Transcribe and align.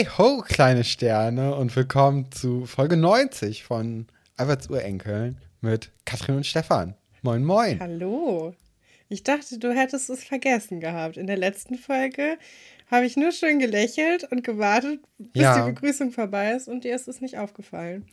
Hey 0.00 0.08
ho, 0.16 0.42
kleine 0.48 0.82
Sterne 0.82 1.54
und 1.54 1.76
willkommen 1.76 2.32
zu 2.32 2.64
Folge 2.64 2.96
90 2.96 3.64
von 3.64 4.06
Alberts 4.38 4.70
Urenkeln 4.70 5.36
mit 5.60 5.90
Katrin 6.06 6.36
und 6.36 6.46
Stefan. 6.46 6.94
Moin, 7.20 7.44
moin. 7.44 7.78
Hallo. 7.80 8.54
Ich 9.10 9.24
dachte, 9.24 9.58
du 9.58 9.74
hättest 9.74 10.08
es 10.08 10.24
vergessen 10.24 10.80
gehabt. 10.80 11.18
In 11.18 11.26
der 11.26 11.36
letzten 11.36 11.74
Folge 11.74 12.38
habe 12.90 13.04
ich 13.04 13.18
nur 13.18 13.30
schön 13.30 13.58
gelächelt 13.58 14.24
und 14.32 14.42
gewartet, 14.42 15.00
bis 15.18 15.42
Ja. 15.42 15.66
die 15.66 15.70
Begrüßung 15.70 16.12
vorbei 16.12 16.52
ist 16.52 16.66
und 16.66 16.84
dir 16.84 16.94
ist 16.94 17.06
es 17.06 17.20
nicht 17.20 17.36
aufgefallen. 17.36 18.06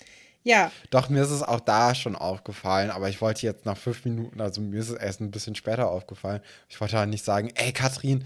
Ja, 0.44 0.74
Doch, 0.90 1.08
mir 1.08 1.24
ist 1.24 1.32
es 1.32 1.42
auch 1.42 1.62
da 1.62 1.96
schon 1.96 2.18
aufgefallen, 2.18 2.90
aber 2.90 3.08
ich 3.08 3.22
wollte 3.22 3.46
jetzt 3.46 3.66
nach 3.66 3.78
fünf 3.78 4.04
Minuten, 4.04 4.42
also 4.42 4.60
mir 4.60 4.82
ist 4.82 4.90
es 4.90 4.98
erst 4.98 5.22
ein 5.22 5.32
bisschen 5.32 5.56
später 5.56 5.90
aufgefallen. 5.90 6.42
Ich 6.68 6.82
wollte 6.82 6.98
halt 6.98 7.10
nicht 7.10 7.24
sagen, 7.24 7.50
ey, 7.56 7.72
Katrin, 7.72 8.26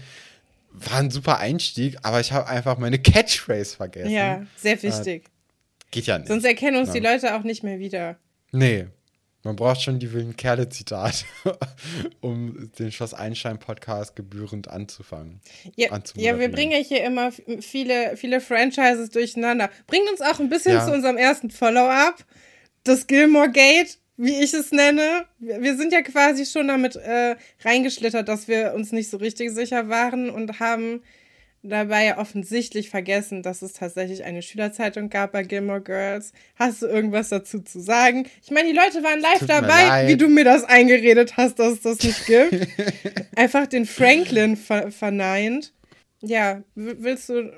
war 0.72 0.98
ein 0.98 1.10
super 1.10 1.38
Einstieg, 1.38 1.98
aber 2.02 2.20
ich 2.20 2.32
habe 2.32 2.46
einfach 2.48 2.78
meine 2.78 2.98
Catchphrase 2.98 3.76
vergessen. 3.76 4.10
ja, 4.10 4.42
sehr 4.56 4.82
wichtig. 4.82 5.24
Geht 5.90 6.06
ja 6.06 6.18
nicht. 6.18 6.28
Sonst 6.28 6.44
erkennen 6.44 6.78
uns 6.78 6.88
Ja. 6.88 6.94
die 6.94 7.00
Leute 7.00 7.34
auch 7.36 7.42
nicht 7.42 7.62
mehr 7.62 7.78
wieder. 7.78 8.16
Nee. 8.50 8.86
Man 9.44 9.56
braucht 9.56 9.82
schon 9.82 9.98
die 9.98 10.12
wilden 10.12 10.36
Kerle-Zitate, 10.36 11.24
um 12.20 12.70
den 12.78 12.92
Schloss 12.92 13.12
Einstein-Podcast 13.12 14.14
gebührend 14.14 14.68
anzufangen. 14.68 15.40
Ja, 15.74 15.88
ja, 16.14 16.38
wir 16.38 16.48
bringen 16.48 16.70
ja 16.70 16.78
hier 16.78 17.02
immer 17.04 17.32
viele, 17.60 18.16
viele 18.16 18.40
Franchises 18.40 19.10
durcheinander. 19.10 19.68
Bringt 19.88 20.08
uns 20.08 20.20
auch 20.20 20.38
ein 20.38 20.48
bisschen 20.48 20.74
Ja. 20.74 20.86
zu 20.86 20.92
unserem 20.92 21.16
ersten 21.16 21.50
Follow-up, 21.50 22.24
das 22.84 23.08
Gilmore 23.08 23.50
Gate, 23.50 23.98
wie 24.16 24.42
ich 24.42 24.54
es 24.54 24.72
nenne. 24.72 25.24
Wir 25.38 25.76
sind 25.76 25.92
ja 25.92 26.02
quasi 26.02 26.46
schon 26.46 26.68
damit 26.68 26.96
äh, 26.96 27.36
reingeschlittert, 27.64 28.28
dass 28.28 28.48
wir 28.48 28.74
uns 28.74 28.92
nicht 28.92 29.10
so 29.10 29.16
richtig 29.16 29.50
sicher 29.50 29.88
waren 29.88 30.30
und 30.30 30.60
haben 30.60 31.02
dabei 31.62 32.18
offensichtlich 32.18 32.90
vergessen, 32.90 33.42
dass 33.42 33.62
es 33.62 33.72
tatsächlich 33.74 34.24
eine 34.24 34.42
Schülerzeitung 34.42 35.10
gab 35.10 35.32
bei 35.32 35.44
Gilmore 35.44 35.80
Girls. 35.80 36.32
Hast 36.56 36.82
du 36.82 36.86
irgendwas 36.86 37.28
dazu 37.28 37.60
zu 37.60 37.80
sagen? 37.80 38.28
Ich 38.42 38.50
meine, 38.50 38.68
die 38.68 38.76
Leute 38.76 39.02
waren 39.02 39.20
live 39.20 39.38
Tut 39.38 39.48
dabei, 39.48 40.08
wie 40.08 40.16
du 40.16 40.28
mir 40.28 40.44
das 40.44 40.64
eingeredet 40.64 41.36
hast, 41.36 41.58
dass 41.58 41.74
es 41.74 41.82
das 41.82 42.02
nicht 42.02 42.26
gibt. 42.26 42.68
Einfach 43.36 43.66
den 43.66 43.86
Franklin 43.86 44.56
ver 44.56 44.90
verneint. 44.90 45.72
Ja, 46.20 46.62
willst 46.74 47.28
du, 47.28 47.52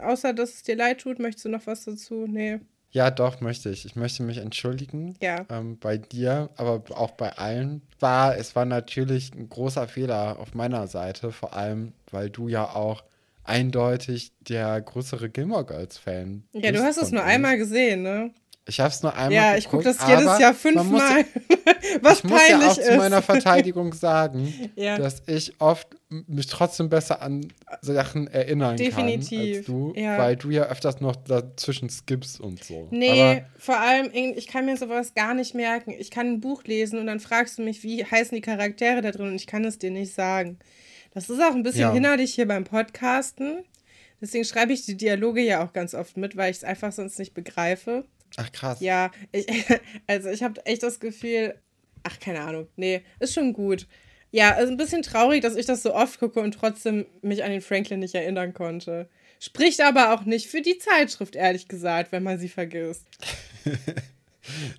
außer 0.00 0.32
dass 0.32 0.54
es 0.54 0.62
dir 0.62 0.76
leid 0.76 1.00
tut, 1.00 1.18
möchtest 1.18 1.44
du 1.44 1.50
noch 1.50 1.66
was 1.66 1.84
dazu? 1.84 2.26
Nee. 2.26 2.60
Ja, 2.94 3.10
doch, 3.10 3.40
möchte 3.40 3.70
ich. 3.70 3.84
Ich 3.84 3.96
möchte 3.96 4.22
mich 4.22 4.38
entschuldigen 4.38 5.16
Ja. 5.20 5.44
ähm, 5.50 5.78
bei 5.80 5.98
dir, 5.98 6.48
aber 6.56 6.80
auch 6.96 7.10
bei 7.10 7.32
allen. 7.36 7.82
War, 7.98 8.36
es 8.38 8.54
war 8.54 8.64
natürlich 8.64 9.34
ein 9.34 9.48
großer 9.48 9.88
Fehler 9.88 10.38
auf 10.38 10.54
meiner 10.54 10.86
Seite, 10.86 11.32
vor 11.32 11.54
allem, 11.56 11.92
weil 12.12 12.30
du 12.30 12.48
ja 12.48 12.64
auch 12.76 13.02
eindeutig 13.42 14.32
der 14.40 14.80
größere 14.80 15.28
Gilmore 15.28 15.66
Girls 15.66 15.98
Fan 15.98 16.44
Ja, 16.52 16.70
du 16.70 16.82
hast 16.82 16.96
es 16.98 17.10
nur 17.10 17.22
uns. 17.22 17.30
einmal 17.30 17.58
gesehen, 17.58 18.02
ne? 18.02 18.30
Ich 18.66 18.80
habe 18.80 18.88
es 18.88 19.02
nur 19.02 19.12
einmal 19.14 19.32
Ja, 19.32 19.56
ich 19.56 19.68
gucke 19.68 19.84
das 19.84 19.98
jedes 20.08 20.38
Jahr 20.38 20.54
fünfmal. 20.54 21.26
Was 22.00 22.18
ich 22.18 22.24
muss 22.24 22.40
ja 22.48 22.58
peinlich 22.58 22.68
auch 22.70 22.80
zu 22.82 22.96
meiner 22.96 23.18
ist. 23.18 23.24
Verteidigung 23.26 23.92
sagen, 23.92 24.70
Ja. 24.76 24.96
dass 24.96 25.22
ich 25.26 25.52
oft 25.60 25.86
mich 26.08 26.46
trotzdem 26.46 26.88
besser 26.88 27.20
an 27.20 27.52
Sachen 27.82 28.26
erinnern 28.26 28.76
kann 28.76 28.84
Definitiv, 28.86 29.56
als 29.58 29.66
du, 29.66 29.92
ja. 29.96 30.16
weil 30.16 30.36
du 30.36 30.48
ja 30.50 30.62
öfters 30.64 31.00
noch 31.00 31.16
dazwischen 31.16 31.90
skippst 31.90 32.40
und 32.40 32.64
so. 32.64 32.88
Nee, 32.90 33.20
Aber 33.20 33.40
vor 33.58 33.78
allem, 33.78 34.10
ich 34.14 34.46
kann 34.46 34.64
mir 34.64 34.76
sowas 34.78 35.12
gar 35.14 35.34
nicht 35.34 35.54
merken. 35.54 35.92
Ich 35.98 36.10
kann 36.10 36.26
ein 36.28 36.40
Buch 36.40 36.64
lesen 36.64 36.98
und 36.98 37.06
dann 37.06 37.20
fragst 37.20 37.58
du 37.58 37.62
mich, 37.62 37.82
wie 37.82 38.04
heißen 38.04 38.34
die 38.34 38.40
Charaktere 38.40 39.02
da 39.02 39.10
drin 39.10 39.26
und 39.28 39.34
ich 39.34 39.46
kann 39.46 39.64
es 39.64 39.78
dir 39.78 39.90
nicht 39.90 40.14
sagen. 40.14 40.58
Das 41.12 41.28
ist 41.28 41.40
auch 41.42 41.54
ein 41.54 41.62
bisschen 41.64 41.80
Ja. 41.82 41.92
hinderlich 41.92 42.32
hier 42.34 42.48
beim 42.48 42.64
Podcasten. 42.64 43.64
Deswegen 44.22 44.44
schreibe 44.44 44.72
ich 44.72 44.86
die 44.86 44.96
Dialoge 44.96 45.42
ja 45.42 45.62
auch 45.64 45.72
ganz 45.74 45.94
oft 45.94 46.16
mit, 46.16 46.34
weil 46.36 46.50
ich 46.50 46.58
es 46.58 46.64
einfach 46.64 46.92
sonst 46.92 47.18
nicht 47.18 47.34
begreife. 47.34 48.04
Ach 48.36 48.50
krass. 48.52 48.80
Ja, 48.80 49.10
ich, 49.32 49.46
also 50.06 50.28
ich 50.30 50.42
habe 50.42 50.64
echt 50.66 50.82
das 50.82 51.00
Gefühl, 51.00 51.54
ach, 52.02 52.18
keine 52.20 52.40
Ahnung, 52.42 52.68
nee, 52.76 53.02
ist 53.20 53.34
schon 53.34 53.52
gut. 53.52 53.86
Ja, 54.30 54.54
also 54.54 54.72
ein 54.72 54.76
bisschen 54.76 55.02
traurig, 55.02 55.42
dass 55.42 55.54
ich 55.56 55.66
das 55.66 55.82
so 55.82 55.94
oft 55.94 56.18
gucke 56.18 56.40
und 56.40 56.52
trotzdem 56.52 57.06
mich 57.22 57.44
an 57.44 57.50
den 57.52 57.60
Franklin 57.60 58.00
nicht 58.00 58.14
erinnern 58.16 58.52
konnte. 58.52 59.08
Spricht 59.38 59.80
aber 59.80 60.12
auch 60.14 60.24
nicht 60.24 60.48
für 60.48 60.60
die 60.62 60.78
Zeitschrift, 60.78 61.36
ehrlich 61.36 61.68
gesagt, 61.68 62.10
wenn 62.12 62.22
man 62.22 62.38
sie 62.38 62.48
vergisst. 62.48 63.04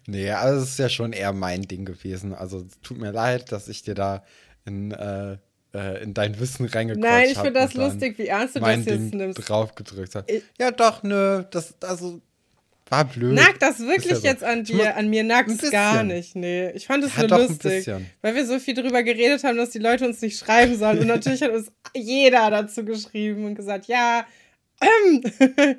Nee, 0.05 0.29
also 0.29 0.61
es 0.63 0.71
ist 0.71 0.79
ja 0.79 0.89
schon 0.89 1.11
eher 1.11 1.33
mein 1.33 1.63
Ding 1.63 1.85
gewesen. 1.85 2.33
Also 2.35 2.59
es 2.59 2.79
tut 2.81 2.97
mir 2.99 3.11
leid, 3.11 3.51
dass 3.51 3.67
ich 3.67 3.81
dir 3.81 3.95
da 3.95 4.23
in, 4.65 4.91
äh, 4.91 5.37
äh, 5.73 6.03
in 6.03 6.13
dein 6.13 6.39
Wissen 6.39 6.65
reingequatscht 6.67 7.03
habe. 7.03 7.15
Nein, 7.15 7.29
ich 7.31 7.37
finde 7.39 7.59
das 7.59 7.73
lustig, 7.73 8.17
wie 8.19 8.27
ernst 8.27 8.55
du 8.55 8.59
das 8.59 8.67
mein 8.67 8.79
jetzt 8.83 8.89
Ding 8.89 9.09
nimmst. 9.17 9.49
draufgedrückt 9.49 10.13
habe. 10.15 10.31
Ich- 10.31 10.43
Ja, 10.59 10.69
doch, 10.71 11.01
nö, 11.01 11.43
das, 11.49 11.73
also, 11.81 12.21
war 12.89 13.05
blöd. 13.05 13.33
Nagt 13.33 13.61
das 13.61 13.79
wirklich 13.79 14.11
ja 14.11 14.15
so. 14.17 14.27
jetzt 14.27 14.43
an 14.43 14.59
muss- 14.59 14.67
dir? 14.67 14.95
An 14.95 15.09
mir 15.09 15.23
nagt 15.23 15.49
es 15.49 15.71
gar 15.71 16.03
nicht. 16.03 16.35
Nee, 16.35 16.69
ich 16.71 16.85
fand 16.87 17.03
es 17.03 17.15
Ja, 17.15 17.27
nur 17.27 17.39
lustig. 17.47 17.89
Weil 18.21 18.35
wir 18.35 18.45
so 18.45 18.59
viel 18.59 18.75
drüber 18.75 19.01
geredet 19.03 19.43
haben, 19.43 19.57
dass 19.57 19.71
die 19.71 19.79
Leute 19.79 20.05
uns 20.07 20.21
nicht 20.21 20.37
schreiben 20.37 20.77
sollen. 20.77 20.99
Und 20.99 21.07
natürlich 21.07 21.41
hat 21.41 21.51
uns 21.51 21.71
jeder 21.95 22.49
dazu 22.51 22.85
geschrieben 22.85 23.45
und 23.45 23.55
gesagt, 23.55 23.87
ja, 23.87 24.25
ähm, 24.81 25.23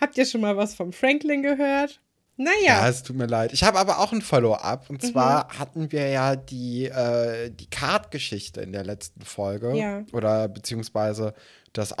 habt 0.00 0.18
ihr 0.18 0.26
schon 0.26 0.40
mal 0.40 0.56
was 0.56 0.74
vom 0.74 0.92
Franklin 0.92 1.42
gehört? 1.42 2.00
Ja, 2.36 2.44
Naja, 2.44 2.88
es 2.88 3.02
tut 3.02 3.16
mir 3.16 3.26
leid. 3.26 3.52
Ich 3.52 3.62
habe 3.62 3.78
aber 3.78 3.98
auch 3.98 4.12
ein 4.12 4.22
Follow-up. 4.22 4.88
Mhm. 4.88 4.96
Und 4.96 5.02
zwar 5.02 5.48
hatten 5.58 5.92
wir 5.92 6.08
ja 6.08 6.36
die, 6.36 6.86
äh, 6.86 7.50
die 7.50 7.68
Kart-Geschichte 7.68 8.60
in 8.62 8.72
der 8.72 8.84
letzten 8.84 9.22
Folge. 9.22 9.76
Ja. 9.76 10.04
Oder 10.12 10.48
beziehungsweise 10.48 11.34
das 11.72 11.98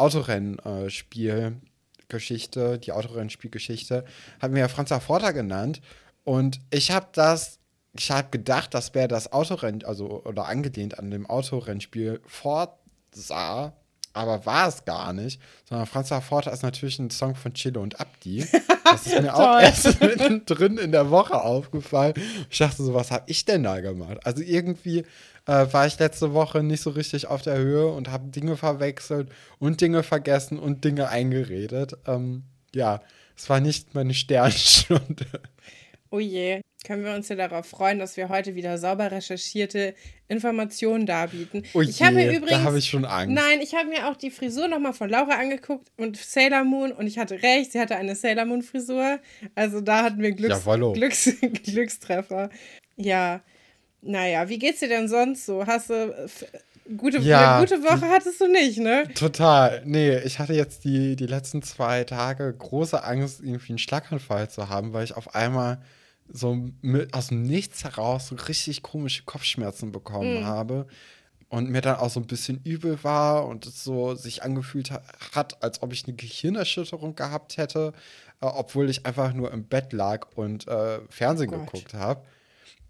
Autorennspiel-Geschichte, 2.10 2.78
die 2.78 2.92
Autorennspielgeschichte, 2.92 4.04
haben 4.40 4.54
wir 4.54 4.60
ja 4.60 4.68
Franza 4.68 5.00
Forta 5.00 5.30
genannt. 5.30 5.80
Und 6.24 6.60
ich 6.70 6.90
habe 6.90 7.06
das, 7.12 7.58
ich 7.96 8.10
habe 8.10 8.28
gedacht, 8.30 8.74
das 8.74 8.94
wäre 8.94 9.08
das 9.08 9.32
Autorenn, 9.32 9.84
also 9.84 10.22
oder 10.24 10.46
angelehnt 10.46 10.98
an 10.98 11.10
dem 11.10 11.26
Autorennspiel 11.26 12.20
Forza. 12.26 13.72
Aber 14.12 14.44
war 14.44 14.66
es 14.66 14.84
gar 14.84 15.12
nicht, 15.12 15.40
sondern 15.68 15.86
Franza 15.86 16.20
Forta 16.20 16.50
ist 16.50 16.64
natürlich 16.64 16.98
ein 16.98 17.10
Song 17.10 17.36
von 17.36 17.54
Chilo 17.54 17.80
und 17.80 18.00
Abdi. 18.00 18.44
Das 18.84 19.06
ist 19.06 19.22
mir 19.22 19.32
auch 19.32 19.60
erst 19.60 20.00
mittendrin 20.00 20.78
in 20.78 20.90
der 20.90 21.10
Woche 21.10 21.40
aufgefallen. 21.40 22.14
Ich 22.50 22.58
dachte 22.58 22.82
so, 22.82 22.92
was 22.92 23.12
habe 23.12 23.24
ich 23.28 23.44
denn 23.44 23.62
da 23.62 23.80
gemacht? 23.80 24.18
Also 24.24 24.42
irgendwie 24.42 25.04
äh, 25.46 25.66
war 25.72 25.86
ich 25.86 25.98
letzte 25.98 26.32
Woche 26.32 26.62
nicht 26.62 26.82
so 26.82 26.90
richtig 26.90 27.26
auf 27.26 27.42
der 27.42 27.56
Höhe 27.56 27.86
und 27.88 28.10
habe 28.10 28.28
Dinge 28.28 28.56
verwechselt 28.56 29.28
und 29.58 29.80
Dinge 29.80 30.02
vergessen 30.02 30.58
und 30.58 30.84
Dinge 30.84 31.08
eingeredet. 31.08 31.96
Ähm, 32.06 32.44
ja, 32.74 33.00
es 33.36 33.48
war 33.48 33.60
nicht 33.60 33.94
meine 33.94 34.14
Sternstunde. 34.14 35.26
oh 36.10 36.20
je. 36.20 36.60
Können 36.86 37.04
wir 37.04 37.12
uns 37.14 37.28
ja 37.28 37.36
darauf 37.36 37.66
freuen, 37.66 37.98
dass 37.98 38.16
wir 38.16 38.30
heute 38.30 38.54
wieder 38.54 38.78
sauber 38.78 39.10
recherchierte 39.10 39.94
Informationen 40.28 41.04
darbieten. 41.04 41.62
Oh 41.74 41.82
ich 41.82 42.02
habe 42.02 42.14
mir 42.14 42.30
je, 42.30 42.38
übrigens. 42.38 42.58
da 42.58 42.62
habe 42.62 42.78
ich 42.78 42.88
schon 42.88 43.04
Angst. 43.04 43.34
Nein, 43.34 43.60
ich 43.60 43.74
habe 43.74 43.90
mir 43.90 44.08
auch 44.08 44.16
die 44.16 44.30
Frisur 44.30 44.66
nochmal 44.66 44.94
von 44.94 45.10
Laura 45.10 45.34
angeguckt 45.38 45.88
und 45.98 46.16
Sailor 46.16 46.64
Moon 46.64 46.92
und 46.92 47.06
ich 47.06 47.18
hatte 47.18 47.42
recht, 47.42 47.72
sie 47.72 47.80
hatte 47.80 47.96
eine 47.96 48.16
Sailor 48.16 48.46
Moon 48.46 48.62
Frisur. 48.62 49.18
Also 49.54 49.82
da 49.82 50.04
hatten 50.04 50.22
wir 50.22 50.32
Glücks. 50.32 50.64
Glücks 50.64 51.30
Glückstreffer. 51.64 52.48
Ja, 52.96 53.42
naja, 54.02 54.48
wie 54.48 54.58
geht's 54.58 54.80
dir 54.80 54.88
denn 54.88 55.08
sonst 55.08 55.46
so? 55.46 55.66
Hast 55.66 55.90
du 55.90 55.94
äh, 55.94 56.28
gute, 56.96 57.18
Ja. 57.18 57.58
eine 57.58 57.66
gute 57.66 57.82
Woche 57.82 58.08
hattest 58.08 58.40
du 58.40 58.46
nicht, 58.48 58.78
ne? 58.78 59.04
Total. 59.14 59.82
Nee, 59.84 60.18
ich 60.18 60.38
hatte 60.38 60.54
jetzt 60.54 60.84
die, 60.84 61.16
die 61.16 61.26
letzten 61.26 61.62
zwei 61.62 62.04
Tage 62.04 62.52
große 62.52 63.02
Angst, 63.04 63.40
irgendwie 63.40 63.70
einen 63.72 63.78
Schlaganfall 63.78 64.48
zu 64.50 64.68
haben, 64.68 64.92
weil 64.92 65.04
ich 65.04 65.16
auf 65.16 65.34
einmal 65.34 65.80
so 66.32 66.56
mit, 66.80 67.12
aus 67.12 67.28
dem 67.28 67.42
Nichts 67.42 67.84
heraus 67.84 68.28
so 68.28 68.36
richtig 68.36 68.82
komische 68.82 69.24
Kopfschmerzen 69.24 69.92
bekommen 69.92 70.44
habe. 70.44 70.86
Und 71.48 71.68
mir 71.68 71.80
dann 71.80 71.96
auch 71.96 72.10
so 72.10 72.20
ein 72.20 72.28
bisschen 72.28 72.60
übel 72.62 73.02
war 73.02 73.44
und 73.48 73.66
es 73.66 73.82
so 73.82 74.14
sich 74.14 74.44
angefühlt 74.44 74.92
ha 74.92 75.02
hat, 75.34 75.64
als 75.64 75.82
ob 75.82 75.92
ich 75.92 76.04
eine 76.06 76.14
Gehirnerschütterung 76.14 77.16
gehabt 77.16 77.56
hätte, 77.56 77.92
äh, 78.40 78.46
obwohl 78.46 78.88
ich 78.88 79.04
einfach 79.04 79.32
nur 79.32 79.50
im 79.52 79.64
Bett 79.64 79.92
lag 79.92 80.28
und 80.36 80.68
äh, 80.68 81.00
Fernsehen 81.08 81.52
Oh 81.52 81.58
geguckt 81.58 81.92
habe. 81.92 82.22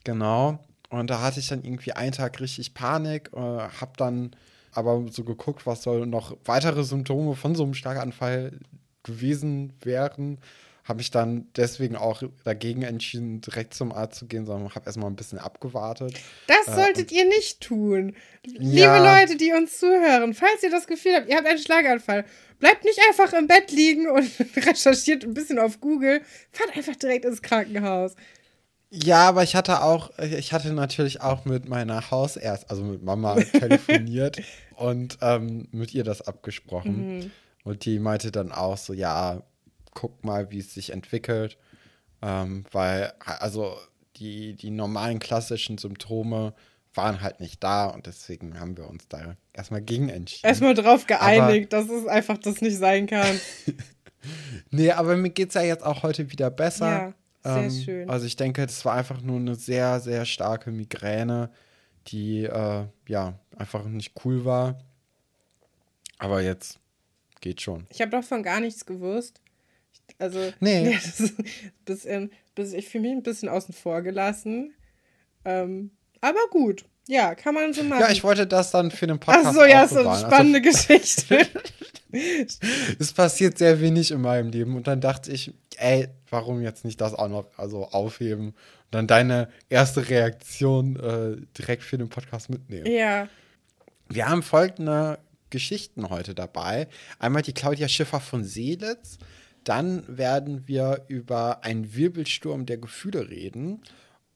Genau. 0.04 0.58
Und 0.90 1.08
da 1.08 1.22
hatte 1.22 1.40
ich 1.40 1.48
dann 1.48 1.64
irgendwie 1.64 1.92
einen 1.92 2.12
Tag 2.12 2.40
richtig 2.40 2.74
Panik, 2.74 3.30
äh, 3.32 3.38
hab 3.38 3.96
dann 3.96 4.32
aber 4.72 5.04
so 5.10 5.24
geguckt, 5.24 5.66
was 5.66 5.82
soll 5.82 6.06
noch 6.06 6.36
weitere 6.44 6.84
Symptome 6.84 7.34
von 7.34 7.54
so 7.54 7.62
einem 7.64 7.74
Schlaganfall 7.74 8.58
gewesen 9.02 9.72
wären. 9.82 10.38
Habe 10.84 11.02
ich 11.02 11.10
dann 11.10 11.46
deswegen 11.56 11.94
auch 11.94 12.22
dagegen 12.44 12.82
entschieden, 12.82 13.40
direkt 13.40 13.74
zum 13.74 13.92
Arzt 13.92 14.18
zu 14.18 14.26
gehen, 14.26 14.46
sondern 14.46 14.74
habe 14.74 14.86
erstmal 14.86 15.08
ein 15.08 15.14
bisschen 15.16 15.38
abgewartet. 15.38 16.14
Das 16.48 16.66
Äh, 16.66 16.74
solltet 16.74 17.12
ihr 17.12 17.26
nicht 17.26 17.60
tun. 17.60 18.16
Liebe 18.44 18.78
Ja. 18.78 19.20
Leute, 19.20 19.36
die 19.36 19.52
uns 19.52 19.78
zuhören, 19.78 20.34
falls 20.34 20.62
ihr 20.62 20.70
das 20.70 20.86
Gefühl 20.86 21.14
habt, 21.14 21.28
ihr 21.28 21.36
habt 21.36 21.46
einen 21.46 21.58
Schlaganfall, 21.58 22.24
bleibt 22.58 22.84
nicht 22.84 22.98
einfach 23.08 23.32
im 23.34 23.46
Bett 23.46 23.70
liegen 23.70 24.08
und 24.08 24.28
recherchiert 24.56 25.22
ein 25.22 25.34
bisschen 25.34 25.58
auf 25.60 25.80
Google. 25.80 26.22
Fahrt 26.50 26.76
einfach 26.76 26.96
direkt 26.96 27.24
ins 27.24 27.42
Krankenhaus. 27.42 28.14
Ja, 28.90 29.28
aber 29.28 29.44
ich 29.44 29.54
hatte 29.54 29.82
auch, 29.82 30.10
ich 30.18 30.52
hatte 30.52 30.72
natürlich 30.72 31.20
auch 31.20 31.44
mit 31.44 31.68
meiner 31.68 32.10
Hausärztin, 32.10 32.70
also 32.70 32.82
mit 32.82 33.02
Mama 33.04 33.36
telefoniert 33.52 34.42
und 34.74 35.18
ähm, 35.22 35.68
mit 35.70 35.94
ihr 35.94 36.02
das 36.02 36.22
abgesprochen. 36.22 37.30
Und 37.62 37.84
die 37.84 38.00
meinte 38.00 38.32
dann 38.32 38.50
auch 38.50 38.76
so, 38.76 38.92
ja, 38.92 39.42
guck 39.94 40.24
mal, 40.24 40.50
wie 40.50 40.58
es 40.58 40.74
sich 40.74 40.90
entwickelt. 40.90 41.56
Ähm, 42.20 42.64
weil, 42.72 43.12
also 43.20 43.76
die, 44.16 44.54
die 44.54 44.70
normalen 44.70 45.20
klassischen 45.20 45.78
Symptome 45.78 46.52
waren 46.94 47.20
halt 47.20 47.40
nicht 47.40 47.62
da 47.62 47.86
und 47.86 48.06
deswegen 48.06 48.58
haben 48.58 48.76
wir 48.76 48.88
uns 48.88 49.06
da 49.08 49.36
erstmal 49.52 49.80
gegen 49.80 50.08
entschieden. 50.08 50.46
Erstmal 50.46 50.74
drauf 50.74 51.06
geeinigt, 51.06 51.72
aber, 51.72 51.86
dass 51.86 51.96
es 51.96 52.06
einfach 52.06 52.38
das 52.38 52.60
nicht 52.60 52.76
sein 52.76 53.06
kann. 53.06 53.40
nee, 54.70 54.90
aber 54.90 55.16
mir 55.16 55.30
geht 55.30 55.50
es 55.50 55.54
ja 55.54 55.62
jetzt 55.62 55.84
auch 55.84 56.02
heute 56.02 56.30
wieder 56.32 56.50
besser. 56.50 56.90
Ja, 56.90 57.14
sehr 57.42 57.62
ähm, 57.62 57.70
schön. 57.70 58.10
Also 58.10 58.26
ich 58.26 58.36
denke, 58.36 58.66
das 58.66 58.84
war 58.84 58.94
einfach 58.94 59.22
nur 59.22 59.36
eine 59.36 59.54
sehr, 59.54 60.00
sehr 60.00 60.24
starke 60.24 60.70
Migräne, 60.70 61.50
die 62.08 62.44
äh, 62.44 62.84
ja 63.08 63.38
einfach 63.56 63.84
nicht 63.84 64.14
cool 64.24 64.44
war. 64.44 64.78
Aber 66.18 66.42
jetzt 66.42 66.78
geht 67.40 67.60
schon. 67.60 67.86
Ich 67.90 68.00
habe 68.00 68.10
davon 68.10 68.42
gar 68.42 68.60
nichts 68.60 68.84
gewusst. 68.84 69.40
Also, 70.18 70.52
nee. 70.60 70.90
Ja, 70.90 70.98
das 71.04 71.32
bisschen, 71.84 72.32
bisschen, 72.54 72.78
ich 72.78 72.88
fühle 72.88 73.02
mich 73.02 73.12
ein 73.12 73.22
bisschen 73.22 73.48
außen 73.48 73.74
vor 73.74 74.02
gelassen. 74.02 74.74
Ähm, 75.44 75.90
aber 76.20 76.40
gut. 76.50 76.84
Ja, 77.06 77.34
kann 77.34 77.54
man 77.54 77.72
so 77.72 77.82
machen. 77.82 78.00
Ja, 78.00 78.10
ich 78.10 78.22
wollte 78.22 78.46
das 78.46 78.70
dann 78.70 78.90
für 78.90 79.06
den 79.06 79.18
Podcast 79.18 79.46
Ach 79.46 79.54
so, 79.54 79.64
ja, 79.64 79.88
so 79.88 80.06
eine 80.06 80.18
spannende 80.18 80.60
also, 80.60 80.70
Geschichte. 80.86 81.46
es 82.98 83.12
passiert 83.12 83.58
sehr 83.58 83.80
wenig 83.80 84.10
in 84.10 84.20
meinem 84.20 84.50
Leben 84.50 84.76
und 84.76 84.86
dann 84.86 85.00
dachte 85.00 85.32
ich, 85.32 85.52
ey, 85.76 86.08
warum 86.28 86.62
jetzt 86.62 86.84
nicht 86.84 87.00
das 87.00 87.14
auch 87.14 87.28
noch 87.28 87.46
also 87.56 87.88
aufheben 87.88 88.48
und 88.48 88.54
dann 88.90 89.06
deine 89.06 89.48
erste 89.68 90.08
Reaktion 90.08 90.96
äh, 90.96 91.46
direkt 91.56 91.82
für 91.82 91.98
den 91.98 92.08
Podcast 92.08 92.50
mitnehmen. 92.50 92.86
Ja. 92.86 93.28
Wir 94.08 94.28
haben 94.28 94.42
folgende 94.42 95.18
Geschichten 95.50 96.10
heute 96.10 96.34
dabei. 96.34 96.88
Einmal 97.18 97.42
die 97.42 97.52
Claudia 97.52 97.88
Schiffer 97.88 98.20
von 98.20 98.44
Seelitz. 98.44 99.18
Dann 99.64 100.04
werden 100.08 100.66
wir 100.66 101.04
über 101.08 101.64
einen 101.64 101.94
Wirbelsturm 101.94 102.66
der 102.66 102.78
Gefühle 102.78 103.28
reden. 103.28 103.82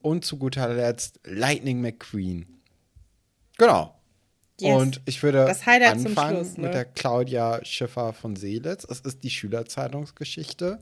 Und 0.03 0.25
zu 0.25 0.37
guter 0.37 0.69
Letzt 0.69 1.19
Lightning 1.25 1.81
McQueen. 1.81 2.61
Genau. 3.57 3.99
Yes. 4.61 4.81
Und 4.81 5.01
ich 5.05 5.23
würde 5.23 5.47
anfangen 5.47 6.37
Schluss, 6.37 6.57
ne? 6.57 6.65
mit 6.65 6.75
der 6.75 6.85
Claudia 6.85 7.65
Schiffer 7.65 8.13
von 8.13 8.37
Seelitz. 8.37 8.87
Es 8.89 9.01
ist 9.01 9.25
die 9.25 9.31
Schülerzeitungsgeschichte. 9.31 10.81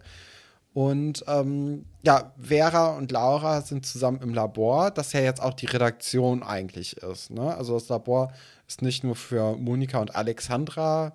Und 0.74 1.24
ähm, 1.26 1.84
ja, 2.02 2.32
Vera 2.38 2.96
und 2.96 3.12
Laura 3.12 3.60
sind 3.60 3.84
zusammen 3.84 4.20
im 4.22 4.32
Labor, 4.32 4.90
das 4.90 5.12
ja 5.12 5.20
jetzt 5.20 5.42
auch 5.42 5.54
die 5.54 5.66
Redaktion 5.66 6.42
eigentlich 6.42 6.96
ist. 6.98 7.30
Ne? 7.30 7.54
Also 7.54 7.74
das 7.74 7.88
Labor 7.88 8.32
ist 8.66 8.80
nicht 8.80 9.04
nur 9.04 9.16
für 9.16 9.56
Monika 9.56 9.98
und 9.98 10.14
Alexandra 10.16 11.12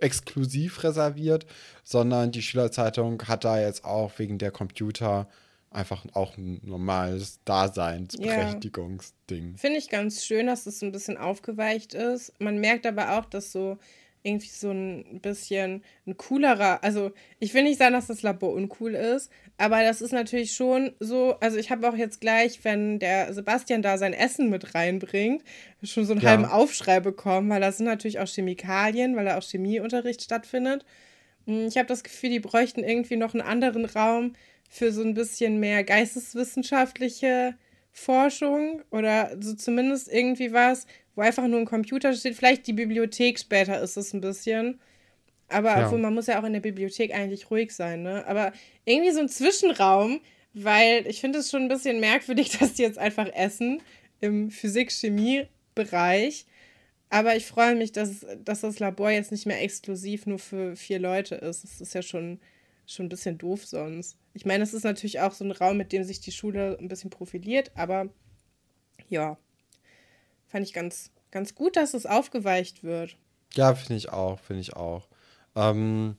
exklusiv 0.00 0.84
reserviert, 0.84 1.46
sondern 1.82 2.30
die 2.30 2.42
Schülerzeitung 2.42 3.22
hat 3.26 3.44
da 3.44 3.60
jetzt 3.60 3.84
auch 3.84 4.12
wegen 4.18 4.38
der 4.38 4.50
Computer 4.50 5.26
einfach 5.70 6.04
auch 6.14 6.36
ein 6.36 6.60
normales 6.64 7.40
Daseinsberechtigungsding. 7.44 9.52
Ja. 9.52 9.58
Finde 9.58 9.78
ich 9.78 9.88
ganz 9.88 10.24
schön, 10.24 10.46
dass 10.46 10.64
das 10.64 10.78
so 10.78 10.86
ein 10.86 10.92
bisschen 10.92 11.18
aufgeweicht 11.18 11.94
ist. 11.94 12.32
Man 12.40 12.58
merkt 12.58 12.86
aber 12.86 13.18
auch, 13.18 13.26
dass 13.26 13.52
so 13.52 13.78
irgendwie 14.26 14.48
so 14.48 14.70
ein 14.70 15.20
bisschen 15.20 15.82
ein 16.06 16.16
coolerer, 16.16 16.82
also 16.82 17.12
ich 17.38 17.54
will 17.54 17.62
nicht 17.62 17.78
sagen, 17.78 17.94
dass 17.94 18.08
das 18.08 18.22
Labor 18.22 18.52
uncool 18.52 18.94
ist, 18.94 19.30
aber 19.56 19.82
das 19.82 20.02
ist 20.02 20.12
natürlich 20.12 20.52
schon 20.52 20.92
so, 20.98 21.36
also 21.40 21.58
ich 21.58 21.70
habe 21.70 21.88
auch 21.88 21.94
jetzt 21.94 22.20
gleich, 22.20 22.64
wenn 22.64 22.98
der 22.98 23.32
Sebastian 23.32 23.82
da 23.82 23.98
sein 23.98 24.12
Essen 24.12 24.50
mit 24.50 24.74
reinbringt, 24.74 25.44
schon 25.82 26.04
so 26.04 26.12
einen 26.12 26.22
ja. 26.22 26.30
halben 26.30 26.44
Aufschrei 26.44 26.98
bekommen, 26.98 27.48
weil 27.50 27.60
das 27.60 27.76
sind 27.76 27.86
natürlich 27.86 28.18
auch 28.18 28.26
Chemikalien, 28.26 29.14
weil 29.14 29.26
da 29.26 29.38
auch 29.38 29.42
Chemieunterricht 29.42 30.22
stattfindet. 30.22 30.84
Hm, 31.46 31.68
ich 31.68 31.76
habe 31.76 31.86
das 31.86 32.02
Gefühl, 32.02 32.30
die 32.30 32.40
bräuchten 32.40 32.82
irgendwie 32.82 33.16
noch 33.16 33.32
einen 33.32 33.42
anderen 33.42 33.84
Raum 33.84 34.32
für 34.68 34.92
so 34.92 35.02
ein 35.02 35.14
bisschen 35.14 35.60
mehr 35.60 35.84
geisteswissenschaftliche 35.84 37.54
Forschung 37.92 38.82
oder 38.90 39.36
so 39.40 39.54
zumindest 39.54 40.12
irgendwie 40.12 40.52
was, 40.52 40.86
wo 41.14 41.22
einfach 41.22 41.46
nur 41.46 41.60
ein 41.60 41.66
Computer 41.66 42.12
steht. 42.12 42.36
Vielleicht 42.36 42.66
die 42.66 42.74
Bibliothek 42.74 43.38
später 43.38 43.80
ist 43.80 43.96
es 43.96 44.12
ein 44.12 44.20
bisschen. 44.20 44.78
Aber 45.48 45.78
ja. 45.78 45.86
obwohl 45.86 45.98
man 45.98 46.14
muss 46.14 46.26
ja 46.26 46.40
auch 46.40 46.44
in 46.44 46.52
der 46.52 46.60
Bibliothek 46.60 47.14
eigentlich 47.14 47.50
ruhig 47.50 47.72
sein, 47.72 48.02
ne? 48.02 48.26
Aber 48.26 48.52
irgendwie 48.84 49.12
so 49.12 49.20
ein 49.20 49.28
Zwischenraum, 49.28 50.20
weil 50.54 51.06
ich 51.06 51.20
finde 51.20 51.38
es 51.38 51.50
schon 51.50 51.62
ein 51.62 51.68
bisschen 51.68 52.00
merkwürdig, 52.00 52.50
dass 52.58 52.74
die 52.74 52.82
jetzt 52.82 52.98
einfach 52.98 53.28
essen 53.32 53.80
im 54.20 54.50
Physik-Chemie-Bereich. 54.50 56.46
Aber 57.08 57.36
ich 57.36 57.46
freue 57.46 57.76
mich, 57.76 57.92
dass, 57.92 58.26
dass 58.44 58.62
das 58.62 58.78
Labor 58.80 59.10
jetzt 59.10 59.30
nicht 59.30 59.46
mehr 59.46 59.62
exklusiv 59.62 60.26
nur 60.26 60.38
für 60.40 60.74
vier 60.74 60.98
Leute 60.98 61.36
ist. 61.36 61.62
Das 61.62 61.80
ist 61.80 61.94
ja 61.94 62.02
schon, 62.02 62.40
schon 62.86 63.06
ein 63.06 63.10
bisschen 63.10 63.38
doof 63.38 63.66
sonst. 63.66 64.16
Ich 64.32 64.46
meine, 64.46 64.62
es 64.62 64.74
ist 64.74 64.84
natürlich 64.84 65.20
auch 65.20 65.32
so 65.32 65.44
ein 65.44 65.52
Raum, 65.52 65.76
mit 65.76 65.92
dem 65.92 66.04
sich 66.04 66.20
die 66.20 66.32
Schule 66.32 66.76
ein 66.78 66.88
bisschen 66.88 67.10
profiliert, 67.10 67.72
aber 67.74 68.08
ja, 69.08 69.36
fand 70.46 70.66
ich 70.66 70.72
ganz, 70.72 71.10
ganz 71.30 71.54
gut, 71.54 71.76
dass 71.76 71.94
es 71.94 72.06
aufgeweicht 72.06 72.82
wird. 72.82 73.16
Ja, 73.54 73.74
finde 73.74 73.96
ich 73.96 74.10
auch, 74.10 74.38
finde 74.40 74.60
ich 74.60 74.74
auch. 74.74 75.08
Ähm, 75.54 76.16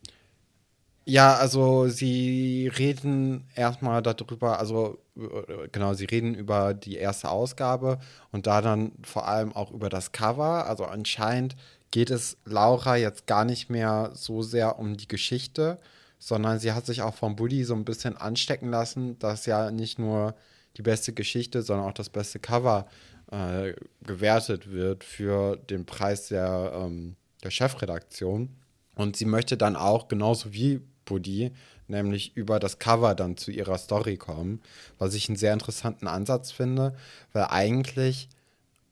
ja, 1.06 1.36
also 1.36 1.88
sie 1.88 2.70
reden 2.78 3.48
erstmal 3.56 4.02
darüber, 4.02 4.60
also 4.60 5.00
äh, 5.16 5.70
genau, 5.72 5.94
sie 5.94 6.04
reden 6.04 6.36
über 6.36 6.74
die 6.74 6.98
erste 6.98 7.30
Ausgabe 7.30 8.00
und 8.34 8.46
da 8.46 8.62
dann 8.62 8.92
vor 9.04 9.26
allem 9.26 9.54
auch 9.54 9.72
über 9.72 9.88
das 9.88 10.12
Cover. 10.12 10.68
Also 10.68 10.84
anscheinend 10.84 11.56
geht 11.92 12.10
es 12.12 12.38
Laura 12.44 12.98
jetzt 12.98 13.26
gar 13.26 13.46
nicht 13.46 13.70
mehr 13.70 14.12
so 14.16 14.42
sehr 14.42 14.80
um 14.80 14.98
die 14.98 15.08
Geschichte, 15.08 15.80
sondern 16.20 16.60
sie 16.60 16.74
hat 16.74 16.86
sich 16.86 17.02
auch 17.02 17.14
vom 17.14 17.36
Buddy 17.36 17.64
so 17.64 17.74
ein 17.74 17.86
bisschen 17.86 18.18
anstecken 18.18 18.70
lassen, 18.70 19.20
dass 19.20 19.46
ja 19.46 19.72
nicht 19.72 20.00
nur 20.00 20.36
die 20.78 20.82
beste 20.82 21.14
Geschichte, 21.14 21.62
sondern 21.62 21.88
auch 21.88 21.94
das 21.94 22.10
beste 22.10 22.40
Cover 22.40 22.88
äh, 23.32 23.74
gewertet 24.04 24.72
wird 24.72 25.04
für 25.04 25.58
den 25.58 25.86
Preis 25.86 26.28
der, 26.28 26.72
ähm, 26.76 27.16
der 27.44 27.52
Chefredaktion. 27.52 28.50
Und 28.96 29.16
sie 29.16 29.26
möchte 29.26 29.58
dann 29.58 29.76
auch, 29.76 30.08
genauso 30.08 30.54
wie 30.54 30.82
Buddy, 31.06 31.52
nämlich 31.88 32.36
über 32.36 32.60
das 32.60 32.80
Cover 32.80 33.16
dann 33.16 33.38
zu 33.38 33.52
ihrer 33.52 33.78
Story 33.78 34.18
kommen, 34.18 34.62
was 34.98 35.14
ich 35.14 35.30
einen 35.30 35.38
sehr 35.38 35.54
interessanten 35.54 36.08
Ansatz 36.08 36.52
finde, 36.52 36.96
weil 37.34 37.46
eigentlich 37.50 38.30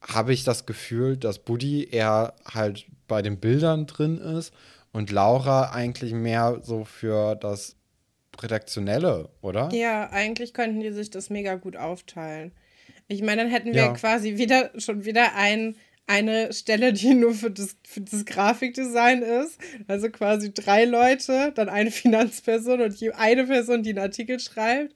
habe 0.01 0.33
ich 0.33 0.43
das 0.43 0.65
Gefühl, 0.65 1.17
dass 1.17 1.39
Buddy 1.39 1.89
eher 1.89 2.33
halt 2.45 2.85
bei 3.07 3.21
den 3.21 3.39
Bildern 3.39 3.87
drin 3.87 4.17
ist 4.17 4.53
und 4.95 5.11
Laura 5.11 5.71
eigentlich 5.71 6.13
mehr 6.13 6.61
so 6.63 6.85
für 6.85 7.35
das 7.35 7.75
Redaktionelle, 8.39 9.27
oder? 9.41 9.69
Ja, 9.73 10.09
eigentlich 10.09 10.53
könnten 10.53 10.79
die 10.79 10.91
sich 10.91 11.09
das 11.09 11.29
mega 11.29 11.55
gut 11.55 11.75
aufteilen. 11.75 12.53
Ich 13.09 13.21
meine, 13.21 13.43
dann 13.43 13.51
hätten 13.51 13.73
wir 13.73 13.83
ja. 13.83 13.93
quasi 13.93 14.37
wieder 14.37 14.71
schon 14.77 15.03
wieder 15.03 15.35
ein, 15.35 15.75
eine 16.07 16.53
Stelle, 16.53 16.93
die 16.93 17.13
nur 17.13 17.33
für 17.33 17.51
das, 17.51 17.75
für 17.85 17.99
das 17.99 18.23
Grafikdesign 18.23 19.21
ist. 19.21 19.59
Also 19.89 20.09
quasi 20.09 20.53
drei 20.53 20.85
Leute, 20.85 21.51
dann 21.53 21.67
eine 21.67 21.91
Finanzperson 22.01 22.79
und 22.79 22.97
eine 23.17 23.43
Person, 23.43 23.83
die 23.83 23.89
einen 23.89 23.99
Artikel 23.99 24.39
schreibt. 24.39 24.95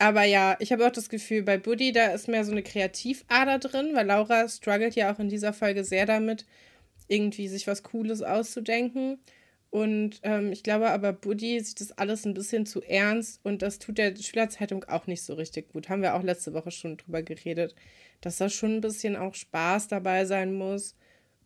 Aber 0.00 0.24
ja, 0.24 0.56
ich 0.58 0.72
habe 0.72 0.84
auch 0.84 0.92
das 0.92 1.08
Gefühl, 1.08 1.44
bei 1.44 1.58
Buddy, 1.58 1.92
da 1.92 2.06
ist 2.06 2.26
mehr 2.26 2.44
so 2.44 2.50
eine 2.50 2.64
Kreativader 2.64 3.60
drin, 3.60 3.90
weil 3.94 4.06
Laura 4.06 4.48
struggelt 4.48 4.96
ja 4.96 5.12
auch 5.12 5.20
in 5.20 5.28
dieser 5.28 5.52
Folge 5.52 5.84
sehr 5.84 6.06
damit, 6.06 6.44
irgendwie 7.08 7.48
sich 7.48 7.66
was 7.66 7.82
Cooles 7.82 8.22
auszudenken. 8.22 9.18
Und 9.70 10.20
ähm, 10.22 10.50
ich 10.50 10.62
glaube 10.62 10.90
aber, 10.90 11.12
Buddy 11.12 11.60
sieht 11.60 11.80
das 11.80 11.92
alles 11.92 12.24
ein 12.24 12.32
bisschen 12.32 12.64
zu 12.64 12.82
ernst 12.82 13.40
und 13.44 13.60
das 13.60 13.78
tut 13.78 13.98
der 13.98 14.16
Schülerzeitung 14.16 14.84
auch 14.84 15.06
nicht 15.06 15.22
so 15.22 15.34
richtig 15.34 15.72
gut. 15.72 15.90
Haben 15.90 16.00
wir 16.00 16.14
auch 16.14 16.22
letzte 16.22 16.54
Woche 16.54 16.70
schon 16.70 16.96
drüber 16.96 17.22
geredet, 17.22 17.74
dass 18.22 18.38
da 18.38 18.48
schon 18.48 18.76
ein 18.76 18.80
bisschen 18.80 19.14
auch 19.14 19.34
Spaß 19.34 19.88
dabei 19.88 20.24
sein 20.24 20.54
muss 20.54 20.94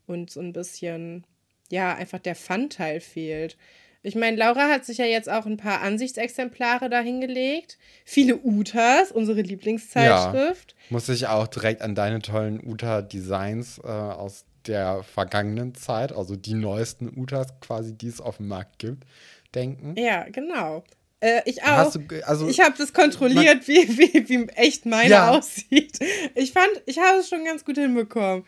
und 0.07 0.31
so 0.31 0.40
ein 0.40 0.52
bisschen, 0.52 1.26
ja, 1.69 1.95
einfach 1.95 2.21
der 2.21 2.37
Fun-Teil 2.37 3.00
fehlt. 3.00 3.57
Ich 4.04 4.14
meine, 4.14 4.37
Laura 4.37 4.69
hat 4.69 4.85
sich 4.85 4.99
ja 4.99 5.04
jetzt 5.04 5.28
auch 5.28 5.47
ein 5.47 5.57
paar 5.57 5.81
Ansichtsexemplare 5.81 6.90
dahingelegt. 6.90 7.78
Viele 8.04 8.37
Utas, 8.37 9.12
unsere 9.12 9.42
Lieblingszeitschrift. 9.42 10.73
Ja, 10.73 10.87
muss 10.90 11.09
ich 11.09 11.26
auch 11.28 11.47
direkt 11.47 11.83
an 11.83 11.95
deine 11.95 12.21
tollen 12.21 12.61
Uta-Designs 12.64 13.78
äh, 13.78 13.88
aus 13.88 14.45
der 14.66 15.02
vergangenen 15.02 15.75
Zeit, 15.75 16.12
also 16.12 16.37
die 16.37 16.54
neuesten 16.54 17.12
Utas 17.16 17.49
quasi, 17.61 17.97
die 17.97 18.09
es 18.09 18.21
auf 18.21 18.38
dem 18.38 18.49
Markt 18.49 18.78
gibt, 18.78 19.04
denken. 19.54 19.95
Ja, 19.97 20.25
genau. 20.28 20.85
Äh, 21.21 21.42
ich 21.45 21.62
auch. 21.62 21.92
Du, 21.92 22.26
also, 22.26 22.49
ich 22.49 22.61
habe 22.61 22.75
das 22.76 22.92
kontrolliert, 22.92 23.45
man, 23.45 23.66
wie, 23.66 23.99
wie, 23.99 24.28
wie 24.28 24.49
echt 24.50 24.87
meine 24.87 25.11
ja. 25.11 25.31
aussieht. 25.31 25.99
Ich 26.35 26.52
fand, 26.52 26.71
ich 26.87 26.99
habe 26.99 27.19
es 27.19 27.28
schon 27.28 27.45
ganz 27.45 27.64
gut 27.64 27.78
hinbekommen. 27.78 28.45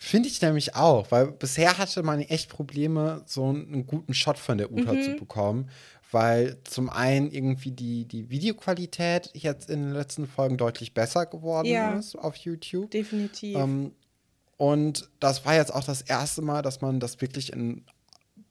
Finde 0.00 0.28
ich 0.28 0.40
nämlich 0.42 0.74
auch, 0.76 1.10
weil 1.10 1.28
bisher 1.28 1.78
hatte 1.78 2.02
man 2.02 2.20
echt 2.20 2.50
Probleme, 2.50 3.22
so 3.26 3.48
einen 3.48 3.86
guten 3.86 4.14
Shot 4.14 4.38
von 4.38 4.58
der 4.58 4.72
Uta 4.72 4.92
mhm. 4.92 5.02
zu 5.02 5.16
bekommen, 5.16 5.70
weil 6.10 6.58
zum 6.64 6.88
einen 6.88 7.30
irgendwie 7.30 7.72
die, 7.72 8.04
die 8.04 8.30
Videoqualität 8.30 9.30
jetzt 9.34 9.68
in 9.68 9.82
den 9.82 9.92
letzten 9.92 10.26
Folgen 10.26 10.56
deutlich 10.56 10.94
besser 10.94 11.26
geworden 11.26 11.66
ja. 11.66 11.98
ist 11.98 12.16
auf 12.16 12.36
YouTube. 12.36 12.90
Definitiv. 12.90 13.56
Ähm, 13.56 13.92
und 14.58 15.08
das 15.20 15.46
war 15.46 15.54
jetzt 15.54 15.72
auch 15.72 15.84
das 15.84 16.02
erste 16.02 16.42
Mal, 16.42 16.62
dass 16.62 16.82
man 16.82 17.00
das 17.00 17.20
wirklich 17.20 17.52
in 17.52 17.84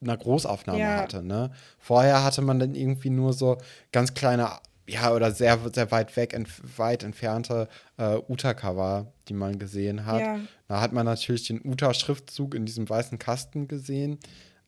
einer 0.02 0.18
Großaufnahme 0.18 0.80
ja. 0.80 0.98
hatte. 0.98 1.22
Ne? 1.22 1.52
Vorher 1.78 2.24
hatte 2.24 2.42
man 2.42 2.60
dann 2.60 2.76
irgendwie 2.76 3.10
nur 3.10 3.34
so 3.34 3.58
ganz 3.92 4.14
kleine, 4.14 4.52
ja, 4.88 5.14
oder 5.14 5.32
sehr, 5.32 5.60
sehr 5.74 5.92
weit 5.92 6.16
weg, 6.16 6.34
ent 6.34 6.50
weit 6.78 7.04
entfernte 7.04 7.68
äh, 7.98 8.18
Uta-Cover, 8.30 9.12
die 9.28 9.34
man 9.34 9.60
gesehen 9.60 10.06
hat. 10.06 10.22
Ja. 10.22 10.40
Da 10.70 10.80
hat 10.80 10.94
man 10.94 11.06
natürlich 11.06 11.46
den 11.48 11.62
Uta-Schriftzug 11.62 12.56
in 12.56 12.66
diesem 12.66 12.90
weißen 12.90 13.20
Kasten 13.20 13.68
gesehen. 13.68 14.18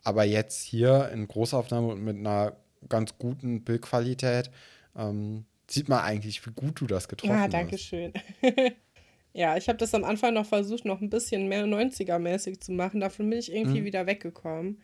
Aber 0.03 0.25
jetzt 0.25 0.61
hier 0.61 1.09
in 1.13 1.25
Großaufnahme 1.25 1.87
und 1.87 2.03
mit 2.03 2.17
einer 2.17 2.57
ganz 2.89 3.17
guten 3.17 3.63
Bildqualität 3.63 4.51
ähm, 4.97 5.45
sieht 5.69 5.87
man 5.87 5.99
eigentlich, 5.99 6.45
wie 6.45 6.51
gut 6.51 6.81
du 6.81 6.87
das 6.87 7.07
getroffen 7.07 7.33
hast. 7.33 7.53
Ja, 7.53 7.59
danke 7.59 7.77
schön. 7.77 8.11
ja, 9.33 9.57
ich 9.57 9.67
habe 9.69 9.77
das 9.77 9.93
am 9.93 10.03
Anfang 10.03 10.33
noch 10.33 10.45
versucht, 10.45 10.85
noch 10.85 11.01
ein 11.01 11.09
bisschen 11.09 11.47
mehr 11.47 11.65
90er-mäßig 11.65 12.59
zu 12.59 12.71
machen. 12.71 12.99
Davon 12.99 13.29
bin 13.29 13.39
ich 13.39 13.53
irgendwie 13.53 13.81
mhm. 13.81 13.85
wieder 13.85 14.07
weggekommen. 14.07 14.81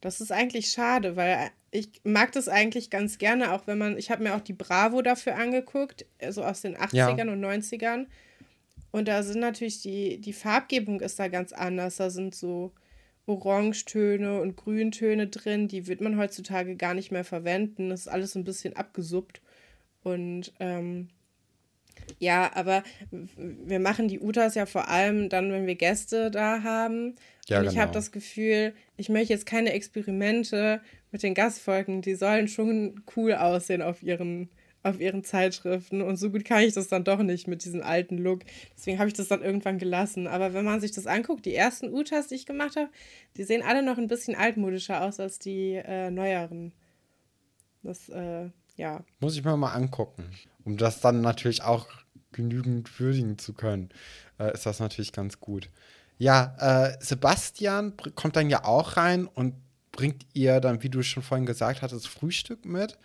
Das 0.00 0.20
ist 0.20 0.32
eigentlich 0.32 0.70
schade, 0.70 1.16
weil 1.16 1.50
ich 1.70 1.88
mag 2.04 2.32
das 2.32 2.48
eigentlich 2.48 2.90
ganz 2.90 3.18
gerne, 3.18 3.52
auch 3.52 3.66
wenn 3.66 3.78
man, 3.78 3.98
ich 3.98 4.10
habe 4.10 4.22
mir 4.22 4.34
auch 4.34 4.40
die 4.40 4.54
Bravo 4.54 5.02
dafür 5.02 5.36
angeguckt, 5.36 6.06
so 6.30 6.42
aus 6.42 6.62
den 6.62 6.76
80ern 6.76 6.94
ja. 6.94 7.32
und 7.32 7.44
90ern. 7.44 8.06
Und 8.92 9.08
da 9.08 9.22
sind 9.22 9.40
natürlich 9.40 9.82
die, 9.82 10.20
die 10.20 10.32
Farbgebung 10.32 11.00
ist 11.00 11.18
da 11.18 11.28
ganz 11.28 11.52
anders. 11.52 11.96
Da 11.96 12.10
sind 12.10 12.34
so 12.34 12.72
Orangetöne 13.26 14.40
und 14.40 14.56
Grüntöne 14.56 15.28
drin, 15.28 15.68
die 15.68 15.86
wird 15.86 16.00
man 16.00 16.16
heutzutage 16.16 16.76
gar 16.76 16.94
nicht 16.94 17.12
mehr 17.12 17.24
verwenden. 17.24 17.90
Das 17.90 18.00
ist 18.00 18.08
alles 18.08 18.32
so 18.32 18.38
ein 18.38 18.44
bisschen 18.44 18.74
abgesuppt. 18.74 19.40
Und 20.02 20.52
ähm, 20.58 21.08
ja, 22.20 22.50
aber 22.54 22.84
wir 23.10 23.80
machen 23.80 24.06
die 24.06 24.20
Utas 24.20 24.54
ja 24.54 24.66
vor 24.66 24.88
allem 24.88 25.30
dann, 25.30 25.50
wenn 25.50 25.66
wir 25.66 25.74
Gäste 25.74 26.30
da 26.30 26.62
haben. 26.62 27.16
Ja, 27.48 27.58
und 27.58 27.64
ich 27.64 27.70
genau. 27.70 27.82
habe 27.82 27.92
das 27.92 28.12
Gefühl, 28.12 28.74
ich 28.98 29.08
möchte 29.08 29.32
jetzt 29.32 29.46
keine 29.46 29.72
Experimente 29.72 30.82
mit 31.10 31.22
den 31.22 31.34
Gastfolgen. 31.34 32.02
Die 32.02 32.14
sollen 32.14 32.46
schon 32.46 33.02
cool 33.16 33.34
aussehen 33.34 33.82
auf 33.82 34.02
ihren 34.02 34.50
auf 34.82 34.98
ihren 34.98 35.24
Zeitschriften 35.24 36.00
und 36.00 36.16
so 36.16 36.30
gut 36.30 36.46
kann 36.46 36.62
ich 36.62 36.72
das 36.72 36.88
dann 36.88 37.04
doch 37.04 37.22
nicht 37.22 37.46
mit 37.46 37.66
diesem 37.66 37.82
alten 37.82 38.16
Look. 38.16 38.40
Deswegen 38.74 38.98
habe 38.98 39.08
ich 39.08 39.14
das 39.14 39.28
dann 39.28 39.42
irgendwann 39.42 39.78
gelassen. 39.78 40.26
Aber 40.26 40.54
wenn 40.54 40.64
man 40.64 40.80
sich 40.80 40.92
das 40.92 41.06
anguckt, 41.06 41.44
die 41.44 41.54
ersten 41.54 41.92
Utas, 41.92 42.28
die 42.28 42.36
ich 42.36 42.46
gemacht 42.46 42.76
habe, 42.76 42.88
die 43.36 43.44
sehen 43.44 43.62
alle 43.62 43.82
noch 43.82 43.98
ein 43.98 44.08
bisschen 44.08 44.34
altmodischer 44.34 45.02
aus 45.02 45.20
als 45.20 45.38
die 45.38 45.74
äh, 45.74 46.10
neueren. 46.10 46.72
Das, 47.82 48.08
äh, 48.08 48.48
ja. 48.76 49.04
Muss 49.20 49.36
ich 49.36 49.44
mir 49.44 49.54
mal 49.58 49.74
angucken. 49.74 50.24
Um 50.64 50.78
das 50.78 51.00
dann 51.02 51.20
natürlich 51.20 51.62
auch 51.62 51.86
genügend 52.32 53.00
würdigen 53.00 53.38
zu 53.38 53.52
können, 53.52 53.90
äh, 54.38 54.52
ist 54.52 54.66
das 54.66 54.80
natürlich 54.80 55.12
ganz 55.12 55.40
gut. 55.40 55.68
Ja, 56.18 56.54
äh, 56.58 56.96
Sebastian 57.00 57.94
kommt 58.14 58.36
dann 58.36 58.50
ja 58.50 58.64
auch 58.64 58.96
rein 58.96 59.26
und 59.26 59.54
bringt 59.92 60.26
ihr 60.34 60.60
dann, 60.60 60.82
wie 60.82 60.90
du 60.90 61.02
schon 61.02 61.22
vorhin 61.22 61.46
gesagt 61.46 61.82
hattest, 61.82 62.08
Frühstück 62.08 62.64
mit 62.64 62.98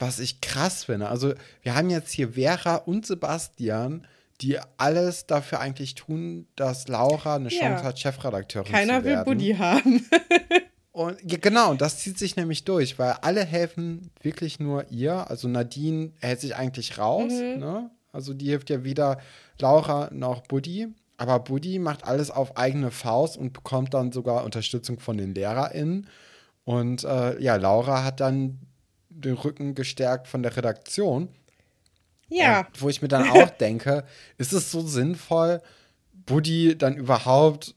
was 0.00 0.18
ich 0.18 0.40
krass 0.40 0.84
finde. 0.84 1.08
Also, 1.08 1.34
wir 1.62 1.74
haben 1.74 1.90
jetzt 1.90 2.10
hier 2.10 2.32
Vera 2.32 2.76
und 2.76 3.06
Sebastian, 3.06 4.06
die 4.40 4.58
alles 4.78 5.26
dafür 5.26 5.60
eigentlich 5.60 5.94
tun, 5.94 6.46
dass 6.56 6.88
Laura 6.88 7.36
eine 7.36 7.50
Chance 7.50 7.82
ja. 7.82 7.84
hat, 7.84 7.98
Chefredakteurin 7.98 8.72
Keiner 8.72 9.00
zu 9.00 9.04
werden. 9.04 9.24
Keiner 9.24 9.26
will 9.26 9.34
Buddy 9.34 9.54
haben. 9.56 10.06
und 10.92 11.30
ja, 11.30 11.38
genau, 11.38 11.74
das 11.74 11.98
zieht 11.98 12.18
sich 12.18 12.36
nämlich 12.36 12.64
durch, 12.64 12.98
weil 12.98 13.12
alle 13.20 13.44
helfen 13.44 14.10
wirklich 14.22 14.58
nur 14.58 14.90
ihr. 14.90 15.30
Also 15.30 15.46
Nadine 15.46 16.12
hält 16.20 16.40
sich 16.40 16.56
eigentlich 16.56 16.96
raus, 16.96 17.32
mhm. 17.32 17.60
ne? 17.60 17.90
Also 18.12 18.34
die 18.34 18.46
hilft 18.46 18.70
ja 18.70 18.84
weder 18.84 19.18
Laura 19.58 20.08
noch 20.12 20.42
Buddy. 20.42 20.88
Aber 21.16 21.38
Buddy 21.38 21.78
macht 21.78 22.04
alles 22.04 22.30
auf 22.30 22.56
eigene 22.56 22.90
Faust 22.90 23.36
und 23.36 23.52
bekommt 23.52 23.92
dann 23.92 24.10
sogar 24.10 24.44
Unterstützung 24.44 25.00
von 25.00 25.18
den 25.18 25.34
LehrerInnen. 25.34 26.06
Und 26.64 27.04
äh, 27.04 27.40
ja, 27.40 27.56
Laura 27.56 28.04
hat 28.04 28.20
dann 28.20 28.58
den 29.08 29.34
Rücken 29.34 29.74
gestärkt 29.74 30.28
von 30.28 30.42
der 30.42 30.56
Redaktion. 30.56 31.28
Ja. 32.28 32.60
Und 32.60 32.80
wo 32.80 32.88
ich 32.88 33.02
mir 33.02 33.08
dann 33.08 33.28
auch 33.28 33.50
denke, 33.60 34.04
ist 34.38 34.52
es 34.52 34.70
so 34.70 34.80
sinnvoll, 34.80 35.60
Buddy 36.12 36.78
dann 36.78 36.96
überhaupt 36.96 37.74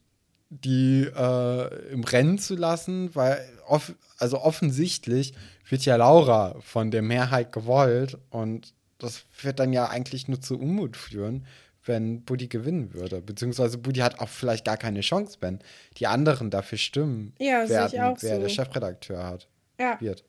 die 0.50 1.04
äh, 1.04 1.92
im 1.92 2.04
Rennen 2.04 2.38
zu 2.38 2.56
lassen, 2.56 3.14
weil 3.16 3.44
off 3.68 3.94
also 4.20 4.40
offensichtlich 4.40 5.34
wird 5.68 5.84
ja 5.86 5.96
Laura 5.96 6.56
von 6.62 6.92
der 6.92 7.02
Mehrheit 7.02 7.52
gewollt 7.52 8.18
und 8.30 8.74
das 9.04 9.26
wird 9.42 9.60
dann 9.60 9.74
ja 9.74 9.88
eigentlich 9.88 10.28
nur 10.28 10.42
zu 10.42 10.60
Unmut 10.60 10.98
führen, 10.98 11.46
wenn 11.86 12.24
Buddy 12.24 12.48
gewinnen 12.48 12.94
würde. 12.94 13.22
Beziehungsweise 13.22 13.78
Buddy 13.78 14.00
hat 14.00 14.20
auch 14.20 14.30
vielleicht 14.30 14.66
gar 14.66 14.78
keine 14.78 15.02
Chance, 15.02 15.38
wenn 15.42 15.60
die 15.98 16.08
anderen 16.08 16.50
dafür 16.50 16.78
stimmen 16.78 17.34
ja, 17.40 17.68
werden, 17.68 17.92
wer 17.94 18.36
so. 18.36 18.40
der 18.40 18.50
Chefredakteur 18.50 19.24
hat. 19.24 19.48
Ja. 19.80 20.00
Wird. 20.00 20.24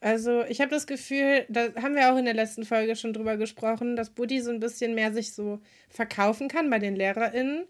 Also 0.00 0.44
ich 0.44 0.60
habe 0.60 0.70
das 0.70 0.86
Gefühl, 0.86 1.46
da 1.48 1.68
haben 1.80 1.94
wir 1.94 2.12
auch 2.12 2.18
in 2.18 2.26
der 2.26 2.34
letzten 2.34 2.66
Folge 2.66 2.94
schon 2.94 3.14
drüber 3.14 3.38
gesprochen, 3.38 3.96
dass 3.96 4.10
Buddy 4.10 4.40
so 4.42 4.50
ein 4.50 4.60
bisschen 4.60 4.94
mehr 4.94 5.14
sich 5.14 5.32
so 5.32 5.60
verkaufen 5.88 6.48
kann 6.48 6.68
bei 6.68 6.78
den 6.78 6.94
LehrerInnen. 6.94 7.64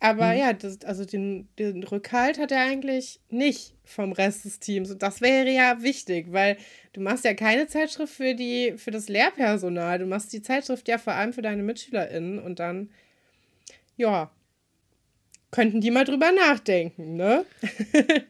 Aber 0.00 0.32
mhm. 0.32 0.38
ja, 0.38 0.52
das, 0.52 0.84
also 0.84 1.04
den, 1.04 1.48
den 1.58 1.82
Rückhalt 1.82 2.38
hat 2.38 2.52
er 2.52 2.62
eigentlich 2.62 3.20
nicht 3.30 3.74
vom 3.84 4.12
Rest 4.12 4.44
des 4.44 4.60
Teams. 4.60 4.90
Und 4.90 5.02
das 5.02 5.20
wäre 5.20 5.50
ja 5.50 5.82
wichtig, 5.82 6.32
weil 6.32 6.56
du 6.92 7.00
machst 7.00 7.24
ja 7.24 7.34
keine 7.34 7.66
Zeitschrift 7.66 8.14
für, 8.14 8.34
die, 8.34 8.74
für 8.76 8.92
das 8.92 9.08
Lehrpersonal. 9.08 9.98
Du 9.98 10.06
machst 10.06 10.32
die 10.32 10.42
Zeitschrift 10.42 10.86
ja 10.86 10.98
vor 10.98 11.14
allem 11.14 11.32
für 11.32 11.42
deine 11.42 11.62
MitschülerInnen. 11.64 12.38
Und 12.38 12.60
dann, 12.60 12.90
ja, 13.96 14.30
könnten 15.50 15.80
die 15.80 15.90
mal 15.90 16.04
drüber 16.04 16.30
nachdenken, 16.32 17.16
ne? 17.16 17.44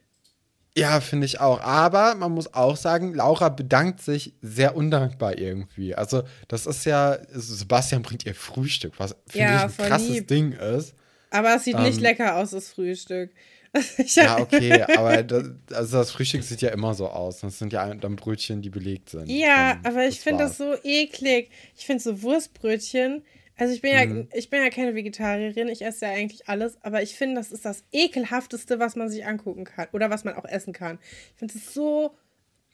Ja, 0.79 1.01
finde 1.01 1.27
ich 1.27 1.41
auch. 1.41 1.61
Aber 1.61 2.15
man 2.15 2.31
muss 2.31 2.55
auch 2.55 2.77
sagen, 2.77 3.13
Laura 3.13 3.49
bedankt 3.49 4.01
sich 4.01 4.35
sehr 4.43 4.77
undankbar 4.77 5.37
irgendwie. 5.37 5.97
Also, 5.97 6.23
das 6.47 6.67
ist 6.67 6.85
ja, 6.85 7.19
Sebastian 7.33 8.03
bringt 8.03 8.25
ihr 8.25 8.35
Frühstück, 8.37 8.93
was 8.99 9.17
finde 9.27 9.49
ja, 9.49 9.67
ich 9.67 9.81
ein 9.81 9.89
krasses 9.89 10.09
lieb. 10.09 10.29
Ding 10.29 10.53
ist. 10.53 10.95
Aber 11.31 11.57
es 11.57 11.65
sieht 11.65 11.77
ähm, 11.77 11.85
nicht 11.85 12.01
lecker 12.01 12.37
aus, 12.37 12.51
das 12.51 12.69
Frühstück. 12.71 13.31
ja, 14.15 14.39
okay, 14.39 14.83
aber 14.97 15.23
das, 15.23 15.51
also 15.73 15.99
das 15.99 16.11
Frühstück 16.11 16.43
sieht 16.43 16.63
ja 16.63 16.71
immer 16.71 16.95
so 16.95 17.09
aus. 17.09 17.41
Das 17.41 17.59
sind 17.59 17.73
ja 17.73 17.95
dann 17.95 18.17
Brötchen, 18.17 18.63
die 18.63 18.71
belegt 18.71 19.11
sind. 19.11 19.29
Ja, 19.29 19.79
aber 19.85 20.07
ich 20.07 20.21
finde 20.21 20.45
das 20.45 20.57
so 20.57 20.75
eklig. 20.83 21.51
Ich 21.77 21.87
finde 21.87 22.03
so 22.03 22.23
Wurstbrötchen, 22.23 23.23
also 23.59 23.75
ich 23.75 23.83
bin 23.83 23.93
ja, 23.93 24.07
mhm. 24.07 24.29
ich 24.33 24.51
bin 24.51 24.63
ja 24.63 24.71
keine 24.71 24.95
Vegetarierin, 24.95 25.69
ich 25.69 25.83
esse 25.85 26.07
ja 26.07 26.13
eigentlich 26.13 26.49
alles, 26.49 26.79
aber 26.83 27.03
ich 27.03 27.17
finde, 27.17 27.37
das 27.41 27.51
ist 27.51 27.65
das 27.65 27.83
ekelhafteste, 27.91 28.79
was 28.79 28.95
man 28.95 29.09
sich 29.09 29.27
angucken 29.27 29.65
kann 29.65 29.89
oder 29.93 30.11
was 30.11 30.23
man 30.23 30.35
auch 30.35 30.45
essen 30.45 30.73
kann. 30.73 30.99
Ich 31.33 31.39
finde 31.39 31.55
es 31.57 31.75
so. 31.75 32.15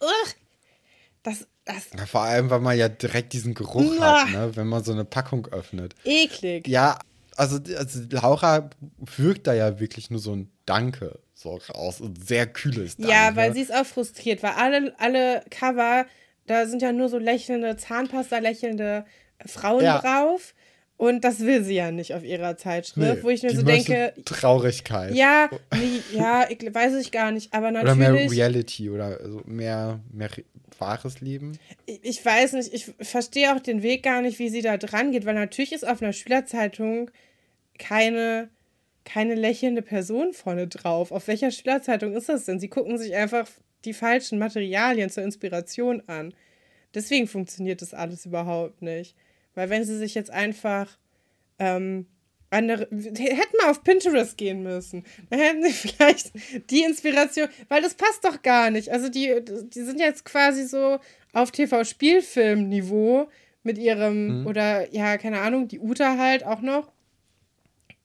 Ugh, 0.00 0.34
das, 1.22 1.46
das. 1.64 1.88
Ja, 1.96 2.04
vor 2.04 2.20
allem, 2.20 2.50
weil 2.50 2.60
man 2.60 2.76
ja 2.76 2.90
direkt 2.90 3.32
diesen 3.32 3.54
Geruch 3.54 3.98
Uah. 3.98 4.24
hat, 4.24 4.30
ne, 4.30 4.56
wenn 4.56 4.66
man 4.66 4.84
so 4.84 4.92
eine 4.92 5.06
Packung 5.06 5.46
öffnet. 5.46 5.94
Eklig. 6.04 6.68
Ja, 6.68 6.98
also, 7.36 7.58
also 7.76 8.00
Laura 8.10 8.70
wirkt 9.16 9.46
da 9.46 9.54
ja 9.54 9.80
wirklich 9.80 10.10
nur 10.10 10.20
so 10.20 10.34
ein 10.34 10.50
Danke 10.66 11.18
so 11.34 11.56
raus 11.74 12.00
und 12.00 12.26
sehr 12.26 12.46
kühles 12.46 12.96
Danke. 12.96 13.12
Ja, 13.12 13.36
weil 13.36 13.52
sie 13.52 13.60
ist 13.60 13.74
auch 13.74 13.84
frustriert, 13.84 14.42
weil 14.42 14.52
alle, 14.52 14.94
alle 14.98 15.44
Cover, 15.50 16.06
da 16.46 16.66
sind 16.66 16.80
ja 16.80 16.92
nur 16.92 17.08
so 17.08 17.18
lächelnde 17.18 17.76
Zahnpasta, 17.76 18.38
lächelnde 18.38 19.04
Frauen 19.44 19.84
ja. 19.84 20.00
drauf. 20.00 20.54
Und 20.96 21.24
das 21.24 21.40
will 21.40 21.64
sie 21.64 21.74
ja 21.74 21.90
nicht 21.90 22.14
auf 22.14 22.22
ihrer 22.22 22.56
Zeitschrift, 22.56 23.16
nee, 23.16 23.22
wo 23.22 23.28
ich 23.28 23.42
mir 23.42 23.54
so 23.54 23.62
denke. 23.62 24.14
Traurigkeit. 24.24 25.14
Ja, 25.14 25.50
nee, 25.74 26.00
ja, 26.16 26.46
ich, 26.48 26.72
weiß 26.72 26.94
ich 26.94 27.10
gar 27.10 27.32
nicht, 27.32 27.52
aber 27.52 27.72
natürlich. 27.72 27.92
Oder 27.92 27.96
mehr 27.96 28.30
Reality 28.30 28.90
oder 28.90 29.18
also 29.20 29.42
mehr, 29.44 30.00
mehr 30.12 30.30
wahres 30.78 31.20
Leben. 31.20 31.58
Ich, 31.86 32.00
ich 32.02 32.24
weiß 32.24 32.52
nicht, 32.52 32.72
ich 32.72 32.92
verstehe 33.00 33.54
auch 33.54 33.60
den 33.60 33.82
Weg 33.82 34.04
gar 34.04 34.22
nicht, 34.22 34.38
wie 34.38 34.50
sie 34.50 34.62
da 34.62 34.76
dran 34.76 35.10
geht, 35.10 35.26
weil 35.26 35.34
natürlich 35.34 35.72
ist 35.72 35.86
auf 35.86 36.00
einer 36.00 36.12
Schülerzeitung 36.12 37.10
keine, 37.78 38.48
keine 39.04 39.34
lächelnde 39.34 39.82
Person 39.82 40.32
vorne 40.32 40.68
drauf. 40.68 41.10
Auf 41.10 41.26
welcher 41.26 41.50
Schülerzeitung 41.50 42.12
ist 42.14 42.28
das 42.28 42.44
denn? 42.44 42.60
Sie 42.60 42.68
gucken 42.68 42.98
sich 42.98 43.14
einfach 43.14 43.48
die 43.84 43.94
falschen 43.94 44.38
Materialien 44.38 45.10
zur 45.10 45.24
Inspiration 45.24 46.02
an. 46.06 46.32
Deswegen 46.94 47.26
funktioniert 47.26 47.82
das 47.82 47.94
alles 47.94 48.26
überhaupt 48.26 48.80
nicht. 48.80 49.16
Weil 49.54 49.70
wenn 49.70 49.84
sie 49.84 49.96
sich 49.96 50.14
jetzt 50.14 50.30
einfach 50.30 50.98
ähm, 51.58 52.06
andere, 52.54 52.88
hätten 52.90 53.56
mal 53.60 53.70
auf 53.70 53.82
Pinterest 53.82 54.36
gehen 54.36 54.62
müssen. 54.62 55.04
Dann 55.30 55.40
hätten 55.40 55.62
sie 55.64 55.72
vielleicht 55.88 56.32
die 56.70 56.82
Inspiration, 56.82 57.48
weil 57.68 57.82
das 57.82 57.94
passt 57.94 58.24
doch 58.24 58.42
gar 58.42 58.70
nicht. 58.70 58.90
Also 58.90 59.08
die, 59.08 59.34
die 59.44 59.82
sind 59.82 60.00
jetzt 60.00 60.24
quasi 60.24 60.64
so 60.64 60.98
auf 61.32 61.50
TV-Spielfilm-Niveau 61.50 63.28
mit 63.62 63.78
ihrem, 63.78 64.40
mhm. 64.40 64.46
oder 64.46 64.92
ja, 64.92 65.18
keine 65.18 65.40
Ahnung, 65.40 65.68
die 65.68 65.80
Uta 65.80 66.16
halt 66.16 66.44
auch 66.44 66.60
noch. 66.60 66.92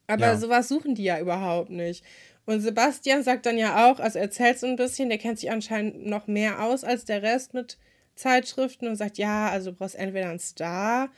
Aber 0.07 0.27
ja. 0.27 0.37
sowas 0.37 0.67
suchen 0.67 0.95
die 0.95 1.03
ja 1.03 1.19
überhaupt 1.19 1.69
nicht. 1.69 2.03
Und 2.45 2.61
Sebastian 2.61 3.21
sagt 3.21 3.45
dann 3.45 3.59
ja 3.59 3.85
auch, 3.85 3.99
also 3.99 4.17
erzählt 4.17 4.57
so 4.57 4.65
ein 4.65 4.75
bisschen, 4.75 5.09
der 5.09 5.19
kennt 5.19 5.37
sich 5.37 5.51
anscheinend 5.51 6.07
noch 6.07 6.25
mehr 6.25 6.63
aus 6.63 6.83
als 6.83 7.05
der 7.05 7.21
Rest 7.21 7.53
mit 7.53 7.77
Zeitschriften 8.15 8.87
und 8.87 8.95
sagt, 8.95 9.19
ja, 9.19 9.49
also 9.49 9.69
du 9.69 9.77
brauchst 9.77 9.95
entweder 9.95 10.29
einen 10.29 10.39
Star 10.39 11.09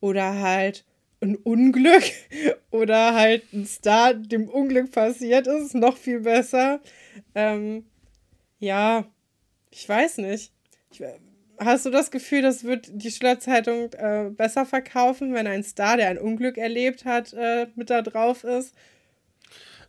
oder 0.00 0.40
halt 0.40 0.84
ein 1.20 1.36
Unglück 1.36 2.02
oder 2.70 3.14
halt 3.14 3.52
ein 3.52 3.66
Star, 3.66 4.14
dem 4.14 4.48
Unglück 4.48 4.90
passiert 4.90 5.46
ist, 5.46 5.74
noch 5.74 5.96
viel 5.96 6.20
besser. 6.20 6.80
Ähm, 7.34 7.84
Ja, 8.58 9.04
ich 9.70 9.88
weiß 9.88 10.18
nicht. 10.18 10.52
Ich, 10.92 11.02
hast 11.58 11.86
du 11.86 11.90
das 11.90 12.10
Gefühl, 12.10 12.42
das 12.42 12.64
wird 12.64 12.88
die 12.90 13.10
Schülerzeitung 13.10 13.92
äh, 13.92 14.30
besser 14.30 14.66
verkaufen, 14.66 15.34
wenn 15.34 15.46
ein 15.46 15.62
Star, 15.62 15.96
der 15.96 16.08
ein 16.08 16.18
Unglück 16.18 16.58
erlebt 16.58 17.04
hat, 17.04 17.32
äh, 17.32 17.66
mit 17.76 17.90
da 17.90 18.02
drauf 18.02 18.44
ist? 18.44 18.74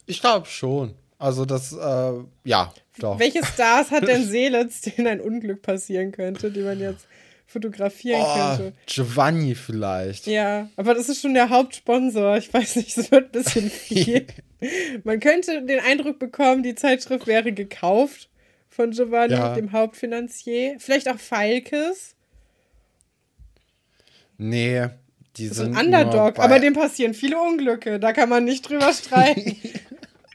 Ich 0.06 0.22
glaube 0.22 0.48
schon. 0.48 0.96
Also 1.18 1.46
das, 1.46 1.72
äh, 1.72 2.14
ja, 2.44 2.74
doch. 2.98 3.20
Welche 3.20 3.46
Stars 3.46 3.92
hat 3.92 4.08
denn 4.08 4.26
Seelitz, 4.26 4.82
denen 4.98 5.08
ein 5.08 5.22
Unglück 5.22 5.62
passieren 5.62 6.12
könnte, 6.12 6.52
die 6.52 6.62
man 6.62 6.80
jetzt 6.80 7.06
fotografieren 7.52 8.22
oh, 8.24 8.34
könnte? 8.34 8.74
Giovanni 8.86 9.56
vielleicht. 9.56 10.28
Ja, 10.28 10.70
aber 10.76 10.94
das 10.94 11.10
ist 11.10 11.22
schon 11.22 11.34
der 11.34 11.50
Hauptsponsor. 11.50 12.38
Ich 12.38 12.54
weiß 12.54 12.78
nicht, 12.78 12.98
es 12.98 13.12
wird 13.12 13.26
ein 13.26 13.32
bisschen 13.32 13.70
viel. 13.70 14.26
man 15.04 15.20
könnte 15.20 15.64
den 15.64 15.80
Eindruck 15.80 16.20
bekommen, 16.20 16.64
die 16.64 16.76
Zeitschrift 16.76 17.28
wäre 17.28 17.52
gekauft 17.52 18.30
von 18.70 18.92
Giovanni, 18.92 19.34
ja. 19.34 19.54
dem 19.54 19.72
Hauptfinanzier. 19.72 20.78
Vielleicht 20.80 21.10
auch 21.10 21.20
Falkes. 21.20 22.16
Nee, 24.38 24.88
die 25.38 25.50
das 25.50 25.58
sind. 25.58 25.74
Ist 25.74 25.78
ein 25.78 25.86
Underdog, 25.86 26.40
aber 26.40 26.60
dem 26.60 26.74
passieren 26.74 27.14
viele 27.14 27.40
Unglücke. 27.40 28.00
Da 28.00 28.14
kann 28.14 28.30
man 28.30 28.46
nicht 28.46 28.68
drüber 28.68 28.94
streiten. 28.94 29.58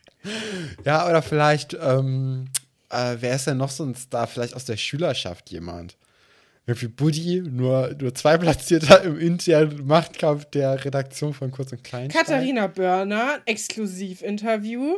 ja, 0.85 1.09
oder 1.09 1.23
vielleicht, 1.23 1.75
ähm, 1.75 2.49
äh, 2.91 3.17
wer 3.19 3.35
ist 3.35 3.47
denn 3.47 3.57
noch 3.57 3.71
so 3.71 3.85
ein 3.85 3.95
Star? 3.95 4.27
Vielleicht 4.27 4.55
aus 4.55 4.67
der 4.67 4.77
Schülerschaft 4.77 5.51
jemand. 5.51 5.97
Irgendwie 6.67 6.89
Buddy, 6.89 7.43
nur, 7.43 7.95
nur 8.01 8.15
zwei 8.15 8.37
Platzierter 8.39 9.03
im 9.05 9.19
internen 9.19 9.87
Machtkampf 9.87 10.47
der 10.47 10.85
Redaktion 10.85 11.33
von 11.33 11.53
Kurz 11.53 11.71
und 11.71 11.85
Klein. 11.85 12.09
Katharina 12.09 12.67
Börner, 12.67 13.39
Exklusivinterview. 13.47 14.97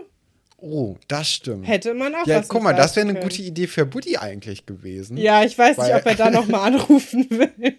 Oh, 0.57 0.97
das 1.07 1.31
stimmt. 1.31 1.69
Hätte 1.69 1.95
man 1.95 2.15
auch 2.15 2.27
Ja, 2.27 2.43
guck 2.47 2.63
mal, 2.63 2.75
das 2.75 2.97
wäre 2.97 3.09
eine 3.09 3.21
gute 3.21 3.43
Idee 3.43 3.67
für 3.67 3.87
Buddy 3.87 4.17
eigentlich 4.17 4.67
gewesen. 4.67 5.17
Ja, 5.17 5.45
ich 5.45 5.57
weiß 5.57 5.77
nicht, 5.79 5.95
ob 5.95 6.05
er 6.07 6.15
da 6.15 6.31
nochmal 6.31 6.73
anrufen 6.73 7.29
will. 7.31 7.77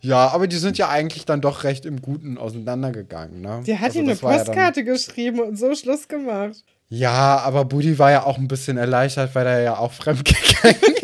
Ja, 0.00 0.28
aber 0.28 0.46
die 0.48 0.56
sind 0.56 0.76
ja 0.76 0.88
eigentlich 0.88 1.24
dann 1.24 1.40
doch 1.40 1.64
recht 1.64 1.86
im 1.86 2.02
Guten 2.02 2.36
auseinandergegangen, 2.36 3.40
ne? 3.40 3.62
Der 3.66 3.80
hat 3.80 3.88
also, 3.88 4.00
ihm 4.00 4.08
eine 4.08 4.16
Postkarte 4.16 4.80
ja 4.80 4.86
geschrieben 4.86 5.40
und 5.40 5.56
so 5.58 5.74
Schluss 5.74 6.08
gemacht. 6.08 6.64
Ja, 6.88 7.38
aber 7.38 7.64
Buddy 7.64 7.98
war 7.98 8.10
ja 8.10 8.24
auch 8.24 8.38
ein 8.38 8.48
bisschen 8.48 8.78
erleichtert, 8.78 9.34
weil 9.34 9.46
er 9.46 9.60
ja 9.60 9.78
auch 9.78 9.92
fremdgegangen 9.92 10.94
ist. 10.94 10.97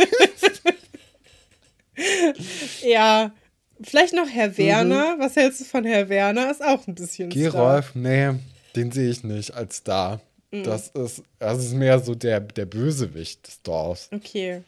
ja, 2.82 3.32
vielleicht 3.80 4.14
noch 4.14 4.28
Herr 4.28 4.56
Werner. 4.56 5.16
Mhm. 5.16 5.20
Was 5.20 5.36
hältst 5.36 5.60
du 5.60 5.64
von 5.64 5.84
Herr 5.84 6.08
Werner? 6.08 6.50
Ist 6.50 6.62
auch 6.64 6.86
ein 6.86 6.94
bisschen 6.94 7.30
Gerolf, 7.30 7.90
Star. 7.90 8.02
nee, 8.02 8.38
den 8.76 8.92
sehe 8.92 9.10
ich 9.10 9.24
nicht 9.24 9.54
als 9.54 9.76
Star. 9.76 10.20
Mhm. 10.50 10.64
Das, 10.64 10.88
ist, 10.88 11.22
das 11.38 11.58
ist 11.58 11.74
mehr 11.74 11.98
so 11.98 12.14
der, 12.14 12.40
der 12.40 12.66
Bösewicht 12.66 13.46
des 13.46 13.62
Dorfs. 13.62 14.08
Okay. 14.12 14.62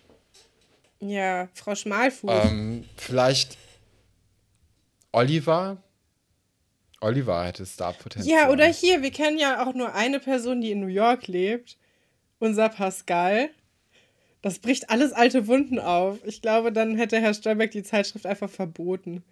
Ja, 1.00 1.48
Frau 1.54 1.75
Schmalfuß. 1.75 2.30
Ähm, 2.44 2.84
vielleicht 2.96 3.56
Oliver. 5.12 5.76
Oliver 7.00 7.44
hätte 7.44 7.64
Star-Potenzial. 7.66 8.38
Ja, 8.38 8.50
oder 8.50 8.66
hier, 8.66 9.02
wir 9.02 9.10
kennen 9.10 9.38
ja 9.38 9.66
auch 9.66 9.75
nur 9.75 9.94
eine 9.94 10.18
Person, 10.18 10.60
die 10.60 10.72
in 10.72 10.80
New 10.80 10.86
York 10.86 11.26
lebt. 11.26 11.76
Unser 12.38 12.68
Pascal. 12.68 13.50
Das 14.46 14.60
bricht 14.60 14.90
alles 14.90 15.12
alte 15.12 15.48
Wunden 15.48 15.80
auf. 15.80 16.18
Ich 16.24 16.40
glaube, 16.40 16.70
dann 16.70 16.96
hätte 16.96 17.20
Herr 17.20 17.35
Stolberg 17.35 17.72
die 17.72 17.82
Zeitschrift 17.82 18.26
einfach 18.26 18.48
verboten. 18.48 19.24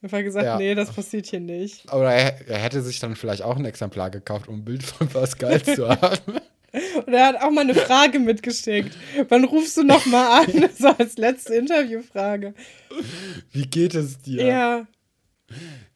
Einfach 0.00 0.22
gesagt, 0.22 0.46
ja. 0.46 0.58
nee, 0.58 0.76
das 0.76 0.92
passiert 0.92 1.26
hier 1.26 1.40
nicht. 1.40 1.90
Aber 1.92 2.14
er, 2.14 2.40
er, 2.46 2.58
hätte 2.58 2.80
sich 2.80 3.00
dann 3.00 3.16
vielleicht 3.16 3.42
auch 3.42 3.56
ein 3.56 3.64
Exemplar 3.64 4.10
gekauft, 4.10 4.46
um 4.46 4.58
ein 4.60 4.64
Bild 4.64 4.84
von 4.84 5.08
Pascal 5.08 5.60
zu 5.60 5.88
haben. 6.00 6.34
Und 7.04 7.12
er 7.12 7.26
hat 7.26 7.42
auch 7.42 7.50
mal 7.50 7.62
eine 7.62 7.74
Frage 7.74 8.20
mitgeschickt. 8.20 8.96
Wann 9.28 9.42
rufst 9.42 9.76
du 9.76 9.82
noch 9.82 10.06
mal 10.06 10.42
an? 10.42 10.70
So 10.78 10.86
als 10.86 11.16
letzte 11.16 11.56
Interviewfrage. 11.56 12.54
Wie 13.50 13.66
geht 13.66 13.96
es 13.96 14.20
dir? 14.20 14.44
Ja. 14.46 14.86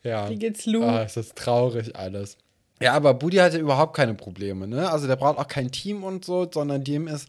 Ja. 0.03 0.31
Wie 0.31 0.37
geht's 0.37 0.67
Lou? 0.67 0.83
Ah, 0.83 1.05
ist 1.05 1.17
das 1.17 1.33
traurig 1.33 1.95
alles. 1.95 2.37
Ja, 2.83 2.95
aber 2.95 3.15
Budi 3.15 3.37
hatte 3.37 3.59
überhaupt 3.59 3.95
keine 3.95 4.15
Probleme, 4.15 4.67
ne? 4.67 4.91
Also 4.91 5.07
der 5.07 5.15
braucht 5.15 5.39
auch 5.39 5.47
kein 5.47 5.71
Team 5.71 6.03
und 6.03 6.25
so, 6.25 6.49
sondern 6.53 6.83
dem 6.83 7.07
ist 7.07 7.29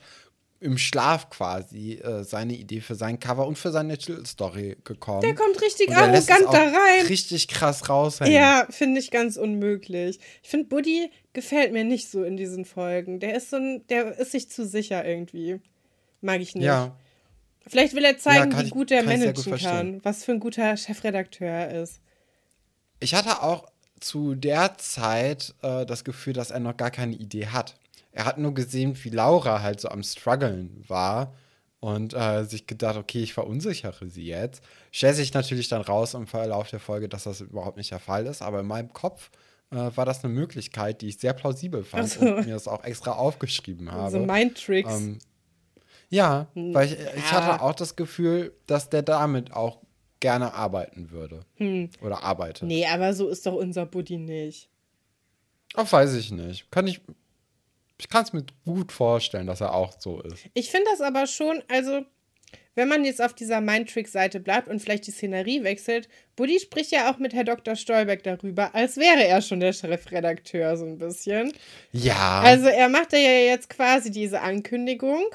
im 0.61 0.77
Schlaf 0.77 1.29
quasi 1.29 1.93
äh, 1.93 2.23
seine 2.23 2.53
Idee 2.53 2.81
für 2.81 2.95
sein 2.95 3.19
Cover 3.19 3.47
und 3.47 3.57
für 3.57 3.71
seine 3.71 3.97
Titelstory 3.97 4.77
gekommen. 4.83 5.21
Der 5.21 5.35
kommt 5.35 5.61
richtig 5.61 5.95
arrogant 5.95 6.45
da 6.51 6.63
rein. 6.63 7.05
Richtig 7.07 7.47
krass 7.47 7.87
raus. 7.87 8.19
Ja, 8.25 8.67
finde 8.69 8.99
ich 8.99 9.09
ganz 9.09 9.37
unmöglich. 9.37 10.19
Ich 10.43 10.49
finde, 10.49 10.67
Buddy 10.67 11.11
gefällt 11.31 11.71
mir 11.71 11.85
nicht 11.85 12.11
so 12.11 12.23
in 12.23 12.35
diesen 12.35 12.65
Folgen. 12.65 13.19
Der 13.19 13.35
ist 13.35 13.51
so 13.51 13.55
ein, 13.55 13.87
der 13.87 14.17
ist 14.17 14.31
sich 14.31 14.49
zu 14.49 14.65
sicher 14.65 15.05
irgendwie. 15.05 15.61
Mag 16.21 16.41
ich 16.41 16.55
nicht. 16.55 16.65
Ja. 16.65 16.95
Vielleicht 17.65 17.93
will 17.93 18.03
er 18.03 18.17
zeigen, 18.17 18.51
ja, 18.51 18.65
wie 18.65 18.69
gut 18.69 18.91
er 18.91 19.03
managen 19.03 19.43
gut 19.43 19.61
kann, 19.61 20.03
was 20.03 20.25
für 20.25 20.31
ein 20.31 20.39
guter 20.39 20.75
Chefredakteur 20.75 21.47
er 21.47 21.81
ist. 21.83 22.01
Ich 22.99 23.13
hatte 23.13 23.43
auch 23.43 23.69
zu 23.99 24.35
der 24.35 24.77
Zeit 24.77 25.53
äh, 25.61 25.85
das 25.85 26.03
Gefühl, 26.03 26.33
dass 26.33 26.51
er 26.51 26.59
noch 26.59 26.75
gar 26.75 26.91
keine 26.91 27.15
Idee 27.15 27.47
hat. 27.47 27.78
Er 28.19 28.25
hat 28.25 28.37
nur 28.37 28.53
gesehen, 28.53 28.97
wie 29.01 29.11
Laura 29.11 29.61
halt 29.61 29.79
so 29.79 29.87
am 29.87 30.03
struggeln 30.03 30.83
war 30.89 31.33
und 31.79 32.13
äh, 32.13 32.43
sich 32.43 32.67
gedacht, 32.67 32.97
okay, 32.97 33.23
ich 33.23 33.33
verunsichere 33.33 34.09
sie 34.09 34.25
jetzt. 34.25 34.61
Stellt 34.91 35.15
sich 35.15 35.33
natürlich 35.33 35.69
dann 35.69 35.81
raus 35.81 36.15
im 36.15 36.27
Verlauf 36.27 36.69
der 36.69 36.81
Folge, 36.81 37.07
dass 37.07 37.23
das 37.23 37.39
überhaupt 37.39 37.77
nicht 37.77 37.91
der 37.91 37.99
Fall 37.99 38.25
ist, 38.25 38.41
aber 38.41 38.59
in 38.59 38.65
meinem 38.65 38.91
Kopf 38.91 39.31
äh, 39.71 39.89
war 39.95 40.05
das 40.05 40.21
eine 40.21 40.33
Möglichkeit, 40.33 41.01
die 41.01 41.07
ich 41.07 41.17
sehr 41.17 41.31
plausibel 41.31 41.85
fand 41.85 42.09
so. 42.09 42.19
und 42.19 42.45
mir 42.45 42.55
das 42.55 42.67
auch 42.67 42.83
extra 42.83 43.13
aufgeschrieben 43.13 43.89
habe. 43.89 44.11
So 44.11 44.19
Mindtricks. 44.19 44.93
Ähm, 44.93 45.19
ja, 46.09 46.47
hm. 46.55 46.73
weil 46.73 46.87
ich, 46.87 46.97
ich 47.15 47.31
hatte 47.31 47.61
auch 47.61 47.73
das 47.73 47.95
Gefühl, 47.95 48.51
dass 48.67 48.89
der 48.89 49.01
damit 49.01 49.53
auch 49.53 49.77
gerne 50.19 50.53
arbeiten 50.53 51.09
würde. 51.11 51.45
Hm. 51.55 51.89
Oder 52.01 52.21
arbeitet. 52.21 52.67
Nee, 52.67 52.85
aber 52.85 53.13
so 53.13 53.29
ist 53.29 53.45
doch 53.45 53.53
unser 53.53 53.85
Buddy 53.85 54.17
nicht. 54.17 54.67
Auch 55.75 55.91
weiß 55.91 56.15
ich 56.15 56.31
nicht. 56.31 56.71
Kann 56.71 56.87
ich. 56.87 57.01
Ich 57.99 58.09
kann 58.09 58.23
es 58.23 58.33
mir 58.33 58.45
gut 58.65 58.91
vorstellen, 58.91 59.47
dass 59.47 59.61
er 59.61 59.73
auch 59.73 59.93
so 59.99 60.21
ist. 60.21 60.45
Ich 60.53 60.71
finde 60.71 60.87
das 60.89 61.01
aber 61.01 61.27
schon, 61.27 61.61
also, 61.67 62.05
wenn 62.75 62.87
man 62.87 63.03
jetzt 63.03 63.21
auf 63.21 63.33
dieser 63.33 63.59
Mindtrick-Seite 63.59 64.39
bleibt 64.39 64.69
und 64.69 64.79
vielleicht 64.79 65.05
die 65.05 65.11
Szenerie 65.11 65.63
wechselt, 65.63 66.07
Buddy 66.35 66.59
spricht 66.59 66.91
ja 66.91 67.11
auch 67.11 67.17
mit 67.17 67.33
Herr 67.33 67.43
Dr. 67.43 67.75
Stolberg 67.75 68.23
darüber, 68.23 68.73
als 68.73 68.95
wäre 68.95 69.25
er 69.25 69.41
schon 69.41 69.59
der 69.59 69.73
Chefredakteur, 69.73 70.77
so 70.77 70.85
ein 70.85 70.97
bisschen. 70.97 71.51
Ja. 71.91 72.39
Also, 72.39 72.67
er 72.67 72.87
macht 72.87 73.11
ja 73.11 73.19
jetzt 73.19 73.69
quasi 73.69 74.11
diese 74.11 74.41
Ankündigung 74.41 75.25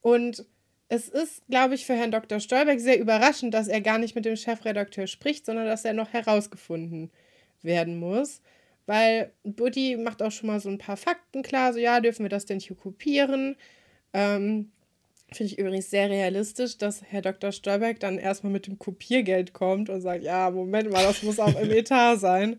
und 0.00 0.46
es 0.88 1.08
ist, 1.08 1.46
glaube 1.48 1.74
ich, 1.74 1.86
für 1.86 1.94
Herrn 1.94 2.10
Dr. 2.10 2.38
Stolberg 2.38 2.78
sehr 2.78 3.00
überraschend, 3.00 3.54
dass 3.54 3.66
er 3.66 3.80
gar 3.80 3.96
nicht 3.98 4.14
mit 4.14 4.26
dem 4.26 4.36
Chefredakteur 4.36 5.06
spricht, 5.06 5.46
sondern 5.46 5.64
dass 5.66 5.86
er 5.86 5.94
noch 5.94 6.12
herausgefunden 6.12 7.10
werden 7.62 7.98
muss. 7.98 8.42
Weil 8.86 9.32
Buddy 9.44 9.96
macht 9.96 10.22
auch 10.22 10.32
schon 10.32 10.48
mal 10.48 10.60
so 10.60 10.68
ein 10.68 10.78
paar 10.78 10.96
Fakten 10.96 11.42
klar, 11.42 11.72
so 11.72 11.78
ja, 11.78 12.00
dürfen 12.00 12.24
wir 12.24 12.30
das 12.30 12.46
denn 12.46 12.60
hier 12.60 12.76
kopieren? 12.76 13.56
Ähm, 14.12 14.70
Finde 15.32 15.52
ich 15.52 15.58
übrigens 15.58 15.90
sehr 15.90 16.10
realistisch, 16.10 16.76
dass 16.76 17.02
Herr 17.02 17.22
Dr. 17.22 17.52
Stolberg 17.52 18.00
dann 18.00 18.18
erstmal 18.18 18.52
mit 18.52 18.66
dem 18.66 18.78
Kopiergeld 18.78 19.52
kommt 19.52 19.88
und 19.88 20.00
sagt, 20.00 20.24
ja, 20.24 20.50
Moment 20.50 20.90
mal, 20.90 21.04
das 21.04 21.22
muss 21.22 21.38
auch 21.38 21.58
im 21.58 21.70
Etat 21.72 22.16
sein. 22.16 22.54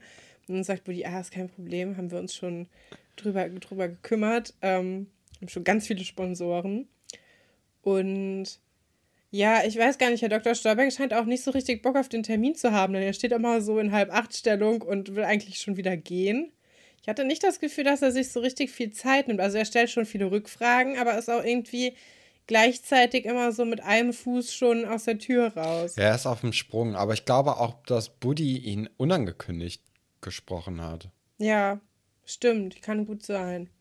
Und 0.48 0.56
dann 0.56 0.64
sagt 0.64 0.86
Buddy, 0.86 1.06
ah, 1.06 1.20
ist 1.20 1.32
kein 1.32 1.50
Problem, 1.50 1.98
haben 1.98 2.12
wir 2.12 2.20
uns 2.20 2.36
schon 2.36 2.68
drüber, 3.16 3.48
drüber 3.50 3.90
gekümmert. 3.90 4.54
Ähm, 4.62 5.08
haben 5.40 5.50
schon 5.50 5.64
ganz 5.64 5.88
viele 5.88 6.04
Sponsoren. 6.04 6.88
Und 7.82 8.60
ja, 9.34 9.64
ich 9.66 9.76
weiß 9.76 9.98
gar 9.98 10.12
nicht, 10.12 10.22
Herr 10.22 10.30
Dr. 10.30 10.54
Stolberg 10.54 10.94
scheint 10.94 11.12
auch 11.12 11.26
nicht 11.26 11.44
so 11.44 11.50
richtig 11.50 11.82
Bock 11.82 11.96
auf 11.96 12.08
den 12.08 12.22
Termin 12.22 12.54
zu 12.54 12.72
haben, 12.72 12.94
denn 12.94 13.02
er 13.02 13.14
steht 13.14 13.32
immer 13.32 13.62
so 13.62 13.80
in 13.80 13.92
halb 13.92 14.14
acht 14.14 14.38
Stellung 14.38 14.84
und 14.84 15.16
will 15.16 15.24
eigentlich 15.24 15.58
schon 15.58 15.76
wieder 15.76 15.98
gehen. 15.98 16.54
Ich 17.02 17.08
hatte 17.08 17.26
nicht 17.26 17.44
das 17.44 17.60
Gefühl, 17.60 17.84
dass 17.84 18.04
er 18.04 18.12
sich 18.12 18.32
so 18.32 18.42
richtig 18.42 18.70
viel 18.70 18.92
Zeit 18.92 19.28
nimmt. 19.28 19.40
Also 19.40 19.58
er 19.58 19.66
stellt 19.66 19.90
schon 19.90 20.06
viele 20.06 20.30
Rückfragen, 20.30 21.00
aber 21.00 21.18
ist 21.18 21.32
auch 21.32 21.44
irgendwie 21.44 21.96
gleichzeitig 22.46 23.26
immer 23.26 23.52
so 23.54 23.66
mit 23.66 23.82
einem 23.82 24.14
Fuß 24.14 24.54
schon 24.54 24.86
aus 24.86 25.06
der 25.06 25.18
Tür 25.18 25.48
raus. 25.58 25.98
Er 25.98 26.14
ist 26.14 26.28
auf 26.28 26.42
dem 26.42 26.54
Sprung, 26.54 26.96
aber 26.96 27.14
ich 27.14 27.26
glaube 27.26 27.58
auch, 27.58 27.82
dass 27.88 28.10
Buddy 28.10 28.60
ihn 28.60 28.88
unangekündigt 28.98 29.82
gesprochen 30.22 30.80
hat. 30.80 31.10
Ja, 31.40 31.82
stimmt, 32.24 32.84
kann 32.84 33.08
gut 33.08 33.24
sein. 33.24 33.72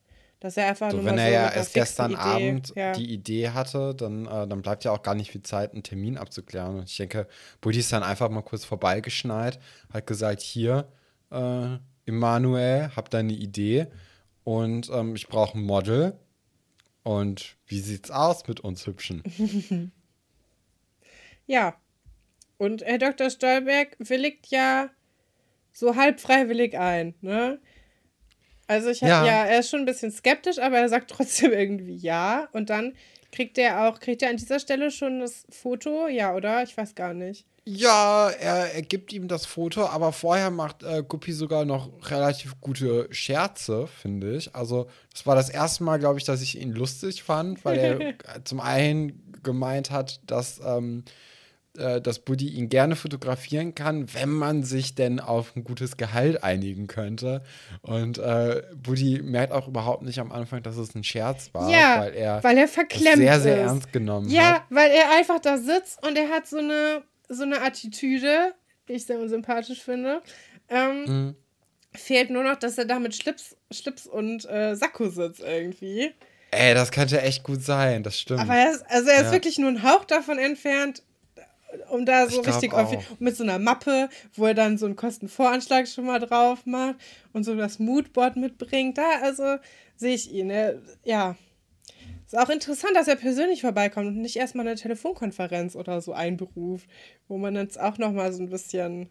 Dass 0.43 0.57
er 0.57 0.67
einfach 0.67 0.91
so, 0.91 0.97
nur 0.97 1.07
wenn 1.07 1.19
er 1.19 1.27
so 1.27 1.33
ja 1.33 1.49
erst 1.51 1.73
gestern 1.73 2.17
Abend 2.17 2.73
ja. 2.75 2.91
die 2.91 3.13
Idee 3.13 3.51
hatte, 3.51 3.95
dann, 3.95 4.27
äh, 4.27 4.49
dann 4.49 4.61
bleibt 4.61 4.83
ja 4.83 4.91
auch 4.91 5.03
gar 5.03 5.15
nicht 5.15 5.31
viel 5.31 5.45
Zeit, 5.45 5.73
einen 5.73 5.85
Termin 5.85 6.19
abzuklären. 6.19 6.79
Und 6.79 6.91
ich 6.91 6.97
denke, 6.97 7.29
Buddy 7.61 7.79
ist 7.79 7.93
dann 7.93 8.03
einfach 8.03 8.29
mal 8.29 8.43
kurz 8.43 8.65
vorbeigeschneit, 8.65 9.61
hat 9.93 10.05
gesagt, 10.09 10.41
hier, 10.41 10.89
äh, 11.31 11.77
Emanuel, 12.07 12.91
hab 12.97 13.09
deine 13.11 13.33
Idee 13.35 13.87
und 14.43 14.91
ähm, 14.93 15.15
ich 15.15 15.29
brauche 15.29 15.57
ein 15.57 15.63
Model. 15.63 16.19
Und 17.05 17.55
wie 17.67 17.79
sieht's 17.79 18.11
aus 18.11 18.49
mit 18.49 18.59
uns 18.59 18.85
Hübschen? 18.85 19.23
ja. 21.47 21.77
Und 22.59 22.83
Herr 22.83 22.99
Dr. 22.99 23.31
Stolberg 23.31 23.97
willigt 24.01 24.49
ja 24.49 24.91
so 25.73 25.95
halb 25.95 26.19
freiwillig 26.19 26.77
ein, 26.77 27.15
ne? 27.21 27.61
Also 28.73 28.91
ich 28.91 29.01
Ja. 29.01 29.25
ja. 29.25 29.45
er 29.45 29.61
ist 29.61 29.71
schon 29.71 29.81
ein 29.81 29.87
bisschen 29.87 30.11
skeptisch, 30.11 30.59
aber 30.59 30.79
er 30.79 30.89
sagt 30.89 31.11
trotzdem 31.11 31.53
irgendwie 31.53 31.97
ja. 31.97 32.49
Und 32.53 32.71
dann 32.71 32.95
kriegt 33.31 33.59
er 33.59 33.89
auch, 33.89 34.01
kriegt 34.01 34.23
er 34.23 34.31
an 34.31 34.37
dieser 34.37 34.59
Stelle 34.59 34.91
schon 34.91 35.21
das 35.21 35.45
Foto? 35.51 36.09
Ja, 36.09 36.35
oder? 36.35 36.63
Ich 36.63 36.77
weiß 36.77 36.95
gar 36.95 37.15
nicht. 37.15 37.47
Ja, 37.65 38.29
er, 38.29 38.75
er 38.75 38.83
gibt 38.83 39.13
ihm 39.13 39.29
das 39.29 39.47
Foto, 39.47 39.87
aber 39.87 40.13
vorher 40.13 40.51
macht 40.51 40.83
äh, 40.83 41.05
Guppy 41.07 41.33
sogar 41.33 41.65
noch 41.65 41.91
relativ 42.11 42.61
gute 42.61 43.07
Scherze, 43.13 43.87
finde 43.87 44.35
ich. 44.37 44.55
Also, 44.55 44.89
das 45.13 45.27
war 45.27 45.37
das 45.37 45.49
erste 45.49 45.85
Mal, 45.85 46.01
glaube 46.01 46.19
ich, 46.19 46.25
dass 46.25 46.43
ich 46.43 46.61
ihn 46.61 46.73
lustig 46.73 47.23
fand, 47.23 47.65
weil 47.65 47.79
er 47.79 48.15
zum 48.45 48.59
einen 48.59 49.33
gemeint 49.45 49.93
hat, 49.93 50.21
dass, 50.27 50.61
ähm, 50.65 51.05
äh, 51.79 52.01
dass 52.01 52.19
Buddy 52.19 52.49
ihn 52.49 52.69
gerne 52.69 52.97
fotografieren 52.97 53.75
kann, 53.75 54.13
wenn 54.15 54.29
man 54.31 54.63
sich 54.63 54.95
denn 54.95 55.21
auf 55.21 55.57
ein 55.57 55.65
gutes 55.65 55.97
Gehalt 55.97 56.45
einigen 56.45 56.87
könnte. 56.87 57.43
Und 57.81 58.19
äh, 58.19 58.63
Buddy 58.75 59.23
merkt 59.23 59.53
auch 59.53 59.69
überhaupt 59.69 60.03
nicht 60.03 60.19
am 60.19 60.33
Anfang, 60.33 60.63
dass 60.63 60.77
es 60.77 60.95
ein 60.95 61.05
Scherz 61.05 61.51
war, 61.55 61.71
ja, 61.71 62.01
weil 62.01 62.15
er 62.15 62.45
weil 62.45 62.59
er 62.59 62.69
verklemmt 62.69 63.17
sehr, 63.17 63.41
sehr 63.41 63.57
ist. 63.57 63.63
ernst 63.63 63.93
genommen 63.93 64.29
Ja, 64.29 64.55
hat. 64.57 64.63
weil 64.71 64.91
er 64.91 65.11
einfach 65.17 65.39
da 65.41 65.57
sitzt 65.59 66.07
und 66.07 66.17
er 66.19 66.29
hat 66.29 66.47
so 66.47 66.59
eine, 66.59 67.03
so 67.29 67.43
eine 67.45 67.63
Attitüde, 67.63 68.55
die 68.89 68.93
ich 68.95 69.07
sehr 69.07 69.19
unsympathisch 69.19 69.81
finde. 69.83 70.23
Ähm, 70.69 71.05
Mhm. 71.07 71.37
Fehlt 71.95 72.31
nur 72.31 72.43
noch, 72.43 72.57
dass 72.57 72.79
er 72.79 72.87
da 72.87 72.99
mit 72.99 73.15
Schlips, 73.15 73.55
Schlips 73.71 74.07
und 74.07 74.49
äh, 74.49 74.75
Sakko 74.77 75.11
sitzt 75.11 75.41
irgendwie. 75.41 76.11
Ey, 76.51 76.73
das 76.75 76.91
könnte 76.91 77.21
echt 77.21 77.45
gut 77.45 77.63
sein, 77.63 78.03
das 78.03 78.19
stimmt. 78.19 78.41
Aber 78.41 78.55
er 78.55 78.73
ist, 78.73 78.85
also 78.91 79.11
er 79.11 79.19
ist 79.21 79.27
Ja. 79.27 79.33
wirklich 79.33 79.59
nur 79.59 79.69
ein 79.69 79.83
Hauch 79.83 80.05
davon 80.07 80.39
entfernt, 80.39 81.03
um 81.91 82.05
da 82.05 82.29
so 82.29 82.41
Ich 82.41 82.47
richtig 82.47 82.73
mit 83.19 83.37
so 83.37 83.43
einer 83.43 83.59
Mappe, 83.59 84.09
wo 84.35 84.47
er 84.47 84.55
dann 84.55 84.79
so 84.79 84.87
einen 84.87 84.97
Kostenvoranschlag 84.97 85.89
schon 85.89 86.07
mal 86.07 86.19
drauf 86.19 86.67
macht 86.67 86.97
und 87.33 87.45
so 87.45 87.55
das 87.55 87.79
Moodboard 87.79 88.37
mitbringt. 88.37 88.99
Da, 88.99 89.21
also 89.23 89.57
sehe 89.97 90.15
ich 90.15 90.33
ihn. 90.33 90.51
Er, 90.51 90.77
ja. 91.05 91.37
Ist 92.27 92.39
auch 92.39 92.49
interessant, 92.49 92.97
dass 92.97 93.09
er 93.09 93.17
persönlich 93.17 93.61
vorbeikommt 93.61 94.07
und 94.07 94.21
nicht 94.21 94.37
erstmal 94.37 94.67
eine 94.67 94.77
Telefonkonferenz 94.77 95.77
oder 95.77 96.01
so 96.01 96.13
einberuft, 96.15 96.89
wo 97.29 97.37
man 97.37 97.55
jetzt 97.57 97.79
auch 97.79 97.99
noch 97.99 98.13
mal 98.13 98.33
so 98.33 98.43
ein 98.43 98.49
bisschen 98.49 99.11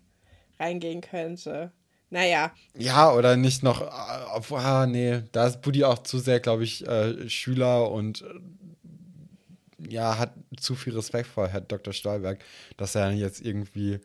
reingehen 0.60 1.02
könnte. 1.02 1.71
Naja, 2.10 2.52
Ja, 2.78 3.13
oder 3.13 3.38
nicht 3.38 3.63
noch, 3.63 3.82
äh, 3.82 4.56
ah, 4.56 4.86
nee, 4.86 5.21
da 5.32 5.47
ist 5.47 5.62
Buddy 5.62 5.86
auch 5.86 6.00
zu 6.00 6.19
sehr, 6.19 6.41
glaube 6.41 6.65
ich, 6.65 6.86
äh, 6.86 7.30
Schüler 7.30 7.89
und 7.89 8.24
äh, 8.24 8.26
ja, 9.89 10.17
hat 10.17 10.34
zu 10.60 10.76
viel 10.76 10.96
Respekt 10.96 11.28
vor 11.28 11.48
Herr 11.48 11.62
Dr. 11.62 11.94
Stolberg, 11.94 12.44
dass 12.78 12.96
er 12.96 13.12
jetzt 13.12 13.41
irgendwie 13.41 14.00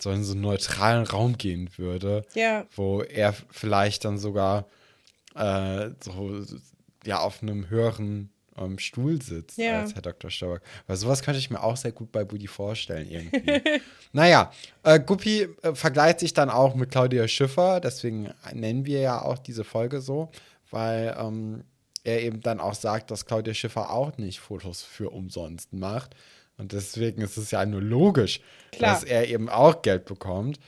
so 0.00 0.10
in 0.10 0.24
so 0.24 0.32
einen 0.32 0.42
neutralen 0.42 1.06
Raum 1.06 1.38
gehen 1.38 1.70
würde, 1.76 2.24
ja. 2.34 2.66
wo 2.74 3.02
er 3.02 3.32
vielleicht 3.50 4.04
dann 4.04 4.18
sogar 4.18 4.66
äh, 5.34 5.90
so, 6.02 6.42
ja, 7.04 7.20
auf 7.20 7.42
einem 7.42 7.70
höheren 7.70 8.30
ähm, 8.56 8.78
Stuhl 8.78 9.20
sitzt 9.20 9.58
Ja. 9.58 9.80
als 9.80 9.94
Herr 9.94 10.02
Dr. 10.02 10.30
Stolberg. 10.30 10.62
Weil 10.86 10.96
sowas 10.96 11.22
könnte 11.22 11.38
ich 11.38 11.50
mir 11.50 11.62
auch 11.62 11.76
sehr 11.76 11.92
gut 11.92 12.12
bei 12.12 12.24
Buddy 12.24 12.46
vorstellen 12.46 13.08
irgendwie. 13.10 13.60
Naja, 14.12 14.52
äh, 14.84 15.00
Guppi 15.00 15.48
äh, 15.62 15.74
vergleicht 15.74 16.20
sich 16.20 16.32
dann 16.32 16.48
auch 16.48 16.76
mit 16.76 16.92
Claudia 16.92 17.26
Schiffer, 17.26 17.80
deswegen 17.80 18.30
nennen 18.52 18.86
wir 18.86 19.00
ja 19.00 19.20
auch 19.20 19.38
diese 19.38 19.64
Folge 19.64 20.00
so, 20.00 20.30
weil 20.70 21.16
ähm, 21.18 21.64
er 22.04 22.22
eben 22.22 22.40
dann 22.40 22.60
auch 22.60 22.74
sagt, 22.74 23.10
dass 23.10 23.26
Claudia 23.26 23.54
Schiffer 23.54 23.90
auch 23.90 24.16
nicht 24.18 24.38
Fotos 24.38 24.82
für 24.82 25.10
umsonst 25.10 25.72
macht. 25.72 26.14
Und 26.56 26.72
deswegen 26.72 27.22
ist 27.22 27.36
es 27.36 27.50
ja 27.50 27.66
nur 27.66 27.82
logisch, 27.82 28.40
Klar. 28.70 28.94
dass 28.94 29.04
er 29.04 29.28
eben 29.28 29.48
auch 29.48 29.82
Geld 29.82 30.04
bekommt. 30.04 30.60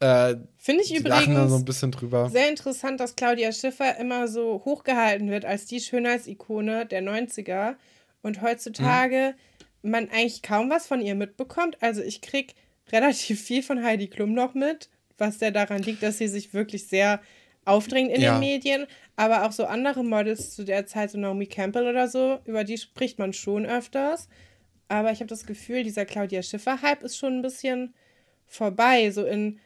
Äh, 0.00 0.36
Finde 0.56 0.82
ich 0.82 0.88
so 0.88 0.96
übrigens 0.96 1.64
drüber. 1.92 2.28
sehr 2.30 2.48
interessant, 2.48 3.00
dass 3.00 3.16
Claudia 3.16 3.50
Schiffer 3.52 3.98
immer 3.98 4.28
so 4.28 4.62
hochgehalten 4.64 5.30
wird 5.30 5.44
als 5.44 5.66
die 5.66 5.80
Schönheitsikone 5.80 6.86
der 6.86 7.02
90er 7.02 7.76
und 8.22 8.42
heutzutage 8.42 9.34
man 9.82 10.10
eigentlich 10.10 10.42
kaum 10.42 10.68
was 10.68 10.86
von 10.86 11.00
ihr 11.00 11.14
mitbekommt. 11.14 11.78
Also 11.80 12.02
ich 12.02 12.20
krieg 12.20 12.54
relativ 12.92 13.42
viel 13.42 13.62
von 13.62 13.82
Heidi 13.82 14.08
Klum 14.08 14.34
noch 14.34 14.54
mit, 14.54 14.90
was 15.18 15.40
ja 15.40 15.50
daran 15.50 15.82
liegt, 15.82 16.02
dass 16.02 16.18
sie 16.18 16.28
sich 16.28 16.52
wirklich 16.52 16.88
sehr 16.88 17.20
aufdrängt 17.66 18.10
in 18.12 18.22
Ja. 18.22 18.34
den 18.34 18.40
Medien, 18.40 18.86
aber 19.16 19.44
auch 19.44 19.52
so 19.52 19.66
andere 19.66 20.02
Models 20.04 20.54
zu 20.54 20.64
der 20.64 20.86
Zeit, 20.86 21.10
so 21.10 21.18
Naomi 21.18 21.46
Campbell 21.46 21.86
oder 21.86 22.08
so, 22.08 22.38
über 22.46 22.64
die 22.64 22.78
spricht 22.78 23.18
man 23.18 23.32
schon 23.34 23.66
öfters. 23.66 24.28
Aber 24.88 25.10
ich 25.12 25.18
habe 25.18 25.26
das 25.28 25.44
Gefühl, 25.46 25.82
dieser 25.82 26.04
Claudia 26.06 26.42
Schiffer-Hype 26.42 27.02
ist 27.02 27.16
schon 27.18 27.38
ein 27.38 27.42
bisschen 27.42 27.92
vorbei. 28.46 29.10
So 29.10 29.24
in 29.24 29.58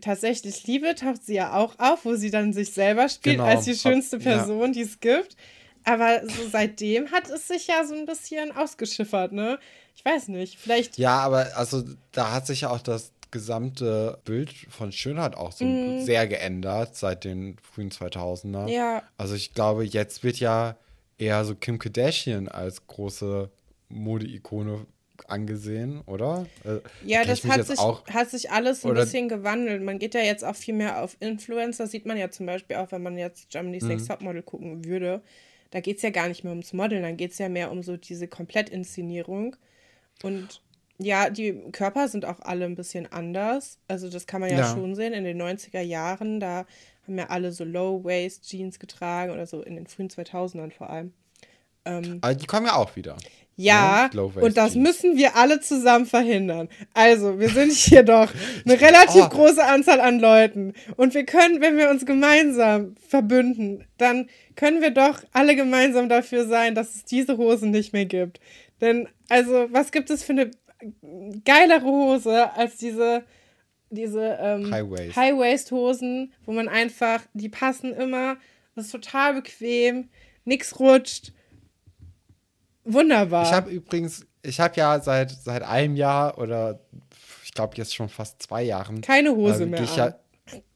tatsächlich 0.00 0.66
Liebe 0.66 0.94
taucht 0.94 1.24
sie 1.24 1.34
ja 1.34 1.54
auch 1.54 1.78
auf, 1.78 2.04
wo 2.04 2.14
sie 2.16 2.30
dann 2.30 2.52
sich 2.52 2.72
selber 2.72 3.08
spielt 3.08 3.36
Genau. 3.36 3.48
als 3.48 3.64
die 3.64 3.74
schönste 3.74 4.16
Ja. 4.16 4.22
Person, 4.22 4.72
die 4.72 4.80
es 4.82 5.00
gibt. 5.00 5.36
Aber 5.84 6.22
so 6.26 6.48
seitdem 6.50 7.12
hat 7.12 7.28
es 7.30 7.46
sich 7.46 7.68
ja 7.68 7.84
so 7.84 7.94
ein 7.94 8.06
bisschen 8.06 8.50
ausgeschiffert, 8.50 9.30
ne? 9.32 9.58
Ich 9.94 10.04
weiß 10.04 10.28
nicht, 10.28 10.58
vielleicht. 10.58 10.98
Ja, 10.98 11.18
aber 11.20 11.56
also 11.56 11.84
da 12.10 12.32
hat 12.32 12.46
sich 12.46 12.62
ja 12.62 12.70
auch 12.70 12.80
das 12.80 13.12
gesamte 13.30 14.18
Bild 14.24 14.50
von 14.70 14.92
Schönheit 14.92 15.36
auch 15.36 15.52
so 15.52 15.64
sehr 16.00 16.26
geändert 16.26 16.96
seit 16.96 17.24
den 17.24 17.56
frühen 17.60 17.90
2000er. 17.90 18.62
Mhm. 18.62 18.68
Ja. 18.68 19.02
Also 19.18 19.34
ich 19.34 19.52
glaube, 19.54 19.84
jetzt 19.84 20.22
wird 20.24 20.38
ja 20.38 20.76
eher 21.18 21.44
so 21.44 21.54
Kim 21.54 21.78
Kardashian 21.78 22.48
als 22.48 22.86
große 22.86 23.50
Mode-Ikone 23.88 24.86
angesehen, 25.28 26.02
oder? 26.06 26.46
Äh, 26.64 26.78
Ja, 27.04 27.24
das 27.24 27.44
hat 27.44 27.66
sich, 27.66 27.78
auch. 27.78 28.06
hat 28.08 28.30
sich 28.30 28.50
alles 28.50 28.84
ein 28.84 28.94
bisschen 28.94 29.28
gewandelt. 29.28 29.82
Man 29.82 29.98
geht 29.98 30.14
ja 30.14 30.20
jetzt 30.20 30.44
auch 30.44 30.54
viel 30.54 30.74
mehr 30.74 31.02
auf 31.02 31.16
Influencer. 31.20 31.86
Sieht 31.86 32.06
man 32.06 32.16
ja 32.18 32.30
zum 32.30 32.46
Beispiel 32.46 32.76
auch, 32.76 32.92
wenn 32.92 33.02
man 33.02 33.16
jetzt 33.18 33.50
Germany's 33.50 33.82
Mhm. 33.84 33.88
Next 33.88 34.08
Topmodel 34.08 34.42
gucken 34.42 34.84
würde. 34.84 35.22
Da 35.70 35.80
geht 35.80 35.96
es 35.96 36.02
ja 36.02 36.10
gar 36.10 36.28
nicht 36.28 36.44
mehr 36.44 36.52
ums 36.52 36.72
Modeln, 36.72 37.02
dann 37.02 37.16
geht 37.16 37.32
es 37.32 37.38
ja 37.38 37.48
mehr 37.48 37.72
um 37.72 37.82
so 37.82 37.96
diese 37.96 38.28
Komplettinszenierung. 38.28 39.56
Und 40.22 40.62
ja, 40.98 41.30
die 41.30 41.52
Körper 41.72 42.08
sind 42.08 42.24
auch 42.24 42.40
alle 42.40 42.64
ein 42.64 42.74
bisschen 42.74 43.10
anders. 43.10 43.78
Also 43.88 44.08
das 44.08 44.26
kann 44.26 44.40
man 44.40 44.50
ja, 44.50 44.58
Ja. 44.58 44.66
schon 44.74 44.94
sehen. 44.94 45.12
In 45.12 45.24
den 45.24 45.40
90er 45.40 45.80
Jahren, 45.82 46.40
da 46.40 46.64
haben 47.06 47.18
ja 47.18 47.26
alle 47.28 47.52
so 47.52 47.64
Low-Waist-Jeans 47.64 48.78
getragen 48.78 49.32
oder 49.32 49.46
so 49.46 49.62
in 49.62 49.76
den 49.76 49.86
frühen 49.86 50.08
2000ern 50.10 50.72
vor 50.72 50.90
allem. 50.90 51.12
Aber 51.84 52.34
die 52.34 52.46
kommen 52.46 52.66
ja 52.66 52.74
auch 52.74 52.96
wieder. 52.96 53.16
Ja, 53.58 54.08
Ne? 54.12 54.16
Low-Waist 54.16 54.44
und 54.44 54.56
das 54.56 54.74
müssen 54.74 55.16
wir 55.16 55.36
alle 55.36 55.60
zusammen 55.60 56.04
verhindern. 56.04 56.68
Also, 56.92 57.38
wir 57.38 57.48
sind 57.48 57.72
hier 57.72 58.02
doch 58.02 58.30
eine 58.64 58.80
relativ 58.80 59.22
Oh. 59.24 59.28
große 59.28 59.64
Anzahl 59.64 60.00
an 60.00 60.18
Leuten. 60.18 60.74
Und 60.96 61.14
wir 61.14 61.24
können, 61.24 61.60
wenn 61.62 61.76
wir 61.78 61.88
uns 61.88 62.04
gemeinsam 62.04 62.96
verbünden, 63.08 63.84
dann 63.98 64.28
können 64.56 64.82
wir 64.82 64.90
doch 64.90 65.22
alle 65.32 65.54
gemeinsam 65.56 66.08
dafür 66.08 66.44
sein, 66.46 66.74
dass 66.74 66.96
es 66.96 67.04
diese 67.04 67.38
Hosen 67.38 67.70
nicht 67.70 67.92
mehr 67.94 68.04
gibt. 68.04 68.40
Denn, 68.82 69.08
also, 69.30 69.68
was 69.70 69.90
gibt 69.92 70.10
es 70.10 70.22
für 70.24 70.32
eine 70.32 70.50
geilere 71.44 71.84
Hose 71.84 72.52
als 72.52 72.76
diese, 72.76 73.24
diese 73.90 74.38
ähm, 74.40 74.70
High-Waist. 74.70 75.16
High-Waist-Hosen, 75.16 76.32
wo 76.44 76.52
man 76.52 76.68
einfach, 76.68 77.22
die 77.34 77.48
passen 77.48 77.92
immer, 77.94 78.36
das 78.74 78.86
ist 78.86 78.92
total 78.92 79.34
bequem, 79.34 80.08
nix 80.44 80.78
rutscht. 80.78 81.32
Wunderbar. 82.84 83.44
Ich 83.44 83.52
habe 83.52 83.70
übrigens, 83.70 84.26
ich 84.42 84.60
habe 84.60 84.74
ja 84.76 85.00
seit, 85.00 85.30
seit 85.30 85.62
einem 85.62 85.96
Jahr 85.96 86.38
oder 86.38 86.80
ich 87.44 87.52
glaube 87.52 87.74
jetzt 87.76 87.94
schon 87.94 88.08
fast 88.08 88.42
zwei 88.42 88.62
Jahren. 88.62 89.00
Keine 89.00 89.34
Hose 89.34 89.64
ähm, 89.64 89.70
mehr 89.70 89.82
ich, 89.82 89.96
ja, 89.96 90.14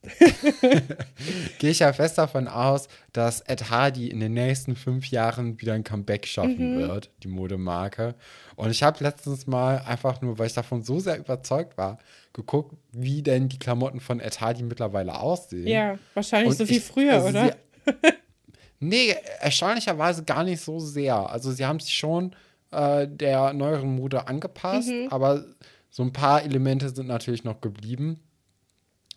geh 1.58 1.70
ich 1.70 1.80
ja 1.80 1.92
fest 1.92 2.18
davon 2.18 2.48
aus, 2.48 2.88
dass 3.12 3.40
Ed 3.42 3.70
Hardy 3.70 4.08
in 4.08 4.20
den 4.20 4.32
nächsten 4.34 4.74
fünf 4.76 5.10
Jahren 5.10 5.60
wieder 5.60 5.74
ein 5.74 5.84
Comeback 5.84 6.26
schaffen 6.26 6.74
Mhm. 6.74 6.78
wird, 6.80 7.10
die 7.22 7.28
Modemarke. 7.28 8.14
Und 8.56 8.70
ich 8.70 8.82
habe 8.82 9.02
letztens 9.04 9.46
mal 9.46 9.78
einfach 9.86 10.20
nur, 10.22 10.38
weil 10.38 10.46
ich 10.46 10.54
davon 10.54 10.82
so 10.82 10.98
sehr 10.98 11.18
überzeugt 11.18 11.76
war, 11.78 11.98
geguckt, 12.32 12.74
wie 12.92 13.22
denn 13.22 13.48
die 13.48 13.58
Klamotten 13.58 14.00
von 14.00 14.20
Ed 14.20 14.40
Hardy 14.40 14.62
mittlerweile 14.62 15.18
aussehen. 15.20 15.66
Ja, 15.66 15.98
wahrscheinlich 16.14 16.50
Und 16.50 16.56
so 16.58 16.68
wie 16.68 16.76
ich- 16.78 16.84
früher, 16.84 17.12
also 17.14 17.28
oder? 17.28 17.56
Sie, 17.86 17.92
nee, 18.80 19.14
erstaunlicherweise 19.40 20.24
gar 20.24 20.44
nicht 20.44 20.60
so 20.62 20.78
sehr. 20.78 21.14
Also 21.30 21.52
sie 21.52 21.64
haben 21.64 21.80
sich 21.80 21.94
schon 21.94 22.34
äh, 22.72 23.06
der 23.08 23.52
neueren 23.52 23.96
Mode 23.96 24.26
angepasst, 24.28 24.88
Mhm. 24.88 25.08
aber 25.10 25.44
so 25.90 26.02
ein 26.04 26.12
paar 26.12 26.42
Elemente 26.44 26.88
sind 26.88 27.08
natürlich 27.08 27.42
noch 27.44 27.60
geblieben. 27.60 28.20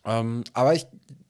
Ähm, 0.06 0.44
aber 0.54 0.74
ich, 0.74 0.86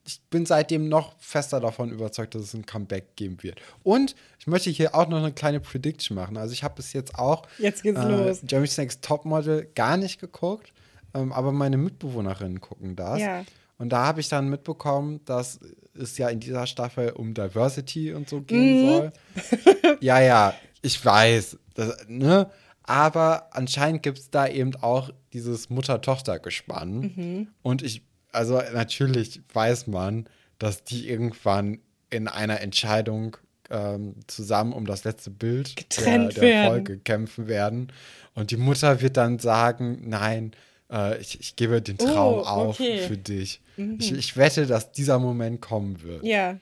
ich 0.05 0.21
bin 0.29 0.45
seitdem 0.45 0.89
noch 0.89 1.15
fester 1.19 1.59
davon 1.59 1.91
überzeugt, 1.91 2.35
dass 2.35 2.41
es 2.41 2.53
ein 2.53 2.65
Comeback 2.65 3.15
geben 3.15 3.41
wird. 3.41 3.61
Und 3.83 4.15
ich 4.39 4.47
möchte 4.47 4.69
hier 4.69 4.95
auch 4.95 5.07
noch 5.07 5.17
eine 5.17 5.31
kleine 5.31 5.59
Prediction 5.59 6.15
machen. 6.15 6.37
Also 6.37 6.53
ich 6.53 6.63
habe 6.63 6.75
bis 6.75 6.93
jetzt 6.93 7.15
auch 7.15 7.43
Jetzt 7.57 7.83
geht's 7.83 7.99
äh, 7.99 8.07
los. 8.07 8.41
Jeremy 8.47 8.67
Snakes 8.67 9.01
Topmodel 9.01 9.69
gar 9.75 9.97
nicht 9.97 10.19
geguckt, 10.19 10.73
ähm, 11.13 11.31
aber 11.31 11.51
meine 11.51 11.77
Mitbewohnerinnen 11.77 12.59
gucken 12.59 12.95
das. 12.95 13.19
Ja. 13.19 13.45
Und 13.77 13.89
da 13.89 14.05
habe 14.05 14.21
ich 14.21 14.29
dann 14.29 14.49
mitbekommen, 14.49 15.21
dass 15.25 15.59
es 15.93 16.17
ja 16.17 16.29
in 16.29 16.39
dieser 16.39 16.67
Staffel 16.67 17.11
um 17.11 17.33
Diversity 17.33 18.13
und 18.13 18.29
so 18.29 18.41
gehen 18.41 18.87
soll. 18.87 19.11
ja, 19.99 20.21
ja, 20.21 20.53
ich 20.81 21.03
weiß. 21.03 21.57
Das, 21.73 22.05
ne? 22.07 22.49
Aber 22.83 23.47
anscheinend 23.51 24.03
gibt 24.03 24.19
es 24.19 24.29
da 24.29 24.47
eben 24.47 24.75
auch 24.75 25.09
dieses 25.31 25.69
Mutter-Tochter-Gespann. 25.69 27.47
Und 27.61 27.81
ich, 27.81 28.03
also 28.33 28.61
natürlich 28.73 29.41
weiß 29.53 29.87
man, 29.87 30.27
dass 30.59 30.83
die 30.83 31.09
irgendwann 31.09 31.79
in 32.09 32.27
einer 32.27 32.61
Entscheidung 32.61 33.37
ähm, 33.69 34.15
zusammen 34.27 34.73
um 34.73 34.85
das 34.85 35.03
letzte 35.03 35.29
Bild 35.31 35.75
Getrennt 35.75 36.35
der, 36.35 36.41
der 36.41 36.49
werden. 36.49 36.69
Folge 36.69 36.97
kämpfen 36.99 37.47
werden. 37.47 37.91
Und 38.35 38.51
die 38.51 38.57
Mutter 38.57 39.01
wird 39.01 39.17
dann 39.17 39.39
sagen, 39.39 40.01
nein, 40.09 40.51
äh, 40.91 41.17
ich, 41.19 41.39
ich 41.39 41.55
gebe 41.55 41.81
den 41.81 41.97
Traum 41.97 42.39
Oh, 42.39 42.41
auf 42.41 42.79
okay. 42.79 43.01
Mhm. 43.01 43.07
für 43.07 43.17
dich. 43.17 43.61
Ich, 43.99 44.11
ich 44.13 44.37
wette, 44.37 44.67
dass 44.67 44.91
dieser 44.91 45.17
Moment 45.17 45.61
kommen 45.61 46.03
wird. 46.03 46.23
Ja, 46.23 46.59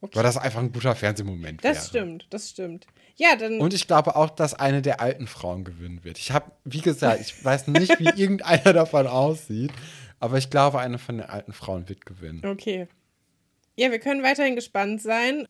Weil 0.00 0.22
das 0.24 0.36
einfach 0.36 0.58
ein 0.60 0.72
guter 0.72 0.96
Fernsehmoment 0.96 1.62
wäre. 1.62 1.74
das 1.74 1.88
stimmt, 1.88 2.26
das 2.30 2.50
stimmt. 2.50 2.86
Ja, 3.16 3.36
dann. 3.36 3.60
Und 3.60 3.74
ich 3.74 3.86
glaube 3.86 4.16
auch, 4.16 4.30
dass 4.30 4.54
eine 4.54 4.82
der 4.82 5.00
alten 5.00 5.26
Frauen 5.28 5.62
gewinnen 5.64 6.02
wird. 6.02 6.18
Ich 6.18 6.32
habe, 6.32 6.50
wie 6.64 6.80
gesagt, 6.80 7.20
ich 7.20 7.44
weiß 7.44 7.68
nicht, 7.68 8.00
wie 8.00 8.04
irgendeiner 8.20 8.72
davon 8.72 9.06
aussieht, 9.06 9.70
aber 10.22 10.38
ich 10.38 10.50
glaube, 10.50 10.78
eine 10.78 10.98
von 10.98 11.18
den 11.18 11.26
alten 11.26 11.52
Frauen 11.52 11.88
wird 11.88 12.06
gewinnen. 12.06 12.46
Okay. 12.46 12.86
Ja, 13.74 13.90
wir 13.90 13.98
können 13.98 14.22
weiterhin 14.22 14.54
gespannt 14.54 15.02
sein. 15.02 15.48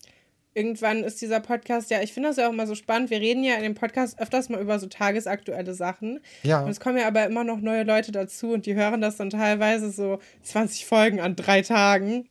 Irgendwann 0.55 1.05
ist 1.05 1.21
dieser 1.21 1.41
Podcast 1.41 1.91
ja, 1.91 2.01
ich 2.01 2.15
finde 2.15 2.31
das 2.31 2.39
ja 2.39 2.49
auch 2.49 2.53
immer 2.55 2.67
so 2.67 2.75
spannend. 2.75 3.11
Wir 3.11 3.21
reden 3.21 3.45
ja 3.45 3.57
in 3.57 3.65
dem 3.65 3.75
Podcast 3.75 4.19
öfters 4.19 4.49
mal 4.49 4.63
über 4.63 4.79
so 4.79 4.87
tagesaktuelle 4.87 5.75
Sachen. 5.75 6.21
Ja. 6.43 6.63
Und 6.63 6.71
es 6.71 6.81
kommen 6.81 6.97
ja 6.97 7.07
aber 7.07 7.27
immer 7.27 7.45
noch 7.45 7.61
neue 7.61 7.83
Leute 7.83 8.13
dazu 8.13 8.53
und 8.53 8.65
die 8.65 8.75
hören 8.75 9.03
das 9.03 9.19
dann 9.19 9.29
teilweise 9.29 9.91
so 9.91 10.21
20 10.43 10.87
Folgen 10.87 11.21
an 11.21 11.37
drei 11.37 11.61
Tagen. 11.61 12.31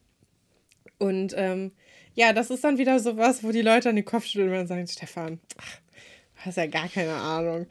Und 0.98 1.36
ähm, 1.38 1.74
ja, 2.16 2.34
das 2.34 2.50
ist 2.50 2.64
dann 2.64 2.80
wieder 2.80 3.00
so 3.00 3.18
was, 3.18 3.44
wo 3.44 3.52
die 3.52 3.62
Leute 3.62 3.90
an 3.90 3.98
den 3.98 4.06
Kopf 4.06 4.26
schütteln 4.26 4.52
und 4.60 4.66
sagen, 4.66 4.88
Stefan, 4.88 5.40
ach, 5.60 5.78
du 6.38 6.46
hast 6.48 6.58
ja 6.58 6.66
gar 6.66 6.88
keine 6.88 7.14
Ahnung. 7.14 7.68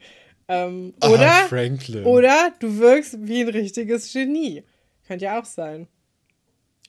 Ähm, 0.53 0.93
Ah, 0.99 1.09
oder, 1.09 1.31
Franklin. 1.47 2.03
oder 2.05 2.51
du 2.59 2.77
wirkst 2.79 3.17
wie 3.21 3.41
ein 3.41 3.49
richtiges 3.49 4.11
Genie. 4.11 4.63
Könnte 5.07 5.25
ja 5.25 5.39
auch 5.39 5.45
sein. 5.45 5.87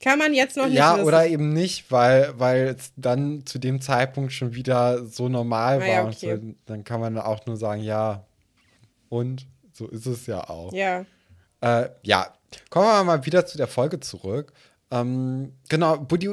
Kann 0.03 0.18
man 0.18 0.35
jetzt 0.35 0.57
noch 0.57 0.66
nicht 0.66 0.77
Ja, 0.77 0.94
wissen. 0.96 1.07
oder 1.07 1.27
eben 1.29 1.53
nicht, 1.53 1.90
weil, 1.92 2.33
weil 2.38 2.75
es 2.77 2.92
dann 2.96 3.46
zu 3.46 3.59
dem 3.61 3.81
Zeitpunkt 3.81 4.33
schon 4.33 4.55
wieder 4.55 5.07
so 5.07 5.29
normal 5.29 5.79
war. 5.81 5.87
Ah 5.87 5.90
ja, 5.92 6.03
und 6.03 6.16
okay. 6.16 6.37
so, 6.42 6.55
dann 6.66 6.83
kann 6.83 7.01
man 7.01 7.16
auch 7.18 7.46
nur 7.46 7.57
sagen, 7.57 7.83
ja, 7.83 8.27
und 9.09 9.46
so 9.72 9.87
ist 9.87 10.07
es 10.07 10.27
ja 10.27 10.48
auch. 10.51 10.72
Ja. 10.72 11.05
Äh, 11.61 11.88
ja, 12.03 12.33
kommen 12.68 12.87
wir 12.87 13.05
mal 13.05 13.25
wieder 13.27 13.46
zu 13.46 13.57
der 13.59 13.68
Folge 13.68 14.01
zurück. 14.01 14.53
Ähm, 14.90 15.53
genau, 15.68 15.98
Buddy 15.98 16.31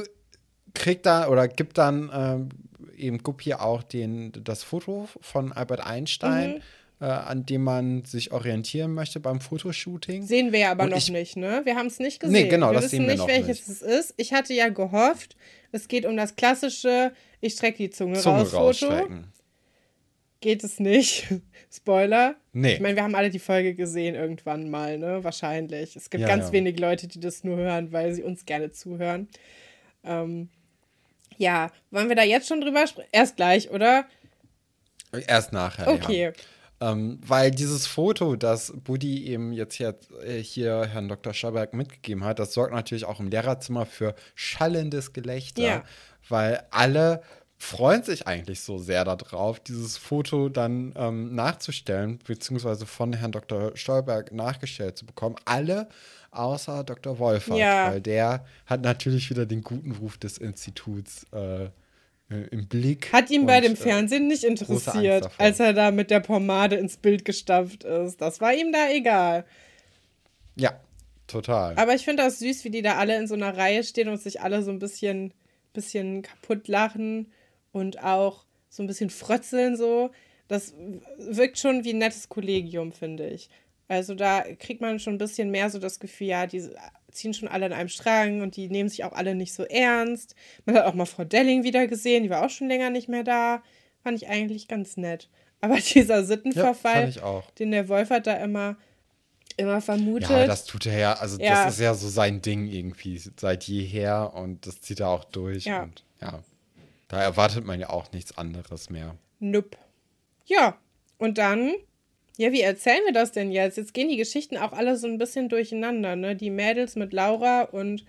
kriegt 0.74 1.06
dann 1.06 1.30
oder 1.30 1.48
gibt 1.48 1.78
dann 1.78 2.10
ähm, 2.12 2.50
eben 2.98 3.20
Guppi 3.20 3.54
auch 3.54 3.84
den, 3.84 4.32
das 4.44 4.64
Foto 4.64 5.08
von 5.22 5.52
Albert 5.52 5.86
Einstein, 5.86 6.54
Mhm. 6.56 6.62
Äh, 7.02 7.06
an 7.06 7.46
dem 7.46 7.64
man 7.64 8.04
sich 8.06 8.32
orientieren 8.32 8.94
möchte 8.94 9.20
beim 9.20 9.40
Fotoshooting. 9.42 10.24
Sehen 10.24 10.52
wir 10.52 10.60
ja 10.60 10.72
aber 10.72 10.84
Und 10.84 10.90
noch 10.92 10.98
ich- 10.98 11.10
nicht, 11.12 11.38
ne? 11.38 11.62
Wir 11.64 11.76
haben 11.76 11.88
es 11.88 12.00
nicht 12.00 12.20
gesehen. 12.20 12.34
Nee, 12.34 12.48
genau, 12.50 12.70
wir 12.70 12.74
das 12.76 12.86
wissen 12.86 12.98
sehen 12.98 13.02
wir 13.08 13.12
nicht, 13.14 13.20
noch 13.20 13.28
welches 13.28 13.68
es 13.68 13.82
ist. 13.82 14.14
Ich 14.18 14.34
hatte 14.34 14.54
ja 14.54 14.70
gehofft, 14.70 15.36
es 15.72 15.88
geht 15.88 16.06
um 16.06 16.18
das 16.18 16.36
klassische 16.36 17.14
Ich 17.42 17.54
strecke 17.54 17.78
die 17.78 17.90
Zunge, 17.90 18.20
Zunge 18.20 18.50
raus 18.52 18.80
Foto. 18.80 19.08
Geht 20.42 20.64
es 20.64 20.80
nicht. 20.80 21.28
Spoiler. 21.72 22.36
Nee. 22.54 22.74
Ich 22.76 22.80
meine, 22.80 22.96
wir 22.96 23.04
haben 23.04 23.16
alle 23.16 23.30
die 23.30 23.40
Folge 23.40 23.76
gesehen 23.76 24.16
irgendwann 24.16 24.70
mal, 24.70 24.98
ne? 24.98 25.24
Wahrscheinlich. 25.24 25.96
Es 25.96 26.10
gibt 26.10 26.22
Ja, 26.22 26.28
ganz 26.28 26.48
ja. 26.48 26.52
wenig 26.54 26.80
Leute, 26.80 27.08
die 27.08 27.20
das 27.20 27.44
nur 27.44 27.58
hören, 27.58 27.92
weil 27.92 28.14
sie 28.14 28.24
uns 28.24 28.46
gerne 28.46 28.72
zuhören. 28.72 29.28
Ähm, 30.04 30.50
ja, 31.38 31.72
wollen 31.92 32.08
wir 32.10 32.16
da 32.16 32.24
jetzt 32.24 32.48
schon 32.48 32.62
drüber 32.62 32.88
sprechen? 32.88 33.10
Erst 33.12 33.36
gleich, 33.36 33.70
oder? 33.70 34.06
Erst 35.28 35.52
nachher. 35.54 35.88
Okay. 35.90 36.24
Ja. 36.24 36.32
Ähm, 36.82 37.20
weil 37.26 37.52
dieses 37.52 37.88
Foto, 37.88 38.36
das 38.38 38.72
Buddy 38.84 39.26
eben 39.28 39.52
jetzt 39.52 39.76
hier, 39.76 39.96
äh, 40.26 40.38
hier 40.42 40.86
Herrn 40.86 41.10
Dr. 41.10 41.34
Schauberg 41.34 41.74
mitgegeben 41.74 42.24
hat, 42.24 42.40
das 42.40 42.54
sorgt 42.54 42.74
natürlich 42.74 43.06
auch 43.06 43.20
im 43.20 43.28
Lehrerzimmer 43.28 43.86
für 43.86 44.16
schallendes 44.36 45.12
Gelächter, 45.14 45.62
Ja. 45.62 45.84
weil 46.30 46.64
alle 46.72 47.22
freuen 47.58 48.04
sich 48.04 48.26
eigentlich 48.28 48.62
so 48.62 48.78
sehr 48.78 49.04
darauf, 49.04 49.60
dieses 49.60 49.98
Foto 49.98 50.48
dann 50.48 50.94
ähm, 50.96 51.36
nachzustellen, 51.36 52.20
beziehungsweise 52.26 52.86
von 52.86 53.12
Herrn 53.12 53.34
Dr. 53.34 53.76
Stolberg 53.76 54.32
nachgestellt 54.32 54.98
zu 54.98 55.06
bekommen. 55.06 55.36
Alle 55.44 55.90
außer 56.32 56.86
Dr. 56.86 57.20
Wolfert, 57.20 57.58
Ja. 57.58 57.92
weil 57.92 58.00
der 58.02 58.46
hat 58.66 58.82
natürlich 58.82 59.30
wieder 59.30 59.46
den 59.46 59.62
guten 59.64 59.92
Ruf 59.92 60.18
des 60.18 60.38
Instituts 60.38 61.26
äh, 61.34 61.70
im 62.30 62.68
Blick. 62.68 63.12
Hat 63.12 63.32
ihn 63.32 63.46
bei 63.46 63.60
dem 63.60 63.74
äh, 63.74 63.76
Fernsehen 63.76 64.28
nicht 64.28 64.44
interessiert, 64.44 65.30
als 65.38 65.60
er 65.60 65.74
da 65.74 65.92
mit 65.92 66.12
der 66.12 66.20
Pomade 66.20 66.76
ins 66.76 66.98
Bild 66.98 67.26
gestapft 67.26 67.84
ist. 67.84 68.22
Das 68.22 68.40
war 68.40 68.54
ihm 68.54 68.72
da 68.72 68.90
egal. 68.92 69.46
Ja, 70.56 70.80
total. 71.26 71.76
Aber 71.78 71.96
ich 71.96 72.06
finde 72.06 72.24
das 72.24 72.40
süß, 72.40 72.64
wie 72.64 72.70
die 72.70 72.84
da 72.84 72.98
alle 72.98 73.18
in 73.18 73.28
so 73.28 73.34
einer 73.34 73.58
Reihe 73.58 73.84
stehen 73.84 74.10
und 74.10 74.22
sich 74.22 74.42
alle 74.42 74.62
so 74.62 74.70
ein 74.72 74.80
bisschen, 74.80 75.34
bisschen 75.74 76.22
kaputt 76.22 76.68
lachen 76.68 77.32
und 77.72 78.04
auch 78.04 78.46
so 78.70 78.84
ein 78.84 78.88
bisschen 78.88 79.10
frötzeln 79.10 79.76
so. 79.76 80.12
Das 80.48 80.74
wirkt 81.18 81.58
schon 81.58 81.84
wie 81.84 81.94
ein 81.94 82.00
nettes 82.00 82.30
Kollegium, 82.30 82.92
finde 82.92 83.28
ich. 83.28 83.50
Also 83.88 84.14
da 84.14 84.44
kriegt 84.60 84.82
man 84.82 85.00
schon 85.00 85.16
ein 85.16 85.20
bisschen 85.20 85.50
mehr 85.50 85.72
so 85.72 85.80
das 85.80 86.00
Gefühl, 86.00 86.28
ja, 86.28 86.46
die 86.46 86.70
ziehen 87.12 87.34
schon 87.34 87.48
alle 87.48 87.66
an 87.68 87.74
einem 87.74 87.90
Strang 87.90 88.42
und 88.42 88.56
die 88.56 88.70
nehmen 88.70 88.90
sich 88.90 89.04
auch 89.04 89.14
alle 89.14 89.36
nicht 89.36 89.54
so 89.54 89.64
ernst. 89.64 90.36
Man 90.66 90.76
hat 90.76 90.86
auch 90.86 90.94
mal 90.94 91.06
Frau 91.06 91.24
Delling 91.24 91.64
wieder 91.64 91.88
gesehen, 91.88 92.24
die 92.24 92.30
war 92.30 92.46
auch 92.46 92.50
schon 92.50 92.68
länger 92.68 92.90
nicht 92.90 93.10
mehr 93.10 93.24
da. 93.24 93.62
Fand 94.04 94.18
ich 94.22 94.30
eigentlich 94.30 94.68
ganz 94.68 94.98
nett. 94.98 95.30
Aber 95.62 95.76
dieser 95.94 96.18
ja, 96.20 96.24
Sittenverfall, 96.24 97.14
auch. 97.22 97.50
den 97.52 97.72
der 97.72 97.90
Wolfert 97.90 98.28
da 98.28 98.36
immer, 98.36 98.78
immer 99.58 99.82
vermutet. 99.82 100.30
Ja, 100.30 100.46
das 100.48 100.66
tut 100.66 100.86
er 100.86 100.98
ja, 100.98 101.14
also 101.14 101.40
Ja. 101.40 101.66
das 101.66 101.76
ist 101.76 101.82
ja 101.82 101.94
so 101.94 102.08
sein 102.08 102.42
Ding 102.42 102.68
irgendwie 102.68 103.18
seit 103.18 103.66
jeher 103.66 104.34
und 104.34 104.66
das 104.66 104.82
zieht 104.82 105.00
er 105.02 105.10
auch 105.10 105.26
durch. 105.26 105.66
Ja. 105.66 105.84
Und 105.84 106.04
ja, 106.22 106.40
da 107.08 107.22
erwartet 107.22 107.66
man 107.66 107.80
ja 107.80 107.90
auch 107.90 108.12
nichts 108.12 108.38
anderes 108.38 108.90
mehr. 108.90 109.16
Nope. 109.40 109.78
Ja, 110.46 110.78
und 111.18 111.38
dann, 111.38 111.74
ja, 112.40 112.54
wie 112.54 112.62
erzählen 112.62 113.02
wir 113.04 113.12
das 113.12 113.34
denn 113.34 113.52
jetzt? 113.52 113.76
Jetzt 113.76 113.94
gehen 113.94 114.08
die 114.08 114.16
Geschichten 114.16 114.56
auch 114.56 114.72
alle 114.72 114.96
so 114.96 115.08
ein 115.08 115.18
bisschen 115.18 115.50
durcheinander, 115.50 116.16
ne? 116.16 116.38
Die 116.38 116.50
Mädels 116.50 116.96
mit 116.96 117.12
Laura 117.12 117.64
und 117.64 118.06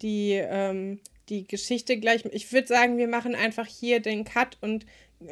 die, 0.00 0.34
ähm, 0.34 1.00
die 1.28 1.44
Geschichte 1.44 1.98
gleich. 1.98 2.24
Ich 2.26 2.52
würde 2.52 2.68
sagen, 2.68 2.98
wir 2.98 3.08
machen 3.08 3.34
einfach 3.34 3.66
hier 3.66 3.98
den 3.98 4.24
Cut 4.24 4.58
und 4.60 4.86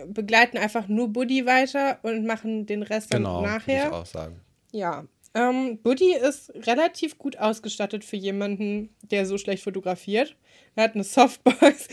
begleiten 0.07 0.59
einfach 0.59 0.89
nur 0.89 1.09
Buddy 1.13 1.47
weiter 1.47 2.01
und 2.03 2.27
machen 2.27 2.67
den 2.67 2.83
Rest 2.83 3.15
dann 3.15 3.23
Genau, 3.23 3.43
würde 3.43 3.53
nachher. 3.53 3.87
ich 3.87 3.93
auch 3.93 4.07
sagen. 4.07 4.41
Ja. 4.73 5.05
Ähm, 5.35 5.79
Buddy 5.81 6.13
ist 6.13 6.53
relativ 6.67 7.19
gut 7.19 7.39
ausgestattet 7.39 8.05
für 8.05 8.17
jemanden, 8.17 8.91
der 9.03 9.25
so 9.25 9.39
schlecht 9.39 9.63
fotografiert. 9.63 10.35
Er 10.75 10.85
hat 10.85 10.95
eine 10.95 11.05
Softbox, 11.05 11.87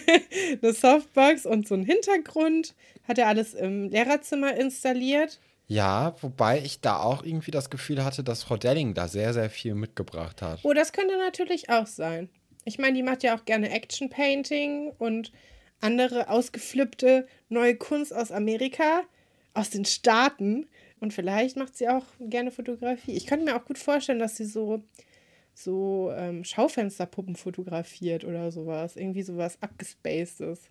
eine 0.62 0.72
Softbox 0.72 1.46
und 1.46 1.68
so 1.68 1.74
einen 1.74 1.84
Hintergrund. 1.84 2.74
Hat 3.06 3.18
er 3.18 3.28
alles 3.28 3.54
im 3.54 3.88
Lehrerzimmer 3.88 4.56
installiert. 4.56 5.38
Ja, 5.66 6.14
wobei 6.20 6.60
ich 6.60 6.80
da 6.80 7.00
auch 7.00 7.22
irgendwie 7.22 7.50
das 7.50 7.70
Gefühl 7.70 8.04
hatte, 8.04 8.22
dass 8.22 8.42
Frau 8.42 8.56
Delling 8.56 8.94
da 8.94 9.08
sehr, 9.08 9.32
sehr 9.32 9.48
viel 9.48 9.74
mitgebracht 9.74 10.42
hat. 10.42 10.60
Oh, 10.64 10.72
das 10.72 10.92
könnte 10.92 11.16
natürlich 11.16 11.70
auch 11.70 11.86
sein. 11.86 12.28
Ich 12.64 12.78
meine, 12.78 12.94
die 12.94 13.02
macht 13.02 13.22
ja 13.22 13.36
auch 13.36 13.44
gerne 13.44 13.70
Action 13.70 14.10
Painting 14.10 14.92
und 14.98 15.32
andere 15.80 16.28
ausgeflippte 16.28 17.26
neue 17.48 17.76
Kunst 17.76 18.14
aus 18.14 18.30
Amerika, 18.30 19.02
aus 19.54 19.70
den 19.70 19.84
Staaten. 19.84 20.66
Und 21.00 21.12
vielleicht 21.12 21.56
macht 21.56 21.76
sie 21.76 21.88
auch 21.88 22.04
gerne 22.20 22.50
Fotografie. 22.50 23.12
Ich 23.12 23.26
könnte 23.26 23.44
mir 23.44 23.56
auch 23.56 23.64
gut 23.64 23.78
vorstellen, 23.78 24.20
dass 24.20 24.36
sie 24.36 24.44
so, 24.44 24.84
so 25.54 26.12
ähm, 26.16 26.44
Schaufensterpuppen 26.44 27.34
fotografiert 27.34 28.24
oder 28.24 28.52
sowas. 28.52 28.96
Irgendwie 28.96 29.22
sowas 29.22 29.58
abgespacedes. 29.60 30.70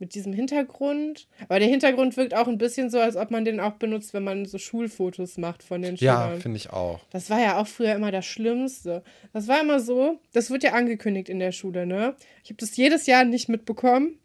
Mit 0.00 0.14
diesem 0.16 0.32
Hintergrund. 0.32 1.28
Aber 1.48 1.60
der 1.60 1.68
Hintergrund 1.68 2.16
wirkt 2.16 2.34
auch 2.34 2.48
ein 2.48 2.58
bisschen 2.58 2.90
so, 2.90 2.98
als 2.98 3.16
ob 3.16 3.30
man 3.30 3.44
den 3.44 3.60
auch 3.60 3.74
benutzt, 3.74 4.12
wenn 4.12 4.24
man 4.24 4.44
so 4.44 4.58
Schulfotos 4.58 5.38
macht 5.38 5.62
von 5.62 5.82
den 5.82 5.94
Ja, 5.96 6.24
Schülern. 6.26 6.40
finde 6.40 6.56
ich 6.56 6.70
auch. 6.70 7.00
Das 7.10 7.30
war 7.30 7.40
ja 7.40 7.58
auch 7.60 7.66
früher 7.68 7.94
immer 7.94 8.10
das 8.10 8.26
Schlimmste. 8.26 9.04
Das 9.32 9.46
war 9.46 9.60
immer 9.60 9.78
so, 9.78 10.18
das 10.32 10.50
wird 10.50 10.64
ja 10.64 10.72
angekündigt 10.72 11.28
in 11.28 11.38
der 11.38 11.52
Schule, 11.52 11.86
ne? 11.86 12.16
Ich 12.42 12.50
habe 12.50 12.56
das 12.58 12.76
jedes 12.76 13.06
Jahr 13.06 13.24
nicht 13.24 13.48
mitbekommen. 13.48 14.18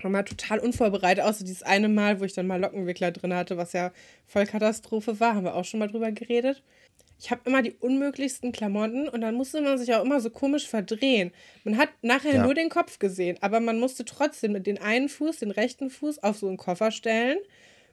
War 0.00 0.10
mal 0.10 0.22
total 0.22 0.60
unvorbereitet, 0.60 1.24
außer 1.24 1.44
dieses 1.44 1.64
eine 1.64 1.88
Mal, 1.88 2.20
wo 2.20 2.24
ich 2.24 2.32
dann 2.32 2.46
mal 2.46 2.60
Lockenwickler 2.60 3.10
drin 3.10 3.34
hatte, 3.34 3.56
was 3.56 3.72
ja 3.72 3.90
voll 4.26 4.46
Katastrophe 4.46 5.18
war. 5.20 5.34
Haben 5.34 5.44
wir 5.44 5.54
auch 5.56 5.64
schon 5.64 5.80
mal 5.80 5.88
drüber 5.88 6.12
geredet. 6.12 6.62
Ich 7.20 7.30
habe 7.32 7.40
immer 7.46 7.62
die 7.62 7.72
unmöglichsten 7.72 8.52
Klamotten 8.52 9.08
und 9.08 9.20
dann 9.22 9.34
musste 9.34 9.60
man 9.60 9.76
sich 9.76 9.92
auch 9.94 10.04
immer 10.04 10.20
so 10.20 10.30
komisch 10.30 10.68
verdrehen. 10.68 11.32
Man 11.64 11.76
hat 11.76 11.88
nachher 12.02 12.36
Ja. 12.36 12.44
nur 12.44 12.54
den 12.54 12.68
Kopf 12.68 12.98
gesehen, 12.98 13.36
aber 13.40 13.58
man 13.60 13.80
musste 13.80 14.04
trotzdem 14.04 14.52
mit 14.52 14.66
den 14.66 14.78
einen 14.80 15.08
Fuß, 15.08 15.38
den 15.38 15.50
rechten 15.50 15.90
Fuß, 15.90 16.22
auf 16.22 16.38
so 16.38 16.46
einen 16.46 16.56
Koffer 16.58 16.90
stellen, 16.92 17.38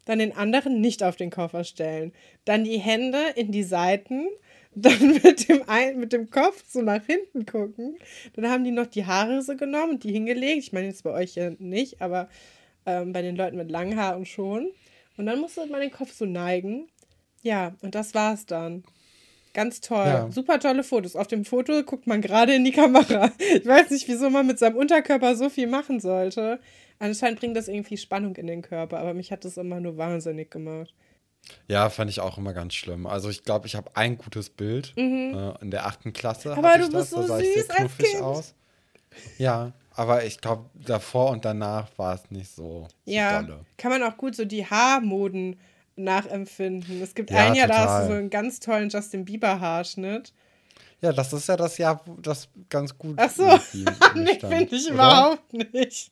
dann 0.06 0.20
den 0.20 0.36
anderen 0.38 0.80
nicht 0.80 1.02
auf 1.02 1.16
den 1.16 1.32
Koffer 1.32 1.64
stellen, 1.64 2.14
dann 2.46 2.64
die 2.64 2.78
Hände 2.78 3.20
in 3.36 3.52
die 3.52 3.64
Seiten, 3.64 4.28
dann 4.76 5.20
mit 5.24 5.48
dem, 5.50 5.64
ein, 5.68 6.00
mit 6.00 6.14
dem 6.14 6.30
Kopf 6.30 6.64
so 6.68 6.82
nach 6.82 7.04
hinten 7.06 7.46
gucken. 7.46 7.98
Dann 8.36 8.50
haben 8.50 8.64
die 8.64 8.72
noch 8.72 8.88
die 8.88 9.06
Haare 9.06 9.42
so 9.42 9.56
genommen 9.56 9.94
und 9.94 10.04
die 10.04 10.12
hingelegt. 10.12 10.60
Ich 10.60 10.74
meine 10.74 10.88
jetzt 10.88 11.04
bei 11.04 11.12
euch 11.12 11.34
ja 11.36 11.52
nicht, 11.60 12.02
aber 12.02 12.30
ähm, 12.86 13.14
bei 13.14 13.22
den 13.22 13.36
Leuten 13.38 13.56
mit 13.58 13.72
langen 13.72 13.98
Haaren 13.98 14.26
schon. 14.26 14.70
Und 15.18 15.26
dann 15.28 15.40
musste 15.40 15.66
man 15.68 15.80
den 15.82 15.92
Kopf 15.92 16.12
so 16.14 16.26
neigen. 16.26 16.88
Ja, 17.42 17.74
und 17.82 17.96
das 17.96 18.14
war's 18.14 18.46
dann. 18.46 18.84
Ganz 19.56 19.80
toll. 19.82 20.06
Ja. 20.06 20.32
Super 20.32 20.60
tolle 20.60 20.84
Fotos. 20.84 21.16
Auf 21.16 21.28
dem 21.28 21.46
Foto 21.46 21.82
guckt 21.84 22.06
man 22.08 22.22
gerade 22.22 22.54
in 22.54 22.64
die 22.66 22.72
Kamera. 22.74 23.32
Ich 23.40 23.66
weiß 23.66 23.90
nicht, 23.90 24.08
wieso 24.08 24.30
man 24.30 24.46
mit 24.46 24.60
seinem 24.60 24.76
Unterkörper 24.76 25.36
so 25.36 25.50
viel 25.50 25.66
machen 25.68 26.00
sollte. 26.00 26.60
Anscheinend 27.00 27.40
bringt 27.40 27.56
das 27.58 27.68
irgendwie 27.70 27.98
Spannung 27.98 28.36
in 28.36 28.48
den 28.48 28.62
Körper, 28.62 29.00
aber 29.00 29.14
mich 29.14 29.32
hat 29.32 29.46
das 29.46 29.58
immer 29.58 29.80
nur 29.80 29.98
wahnsinnig 29.98 30.52
gemacht. 30.52 30.94
Ja, 31.68 31.90
fand 31.90 32.10
ich 32.10 32.20
auch 32.20 32.38
immer 32.38 32.54
ganz 32.54 32.74
schlimm. 32.74 33.08
Also 33.08 33.30
ich 33.30 33.44
glaube, 33.44 33.68
ich 33.68 33.76
habe 33.76 33.90
ein 33.96 34.18
gutes 34.18 34.50
Bild 34.50 34.94
äh, 34.98 35.02
in 35.62 35.72
der 35.72 35.86
achten 35.86 36.12
Klasse. 36.12 36.50
Mhm. 36.50 36.58
Aber 36.58 36.78
du 36.78 36.84
bist 36.86 36.94
das, 36.94 37.10
so 37.12 37.22
da 37.22 37.28
sah 37.28 37.40
ich 37.40 37.54
sehr 37.54 37.64
süß 37.64 37.70
als 37.72 37.98
Kind. 37.98 38.22
aus. 38.22 38.54
Ja, 39.38 39.72
aber 39.92 40.26
ich 40.26 40.42
glaube, 40.42 40.70
davor 40.74 41.30
und 41.32 41.46
danach 41.46 41.88
war 41.98 42.16
es 42.16 42.30
nicht 42.30 42.54
so, 42.54 42.88
so 43.06 43.12
Ja, 43.12 43.42
dolle. 43.42 43.60
kann 43.78 43.92
man 43.92 44.04
auch 44.04 44.18
gut 44.18 44.36
so 44.36 44.44
die 44.44 44.66
Haarmoden 44.66 45.58
nachempfinden. 45.96 47.02
Es 47.02 47.16
gibt 47.16 47.32
Ja, 47.32 47.48
ein 47.50 47.56
Jahr, 47.56 47.68
da 47.68 47.78
hast 47.78 47.84
du 47.86 47.90
total. 47.90 48.08
so 48.08 48.14
einen 48.14 48.30
ganz 48.30 48.60
tollen 48.60 48.90
Justin 48.90 49.26
Bieber 49.26 49.60
Haarschnitt. 49.60 50.34
Ja, 51.02 51.14
das 51.14 51.34
ist 51.34 51.48
ja 51.48 51.56
das 51.58 51.78
Jahr, 51.78 52.02
wo 52.06 52.16
das 52.16 52.50
ganz 52.70 52.98
gut 52.98 53.16
Ach 53.20 53.30
so, 53.30 53.44
nee, 54.16 54.40
finde 54.40 54.76
ich 54.76 54.88
oder? 54.88 54.94
überhaupt 54.94 55.54
nicht. 55.54 56.12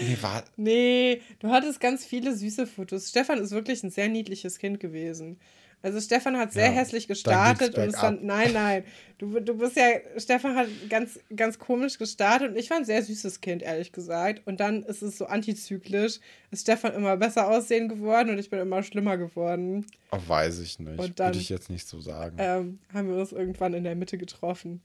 Nee, 0.00 0.18
war, 0.20 0.44
Nee, 0.56 1.20
du 1.40 1.48
hattest 1.50 1.80
ganz 1.80 2.04
viele 2.04 2.34
süße 2.34 2.66
Fotos. 2.66 3.08
Stefan 3.10 3.38
ist 3.38 3.50
wirklich 3.50 3.82
ein 3.82 3.90
sehr 3.90 4.08
niedliches 4.08 4.58
Kind 4.58 4.80
gewesen. 4.80 5.38
Also 5.84 6.00
Stefan 6.00 6.38
hat 6.38 6.52
sehr 6.54 6.66
Ja, 6.68 6.72
hässlich 6.72 7.06
dann 7.06 7.14
gestartet 7.14 7.76
und 7.76 7.84
es 7.88 7.96
fand, 8.00 8.24
nein, 8.24 8.52
nein, 8.54 8.84
du, 9.18 9.38
du 9.38 9.54
bist 9.58 9.76
ja, 9.76 9.84
Stefan 10.16 10.56
hat 10.56 10.66
ganz, 10.88 11.20
ganz 11.36 11.58
komisch 11.58 11.98
gestartet 11.98 12.50
und 12.52 12.56
ich 12.56 12.70
war 12.70 12.78
ein 12.78 12.86
sehr 12.86 13.02
süßes 13.02 13.42
Kind, 13.42 13.62
ehrlich 13.62 13.92
gesagt. 13.92 14.40
Und 14.46 14.60
dann 14.60 14.82
ist 14.84 15.02
es 15.02 15.18
so 15.18 15.26
antizyklisch, 15.26 16.20
ist 16.50 16.62
Stefan 16.62 16.94
immer 16.94 17.18
besser 17.18 17.48
aussehen 17.48 17.88
geworden 17.88 18.30
und 18.30 18.38
ich 18.38 18.48
bin 18.48 18.60
immer 18.60 18.82
schlimmer 18.82 19.18
geworden. 19.18 19.84
oh, 20.10 20.18
weiß 20.26 20.60
ich 20.60 20.78
nicht. 20.78 20.98
Und 20.98 21.20
dann- 21.20 21.28
Würde 21.28 21.38
ich 21.38 21.50
jetzt 21.50 21.68
nicht 21.68 21.86
so 21.86 22.00
sagen. 22.00 22.36
Ähm, 22.38 22.78
haben 22.94 23.08
wir 23.10 23.16
uns 23.16 23.32
irgendwann 23.32 23.74
in 23.74 23.84
der 23.84 23.94
Mitte 23.94 24.16
getroffen. 24.16 24.80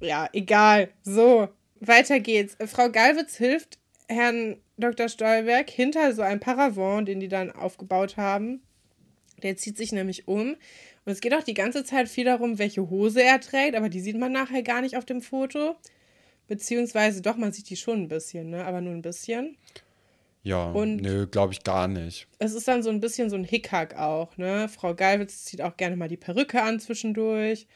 Ja, 0.00 0.28
egal. 0.32 0.88
So, 1.02 1.48
weiter 1.80 2.20
geht's. 2.20 2.56
Frau 2.66 2.88
Galwitz 2.90 3.36
hilft 3.36 3.78
Herrn 4.08 4.56
Dr. 4.78 5.08
Stolberg 5.10 5.68
hinter 5.68 6.12
so 6.14 6.22
einem 6.22 6.40
Paravent, 6.40 7.06
den 7.08 7.20
die 7.20 7.28
dann 7.28 7.50
aufgebaut 7.50 8.16
haben. 8.16 8.62
Der 9.42 9.56
zieht 9.56 9.76
sich 9.76 9.92
nämlich 9.92 10.26
um. 10.28 10.50
Und 11.04 11.12
es 11.12 11.20
geht 11.20 11.34
auch 11.34 11.42
die 11.44 11.54
ganze 11.54 11.84
Zeit 11.84 12.08
viel 12.08 12.24
darum, 12.24 12.58
welche 12.58 12.88
Hose 12.90 13.22
er 13.22 13.40
trägt, 13.40 13.76
aber 13.76 13.88
die 13.88 14.00
sieht 14.00 14.18
man 14.18 14.32
nachher 14.32 14.62
gar 14.62 14.80
nicht 14.80 14.96
auf 14.96 15.04
dem 15.04 15.20
Foto. 15.22 15.76
Beziehungsweise 16.48 17.22
doch, 17.22 17.36
man 17.36 17.52
sieht 17.52 17.70
die 17.70 17.76
schon 17.76 18.02
ein 18.02 18.08
bisschen, 18.08 18.50
ne? 18.50 18.64
aber 18.64 18.80
nur 18.80 18.92
ein 18.94 19.02
bisschen. 19.02 19.56
ja, 20.42 20.70
und- 20.70 20.98
nö, 21.02 21.26
glaube 21.26 21.52
ich 21.52 21.64
gar 21.64 21.88
nicht. 21.88 22.28
Es 22.38 22.52
ist 22.54 22.68
dann 22.68 22.82
so 22.82 22.90
ein 22.90 23.00
bisschen 23.00 23.30
so 23.30 23.36
ein 23.36 23.44
Hickhack 23.44 23.96
auch, 23.96 24.36
ne? 24.36 24.68
Frau 24.68 24.94
Galwitz 24.94 25.44
zieht 25.44 25.60
auch 25.62 25.76
gerne 25.76 25.96
mal 25.96 26.08
die 26.08 26.16
Perücke 26.16 26.62
an 26.62 26.78
zwischendurch. 26.80 27.66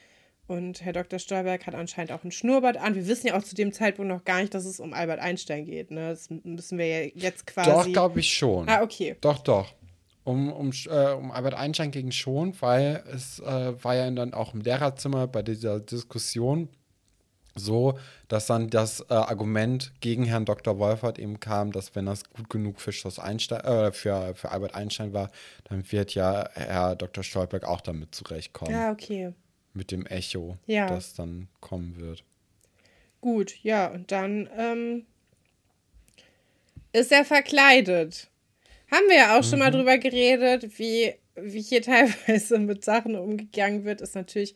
Und 0.46 0.82
Herr 0.84 0.92
Dr. 0.92 1.20
Stolberg 1.20 1.64
hat 1.66 1.76
anscheinend 1.76 2.10
auch 2.10 2.24
ein 2.24 2.32
Schnurrbart 2.32 2.76
an. 2.76 2.96
Wir 2.96 3.06
wissen 3.06 3.28
ja 3.28 3.38
auch 3.38 3.42
zu 3.44 3.54
dem 3.54 3.72
Zeitpunkt 3.72 4.08
noch 4.08 4.24
gar 4.24 4.40
nicht, 4.40 4.52
dass 4.52 4.64
es 4.64 4.80
um 4.80 4.92
Albert 4.92 5.20
Einstein 5.20 5.64
geht, 5.64 5.90
ne? 5.92 6.08
Das 6.10 6.28
müssen 6.30 6.76
wir 6.78 6.86
ja 6.86 7.10
jetzt 7.14 7.46
quasi. 7.46 7.70
Doch, 7.70 7.92
glaube 7.92 8.18
ich 8.20 8.32
schon. 8.34 8.68
Ah, 8.68 8.82
okay. 8.82 9.16
Doch, 9.20 9.38
doch. 9.38 9.72
Um, 10.22 10.52
um, 10.52 10.70
äh, 10.86 11.12
um 11.12 11.30
Albert 11.30 11.54
Einstein 11.54 11.90
ging 11.90 12.10
schon, 12.10 12.54
weil 12.60 13.02
es 13.12 13.40
äh, 13.40 13.82
war 13.82 13.94
ja 13.94 14.10
dann 14.10 14.34
auch 14.34 14.52
im 14.52 14.60
Lehrerzimmer 14.60 15.26
bei 15.26 15.42
dieser 15.42 15.80
Diskussion 15.80 16.68
so, 17.54 17.98
dass 18.28 18.46
dann 18.46 18.68
das 18.68 19.00
äh, 19.08 19.14
Argument 19.14 19.92
gegen 20.00 20.24
Herrn 20.24 20.44
Dr. 20.44 20.78
Wolfert 20.78 21.18
eben 21.18 21.40
kam, 21.40 21.72
dass 21.72 21.94
wenn 21.94 22.06
das 22.06 22.28
gut 22.30 22.48
genug 22.48 22.80
für, 22.80 22.92
Schloss 22.92 23.18
Einstein, 23.18 23.60
äh, 23.60 23.92
für, 23.92 24.34
für 24.34 24.50
Albert 24.50 24.74
Einstein 24.74 25.12
war, 25.12 25.30
dann 25.64 25.90
wird 25.90 26.14
ja 26.14 26.48
Herr 26.52 26.96
Dr. 26.96 27.24
Stolberg 27.24 27.64
auch 27.64 27.80
damit 27.80 28.14
zurechtkommen. 28.14 28.72
Ja, 28.72 28.92
okay. 28.92 29.32
Mit 29.72 29.90
dem 29.90 30.06
Echo, 30.06 30.58
Ja. 30.66 30.86
das 30.86 31.14
dann 31.14 31.48
kommen 31.60 31.96
wird. 31.96 32.24
Gut, 33.20 33.54
ja, 33.62 33.88
und 33.88 34.10
dann 34.12 34.48
ähm, 34.56 35.06
ist 36.92 37.12
er 37.12 37.24
verkleidet. 37.24 38.28
Haben 38.90 39.08
wir 39.08 39.16
ja 39.16 39.38
auch 39.38 39.44
schon 39.44 39.60
mal 39.60 39.70
drüber 39.70 39.98
geredet, 39.98 40.78
wie, 40.78 41.14
wie 41.36 41.62
hier 41.62 41.82
teilweise 41.82 42.58
mit 42.58 42.84
Sachen 42.84 43.16
umgegangen 43.16 43.84
wird, 43.84 44.00
ist 44.00 44.14
natürlich 44.14 44.54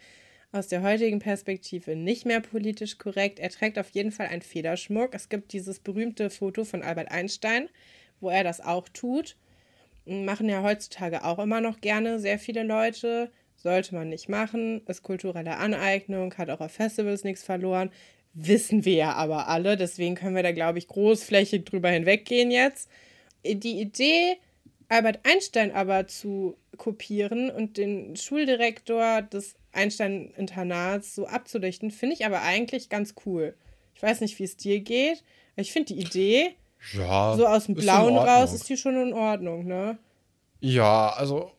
aus 0.51 0.69
der 0.69 0.83
heutigen 0.83 1.19
Perspektive 1.19 1.97
nicht 1.97 2.27
mehr 2.27 2.41
politisch 2.41 2.99
korrekt. 2.99 3.39
Er 3.39 3.51
trägt 3.51 3.79
auf 3.79 3.91
jeden 3.91 4.13
Fall 4.13 4.29
einen 4.29 4.43
Federschmuck. 4.43 5.15
Es 5.15 5.29
gibt 5.29 5.53
dieses 5.53 5.81
berühmte 5.81 6.31
Foto 6.31 6.65
von 6.65 6.83
Albert 6.83 7.11
Einstein, 7.11 7.69
wo 8.21 8.31
er 8.31 8.45
das 8.45 8.61
auch 8.61 8.89
tut. 8.89 9.37
Machen 10.07 10.49
ja 10.49 10.63
heutzutage 10.63 11.25
auch 11.25 11.39
immer 11.39 11.61
noch 11.61 11.81
gerne 11.81 12.21
sehr 12.21 12.39
viele 12.39 12.63
Leute. 12.63 13.31
Sollte 13.57 13.95
man 13.95 14.09
nicht 14.09 14.29
machen. 14.29 14.83
Ist 14.87 15.03
kulturelle 15.03 15.57
Aneignung, 15.57 16.35
hat 16.35 16.51
auch 16.51 16.61
auf 16.61 16.73
Festivals 16.73 17.25
nichts 17.25 17.43
verloren. 17.43 17.91
Wissen 18.33 18.85
wir 18.85 18.95
ja 18.95 19.13
aber 19.15 19.49
alle. 19.49 19.77
Deswegen 19.77 20.15
können 20.15 20.37
wir 20.37 20.43
da, 20.43 20.53
glaube 20.53 20.79
ich, 20.79 20.87
großflächig 20.87 21.65
drüber 21.65 21.89
hinweggehen 21.89 22.51
jetzt. 22.51 22.89
Die 23.45 23.81
Idee, 23.81 24.37
Albert 24.89 25.21
Einstein 25.25 25.73
aber 25.73 26.07
zu 26.07 26.57
kopieren 26.79 27.51
und 27.51 27.77
den 27.77 28.17
Schuldirektor 28.17 29.23
des 29.23 29.55
Einstein-Internats 29.73 31.15
so 31.15 31.27
abzulichten, 31.27 31.91
finde 31.91 32.15
ich 32.15 32.25
aber 32.27 32.43
eigentlich 32.43 32.89
ganz 32.89 33.15
cool. 33.27 33.55
Ich 33.95 34.03
weiß 34.03 34.21
nicht, 34.21 34.39
wie 34.39 34.45
es 34.45 34.57
dir 34.57 34.81
geht. 34.81 35.23
aber 35.55 35.63
Ich 35.63 35.73
finde 35.73 35.95
die 35.95 36.01
Idee, 36.01 36.55
Ja. 36.93 37.35
so 37.37 37.47
aus 37.47 37.67
dem 37.67 37.75
Blauen 37.75 38.17
raus, 38.17 38.53
ist 38.53 38.69
die 38.69 38.77
schon 38.77 38.97
in 39.01 39.13
Ordnung, 39.15 39.67
ne? 39.67 39.99
Ja, 40.61 41.11
also 41.11 41.53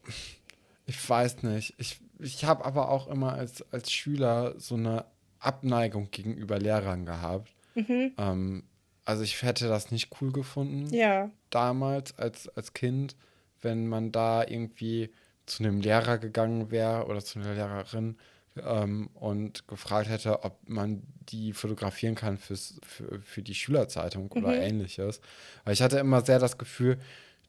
ich 0.86 1.10
weiß 1.10 1.44
nicht. 1.44 1.76
Ich, 1.78 2.00
ich 2.20 2.46
habe 2.46 2.66
aber 2.66 2.90
auch 2.90 3.08
immer 3.08 3.34
als, 3.34 3.64
als 3.72 3.92
Schüler 3.92 4.56
so 4.60 4.76
eine 4.76 5.06
Abneigung 5.40 6.10
gegenüber 6.12 6.58
Lehrern 6.60 7.06
gehabt. 7.06 7.54
Ähm, 7.76 8.64
also 9.06 9.24
ich 9.24 9.42
hätte 9.44 9.68
das 9.68 9.92
nicht 9.92 10.10
cool 10.20 10.32
gefunden 10.32 10.94
Ja. 10.94 11.30
damals 11.50 12.18
als, 12.18 12.50
als 12.50 12.74
Kind, 12.74 13.16
wenn 13.62 13.88
man 13.88 14.12
da 14.12 14.44
irgendwie 14.46 15.12
zu 15.46 15.64
einem 15.64 15.80
Lehrer 15.80 16.18
gegangen 16.18 16.72
wäre 16.72 17.06
oder 17.06 17.24
zu 17.24 17.40
einer 17.40 17.54
Lehrerin 17.54 18.18
ähm, 18.58 19.10
und 19.14 19.68
gefragt 19.68 20.10
hätte, 20.10 20.44
ob 20.44 20.58
man 20.68 21.04
die 21.30 21.54
fotografieren 21.54 22.16
kann 22.16 22.38
fürs, 22.38 22.80
für, 22.84 23.22
für 23.22 23.42
die 23.42 23.56
Schülerzeitung 23.56 24.32
oder 24.32 24.58
ähnliches. 24.60 25.22
Weil 25.64 25.74
ich 25.74 25.82
hatte 25.82 26.00
immer 26.00 26.22
sehr 26.22 26.40
das 26.40 26.58
Gefühl, 26.58 26.98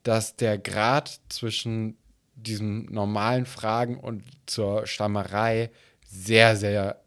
dass 0.03 0.37
der 0.37 0.59
Grad 0.59 1.21
zwischen 1.29 1.97
diesen 2.35 2.85
normalen 2.87 3.47
Fragen 3.47 3.99
und 3.99 4.23
zur 4.47 4.87
Stammerei 4.87 5.71
sehr, 6.07 6.57
sehr 6.57 7.01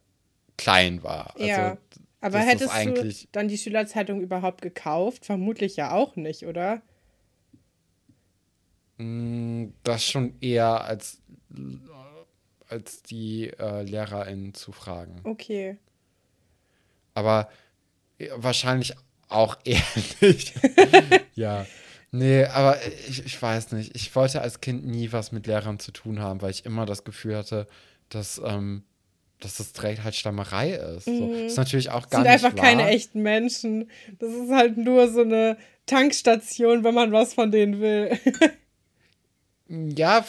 klein 0.58 1.04
war. 1.04 1.34
Ja. 1.38 1.56
Also, 1.56 1.78
Aber 2.22 2.40
hättest 2.40 2.74
du 2.86 3.28
dann 3.32 3.48
die 3.48 3.58
Schülerzeitung 3.58 4.22
überhaupt 4.22 4.62
gekauft? 4.62 5.26
Vermutlich 5.26 5.76
ja 5.78 5.92
auch 5.92 6.16
nicht, 6.16 6.46
oder? 6.46 6.82
Mm, 8.98 9.68
Das 9.84 10.04
schon 10.06 10.34
eher 10.42 10.84
als, 10.84 11.22
als 12.68 13.02
die 13.04 13.50
äh, 13.58 13.84
LehrerInnen 13.84 14.54
zu 14.54 14.72
fragen. 14.72 15.22
Okay. 15.24 15.78
Aber 17.14 17.50
äh, 18.18 18.30
wahrscheinlich 18.36 18.94
auch 19.30 19.58
eher 19.64 19.82
nicht. 20.22 20.54
ja. 21.36 21.66
Nee, 22.12 22.46
aber 22.46 22.78
ich, 23.08 23.26
ich 23.26 23.42
weiß 23.42 23.72
nicht. 23.72 23.96
Ich 23.96 24.14
wollte 24.16 24.42
als 24.42 24.62
Kind 24.62 24.86
nie 24.86 25.12
was 25.12 25.32
mit 25.32 25.48
Lehrern 25.48 25.80
zu 25.80 25.92
tun 25.92 26.20
haben, 26.20 26.42
weil 26.42 26.52
ich 26.52 26.66
immer 26.66 26.86
das 26.86 27.04
Gefühl 27.04 27.38
hatte, 27.38 27.68
dass, 28.10 28.42
ähm, 28.44 28.84
dass 29.40 29.58
das 29.58 29.74
direkt 29.74 30.04
halt 30.04 30.16
Stammerei 30.16 30.72
ist. 30.72 31.06
So. 31.06 31.34
Ist 31.34 31.58
natürlich 31.58 31.90
auch 31.92 32.02
Das 32.02 32.10
gar 32.12 32.22
sind 32.24 32.32
nicht 32.32 32.44
einfach 32.46 32.58
wahr. 32.58 32.66
keine 32.66 32.88
echten 32.90 33.22
Menschen. 33.22 33.90
Das 34.20 34.30
ist 34.34 34.52
halt 34.52 34.78
nur 34.78 35.10
so 35.12 35.22
eine 35.22 35.58
Tankstation, 35.86 36.84
wenn 36.84 36.94
man 36.94 37.12
was 37.12 37.34
von 37.34 37.52
denen 37.52 37.80
will. 37.80 38.18
Ja, 39.68 40.26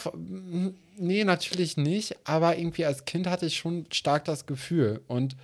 nee, 0.97 1.23
natürlich 1.23 1.77
nicht. 1.77 2.15
Aber 2.25 2.57
irgendwie 2.57 2.85
als 2.85 3.05
Kind 3.05 3.27
hatte 3.27 3.45
ich 3.47 3.57
schon 3.57 3.85
stark 3.91 4.25
das 4.25 4.45
Gefühl. 4.45 5.01
Und 5.07 5.35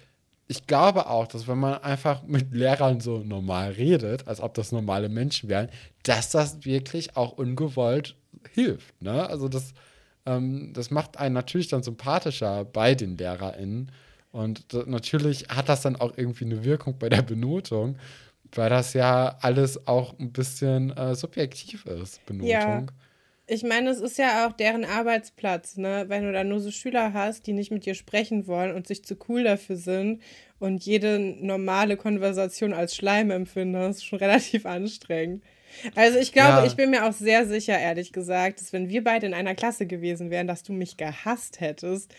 ich 0.48 0.68
glaube 0.68 1.08
auch, 1.10 1.28
dass 1.28 1.48
wenn 1.48 1.58
man 1.58 1.82
einfach 1.84 2.24
mit 2.24 2.54
Lehrern 2.54 3.02
so 3.02 3.20
normal 3.20 3.72
redet, 3.72 4.28
als 4.28 4.40
ob 4.40 4.54
das 4.54 4.72
normale 4.72 5.10
Menschen 5.10 5.50
wären, 5.50 5.70
dass 6.04 6.30
das 6.30 6.64
wirklich 6.64 7.18
auch 7.18 7.34
ungewollt 7.34 8.16
hilft. 8.54 9.02
Ne? 9.02 9.28
Also 9.28 9.50
das, 9.50 9.74
ähm, 10.28 10.74
das 10.74 10.92
macht 10.92 11.18
einen 11.18 11.34
natürlich 11.34 11.70
dann 11.70 11.82
sympathischer 11.82 12.66
bei 12.66 12.94
den 12.94 13.18
LehrerInnen. 13.18 13.92
Und 14.32 14.72
natürlich 14.86 15.48
hat 15.50 15.70
das 15.70 15.82
dann 15.82 15.96
auch 15.96 16.18
irgendwie 16.18 16.46
eine 16.46 16.64
Wirkung 16.64 17.00
bei 17.00 17.10
der 17.10 17.22
Benotung, 17.24 17.98
weil 18.54 18.70
das 18.70 18.94
ja 18.94 19.38
alles 19.42 19.88
auch 19.88 20.20
ein 20.20 20.32
bisschen 20.32 20.96
äh, 20.96 21.16
subjektiv 21.16 21.86
ist, 21.86 22.24
Benotung. 22.26 22.50
Ja. 22.50 22.86
Ich 23.50 23.64
meine, 23.64 23.90
es 23.90 24.02
ist 24.02 24.18
ja 24.18 24.46
auch 24.46 24.52
deren 24.52 24.84
Arbeitsplatz, 24.84 25.78
ne? 25.78 26.06
Wenn 26.10 26.24
du 26.24 26.34
da 26.34 26.44
nur 26.44 26.60
so 26.60 26.70
Schüler 26.70 27.14
hast, 27.14 27.48
die 27.48 27.54
nicht 27.54 27.72
mit 27.72 27.86
dir 27.86 27.96
sprechen 27.96 28.46
wollen 28.46 28.76
und 28.76 28.86
sich 28.88 29.06
zu 29.06 29.16
cool 29.30 29.46
dafür 29.46 29.78
sind 29.78 30.22
und 30.60 30.84
jede 30.84 31.18
normale 31.18 31.96
Konversation 31.96 32.74
als 32.74 32.94
Schleim 32.94 33.32
empfinden, 33.32 33.74
das 33.74 33.98
ist 33.98 34.06
schon 34.06 34.20
relativ 34.20 34.66
anstrengend. 34.66 35.44
Also 35.96 36.18
ich 36.20 36.32
glaube, 36.34 36.60
Ja. 36.60 36.66
ich 36.66 36.76
bin 36.76 36.90
mir 36.90 37.06
auch 37.06 37.14
sehr 37.14 37.46
sicher, 37.46 37.78
ehrlich 37.78 38.12
gesagt, 38.14 38.62
dass 38.62 38.74
wenn 38.74 38.90
wir 38.90 39.04
beide 39.04 39.26
in 39.28 39.34
einer 39.34 39.56
Klasse 39.56 39.86
gewesen 39.86 40.30
wären, 40.30 40.48
dass 40.48 40.64
du 40.64 40.74
mich 40.74 40.98
gehasst 40.98 41.60
hättest. 41.62 42.12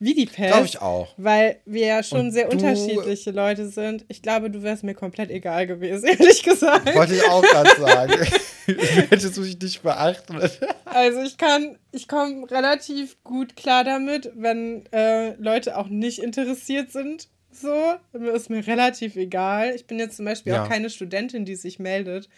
wie 0.00 0.12
die 0.14 0.26
Pest. 0.26 0.50
Glaube 0.52 0.66
ich 0.66 0.80
auch. 0.82 1.14
Weil 1.16 1.60
wir 1.64 1.86
ja 1.86 2.02
schon 2.02 2.20
Und 2.26 2.32
sehr 2.32 2.50
unterschiedliche 2.50 3.30
Leute 3.30 3.68
sind. 3.68 4.04
Ich 4.08 4.20
glaube, 4.22 4.50
du 4.50 4.62
wärst 4.62 4.82
mir 4.82 4.92
komplett 4.94 5.30
egal 5.30 5.66
gewesen, 5.66 6.06
ehrlich 6.18 6.42
gesagt. 6.42 6.92
Wollte 6.94 7.14
ich 7.14 7.22
auch 7.24 7.42
gerade 7.42 7.70
sagen. 7.80 8.12
Hättest 9.10 9.36
du 9.36 9.42
mich 9.42 9.58
nicht 9.58 9.82
beachtet. 9.82 10.58
Also 10.84 11.22
ich 11.22 11.38
kann, 11.38 11.78
ich 11.92 12.08
komme 12.08 12.50
relativ 12.50 13.22
gut 13.22 13.56
klar 13.56 13.84
damit, 13.84 14.30
wenn 14.34 14.84
äh, 14.92 15.34
Leute 15.36 15.78
auch 15.78 15.86
nicht 15.88 16.18
interessiert 16.18 16.90
sind. 16.90 17.28
So, 17.52 17.94
ist 18.34 18.50
mir 18.50 18.66
relativ 18.66 19.14
egal. 19.16 19.74
Ich 19.76 19.86
bin 19.86 19.98
jetzt 20.00 20.16
zum 20.16 20.24
Beispiel 20.24 20.54
Ja. 20.54 20.64
auch 20.64 20.68
keine 20.68 20.90
Studentin, 20.90 21.44
die 21.44 21.54
sich 21.54 21.78
meldet, 21.78 22.28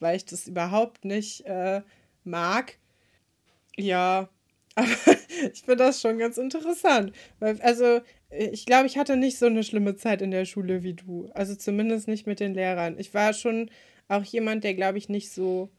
weil 0.00 0.16
ich 0.16 0.24
das 0.24 0.46
überhaupt 0.46 1.04
nicht 1.04 1.44
äh, 1.46 1.82
mag. 2.24 2.78
Ja, 3.76 4.28
aber 4.74 4.88
ich 5.52 5.62
finde 5.62 5.76
das 5.76 6.00
schon 6.00 6.18
ganz 6.18 6.38
interessant. 6.38 7.12
Weil, 7.40 7.60
also, 7.62 8.00
ich 8.30 8.66
glaube, 8.66 8.86
ich 8.86 8.98
hatte 8.98 9.16
nicht 9.16 9.38
so 9.38 9.46
eine 9.46 9.64
schlimme 9.64 9.96
Zeit 9.96 10.22
in 10.22 10.30
der 10.30 10.44
Schule 10.44 10.82
wie 10.82 10.94
du. 10.94 11.30
Also 11.34 11.54
zumindest 11.56 12.08
nicht 12.08 12.26
mit 12.26 12.40
den 12.40 12.54
Lehrern. 12.54 12.98
Ich 12.98 13.14
war 13.14 13.32
schon 13.32 13.70
auch 14.08 14.24
jemand, 14.24 14.64
der, 14.64 14.74
glaube 14.74 14.98
ich, 14.98 15.08
nicht 15.08 15.30
so 15.32 15.70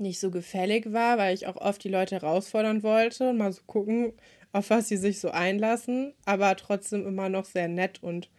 nicht 0.00 0.20
so 0.20 0.30
gefällig 0.30 0.92
war, 0.92 1.18
weil 1.18 1.34
ich 1.34 1.46
auch 1.46 1.56
oft 1.56 1.82
die 1.82 1.88
Leute 1.88 2.16
herausfordern 2.16 2.82
wollte 2.82 3.30
und 3.30 3.38
mal 3.38 3.52
so 3.52 3.62
gucken, 3.66 4.12
auf 4.52 4.70
was 4.70 4.88
sie 4.88 4.96
sich 4.96 5.20
so 5.20 5.30
einlassen, 5.30 6.14
aber 6.24 6.56
trotzdem 6.56 7.06
immer 7.06 7.28
noch 7.28 7.44
sehr 7.44 7.68
nett 7.68 8.02
und 8.02 8.30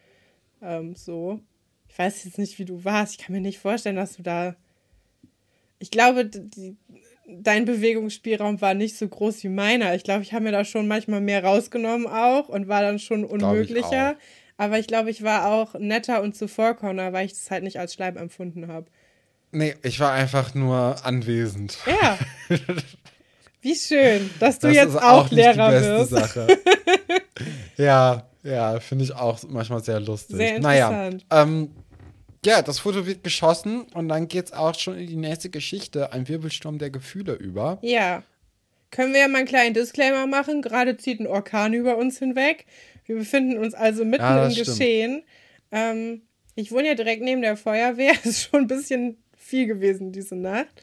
ähm, 0.61 0.95
so. 0.95 1.39
Ich 1.87 1.97
weiß 1.97 2.23
jetzt 2.25 2.37
nicht, 2.37 2.59
wie 2.59 2.65
du 2.65 2.83
warst. 2.85 3.13
Ich 3.13 3.17
kann 3.25 3.33
mir 3.33 3.41
nicht 3.41 3.59
vorstellen, 3.59 3.95
dass 3.95 4.15
du 4.15 4.23
da. 4.23 4.55
Ich 5.79 5.91
glaube, 5.91 6.25
die, 6.25 6.77
dein 7.27 7.65
Bewegungsspielraum 7.65 8.61
war 8.61 8.73
nicht 8.73 8.97
so 8.97 9.07
groß 9.07 9.43
wie 9.43 9.49
meiner. 9.49 9.95
Ich 9.95 10.03
glaube, 10.03 10.23
ich 10.23 10.33
habe 10.33 10.43
mir 10.43 10.51
da 10.51 10.65
schon 10.65 10.87
manchmal 10.87 11.21
mehr 11.21 11.43
rausgenommen 11.43 12.07
auch 12.07 12.49
und 12.49 12.67
war 12.67 12.81
dann 12.81 12.99
schon 12.99 13.23
ich 13.23 13.29
unmöglicher. 13.29 14.11
auch. 14.11 14.21
Aber 14.57 14.77
ich 14.77 14.87
glaube, 14.87 15.09
ich 15.09 15.23
war 15.23 15.47
auch 15.47 15.73
netter 15.79 16.21
und 16.21 16.35
zuvorkommender, 16.35 17.13
weil 17.13 17.25
ich 17.25 17.33
das 17.33 17.49
halt 17.49 17.63
nicht 17.63 17.79
als 17.79 17.93
Schleim 17.93 18.17
empfunden 18.17 18.67
habe. 18.67 18.87
Nee, 19.51 19.75
ich 19.83 19.99
war 19.99 20.11
einfach 20.11 20.53
nur 20.53 20.97
anwesend. 21.05 21.77
Ja. 21.87 22.19
Wie 23.61 23.75
schön, 23.75 24.29
dass 24.39 24.59
du 24.59 24.67
Das 24.67 24.75
jetzt 24.75 24.89
ist 24.95 25.01
auch, 25.01 25.23
nicht 25.23 25.31
die 25.31 25.35
Lehrer 25.35 25.69
beste 25.71 25.89
wirst. 25.97 26.09
Sache. 26.11 26.47
ja, 27.77 28.27
ja, 28.43 28.79
finde 28.79 29.03
ich 29.05 29.13
auch 29.13 29.39
manchmal 29.47 29.83
sehr 29.83 29.99
lustig. 29.99 30.37
Sehr 30.37 30.59
naja, 30.59 31.07
interessant. 31.07 31.25
ähm, 31.31 31.71
ja, 32.45 32.61
das 32.61 32.79
Foto 32.79 33.05
wird 33.05 33.23
geschossen 33.23 33.81
und 33.93 34.07
dann 34.09 34.27
geht 34.27 34.45
es 34.47 34.53
auch 34.53 34.77
schon 34.77 34.97
in 34.97 35.07
die 35.07 35.15
nächste 35.15 35.49
Geschichte, 35.49 36.13
ein 36.13 36.27
Wirbelsturm 36.27 36.77
der 36.79 36.89
Gefühle 36.89 37.33
über. 37.33 37.79
Ja. 37.81 38.23
Können 38.91 39.13
wir 39.13 39.19
ja 39.21 39.27
mal 39.27 39.39
einen 39.39 39.47
kleinen 39.47 39.73
Disclaimer 39.73 40.25
machen? 40.25 40.61
Gerade 40.61 40.97
zieht 40.97 41.19
ein 41.19 41.27
Orkan 41.27 41.73
über 41.73 41.97
uns 41.97 42.17
hinweg. 42.17 42.65
Wir 43.05 43.15
befinden 43.17 43.57
uns 43.57 43.73
also 43.73 44.03
mitten 44.05 44.23
Ja, 44.23 44.45
im 44.45 44.51
stimmt. 44.51 44.67
Geschehen. 44.67 45.23
Ähm, 45.71 46.21
ich 46.55 46.71
wohne 46.71 46.87
ja 46.87 46.95
direkt 46.95 47.21
neben 47.21 47.41
der 47.41 47.55
Feuerwehr. 47.57 48.13
Ist 48.23 48.49
schon 48.49 48.61
ein 48.61 48.67
bisschen 48.67 49.17
viel 49.37 49.67
gewesen 49.67 50.11
diese 50.11 50.35
Nacht. 50.35 50.81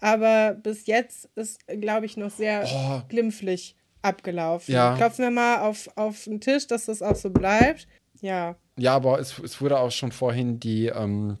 Aber 0.00 0.54
bis 0.54 0.86
jetzt 0.86 1.28
ist, 1.36 1.60
glaube 1.68 2.06
ich, 2.06 2.16
noch 2.16 2.30
sehr 2.30 2.64
Oh. 2.66 3.02
glimpflich 3.08 3.76
abgelaufen. 4.02 4.74
Ja. 4.74 4.96
Klopfen 4.96 5.24
wir 5.24 5.30
mal 5.30 5.60
auf, 5.60 5.88
auf 5.96 6.24
den 6.24 6.40
Tisch, 6.40 6.66
dass 6.66 6.86
das 6.86 7.02
auch 7.02 7.14
so 7.14 7.30
bleibt. 7.30 7.86
Ja. 8.22 8.56
Ja, 8.78 8.94
aber 8.94 9.20
es, 9.20 9.38
es 9.38 9.60
wurde 9.60 9.78
auch 9.78 9.90
schon 9.90 10.12
vorhin 10.12 10.58
die, 10.58 10.86
ähm, 10.86 11.36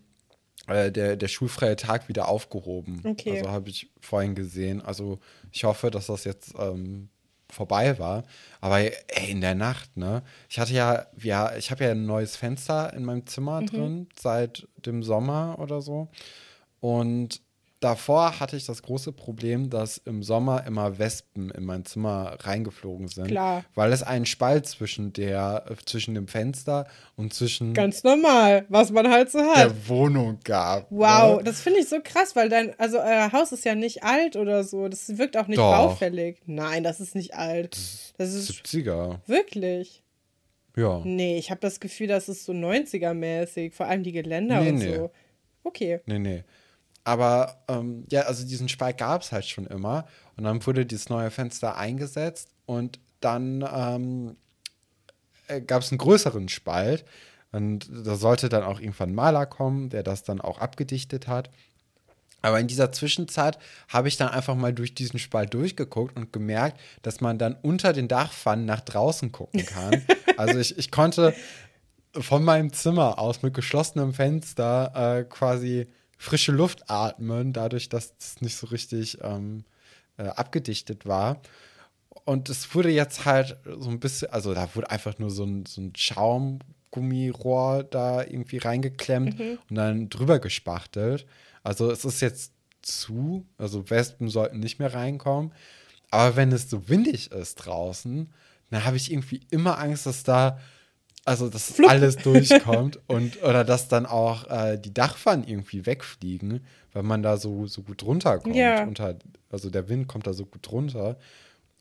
äh, 0.66 0.92
der, 0.92 1.16
der 1.16 1.28
schulfreie 1.28 1.76
Tag 1.76 2.08
wieder 2.08 2.28
aufgehoben. 2.28 3.02
Okay. 3.04 3.38
Also 3.38 3.50
habe 3.50 3.70
ich 3.70 3.90
vorhin 4.00 4.34
gesehen. 4.34 4.82
Also 4.82 5.18
ich 5.50 5.64
hoffe, 5.64 5.90
dass 5.90 6.08
das 6.08 6.24
jetzt 6.24 6.54
ähm, 6.58 7.08
vorbei 7.48 7.98
war. 7.98 8.24
Aber 8.60 8.80
ey, 8.80 9.30
in 9.30 9.40
der 9.40 9.54
Nacht, 9.54 9.96
ne? 9.96 10.22
Ich 10.50 10.58
hatte 10.58 10.72
ja, 10.72 11.06
ja, 11.18 11.56
ich 11.56 11.70
habe 11.70 11.84
ja 11.84 11.92
ein 11.92 12.04
neues 12.04 12.36
Fenster 12.36 12.92
in 12.92 13.04
meinem 13.04 13.26
Zimmer 13.26 13.62
drin 13.62 14.08
seit 14.14 14.68
dem 14.84 15.02
Sommer 15.02 15.58
oder 15.58 15.80
so. 15.80 16.08
Und 16.80 17.40
davor 17.84 18.40
hatte 18.40 18.56
ich 18.56 18.64
das 18.66 18.82
große 18.82 19.12
Problem, 19.12 19.70
dass 19.70 19.98
im 19.98 20.22
Sommer 20.22 20.66
immer 20.66 20.98
Wespen 20.98 21.50
in 21.50 21.64
mein 21.64 21.84
Zimmer 21.84 22.36
reingeflogen 22.40 23.08
sind. 23.08 23.28
Klar. 23.28 23.64
Weil 23.74 23.92
es 23.92 24.02
einen 24.02 24.26
Spalt 24.26 24.66
zwischen 24.66 25.12
der, 25.12 25.64
äh, 25.68 25.74
zwischen 25.84 26.14
dem 26.14 26.28
Fenster 26.28 26.86
und 27.16 27.34
zwischen 27.34 27.74
Ganz 27.74 28.02
normal, 28.04 28.64
was 28.68 28.90
man 28.90 29.10
halt 29.10 29.30
so 29.30 29.40
hat. 29.40 29.56
der 29.58 29.88
Wohnung 29.88 30.38
gab. 30.44 30.86
Wow, 30.90 31.38
Ne? 31.38 31.44
das 31.44 31.60
finde 31.60 31.80
ich 31.80 31.88
so 31.88 31.96
krass, 32.02 32.34
weil 32.36 32.48
dein, 32.48 32.78
also 32.78 32.98
euer 32.98 33.32
Haus 33.32 33.52
ist 33.52 33.64
ja 33.64 33.74
nicht 33.74 34.02
alt 34.02 34.36
oder 34.36 34.64
so. 34.64 34.88
Das 34.88 35.18
wirkt 35.18 35.36
auch 35.36 35.46
nicht 35.46 35.58
Doch. 35.58 35.70
baufällig. 35.72 36.38
Nein, 36.46 36.82
das 36.84 37.00
ist 37.00 37.14
nicht 37.14 37.34
alt. 37.34 37.76
Das 38.18 38.32
ist 38.32 38.50
70er. 38.50 39.18
wirklich. 39.26 40.02
Ja. 40.76 41.02
Nee, 41.04 41.36
ich 41.38 41.50
habe 41.50 41.60
das 41.60 41.80
Gefühl, 41.80 42.06
das 42.06 42.28
ist 42.30 42.44
so 42.46 42.52
90er-mäßig, 42.52 43.72
vor 43.74 43.86
allem 43.86 44.02
die 44.02 44.12
Geländer 44.12 44.60
Nee, 44.60 44.68
und 44.70 44.74
nee. 44.76 44.96
so. 44.96 45.10
Okay. 45.64 46.00
Nee, 46.06 46.18
nee. 46.18 46.44
Aber 47.04 47.62
ähm, 47.68 48.04
ja, 48.10 48.22
also 48.22 48.46
diesen 48.46 48.68
Spalt 48.68 48.98
gab 48.98 49.22
es 49.22 49.32
halt 49.32 49.46
schon 49.46 49.66
immer. 49.66 50.06
Und 50.36 50.44
dann 50.44 50.64
wurde 50.64 50.86
dieses 50.86 51.08
neue 51.08 51.30
Fenster 51.30 51.76
eingesetzt 51.76 52.50
und 52.66 53.00
dann 53.20 53.68
ähm, 53.74 54.36
äh, 55.48 55.60
gab 55.60 55.82
es 55.82 55.90
einen 55.90 55.98
größeren 55.98 56.48
Spalt. 56.48 57.04
Und 57.50 57.88
da 57.90 58.14
sollte 58.14 58.48
dann 58.48 58.62
auch 58.62 58.80
irgendwann 58.80 59.10
ein 59.10 59.14
Maler 59.14 59.46
kommen, 59.46 59.90
der 59.90 60.02
das 60.02 60.22
dann 60.22 60.40
auch 60.40 60.58
abgedichtet 60.58 61.28
hat. 61.28 61.50
Aber 62.40 62.58
in 62.58 62.66
dieser 62.66 62.90
Zwischenzeit 62.90 63.58
habe 63.88 64.08
ich 64.08 64.16
dann 64.16 64.28
einfach 64.28 64.56
mal 64.56 64.72
durch 64.72 64.94
diesen 64.94 65.18
Spalt 65.18 65.54
durchgeguckt 65.54 66.16
und 66.16 66.32
gemerkt, 66.32 66.80
dass 67.02 67.20
man 67.20 67.38
dann 67.38 67.56
unter 67.62 67.92
den 67.92 68.08
Dachpfannen 68.08 68.64
nach 68.64 68.80
draußen 68.80 69.30
gucken 69.30 69.64
kann. 69.64 70.02
also 70.36 70.58
ich, 70.58 70.76
ich 70.76 70.90
konnte 70.90 71.34
von 72.18 72.42
meinem 72.42 72.72
Zimmer 72.72 73.18
aus 73.18 73.42
mit 73.42 73.54
geschlossenem 73.54 74.12
Fenster 74.12 75.18
äh, 75.18 75.24
quasi 75.24 75.86
frische 76.22 76.52
Luft 76.52 76.88
atmen, 76.88 77.52
dadurch, 77.52 77.88
dass 77.88 78.14
es 78.18 78.40
nicht 78.40 78.56
so 78.56 78.68
richtig 78.68 79.18
ähm, 79.22 79.64
äh, 80.16 80.24
abgedichtet 80.24 81.04
war. 81.04 81.42
Und 82.24 82.48
es 82.48 82.74
wurde 82.74 82.90
jetzt 82.90 83.24
halt 83.24 83.56
so 83.78 83.90
ein 83.90 83.98
bisschen, 83.98 84.30
also 84.30 84.54
da 84.54 84.72
wurde 84.74 84.90
einfach 84.90 85.18
nur 85.18 85.30
so 85.30 85.44
ein, 85.44 85.66
so 85.66 85.80
ein 85.80 85.92
Schaumgummirohr 85.96 87.82
da 87.84 88.22
irgendwie 88.22 88.58
reingeklemmt 88.58 89.40
und 89.68 89.74
dann 89.74 90.08
drüber 90.10 90.38
gespachtelt. 90.38 91.26
Also 91.64 91.90
es 91.90 92.04
ist 92.04 92.20
jetzt 92.20 92.52
zu, 92.82 93.44
also 93.58 93.90
Wespen 93.90 94.28
sollten 94.28 94.60
nicht 94.60 94.78
mehr 94.78 94.94
reinkommen. 94.94 95.52
Aber 96.10 96.36
wenn 96.36 96.52
es 96.52 96.70
so 96.70 96.88
windig 96.88 97.32
ist 97.32 97.56
draußen, 97.56 98.32
dann 98.70 98.84
habe 98.84 98.96
ich 98.96 99.10
irgendwie 99.10 99.40
immer 99.50 99.78
Angst, 99.78 100.06
dass 100.06 100.22
da, 100.22 100.60
also 101.24 101.48
dass 101.48 101.78
alles 101.80 102.16
durchkommt 102.16 102.98
und 103.06 103.42
oder 103.42 103.64
dass 103.64 103.88
dann 103.88 104.06
auch 104.06 104.50
äh, 104.50 104.78
die 104.78 104.92
Dachpfannen 104.92 105.46
irgendwie 105.46 105.86
wegfliegen, 105.86 106.64
weil 106.92 107.02
man 107.02 107.22
da 107.22 107.36
so, 107.36 107.66
so 107.66 107.82
gut 107.82 108.02
runterkommt. 108.02 108.56
Ja. 108.56 108.84
Unter, 108.84 109.16
also 109.50 109.70
der 109.70 109.88
Wind 109.88 110.08
kommt 110.08 110.26
da 110.26 110.32
so 110.32 110.46
gut 110.46 110.70
runter. 110.72 111.18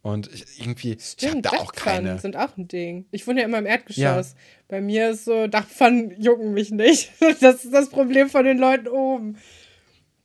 Und 0.04 0.34
ich, 0.34 0.60
irgendwie, 0.60 0.94
ich 0.94 1.16
habe 1.24 1.30
Stimmt, 1.30 1.46
da 1.46 1.50
auch 1.52 1.72
Dachpfannen 1.72 2.06
keine. 2.06 2.20
sind 2.20 2.36
auch 2.36 2.58
ein 2.58 2.68
Ding. 2.68 3.06
Ich 3.12 3.28
wohne 3.28 3.42
ja 3.42 3.46
immer 3.46 3.60
im 3.60 3.68
Erdgeschoss. 3.68 4.32
Ja. 4.32 4.38
Bei 4.68 4.82
mir 4.82 5.12
ist 5.12 5.26
so, 5.26 5.46
Dachpfannen 5.48 6.20
jucken 6.20 6.54
mich 6.54 6.72
nicht. 6.72 7.12
Das 7.40 7.64
ist 7.64 7.74
das 7.74 7.90
Problem 7.90 8.30
von 8.30 8.46
den 8.46 8.58
Leuten 8.58 8.88
oben. 8.88 9.38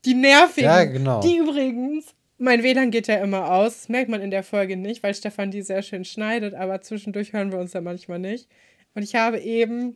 Die 0.05 0.15
nervigen. 0.15 0.65
Ja, 0.71 0.85
genau. 0.85 1.21
Die 1.21 1.37
übrigens. 1.39 2.15
Mein 2.39 2.63
WLAN 2.63 2.91
geht 2.91 3.07
ja 3.07 3.17
immer 3.17 3.51
aus. 3.51 3.75
Das 3.75 3.89
merkt 3.89 4.11
man 4.11 4.21
in 4.21 4.31
der 4.31 4.43
Folge 4.43 4.77
nicht, 4.77 5.03
weil 5.03 5.15
Stefan 5.15 5.51
die 5.51 5.63
sehr 5.63 5.81
schön 5.81 6.05
schneidet, 6.05 6.55
aber 6.55 6.83
zwischendurch 6.83 7.33
hören 7.33 7.51
wir 7.51 7.59
uns 7.59 7.73
ja 7.73 7.81
manchmal 7.81 8.19
nicht. 8.19 8.49
Und 8.97 9.03
ich 9.03 9.15
habe 9.15 9.39
eben 9.39 9.95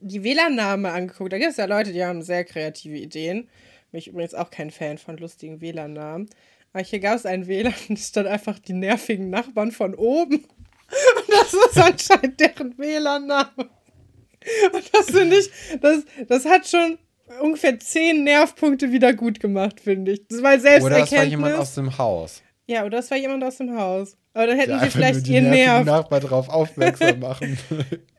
die 0.00 0.22
WLAN-Namen 0.22 0.86
angeguckt. 0.86 1.32
Da 1.32 1.38
gibt 1.38 1.50
es 1.50 1.56
ja 1.56 1.64
Leute, 1.64 1.92
die 1.92 2.04
haben 2.04 2.22
sehr 2.22 2.44
kreative 2.44 2.96
Ideen. 2.96 3.48
Bin 3.90 3.98
ich 3.98 4.06
übrigens 4.06 4.34
auch 4.34 4.50
kein 4.50 4.70
Fan 4.70 4.98
von 4.98 5.16
lustigen 5.16 5.60
WLAN-Namen. 5.60 6.30
Aber 6.72 6.84
hier 6.84 7.00
gab 7.00 7.16
es 7.16 7.26
ein 7.26 7.48
WLAN, 7.48 7.74
da 7.88 7.96
stand 7.96 8.28
einfach 8.28 8.60
die 8.60 8.72
nervigen 8.72 9.30
Nachbarn 9.30 9.72
von 9.72 9.96
oben. 9.96 10.36
Und 10.44 11.28
das 11.28 11.54
ist 11.54 11.76
anscheinend 11.76 12.38
deren 12.38 12.78
WLAN-Name. 12.78 13.68
Und 14.72 14.94
das 14.94 15.06
finde 15.06 15.36
ich, 15.36 15.50
das, 15.80 16.04
das 16.28 16.44
hat 16.44 16.68
schon 16.68 16.98
ungefähr 17.40 17.76
zehn 17.80 18.22
Nervpunkte 18.22 18.92
wieder 18.92 19.12
gut 19.12 19.40
gemacht, 19.40 19.80
finde 19.80 20.12
ich. 20.12 20.28
Das 20.28 20.40
war 20.40 20.52
Oder 20.52 20.60
Selbsterkenntnis. 20.60 21.10
das 21.10 21.18
war 21.18 21.24
jemand 21.24 21.54
aus 21.54 21.74
dem 21.74 21.98
Haus. 21.98 22.42
ja, 22.66 22.82
oder 22.82 22.98
das 22.98 23.10
war 23.10 23.18
jemand 23.18 23.42
aus 23.42 23.56
dem 23.56 23.76
Haus. 23.76 24.16
Aber 24.34 24.48
dann 24.48 24.58
hätten 24.58 24.72
der 24.72 24.80
sie 24.80 24.90
vielleicht 24.90 25.26
die 25.26 25.34
ihr 25.34 25.42
nervigen 25.42 25.66
Nerv. 25.66 25.86
Nachbar 25.86 26.20
darauf 26.20 26.48
aufmerksam 26.48 27.18
machen. 27.20 27.56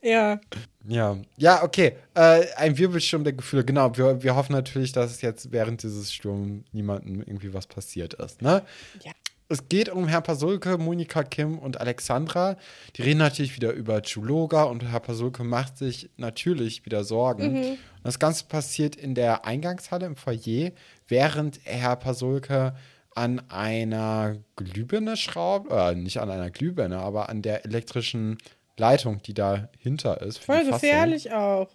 Ja. 0.01 0.39
Ja, 0.87 1.17
ja, 1.37 1.63
okay. 1.63 1.93
Äh, 2.13 2.45
ein 2.57 2.77
Wirbelsturm 2.77 3.23
der 3.23 3.33
Gefühle, 3.33 3.65
genau. 3.65 3.95
Wir, 3.97 4.23
wir 4.23 4.35
hoffen 4.35 4.53
natürlich, 4.53 4.91
dass 4.91 5.21
jetzt 5.21 5.51
während 5.51 5.83
dieses 5.83 6.13
Sturms 6.13 6.63
niemandem 6.71 7.21
irgendwie 7.21 7.53
was 7.53 7.67
passiert 7.67 8.13
ist. 8.13 8.41
Ne? 8.41 8.61
Ja. 9.03 9.11
Es 9.47 9.69
geht 9.69 9.89
um 9.89 10.07
Herr 10.07 10.21
Pasulke, 10.21 10.77
Monika 10.77 11.23
Kim 11.23 11.59
und 11.59 11.79
Alexandra. 11.79 12.57
Die 12.95 13.03
reden 13.03 13.19
natürlich 13.19 13.55
wieder 13.55 13.73
über 13.73 14.01
Chuloga 14.01 14.63
und 14.63 14.83
Herr 14.83 14.99
Pasulke 14.99 15.43
macht 15.43 15.77
sich 15.77 16.09
natürlich 16.17 16.83
wieder 16.85 17.03
Sorgen. 17.03 17.57
Und 17.57 17.77
das 18.03 18.17
Ganze 18.17 18.45
passiert 18.45 18.95
in 18.95 19.13
der 19.13 19.45
Eingangshalle 19.45 20.07
im 20.07 20.15
Foyer, 20.15 20.71
während 21.07 21.59
Herr 21.63 21.95
Pasulke 21.95 22.73
an 23.15 23.41
einer 23.49 24.37
Glühbirne 24.55 25.17
schraubt, 25.17 25.71
äh, 25.71 25.95
nicht 25.95 26.19
an 26.19 26.29
einer 26.29 26.51
Glühbirne, 26.51 26.99
aber 26.99 27.29
an 27.29 27.41
der 27.41 27.65
elektrischen 27.65 28.37
Leitung, 28.77 29.21
die 29.23 29.33
dahinter 29.33 30.21
ist. 30.21 30.37
Voll 30.37 30.65
gefährlich 30.65 31.33
auch. 31.33 31.69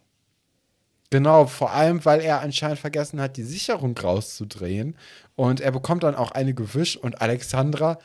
Genau, 1.10 1.46
vor 1.46 1.72
allem, 1.72 2.04
weil 2.04 2.20
er 2.20 2.40
anscheinend 2.40 2.78
vergessen 2.78 3.20
hat, 3.20 3.36
die 3.36 3.42
Sicherung 3.42 3.98
rauszudrehen. 3.98 4.96
Und 5.34 5.60
er 5.60 5.72
bekommt 5.72 6.04
dann 6.04 6.14
auch 6.14 6.30
eine 6.30 6.54
gewischt 6.54 6.96
und 6.96 7.20
Alexandra 7.20 7.98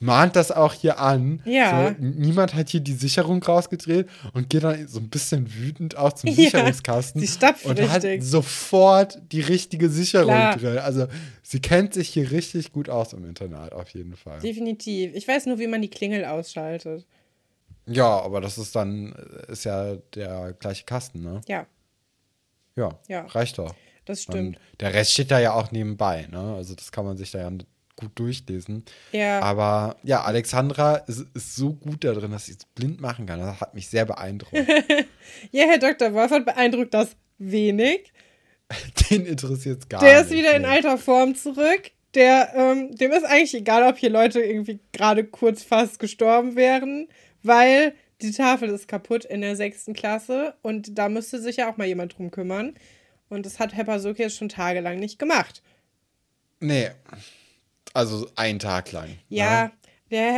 mahnt 0.00 0.36
das 0.36 0.52
auch 0.52 0.74
hier 0.74 1.00
an. 1.00 1.42
Ja. 1.44 1.88
So, 1.88 1.96
niemand 2.04 2.54
hat 2.54 2.68
hier 2.68 2.80
die 2.80 2.92
Sicherung 2.92 3.42
rausgedreht 3.42 4.08
und 4.32 4.48
geht 4.48 4.62
dann 4.62 4.86
so 4.86 5.00
ein 5.00 5.08
bisschen 5.08 5.52
wütend 5.52 5.96
auch 5.96 6.12
zum 6.12 6.28
Ja, 6.30 6.36
Sicherungskasten. 6.36 7.20
sie 7.20 7.26
stapft 7.26 7.64
und 7.66 7.80
hat 7.90 8.04
richtig. 8.04 8.22
sofort 8.24 9.18
die 9.32 9.40
richtige 9.40 9.88
Sicherung 9.88 10.28
Klar. 10.34 10.56
drin. 10.56 10.78
Also 10.78 11.08
sie 11.42 11.60
kennt 11.60 11.94
sich 11.94 12.10
hier 12.10 12.30
richtig 12.30 12.70
gut 12.72 12.88
aus 12.88 13.12
im 13.12 13.24
Internat, 13.24 13.72
auf 13.72 13.88
jeden 13.90 14.14
Fall. 14.16 14.38
Definitiv. 14.40 15.14
Ich 15.14 15.26
weiß 15.26 15.46
nur, 15.46 15.58
wie 15.58 15.66
man 15.66 15.82
die 15.82 15.90
Klingel 15.90 16.24
ausschaltet. 16.24 17.04
Ja, 17.86 18.20
aber 18.20 18.40
das 18.40 18.58
ist 18.58 18.76
dann, 18.76 19.12
ist 19.48 19.64
ja 19.64 19.96
der 20.14 20.52
gleiche 20.60 20.84
Kasten, 20.84 21.22
ne? 21.22 21.40
Ja, 21.48 21.66
Ja, 22.76 22.90
Ja. 23.08 23.22
reicht 23.26 23.58
doch. 23.58 23.74
das 24.04 24.22
stimmt. 24.22 24.58
der 24.78 24.94
Rest 24.94 25.12
steht 25.12 25.30
da 25.30 25.38
ja 25.40 25.54
auch 25.54 25.72
nebenbei, 25.72 26.28
ne? 26.30 26.54
Also 26.54 26.74
das 26.74 26.92
kann 26.92 27.04
man 27.04 27.16
sich 27.16 27.30
da 27.30 27.40
ja 27.40 27.50
gut 27.98 28.18
durchlesen. 28.18 28.84
Ja. 29.12 29.40
Aber 29.40 29.96
ja, 30.02 30.22
Alexandra 30.22 30.96
ist, 30.96 31.26
ist 31.34 31.56
so 31.56 31.72
gut 31.74 32.04
da 32.04 32.12
drin, 32.12 32.30
dass 32.30 32.46
sie 32.46 32.52
es 32.52 32.64
blind 32.74 33.00
machen 33.00 33.26
kann. 33.26 33.40
Das 33.40 33.60
hat 33.60 33.74
mich 33.74 33.88
sehr 33.88 34.06
beeindruckt. 34.06 34.56
Ja, 35.50 35.66
Herr 35.66 35.78
Dr. 35.78 36.14
Wolfert 36.14 36.46
beeindruckt 36.46 36.94
das 36.94 37.14
wenig. 37.36 38.12
Den 39.10 39.26
interessiert 39.26 39.80
es 39.80 39.88
gar 39.88 40.00
Der 40.00 40.22
nicht. 40.22 40.30
ist 40.30 40.38
wieder 40.38 40.56
in 40.56 40.62
nee. 40.62 40.68
alter 40.68 40.96
Form 40.96 41.34
zurück. 41.34 41.90
Der, 42.14 42.54
ähm, 42.54 42.96
dem 42.96 43.12
ist 43.12 43.24
eigentlich 43.24 43.54
egal, 43.54 43.82
ob 43.82 43.98
hier 43.98 44.08
Leute 44.08 44.40
irgendwie 44.40 44.80
gerade 44.92 45.24
kurz 45.24 45.62
fast 45.62 45.98
gestorben 45.98 46.56
wären, 46.56 47.08
weil 47.42 47.94
die 48.22 48.32
Tafel 48.32 48.70
ist 48.70 48.88
kaputt 48.88 49.26
in 49.26 49.42
der 49.42 49.54
sechsten 49.54 49.92
Klasse 49.92 50.54
und 50.62 50.98
da 50.98 51.10
müsste 51.10 51.40
sich 51.40 51.56
ja 51.56 51.70
auch 51.70 51.76
mal 51.76 51.86
jemand 51.86 52.16
drum 52.16 52.30
kümmern. 52.30 52.74
Und 53.28 53.44
das 53.44 53.58
hat 53.58 53.74
Herr 53.74 53.98
jetzt 53.98 54.36
schon 54.36 54.48
tagelang 54.48 54.98
nicht 54.98 55.18
gemacht. 55.18 55.62
Nee. 56.60 56.90
Also 57.94 58.28
einen 58.36 58.58
Tag 58.58 58.92
lang. 58.92 59.18
Ja, 59.28 59.64
Ne? 59.64 59.72
der 60.10 60.32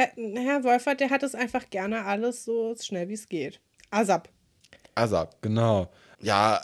Herr- 0.44 0.64
Wolfert, 0.64 1.00
der 1.00 1.10
hat 1.10 1.22
es 1.22 1.34
einfach 1.34 1.68
gerne 1.70 2.04
alles 2.04 2.44
so 2.44 2.74
schnell 2.80 3.08
wie 3.08 3.14
es 3.14 3.28
geht. 3.28 3.60
ASAP. 3.90 4.28
ASAP, 4.94 5.40
genau. 5.42 5.90
Ja, 6.20 6.60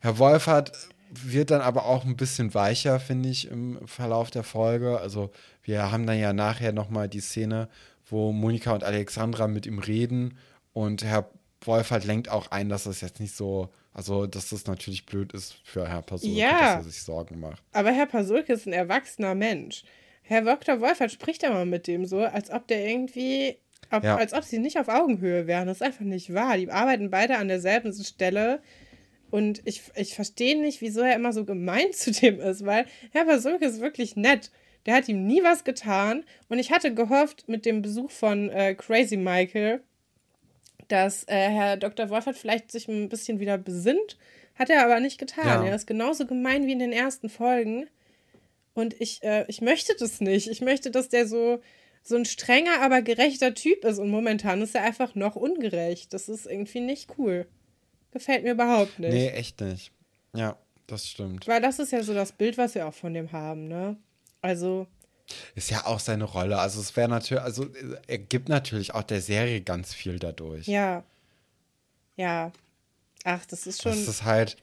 Herr 0.00 0.18
Wolfert 0.18 0.72
wird 1.10 1.50
dann 1.50 1.60
aber 1.60 1.86
auch 1.86 2.04
ein 2.04 2.16
bisschen 2.16 2.54
weicher, 2.54 2.98
finde 3.00 3.28
ich, 3.28 3.48
im 3.48 3.86
Verlauf 3.86 4.30
der 4.30 4.42
Folge. 4.42 4.98
Also 4.98 5.30
wir 5.62 5.90
haben 5.92 6.06
dann 6.06 6.18
ja 6.18 6.32
nachher 6.32 6.72
nochmal 6.72 7.08
die 7.08 7.20
Szene, 7.20 7.68
wo 8.06 8.32
Monika 8.32 8.72
und 8.72 8.84
Alexandra 8.84 9.46
mit 9.46 9.64
ihm 9.66 9.78
reden 9.78 10.36
und 10.72 11.04
Herr 11.04 11.30
Wolfert 11.62 12.04
lenkt 12.04 12.28
auch 12.28 12.50
ein, 12.50 12.68
dass 12.68 12.84
das 12.84 13.00
jetzt 13.00 13.20
nicht 13.20 13.34
so, 13.34 13.70
also 13.94 14.26
dass 14.26 14.50
das 14.50 14.66
natürlich 14.66 15.06
blöd 15.06 15.32
ist 15.32 15.54
für 15.64 15.88
Herr 15.88 16.02
Pasulke, 16.02 16.36
Ja. 16.36 16.76
dass 16.76 16.86
er 16.86 16.90
sich 16.90 17.02
Sorgen 17.02 17.40
macht. 17.40 17.62
Aber 17.72 17.90
Herr 17.92 18.06
Pasulke 18.06 18.52
ist 18.52 18.66
ein 18.66 18.72
erwachsener 18.74 19.34
Mensch. 19.34 19.84
Herr 20.22 20.42
Dr. 20.42 20.80
Wolfert 20.80 21.12
spricht 21.12 21.42
immer 21.42 21.64
mit 21.64 21.86
dem 21.86 22.04
so, 22.04 22.18
als 22.20 22.50
ob 22.50 22.66
der 22.66 22.86
irgendwie, 22.86 23.56
ob, 23.90 24.04
Ja. 24.04 24.16
als 24.16 24.32
ob 24.32 24.42
sie 24.44 24.58
nicht 24.58 24.78
auf 24.78 24.88
Augenhöhe 24.88 25.46
wären. 25.46 25.66
Das 25.68 25.78
ist 25.78 25.82
einfach 25.82 26.04
nicht 26.04 26.32
wahr. 26.34 26.56
Die 26.56 26.70
arbeiten 26.70 27.10
beide 27.10 27.36
an 27.38 27.48
derselben 27.48 27.92
Stelle. 27.92 28.60
Und 29.30 29.62
ich, 29.64 29.82
ich 29.96 30.14
verstehe 30.14 30.60
nicht, 30.60 30.80
wieso 30.80 31.00
er 31.00 31.14
immer 31.16 31.32
so 31.32 31.44
gemein 31.44 31.86
zu 31.92 32.10
dem 32.10 32.40
ist, 32.40 32.64
weil 32.64 32.86
Herr 33.12 33.24
Pasulke 33.24 33.64
ist 33.66 33.80
wirklich 33.80 34.16
nett. 34.16 34.50
Der 34.86 34.94
hat 34.94 35.08
ihm 35.08 35.26
nie 35.26 35.42
was 35.42 35.64
getan. 35.64 36.24
Und 36.48 36.58
ich 36.58 36.70
hatte 36.72 36.94
gehofft, 36.94 37.48
mit 37.48 37.64
dem 37.66 37.82
Besuch 37.82 38.10
von 38.10 38.48
äh, 38.50 38.74
Crazy 38.74 39.16
Michael, 39.16 39.82
dass 40.88 41.24
äh, 41.24 41.48
Herr 41.48 41.76
Dr. 41.76 42.10
Wolfert 42.10 42.36
vielleicht 42.36 42.70
sich 42.70 42.88
ein 42.88 43.08
bisschen 43.08 43.40
wieder 43.40 43.58
besinnt. 43.58 44.16
Hat 44.54 44.70
er 44.70 44.84
aber 44.84 45.00
nicht 45.00 45.18
getan. 45.18 45.64
Ja. 45.64 45.64
Er 45.64 45.74
ist 45.74 45.86
genauso 45.86 46.26
gemein 46.26 46.66
wie 46.66 46.72
in 46.72 46.78
den 46.78 46.92
ersten 46.92 47.28
Folgen. 47.28 47.88
Und 48.74 49.00
ich, 49.00 49.22
äh, 49.22 49.44
ich 49.48 49.60
möchte 49.60 49.94
das 49.98 50.20
nicht. 50.20 50.48
Ich 50.48 50.60
möchte, 50.60 50.90
dass 50.90 51.08
der 51.08 51.26
so, 51.26 51.60
so 52.02 52.16
ein 52.16 52.24
strenger, 52.24 52.80
aber 52.80 53.02
gerechter 53.02 53.54
Typ 53.54 53.84
ist. 53.84 53.98
Und 53.98 54.10
momentan 54.10 54.62
ist 54.62 54.74
er 54.74 54.82
einfach 54.82 55.14
noch 55.14 55.36
ungerecht. 55.36 56.12
Das 56.12 56.28
ist 56.28 56.46
irgendwie 56.46 56.80
nicht 56.80 57.14
cool. 57.18 57.46
Gefällt 58.12 58.44
mir 58.44 58.52
überhaupt 58.52 58.98
nicht. 58.98 59.12
Nee, 59.12 59.28
echt 59.30 59.60
nicht. 59.60 59.92
Ja, 60.34 60.56
das 60.86 61.08
stimmt. 61.08 61.46
Weil 61.48 61.60
das 61.60 61.78
ist 61.78 61.92
ja 61.92 62.02
so 62.02 62.14
das 62.14 62.32
Bild, 62.32 62.58
was 62.58 62.74
wir 62.74 62.86
auch 62.86 62.94
von 62.94 63.14
dem 63.14 63.32
haben, 63.32 63.66
ne? 63.66 63.96
Also, 64.40 64.86
Ist 65.54 65.70
ja 65.70 65.86
auch 65.86 66.00
seine 66.00 66.24
Rolle. 66.24 66.58
Also 66.58 66.80
es 66.80 66.94
wäre 66.96 67.08
natürlich, 67.08 67.42
also 67.42 67.66
er 68.06 68.18
gibt 68.18 68.48
natürlich 68.48 68.94
auch 68.94 69.02
der 69.02 69.20
Serie 69.20 69.60
ganz 69.62 69.94
viel 69.94 70.18
dadurch. 70.18 70.66
ja. 70.66 71.02
Ja. 72.16 72.52
Ach, 73.24 73.44
das 73.46 73.66
ist 73.66 73.82
schon. 73.82 73.90
Das 73.92 74.06
ist 74.06 74.22
halt, 74.24 74.56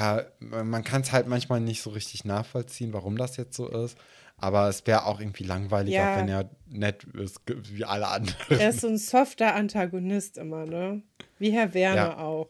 ja, 0.00 0.24
man 0.40 0.84
kann 0.84 1.02
es 1.02 1.12
halt 1.12 1.26
manchmal 1.26 1.60
nicht 1.60 1.82
so 1.82 1.90
richtig 1.90 2.24
nachvollziehen, 2.24 2.92
warum 2.92 3.18
das 3.18 3.36
jetzt 3.36 3.56
so 3.56 3.68
ist. 3.68 3.98
Aber 4.38 4.68
es 4.68 4.86
wäre 4.86 5.04
auch 5.06 5.18
irgendwie 5.20 5.44
langweilig, 5.44 5.94
Ja. 5.94 6.16
wenn 6.16 6.28
er 6.28 6.48
nett 6.66 7.04
ist, 7.14 7.40
wie 7.46 7.84
alle 7.84 8.06
anderen. 8.08 8.36
Er 8.60 8.70
ist 8.70 8.80
so 8.82 8.86
ein 8.88 8.98
softer 8.98 9.54
Antagonist 9.54 10.38
immer, 10.38 10.64
ne? 10.64 11.02
Wie 11.38 11.50
Herr 11.52 11.74
Werner 11.74 11.96
Ja. 11.96 12.18
auch. 12.18 12.48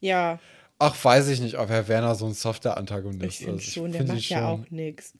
Ja, 0.00 0.38
Ach, 0.80 0.94
weiß 1.04 1.26
ich 1.28 1.40
nicht, 1.40 1.58
ob 1.58 1.68
Herr 1.70 1.88
Werner 1.88 2.14
so 2.14 2.26
ein 2.26 2.34
softer 2.34 2.76
Antagonist 2.76 3.24
ich 3.24 3.38
finde 3.46 3.56
ist. 3.62 3.72
schon, 3.72 3.90
der 3.90 4.02
find 4.02 4.14
macht 4.14 4.28
ja 4.28 4.38
schon- 4.38 4.46
auch 4.46 4.70
nichts. 4.70 5.14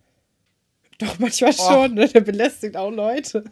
Doch, 0.98 1.18
manchmal 1.20 1.52
schon, 1.52 1.94
ne? 1.94 2.08
Der 2.08 2.20
belästigt 2.20 2.76
auch 2.76 2.90
Leute. 2.90 3.44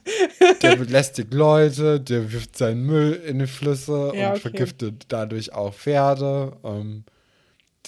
Der 0.63 0.75
belästigt 0.77 1.33
Leute, 1.33 2.01
der 2.01 2.33
wirft 2.33 2.59
seinen 2.59 2.85
Müll 2.85 3.13
in 3.13 3.39
die 3.39 3.47
Flüsse 3.47 4.13
Ja, 4.15 4.31
und 4.31 4.37
okay. 4.37 4.41
vergiftet 4.41 5.05
dadurch 5.09 5.53
auch 5.53 5.73
Pferde. 5.73 6.57
Ähm, 6.65 7.05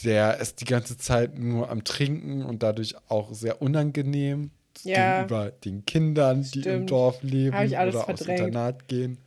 der 0.04 0.38
ist 0.38 0.60
die 0.60 0.64
ganze 0.64 0.96
Zeit 0.96 1.38
nur 1.38 1.70
am 1.70 1.82
Trinken 1.82 2.44
und 2.44 2.62
dadurch 2.62 2.94
auch 3.08 3.32
sehr 3.34 3.60
unangenehm 3.60 4.50
Ja. 4.84 5.22
gegenüber 5.24 5.50
den 5.50 5.84
Kindern, 5.86 6.42
die 6.42 6.60
im 6.60 6.62
Stimmt. 6.62 6.90
Dorf 6.92 7.22
leben 7.22 7.56
oder 7.68 8.08
aufs 8.08 8.22
verdrängt. 8.22 8.40
Internat 8.40 8.86
gehen. 8.86 9.18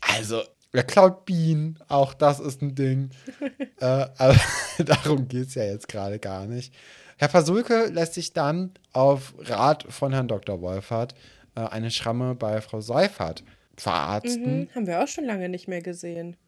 Also, 0.00 0.42
er 0.72 0.84
klaut 0.84 1.26
Bienen, 1.26 1.78
auch 1.88 2.14
das 2.14 2.40
ist 2.40 2.62
ein 2.62 2.74
Ding. 2.74 3.10
äh, 3.80 3.84
aber 3.84 4.36
darum 4.78 5.28
geht 5.28 5.48
es 5.48 5.54
ja 5.54 5.64
jetzt 5.64 5.88
gerade 5.88 6.18
gar 6.18 6.46
nicht. 6.46 6.72
Herr 7.20 7.28
Pasulke 7.28 7.90
lässt 7.92 8.14
sich 8.14 8.32
dann 8.32 8.72
auf 8.94 9.34
Rat 9.40 9.84
von 9.90 10.10
Herrn 10.14 10.26
Dr. 10.26 10.62
Wolfert 10.62 11.14
äh, 11.54 11.60
eine 11.60 11.90
Schramme 11.90 12.34
bei 12.34 12.62
Frau 12.62 12.80
Seifert 12.80 13.44
verarzten. 13.76 14.42
Hm, 14.62 14.68
haben 14.74 14.86
wir 14.86 15.02
auch 15.04 15.06
schon 15.06 15.26
lange 15.26 15.50
nicht 15.50 15.68
mehr 15.68 15.82
gesehen. 15.82 16.38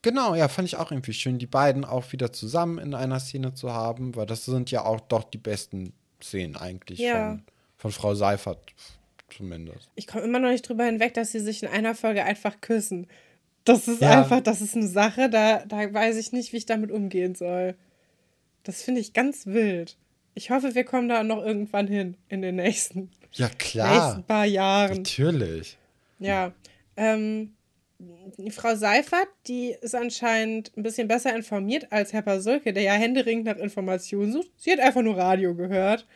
Genau, 0.00 0.34
ja, 0.34 0.48
fand 0.48 0.68
ich 0.68 0.76
auch 0.76 0.90
irgendwie 0.90 1.12
schön, 1.12 1.36
die 1.38 1.46
beiden 1.46 1.84
auch 1.84 2.12
wieder 2.12 2.32
zusammen 2.32 2.78
in 2.78 2.94
einer 2.94 3.20
Szene 3.20 3.52
zu 3.52 3.74
haben, 3.74 4.16
weil 4.16 4.24
das 4.24 4.46
sind 4.46 4.70
ja 4.70 4.86
auch 4.86 5.00
doch 5.00 5.24
die 5.24 5.36
besten 5.36 5.92
Szenen 6.22 6.56
eigentlich 6.56 7.00
Ja. 7.00 7.32
von, 7.32 7.42
von 7.76 7.92
Frau 7.92 8.14
Seifert 8.14 8.58
zumindest. 9.36 9.90
Ich 9.96 10.06
komme 10.06 10.24
immer 10.24 10.38
noch 10.38 10.48
nicht 10.48 10.66
drüber 10.66 10.84
hinweg, 10.84 11.12
dass 11.12 11.32
sie 11.32 11.40
sich 11.40 11.62
in 11.62 11.68
einer 11.68 11.94
Folge 11.94 12.24
einfach 12.24 12.62
küssen. 12.62 13.06
Das 13.64 13.86
ist 13.86 14.00
Ja. 14.00 14.22
einfach, 14.22 14.40
das 14.40 14.62
ist 14.62 14.76
eine 14.76 14.88
Sache, 14.88 15.28
da, 15.28 15.62
da 15.66 15.92
weiß 15.92 16.16
ich 16.16 16.32
nicht, 16.32 16.54
wie 16.54 16.56
ich 16.56 16.64
damit 16.66 16.90
umgehen 16.90 17.34
soll. 17.34 17.74
Das 18.64 18.82
finde 18.82 19.00
ich 19.00 19.12
ganz 19.12 19.46
wild. 19.46 19.96
Ich 20.34 20.50
hoffe, 20.50 20.74
wir 20.74 20.84
kommen 20.84 21.08
da 21.08 21.22
noch 21.22 21.44
irgendwann 21.44 21.86
hin 21.86 22.16
in 22.28 22.42
den 22.42 22.56
nächsten, 22.56 23.10
Ja, 23.32 23.46
nächsten 23.46 23.58
klar. 23.58 24.24
paar 24.26 24.44
Jahren. 24.46 24.96
Natürlich. 24.98 25.78
Ja. 26.18 26.52
Ähm, 26.96 27.54
die 28.38 28.50
Frau 28.50 28.74
Seifert, 28.74 29.28
die 29.46 29.74
ist 29.80 29.94
anscheinend 29.94 30.72
ein 30.76 30.82
bisschen 30.82 31.06
besser 31.06 31.34
informiert 31.36 31.86
als 31.92 32.12
Herr 32.12 32.22
Pasulke, 32.22 32.72
der 32.72 32.82
ja 32.82 32.92
händeringend 32.94 33.46
nach 33.46 33.56
Informationen 33.56 34.32
sucht. 34.32 34.50
Sie 34.56 34.72
hat 34.72 34.80
einfach 34.80 35.02
nur 35.02 35.16
Radio 35.16 35.54
gehört. 35.54 36.06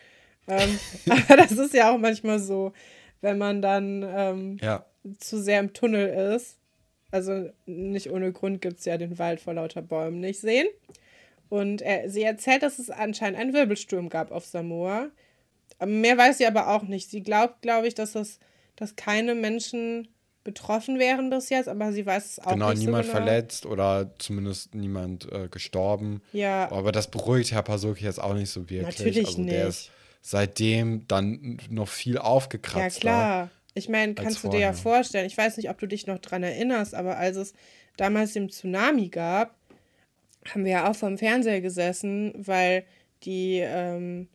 Ähm, 0.47 0.77
aber 1.09 1.37
das 1.37 1.51
ist 1.51 1.73
ja 1.73 1.93
auch 1.93 1.97
manchmal 1.97 2.39
so, 2.39 2.73
wenn 3.21 3.37
man 3.37 3.61
dann 3.61 4.03
ähm, 4.07 4.57
Ja. 4.61 4.85
zu 5.19 5.41
sehr 5.41 5.59
im 5.61 5.73
Tunnel 5.73 6.35
ist. 6.35 6.57
Also 7.11 7.49
nicht 7.65 8.11
ohne 8.11 8.31
Grund 8.33 8.61
gibt 8.61 8.79
es 8.79 8.85
ja 8.85 8.97
den 8.97 9.17
Wald 9.17 9.39
vor 9.39 9.53
lauter 9.53 9.81
Bäumen 9.81 10.19
nicht 10.19 10.39
sehen. 10.41 10.67
Und 11.49 11.81
er, 11.81 12.09
sie 12.09 12.23
erzählt, 12.23 12.63
dass 12.63 12.79
es 12.79 12.89
anscheinend 12.89 13.39
einen 13.39 13.53
Wirbelsturm 13.53 14.09
gab 14.09 14.31
auf 14.31 14.45
Samoa. 14.45 15.09
Mehr 15.85 16.17
weiß 16.17 16.37
sie 16.37 16.45
aber 16.45 16.69
auch 16.69 16.83
nicht. 16.83 17.09
Sie 17.09 17.23
glaubt, 17.23 17.61
glaube 17.61 17.87
ich, 17.87 17.95
dass, 17.95 18.11
das, 18.13 18.39
dass 18.75 18.95
keine 18.95 19.33
Menschen 19.35 20.07
betroffen 20.43 20.99
wären 20.99 21.29
bis 21.29 21.49
jetzt, 21.49 21.67
aber 21.67 21.91
sie 21.91 22.05
weiß 22.05 22.25
es 22.25 22.39
auch 22.39 22.53
Genau, 22.53 22.69
nicht 22.71 22.79
niemand 22.79 23.05
so 23.05 23.11
genau. 23.11 23.23
verletzt 23.25 23.65
oder 23.65 24.11
zumindest 24.19 24.73
niemand 24.73 25.31
äh, 25.31 25.47
gestorben. 25.49 26.21
Ja, 26.33 26.71
Aber 26.71 26.91
das 26.91 27.11
beruhigt 27.11 27.51
Herr 27.51 27.61
Pasulke 27.63 28.03
jetzt 28.03 28.21
auch 28.21 28.33
nicht 28.33 28.49
so 28.49 28.69
wirklich. 28.69 28.97
Natürlich 28.99 29.27
also 29.27 29.43
der 29.43 29.65
nicht. 29.65 29.69
ist 29.69 29.91
seitdem 30.21 31.07
dann 31.07 31.59
noch 31.69 31.87
viel 31.87 32.15
ja 32.15 32.21
aufgekratzt. 32.21 33.01
klar. 33.01 33.49
Ich 33.75 33.87
meine, 33.89 34.15
kannst 34.15 34.43
du 34.43 34.49
dir 34.49 34.59
ja 34.59 34.73
vorstellen, 34.73 35.25
ich 35.27 35.37
weiß 35.37 35.57
nicht, 35.57 35.69
ob 35.69 35.77
du 35.77 35.87
dich 35.87 36.07
noch 36.07 36.19
dran 36.19 36.43
erinnerst, 36.43 36.95
aber 36.95 37.17
als 37.17 37.37
es 37.37 37.53
damals 37.97 38.33
den 38.33 38.49
Tsunami 38.49 39.09
gab, 39.09 39.55
haben 40.47 40.63
wir 40.65 40.71
ja 40.71 40.89
auch 40.89 40.95
vorm 40.95 41.17
Fernseher 41.17 41.61
gesessen, 41.61 42.33
weil 42.35 42.85
die 43.23 43.59
ähm, 43.63 44.27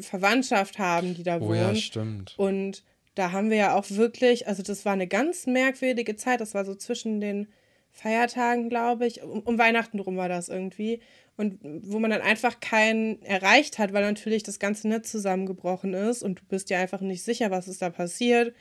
Verwandtschaft 0.00 0.78
haben, 0.78 1.14
die 1.14 1.22
da 1.22 1.38
Oh 1.40 1.52
ja, 1.54 1.68
wohnt. 1.68 1.78
stimmt. 1.78 2.34
Und 2.38 2.84
da 3.14 3.32
haben 3.32 3.50
wir 3.50 3.56
ja 3.56 3.74
auch 3.74 3.84
wirklich, 3.90 4.46
also 4.46 4.62
das 4.62 4.84
war 4.84 4.92
eine 4.92 5.08
ganz 5.08 5.46
merkwürdige 5.46 6.16
Zeit. 6.16 6.40
Das 6.40 6.54
war 6.54 6.64
so 6.64 6.74
zwischen 6.74 7.20
den 7.20 7.48
Feiertagen, 7.90 8.68
glaube 8.68 9.06
ich. 9.06 9.22
Um, 9.22 9.40
um 9.40 9.58
Weihnachten 9.58 9.98
rum 9.98 10.16
war 10.16 10.28
das 10.28 10.48
irgendwie. 10.48 11.00
Und 11.36 11.58
wo 11.62 11.98
man 11.98 12.10
dann 12.10 12.20
einfach 12.20 12.60
keinen 12.60 13.22
erreicht 13.22 13.78
hat, 13.78 13.92
weil 13.92 14.02
natürlich 14.04 14.42
das 14.42 14.58
ganze 14.58 14.88
Netz 14.88 15.10
zusammengebrochen 15.10 15.94
ist 15.94 16.22
und 16.22 16.40
du 16.40 16.44
bist 16.48 16.70
dir 16.70 16.78
einfach 16.78 17.00
nicht 17.00 17.22
sicher, 17.22 17.50
was 17.50 17.68
ist 17.68 17.82
da 17.82 17.90
passiert. 17.90 18.54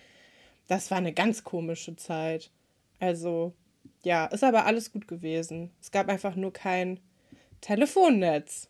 Das 0.68 0.92
war 0.92 0.98
eine 0.98 1.14
ganz 1.14 1.44
komische 1.44 1.96
Zeit. 1.96 2.52
Also, 3.00 3.54
ja, 4.08 4.26
ist 4.28 4.44
aber 4.44 4.66
alles 4.66 4.94
gut 4.94 5.06
gewesen. 5.08 5.70
Es 5.82 5.92
gab 5.92 6.08
einfach 6.08 6.36
nur 6.36 6.54
kein 6.54 7.02
Telefonnetz. 7.60 8.70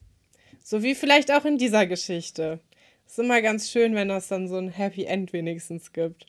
So 0.63 0.81
wie 0.81 0.95
vielleicht 0.95 1.31
auch 1.31 1.45
in 1.45 1.59
dieser 1.59 1.85
Geschichte. 1.85 2.59
Ist 3.05 3.19
immer 3.19 3.41
ganz 3.43 3.69
schön, 3.69 3.93
wenn 3.93 4.09
das 4.09 4.27
dann 4.29 4.47
so 4.47 4.57
ein 4.57 4.69
Happy 4.69 5.05
End 5.05 5.33
wenigstens 5.33 5.93
gibt. 5.93 6.25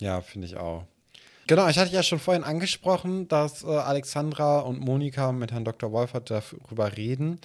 Ja, 0.00 0.22
finde 0.22 0.46
ich 0.46 0.56
auch. 0.56 0.84
Genau, 1.46 1.68
ich 1.68 1.78
hatte 1.78 1.92
ja 1.92 2.02
schon 2.02 2.18
vorhin 2.18 2.42
angesprochen, 2.42 3.28
dass 3.28 3.64
äh, 3.64 3.66
Alexandra 3.66 4.60
und 4.60 4.80
Monika 4.80 5.32
mit 5.32 5.52
Herrn 5.52 5.66
Dr. 5.66 5.92
Wolfert 5.92 6.30
darüber 6.30 6.96
reden. 6.96 7.40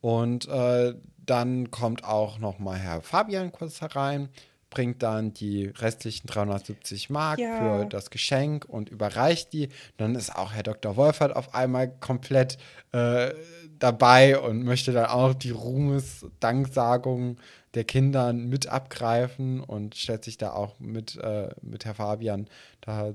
Und 0.00 0.46
äh, 0.46 0.94
dann 1.18 1.72
kommt 1.72 2.04
auch 2.04 2.38
noch 2.38 2.60
mal 2.60 2.78
Herr 2.78 3.02
Fabian 3.02 3.50
kurz 3.50 3.80
herein, 3.80 4.28
bringt 4.70 5.02
dann 5.02 5.32
die 5.32 5.66
restlichen 5.66 6.26
370 6.26 7.08
Mark 7.10 7.38
Ja. 7.38 7.56
für 7.58 7.86
das 7.86 8.10
Geschenk 8.10 8.64
und 8.66 8.88
überreicht 8.88 9.52
die. 9.52 9.68
Dann 9.96 10.14
ist 10.14 10.34
auch 10.34 10.52
Herr 10.52 10.62
Dr. 10.64 10.96
Wolfert 10.96 11.34
auf 11.34 11.54
einmal 11.54 11.88
komplett 12.00 12.58
äh, 12.92 13.32
dabei 13.78 14.38
und 14.38 14.62
möchte 14.64 14.92
dann 14.92 15.06
auch 15.06 15.34
die 15.34 15.50
Ruhmes-Danksagung 16.30 17.36
der 17.74 17.84
Kindern 17.84 18.48
mit 18.48 18.66
abgreifen 18.68 19.60
und 19.60 19.94
stellt 19.94 20.24
sich 20.24 20.38
da 20.38 20.52
auch 20.52 20.78
mit, 20.80 21.16
äh, 21.16 21.48
mit 21.62 21.84
Herr 21.84 21.94
Fabian 21.94 22.48
da 22.80 23.12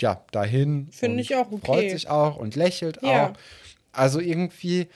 ja, 0.00 0.24
dahin. 0.32 0.88
Finde 0.90 1.20
ich 1.20 1.34
auch 1.36 1.50
okay. 1.52 1.64
Freut 1.66 1.90
sich 1.90 2.08
auch 2.08 2.36
und 2.36 2.56
lächelt 2.56 3.00
Ja. 3.02 3.28
auch. 3.30 3.32
Also 3.92 4.20
irgendwie, 4.20 4.88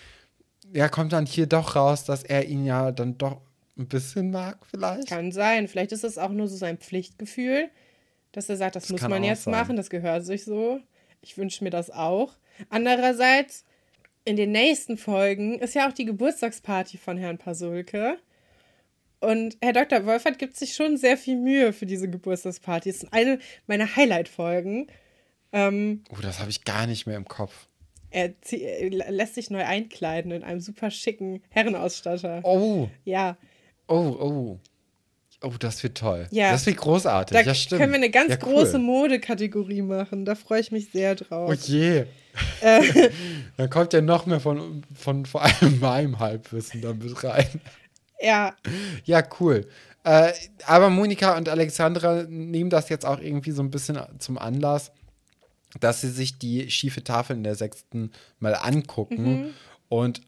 ja, 0.73 0.89
kommt 0.89 1.13
dann 1.13 1.27
hier 1.27 1.47
doch 1.47 1.77
raus, 1.77 2.05
dass 2.05 2.23
er 2.23 2.47
ihn 2.47 2.65
ja 2.65 2.93
dann 2.93 3.19
doch 3.19 3.41
ein 3.79 3.89
bisschen 3.89 4.31
mag, 4.31 4.59
vielleicht. 4.71 5.09
Kann 5.09 5.33
sein. 5.33 5.69
Vielleicht 5.69 5.93
ist 5.93 6.05
es 6.05 6.19
auch 6.19 6.31
nur 6.31 6.49
so 6.49 6.57
sein 6.57 6.79
Pflichtgefühl, 6.79 7.69
dass 8.33 8.49
er 8.49 8.57
sagt, 8.57 8.77
das, 8.77 8.85
Das 8.85 8.93
muss 8.93 9.09
man 9.09 9.23
jetzt 9.25 9.45
sein. 9.45 9.53
machen, 9.53 9.77
das 9.77 9.91
gehört 9.91 10.25
sich 10.25 10.45
so. 10.45 10.81
Ich 11.21 11.37
wünsche 11.39 11.63
mir 11.65 11.71
das 11.71 11.91
auch. 11.91 12.35
Andererseits, 12.71 13.65
in 14.25 14.37
den 14.37 14.53
nächsten 14.53 14.97
Folgen 14.97 15.59
ist 15.59 15.75
ja 15.75 15.89
auch 15.89 15.93
die 15.93 16.05
Geburtstagsparty 16.05 16.99
von 16.99 17.17
Herrn 17.19 17.39
Pasulke. 17.39 18.19
Und 19.21 19.57
Herr 19.63 19.73
Dr. 19.73 20.05
Wolfert 20.05 20.39
gibt 20.39 20.57
sich 20.57 20.75
schon 20.75 20.97
sehr 20.97 21.17
viel 21.17 21.37
Mühe 21.37 21.73
für 21.73 21.87
diese 21.87 22.09
Geburtstagsparty. 22.09 22.91
Es 22.91 23.03
ist 23.03 23.13
eine 23.13 23.39
meiner 23.67 23.97
Highlight-Folgen. 23.97 24.89
Ähm, 25.53 26.05
Oh, 26.11 26.21
das 26.21 26.39
habe 26.41 26.51
ich 26.51 26.65
gar 26.65 26.87
nicht 26.87 27.07
mehr 27.07 27.17
im 27.17 27.25
Kopf. 27.27 27.67
er, 28.11 28.35
er 28.51 28.91
lässt 29.13 29.35
sich 29.35 29.51
neu 29.51 29.65
einkleiden 29.65 30.33
in 30.33 30.43
einem 30.45 30.61
super 30.61 30.91
schicken 30.91 31.43
Herrenausstatter. 31.51 32.41
Oh, 32.45 32.89
Ja, 33.05 33.37
oh, 33.89 34.17
oh. 34.21 34.61
Oh, 35.43 35.53
das 35.59 35.83
wird 35.83 35.99
toll. 35.99 36.27
Ja. 36.31 36.51
Das 36.51 36.65
wird 36.65 36.79
großartig. 36.79 37.37
da 37.37 37.43
ja, 37.43 37.55
stimmt. 37.55 37.81
können 37.81 37.93
wir 37.93 37.99
eine 37.99 38.11
ganz 38.11 38.31
ja, 38.31 38.39
cool. 38.43 38.55
große 38.55 38.79
Modekategorie 38.79 39.83
machen. 39.83 40.25
Da 40.25 40.35
freue 40.35 40.61
ich 40.61 40.73
mich 40.73 40.91
sehr 40.91 41.15
drauf. 41.15 41.51
Oh 41.51 41.53
je. 41.53 42.05
Äh. 42.63 43.11
Dann 43.57 43.69
kommt 43.69 43.93
ja 43.93 44.01
noch 44.01 44.25
mehr 44.27 44.41
von, 44.41 44.83
von 44.95 45.27
vor 45.27 45.43
allem 45.43 45.79
meinem 45.81 46.19
Halbwissen 46.19 46.81
da 46.81 46.95
mit 46.95 47.23
rein. 47.23 47.61
Ja, 48.21 48.57
Ja, 49.05 49.23
cool. 49.41 49.67
Äh, 50.05 50.33
aber 50.65 50.89
Monika 50.89 51.37
und 51.37 51.49
Alexandra 51.49 52.23
nehmen 52.29 52.71
das 52.71 52.89
jetzt 52.89 53.05
auch 53.05 53.21
irgendwie 53.21 53.51
so 53.51 53.63
ein 53.63 53.71
bisschen 53.71 53.99
zum 54.19 54.39
Anlass, 54.39 54.91
dass 55.81 56.01
sie 56.01 56.11
sich 56.11 56.39
die 56.39 56.71
schiefe 56.71 57.05
Tafel 57.05 57.37
in 57.37 57.45
der 57.45 57.57
sechsten 57.57 58.11
mal 58.39 58.55
angucken. 58.55 59.53
Und 59.89 60.23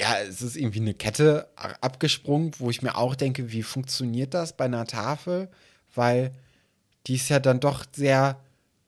ja, 0.00 0.16
es 0.26 0.40
ist 0.40 0.56
irgendwie 0.56 0.80
eine 0.80 0.94
Kette 0.94 1.48
abgesprungen, 1.82 2.52
wo 2.58 2.70
ich 2.70 2.80
mir 2.80 2.96
auch 2.96 3.14
denke, 3.14 3.52
wie 3.52 3.62
funktioniert 3.62 4.32
das 4.32 4.56
bei 4.56 4.64
einer 4.64 4.86
Tafel? 4.86 5.48
Weil 5.94 6.32
die 7.06 7.16
ist 7.16 7.28
ja 7.28 7.38
dann 7.38 7.60
doch 7.60 7.84
sehr, 7.94 8.40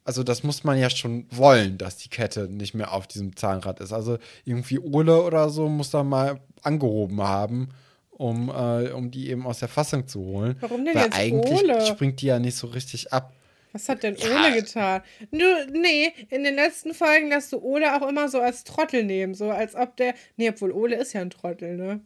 also 0.04 0.22
das 0.22 0.42
muss 0.42 0.64
man 0.64 0.78
ja 0.78 0.88
schon 0.88 1.26
wollen, 1.30 1.76
dass 1.76 1.98
die 1.98 2.08
Kette 2.08 2.48
nicht 2.48 2.72
mehr 2.72 2.92
auf 2.92 3.06
diesem 3.06 3.36
Zahnrad 3.36 3.80
ist. 3.80 3.92
Also 3.92 4.18
irgendwie 4.46 4.78
Ole 4.78 5.22
oder 5.22 5.50
so 5.50 5.68
muss 5.68 5.90
da 5.90 6.02
mal 6.02 6.40
angehoben 6.62 7.20
haben, 7.20 7.68
um, 8.10 8.48
äh, 8.48 8.90
um 8.92 9.10
die 9.10 9.28
eben 9.28 9.46
aus 9.46 9.58
der 9.58 9.68
Fassung 9.68 10.08
zu 10.08 10.20
holen. 10.20 10.56
Warum 10.60 10.82
denn 10.84 10.94
Weil 10.94 11.04
jetzt 11.04 11.18
eigentlich 11.18 11.62
Ole? 11.62 11.86
springt 11.86 12.22
die 12.22 12.26
ja 12.26 12.38
nicht 12.38 12.56
so 12.56 12.68
richtig 12.68 13.12
ab. 13.12 13.34
Was 13.72 13.88
hat 13.88 14.02
denn 14.02 14.16
Ja. 14.16 14.28
Ole 14.30 14.54
getan? 14.60 15.02
Du, 15.30 15.44
nee, 15.72 16.12
in 16.30 16.44
den 16.44 16.54
letzten 16.54 16.94
Folgen 16.94 17.28
lässt 17.28 17.52
du 17.52 17.58
Ole 17.58 17.94
auch 18.00 18.06
immer 18.08 18.28
so 18.28 18.40
als 18.40 18.64
Trottel 18.64 19.04
nehmen. 19.04 19.34
So 19.34 19.50
als 19.50 19.74
ob 19.74 19.96
der. 19.96 20.14
Nee, 20.36 20.50
obwohl 20.50 20.72
Ole 20.72 20.96
ist 20.96 21.12
ja 21.12 21.20
ein 21.20 21.30
Trottel, 21.30 21.76
ne? 21.76 22.00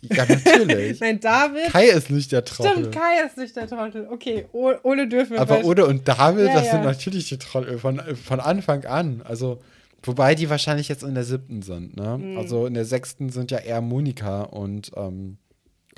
Ja, 0.00 0.24
natürlich. 0.26 1.00
Nein, 1.00 1.18
David. 1.20 1.72
Kai 1.72 1.86
ist 1.88 2.10
nicht 2.10 2.30
der 2.30 2.44
Trottel. 2.44 2.72
Stimmt, 2.72 2.94
Kai 2.94 3.26
ist 3.26 3.36
nicht 3.36 3.56
der 3.56 3.66
Trottel. 3.68 4.06
Okay, 4.08 4.46
O- 4.52 4.74
Ole 4.84 5.08
dürfen 5.08 5.32
wir 5.32 5.40
Aber 5.40 5.64
Ole 5.64 5.86
und 5.86 6.06
David, 6.06 6.46
Ja, 6.46 6.54
das 6.54 6.66
ja. 6.66 6.70
sind 6.72 6.84
natürlich 6.84 7.28
die 7.28 7.38
Trottel 7.38 7.78
von, 7.78 8.00
von 8.16 8.38
Anfang 8.40 8.84
an. 8.84 9.22
Also, 9.24 9.60
wobei 10.04 10.36
die 10.36 10.48
wahrscheinlich 10.50 10.88
jetzt 10.88 11.02
in 11.02 11.14
der 11.16 11.24
siebten 11.24 11.62
sind, 11.62 11.96
ne? 11.96 12.16
Mhm. 12.16 12.38
Also 12.38 12.66
in 12.66 12.74
der 12.74 12.84
sechsten 12.84 13.30
sind 13.30 13.50
ja 13.50 13.58
eher 13.58 13.80
Monika 13.80 14.42
und 14.42 14.92
ähm, 14.96 15.38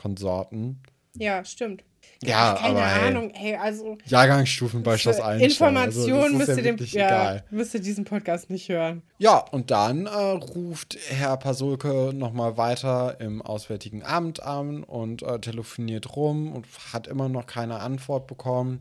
Konsorten. 0.01 0.81
Ja, 1.17 1.45
stimmt. 1.45 1.85
Ja, 2.23 2.55
Keine 2.55 2.79
aber 2.79 2.85
Ahnung, 2.85 3.33
hey, 3.35 3.57
also. 3.57 3.97
Jahrgangsstufen 4.05 4.83
bei 4.83 4.99
Schloss 4.99 5.21
Einstein. 5.21 5.49
Informationen 5.49 6.21
also, 6.21 6.37
müsst 6.37 6.49
ihr 6.49 6.57
ja 6.57 6.62
dem, 6.62 6.87
ja, 6.87 7.43
müsst 7.51 7.73
ihr 7.73 7.81
diesen 7.81 8.05
Podcast 8.05 8.51
nicht 8.51 8.68
hören. 8.68 9.03
Ja, 9.16 9.39
und 9.39 9.71
dann 9.71 10.05
äh, 10.05 10.11
ruft 10.11 10.99
Herr 11.09 11.39
Pasulke 11.39 12.12
nochmal 12.12 12.59
weiter 12.59 13.18
im 13.21 13.41
Auswärtigen 13.41 14.03
Amt 14.03 14.43
an 14.43 14.85
und 14.85 15.23
äh, 15.23 15.39
telefoniert 15.39 16.14
rum 16.14 16.53
und 16.53 16.66
hat 16.93 17.07
immer 17.07 17.31
noch 17.31 17.47
keine 17.47 17.81
Antwort 17.81 18.27
bekommen. 18.27 18.81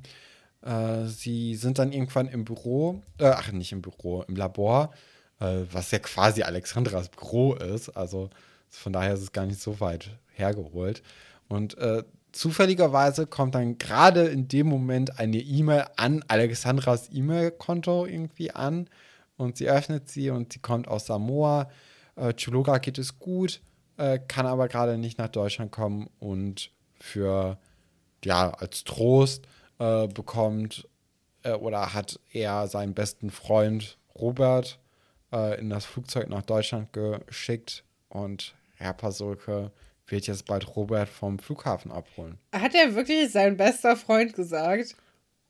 Äh, 0.61 1.05
sie 1.05 1.55
sind 1.55 1.79
dann 1.79 1.93
irgendwann 1.93 2.27
im 2.27 2.43
Büro, 2.43 3.01
äh, 3.19 3.27
ach 3.27 3.53
nicht 3.53 3.71
im 3.71 3.81
Büro, 3.81 4.23
im 4.23 4.35
Labor, 4.35 4.91
äh, 5.39 5.61
was 5.71 5.91
ja 5.91 5.99
quasi 5.99 6.43
Alexandras 6.43 7.07
Büro 7.07 7.53
ist. 7.53 7.87
Also 7.89 8.29
von 8.69 8.91
daher 8.91 9.13
ist 9.13 9.21
es 9.21 9.31
gar 9.31 9.45
nicht 9.45 9.61
so 9.61 9.79
weit 9.79 10.09
hergeholt. 10.33 11.01
Und 11.47 11.77
äh, 11.77 12.03
zufälligerweise 12.31 13.27
kommt 13.27 13.55
dann 13.55 13.77
gerade 13.77 14.25
in 14.27 14.47
dem 14.47 14.67
Moment 14.67 15.19
eine 15.19 15.37
E-Mail 15.37 15.85
an 15.97 16.23
Alexandras 16.27 17.09
E-Mail-Konto 17.11 18.05
irgendwie 18.05 18.51
an 18.51 18.89
und 19.37 19.57
sie 19.57 19.69
öffnet 19.69 20.09
sie 20.09 20.29
und 20.29 20.53
sie 20.53 20.59
kommt 20.59 20.87
aus 20.87 21.05
Samoa. 21.05 21.69
Äh, 22.15 22.33
Chuluga 22.33 22.77
geht 22.77 22.97
es 22.97 23.19
gut, 23.19 23.61
äh, 23.97 24.19
kann 24.19 24.45
aber 24.45 24.67
gerade 24.67 24.97
nicht 24.97 25.17
nach 25.17 25.29
Deutschland 25.29 25.71
kommen 25.71 26.09
und 26.19 26.71
für, 26.99 27.57
ja, 28.23 28.51
als 28.51 28.83
Trost 28.83 29.47
äh, 29.79 30.07
bekommt 30.07 30.87
äh, 31.43 31.53
oder 31.53 31.93
hat 31.93 32.19
er 32.31 32.67
seinen 32.67 32.93
besten 32.93 33.29
Freund 33.29 33.97
Robert 34.15 34.79
äh, 35.31 35.59
in 35.59 35.69
das 35.69 35.85
Flugzeug 35.85 36.29
nach 36.29 36.43
Deutschland 36.43 36.91
geschickt 36.93 37.83
und 38.09 38.55
Herr 38.75 38.93
Pasulke 38.93 39.71
wird 40.11 40.27
jetzt 40.27 40.45
bald 40.45 40.75
Robert 40.75 41.09
vom 41.09 41.39
Flughafen 41.39 41.91
abholen. 41.91 42.37
Hat 42.53 42.73
er 42.75 42.95
wirklich 42.95 43.31
sein 43.31 43.57
bester 43.57 43.95
Freund 43.95 44.33
gesagt? 44.33 44.95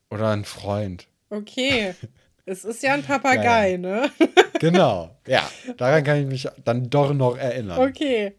Oder 0.10 0.30
ein 0.32 0.46
Freund. 0.46 1.08
Okay. 1.30 1.94
es 2.46 2.66
ist 2.66 2.84
ja 2.84 2.94
ein 2.94 3.04
Papagei, 3.04 3.78
ne? 3.78 4.10
Genau, 4.60 5.16
ja. 5.26 5.50
Daran 5.78 6.04
kann 6.04 6.20
ich 6.20 6.26
mich 6.28 6.48
dann 6.66 6.90
doch 6.90 7.14
noch 7.14 7.38
erinnern. 7.38 7.80
Okay. 7.80 8.36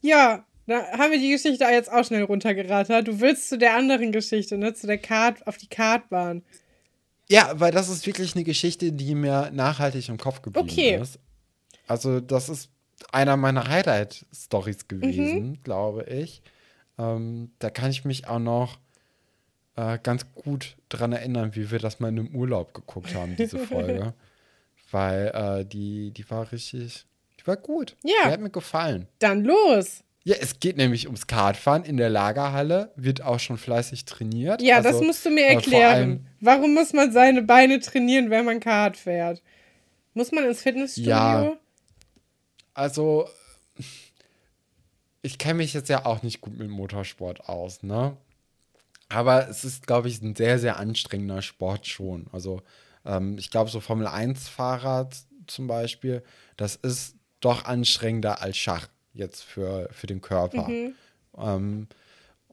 Ja, 0.00 0.46
da 0.66 0.86
haben 0.92 1.12
wir 1.12 1.18
die 1.18 1.32
Geschichte 1.32 1.64
jetzt 1.64 1.92
auch 1.92 2.02
schnell 2.02 2.22
runtergerattert. 2.22 3.06
Du 3.08 3.20
willst 3.20 3.50
zu 3.50 3.58
der 3.58 3.76
anderen 3.76 4.10
Geschichte, 4.10 4.56
ne? 4.56 4.72
Zu 4.72 4.86
der 4.86 4.96
Kart, 4.96 5.46
auf 5.46 5.58
die 5.58 5.68
Kartbahn. 5.68 6.42
Ja, 7.28 7.52
weil 7.60 7.72
das 7.72 7.90
ist 7.90 8.06
wirklich 8.06 8.34
eine 8.34 8.44
Geschichte, 8.44 8.90
die 8.92 9.14
mir 9.14 9.50
nachhaltig 9.52 10.08
im 10.08 10.16
Kopf 10.16 10.40
geblieben 10.40 10.66
Okay. 10.66 10.98
ist. 10.98 11.18
Also, 11.86 12.20
das 12.20 12.48
ist 12.48 12.70
einer 13.12 13.36
meiner 13.36 13.68
Highlight-Stories 13.68 14.88
gewesen, 14.88 15.60
glaube 15.62 16.04
ich. 16.04 16.42
Ähm, 16.98 17.50
da 17.58 17.70
kann 17.70 17.90
ich 17.90 18.04
mich 18.04 18.26
auch 18.28 18.38
noch 18.38 18.78
äh, 19.76 19.98
ganz 20.02 20.26
gut 20.34 20.76
dran 20.88 21.12
erinnern, 21.12 21.54
wie 21.54 21.70
wir 21.70 21.78
das 21.78 22.00
mal 22.00 22.08
in 22.08 22.18
einem 22.18 22.34
Urlaub 22.34 22.74
geguckt 22.74 23.14
haben, 23.14 23.36
diese 23.36 23.58
Folge. 23.66 24.14
weil 24.90 25.28
äh, 25.60 25.64
die, 25.64 26.10
die 26.12 26.28
war 26.30 26.50
richtig, 26.52 27.06
die 27.40 27.46
war 27.46 27.56
gut. 27.56 27.96
Ja. 28.02 28.12
Die 28.26 28.32
hat 28.32 28.40
mir 28.40 28.50
gefallen. 28.50 29.06
Dann 29.20 29.44
los. 29.44 30.02
Ja, 30.24 30.36
es 30.38 30.60
geht 30.60 30.76
nämlich 30.76 31.06
ums 31.06 31.26
Kartfahren 31.26 31.82
in 31.84 31.96
der 31.96 32.10
Lagerhalle, 32.10 32.92
wird 32.94 33.22
auch 33.22 33.40
schon 33.40 33.56
fleißig 33.56 34.04
trainiert. 34.04 34.60
Ja, 34.60 34.76
Also, 34.76 34.90
das 34.90 35.00
musst 35.00 35.24
du 35.24 35.30
mir 35.30 35.46
äh, 35.46 35.54
erklären. 35.54 35.92
allem- 35.94 36.26
Warum 36.40 36.74
muss 36.74 36.92
man 36.92 37.10
seine 37.12 37.40
Beine 37.42 37.80
trainieren, 37.80 38.28
wenn 38.28 38.44
man 38.44 38.60
Kart 38.60 38.98
fährt? 38.98 39.42
Muss 40.12 40.30
man 40.32 40.44
ins 40.44 40.60
Fitnessstudio? 40.62 41.10
Ja. 41.10 41.52
Also, 42.80 43.28
ich 45.22 45.36
kenne 45.36 45.58
mich 45.58 45.74
jetzt 45.74 45.90
ja 45.90 46.06
auch 46.06 46.22
nicht 46.22 46.40
gut 46.40 46.58
mit 46.58 46.70
Motorsport 46.70 47.46
aus, 47.46 47.82
ne? 47.82 48.16
Aber 49.10 49.48
es 49.50 49.64
ist, 49.64 49.86
glaube 49.86 50.08
ich, 50.08 50.22
ein 50.22 50.34
sehr, 50.34 50.58
sehr 50.58 50.78
anstrengender 50.78 51.42
Sport 51.42 51.86
schon. 51.86 52.26
Also 52.32 52.62
ähm, 53.04 53.36
ich 53.36 53.50
glaube, 53.50 53.68
so 53.68 53.80
Formel 53.80 54.06
1-Fahrrad 54.06 55.14
zum 55.46 55.66
Beispiel, 55.66 56.22
das 56.56 56.76
ist 56.76 57.16
doch 57.40 57.66
anstrengender 57.66 58.40
als 58.40 58.56
Schach 58.56 58.88
jetzt 59.12 59.42
für, 59.42 59.88
für 59.92 60.06
den 60.06 60.22
Körper. 60.22 60.68
Mhm. 60.68 60.94
Ähm, 61.36 61.86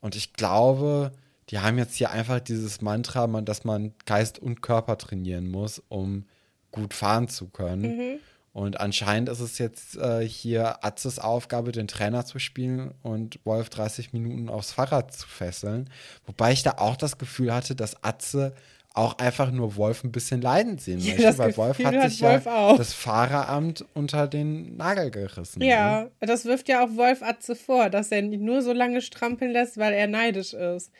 und 0.01 0.15
ich 0.15 0.33
glaube, 0.33 1.13
die 1.51 1.59
haben 1.59 1.77
jetzt 1.77 1.95
hier 1.95 2.11
einfach 2.11 2.41
dieses 2.41 2.81
Mantra, 2.81 3.27
dass 3.41 3.63
man 3.63 3.93
Geist 4.05 4.39
und 4.39 4.61
Körper 4.61 4.97
trainieren 4.97 5.47
muss, 5.47 5.81
um 5.87 6.25
gut 6.71 6.93
fahren 6.93 7.29
zu 7.29 7.47
können. 7.47 7.97
Mhm. 7.97 8.19
Und 8.57 8.79
anscheinend 8.79 9.29
ist 9.29 9.39
es 9.39 9.59
jetzt 9.59 9.97
äh, 9.97 10.27
hier 10.27 10.83
Atzes 10.83 11.19
Aufgabe, 11.19 11.71
den 11.71 11.87
Trainer 11.87 12.25
zu 12.25 12.39
spielen 12.39 12.91
und 13.03 13.39
Wolf 13.43 13.69
30 13.69 14.13
Minuten 14.13 14.49
aufs 14.49 14.71
Fahrrad 14.71 15.13
zu 15.13 15.27
fesseln. 15.27 15.91
Wobei 16.25 16.53
ich 16.53 16.63
da 16.63 16.71
auch 16.79 16.95
das 16.95 17.19
Gefühl 17.19 17.53
hatte, 17.53 17.75
dass 17.75 18.03
Atze 18.03 18.55
auch 18.95 19.19
einfach 19.19 19.51
nur 19.51 19.75
Wolf 19.75 20.03
ein 20.03 20.11
bisschen 20.11 20.41
leiden 20.41 20.79
sehen 20.79 20.97
möchte, 21.05 21.21
ja, 21.21 21.37
weil 21.37 21.55
Wolf 21.55 21.77
hat, 21.77 21.95
hat 21.95 22.09
sich 22.09 22.23
Wolf 22.23 22.45
ja 22.45 22.57
auch. 22.57 22.77
das 22.77 22.93
Fahreramt 22.93 23.85
unter 23.93 24.27
den 24.27 24.75
Nagel 24.75 25.11
gerissen. 25.11 25.61
Ja, 25.61 26.05
ne? 26.05 26.11
das 26.21 26.45
wirft 26.45 26.67
ja 26.67 26.83
auch 26.83 26.95
Wolf 26.95 27.21
Atze 27.21 27.55
vor, 27.55 27.91
dass 27.91 28.11
er 28.11 28.23
ihn 28.23 28.43
nur 28.43 28.63
so 28.63 28.73
lange 28.73 29.01
strampeln 29.01 29.51
lässt, 29.51 29.77
weil 29.77 29.93
er 29.93 30.07
neidisch 30.07 30.55
ist. 30.55 30.91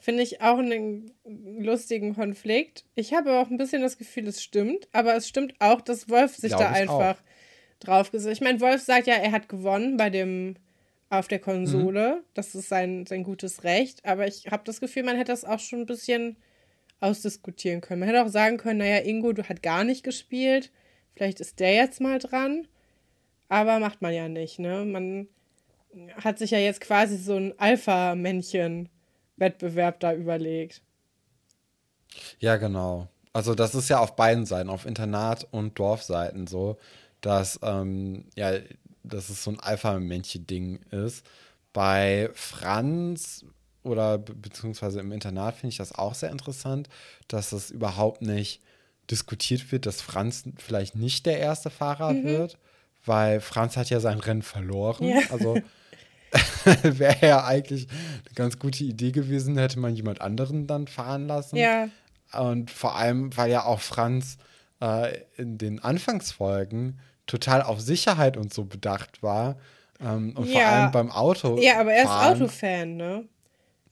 Finde 0.00 0.22
ich 0.22 0.40
auch 0.40 0.58
einen 0.58 1.12
lustigen 1.24 2.14
Konflikt. 2.14 2.84
Ich 2.94 3.12
habe 3.12 3.38
auch 3.38 3.50
ein 3.50 3.58
bisschen 3.58 3.82
das 3.82 3.98
Gefühl, 3.98 4.26
es 4.26 4.42
stimmt, 4.42 4.88
aber 4.92 5.14
es 5.14 5.28
stimmt 5.28 5.54
auch, 5.60 5.80
dass 5.82 6.08
Wolf 6.08 6.34
sich 6.34 6.50
Glaub 6.50 6.62
da 6.62 6.70
einfach 6.70 7.18
auch. 7.18 7.22
drauf 7.80 8.10
gesetzt. 8.10 8.32
Ich 8.32 8.40
meine, 8.40 8.60
Wolf 8.60 8.80
sagt 8.80 9.06
ja, 9.06 9.14
er 9.14 9.30
hat 9.32 9.48
gewonnen 9.48 9.98
bei 9.98 10.08
dem 10.08 10.56
auf 11.10 11.28
der 11.28 11.38
Konsole. 11.38 12.16
Mhm. 12.16 12.24
Das 12.34 12.54
ist 12.54 12.68
sein, 12.68 13.04
sein 13.06 13.24
gutes 13.24 13.62
Recht, 13.62 14.04
aber 14.06 14.26
ich 14.26 14.46
habe 14.50 14.62
das 14.64 14.80
Gefühl, 14.80 15.02
man 15.02 15.16
hätte 15.16 15.32
das 15.32 15.44
auch 15.44 15.58
schon 15.58 15.80
ein 15.80 15.86
bisschen 15.86 16.36
ausdiskutieren 17.00 17.80
können. 17.80 18.00
Man 18.00 18.08
hätte 18.08 18.24
auch 18.24 18.28
sagen 18.28 18.56
können, 18.56 18.78
naja, 18.78 19.04
Ingo, 19.04 19.32
du 19.32 19.46
hast 19.46 19.62
gar 19.62 19.84
nicht 19.84 20.02
gespielt. 20.02 20.70
Vielleicht 21.14 21.40
ist 21.40 21.60
der 21.60 21.74
jetzt 21.74 22.00
mal 22.00 22.18
dran. 22.18 22.66
Aber 23.48 23.80
macht 23.80 24.00
man 24.00 24.14
ja 24.14 24.28
nicht, 24.28 24.58
ne? 24.58 24.84
Man 24.84 25.28
hat 26.22 26.38
sich 26.38 26.52
ja 26.52 26.58
jetzt 26.58 26.80
quasi 26.80 27.16
so 27.16 27.34
ein 27.34 27.52
Alpha-Männchen-Wettbewerb 29.40 30.00
da 30.00 30.12
überlegt. 30.12 30.82
Ja, 32.38 32.56
genau. 32.56 33.08
Also 33.32 33.54
das 33.54 33.74
ist 33.74 33.88
ja 33.88 34.00
auf 34.00 34.16
beiden 34.16 34.46
Seiten, 34.46 34.68
auf 34.68 34.86
Internat- 34.86 35.46
und 35.50 35.78
Dorfseiten 35.78 36.46
so, 36.46 36.78
dass, 37.20 37.60
ähm, 37.62 38.24
ja, 38.34 38.58
dass 39.04 39.30
es 39.30 39.44
so 39.44 39.52
ein 39.52 39.60
Alpha-Männchen-Ding 39.60 40.80
ist. 40.90 41.24
Bei 41.72 42.30
Franz 42.34 43.44
oder 43.82 44.18
be 44.18 44.34
beziehungsweise 44.34 45.00
im 45.00 45.12
Internat 45.12 45.54
finde 45.54 45.68
ich 45.68 45.78
das 45.78 45.94
auch 45.94 46.14
sehr 46.14 46.30
interessant, 46.30 46.88
dass 47.28 47.52
es 47.52 47.70
überhaupt 47.70 48.20
nicht 48.22 48.60
diskutiert 49.10 49.72
wird, 49.72 49.86
dass 49.86 50.02
Franz 50.02 50.44
vielleicht 50.58 50.96
nicht 50.96 51.24
der 51.26 51.38
erste 51.38 51.70
Fahrer 51.70 52.12
mhm. 52.12 52.24
wird, 52.24 52.58
weil 53.06 53.40
Franz 53.40 53.76
hat 53.76 53.90
ja 53.90 54.00
sein 54.00 54.18
Rennen 54.18 54.42
verloren. 54.42 55.06
Ja. 55.06 55.20
Also 55.30 55.56
wäre 56.82 57.26
ja 57.26 57.44
eigentlich 57.44 57.88
eine 57.90 58.34
ganz 58.34 58.58
gute 58.58 58.84
Idee 58.84 59.12
gewesen, 59.12 59.58
hätte 59.58 59.78
man 59.78 59.94
jemand 59.94 60.20
anderen 60.20 60.66
dann 60.66 60.86
fahren 60.86 61.26
lassen. 61.26 61.56
Ja. 61.56 61.88
Und 62.32 62.70
vor 62.70 62.96
allem, 62.96 63.36
weil 63.36 63.50
ja 63.50 63.64
auch 63.64 63.80
Franz 63.80 64.38
äh, 64.80 65.18
in 65.36 65.58
den 65.58 65.80
Anfangsfolgen 65.80 67.00
total 67.26 67.62
auf 67.62 67.80
Sicherheit 67.80 68.36
und 68.36 68.52
so 68.52 68.64
bedacht 68.64 69.22
war. 69.22 69.56
Ähm, 70.00 70.34
und 70.36 70.46
ja. 70.46 70.52
vor 70.52 70.68
allem 70.68 70.90
beim 70.92 71.10
Auto. 71.10 71.58
Ja, 71.60 71.80
aber 71.80 71.92
er 71.92 72.04
ist 72.04 72.10
Autofan, 72.10 72.96
ne? 72.96 73.24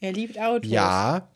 Er 0.01 0.13
liebt 0.13 0.39
Autos. 0.39 0.71
Ja, 0.71 1.29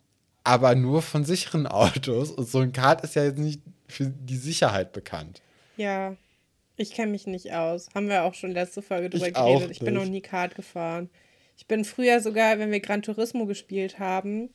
aber 0.44 0.74
nur 0.74 1.02
von 1.02 1.24
sicheren 1.24 1.66
Autos. 1.68 2.30
Und 2.30 2.48
so 2.48 2.60
ein 2.60 2.72
Kart 2.72 3.02
ist 3.02 3.14
ja 3.14 3.24
jetzt 3.24 3.38
nicht 3.38 3.60
für 3.88 4.06
die 4.06 4.36
Sicherheit 4.36 4.92
bekannt. 4.92 5.42
Ja, 5.76 6.16
ich 6.76 6.92
kenne 6.92 7.12
mich 7.12 7.26
nicht 7.26 7.52
aus. 7.52 7.88
Haben 7.94 8.08
wir 8.08 8.24
auch 8.24 8.34
schon 8.34 8.52
letzte 8.52 8.82
Folge 8.82 9.10
drüber 9.10 9.28
ich 9.28 9.34
geredet. 9.34 9.70
Ich 9.70 9.80
bin 9.80 9.94
noch 9.94 10.04
nie 10.04 10.20
Kart 10.20 10.54
gefahren. 10.54 11.10
Ich 11.56 11.66
bin 11.66 11.84
früher 11.84 12.20
sogar, 12.20 12.58
wenn 12.58 12.70
wir 12.70 12.80
Gran 12.80 13.02
Turismo 13.02 13.46
gespielt 13.46 13.98
haben, 13.98 14.50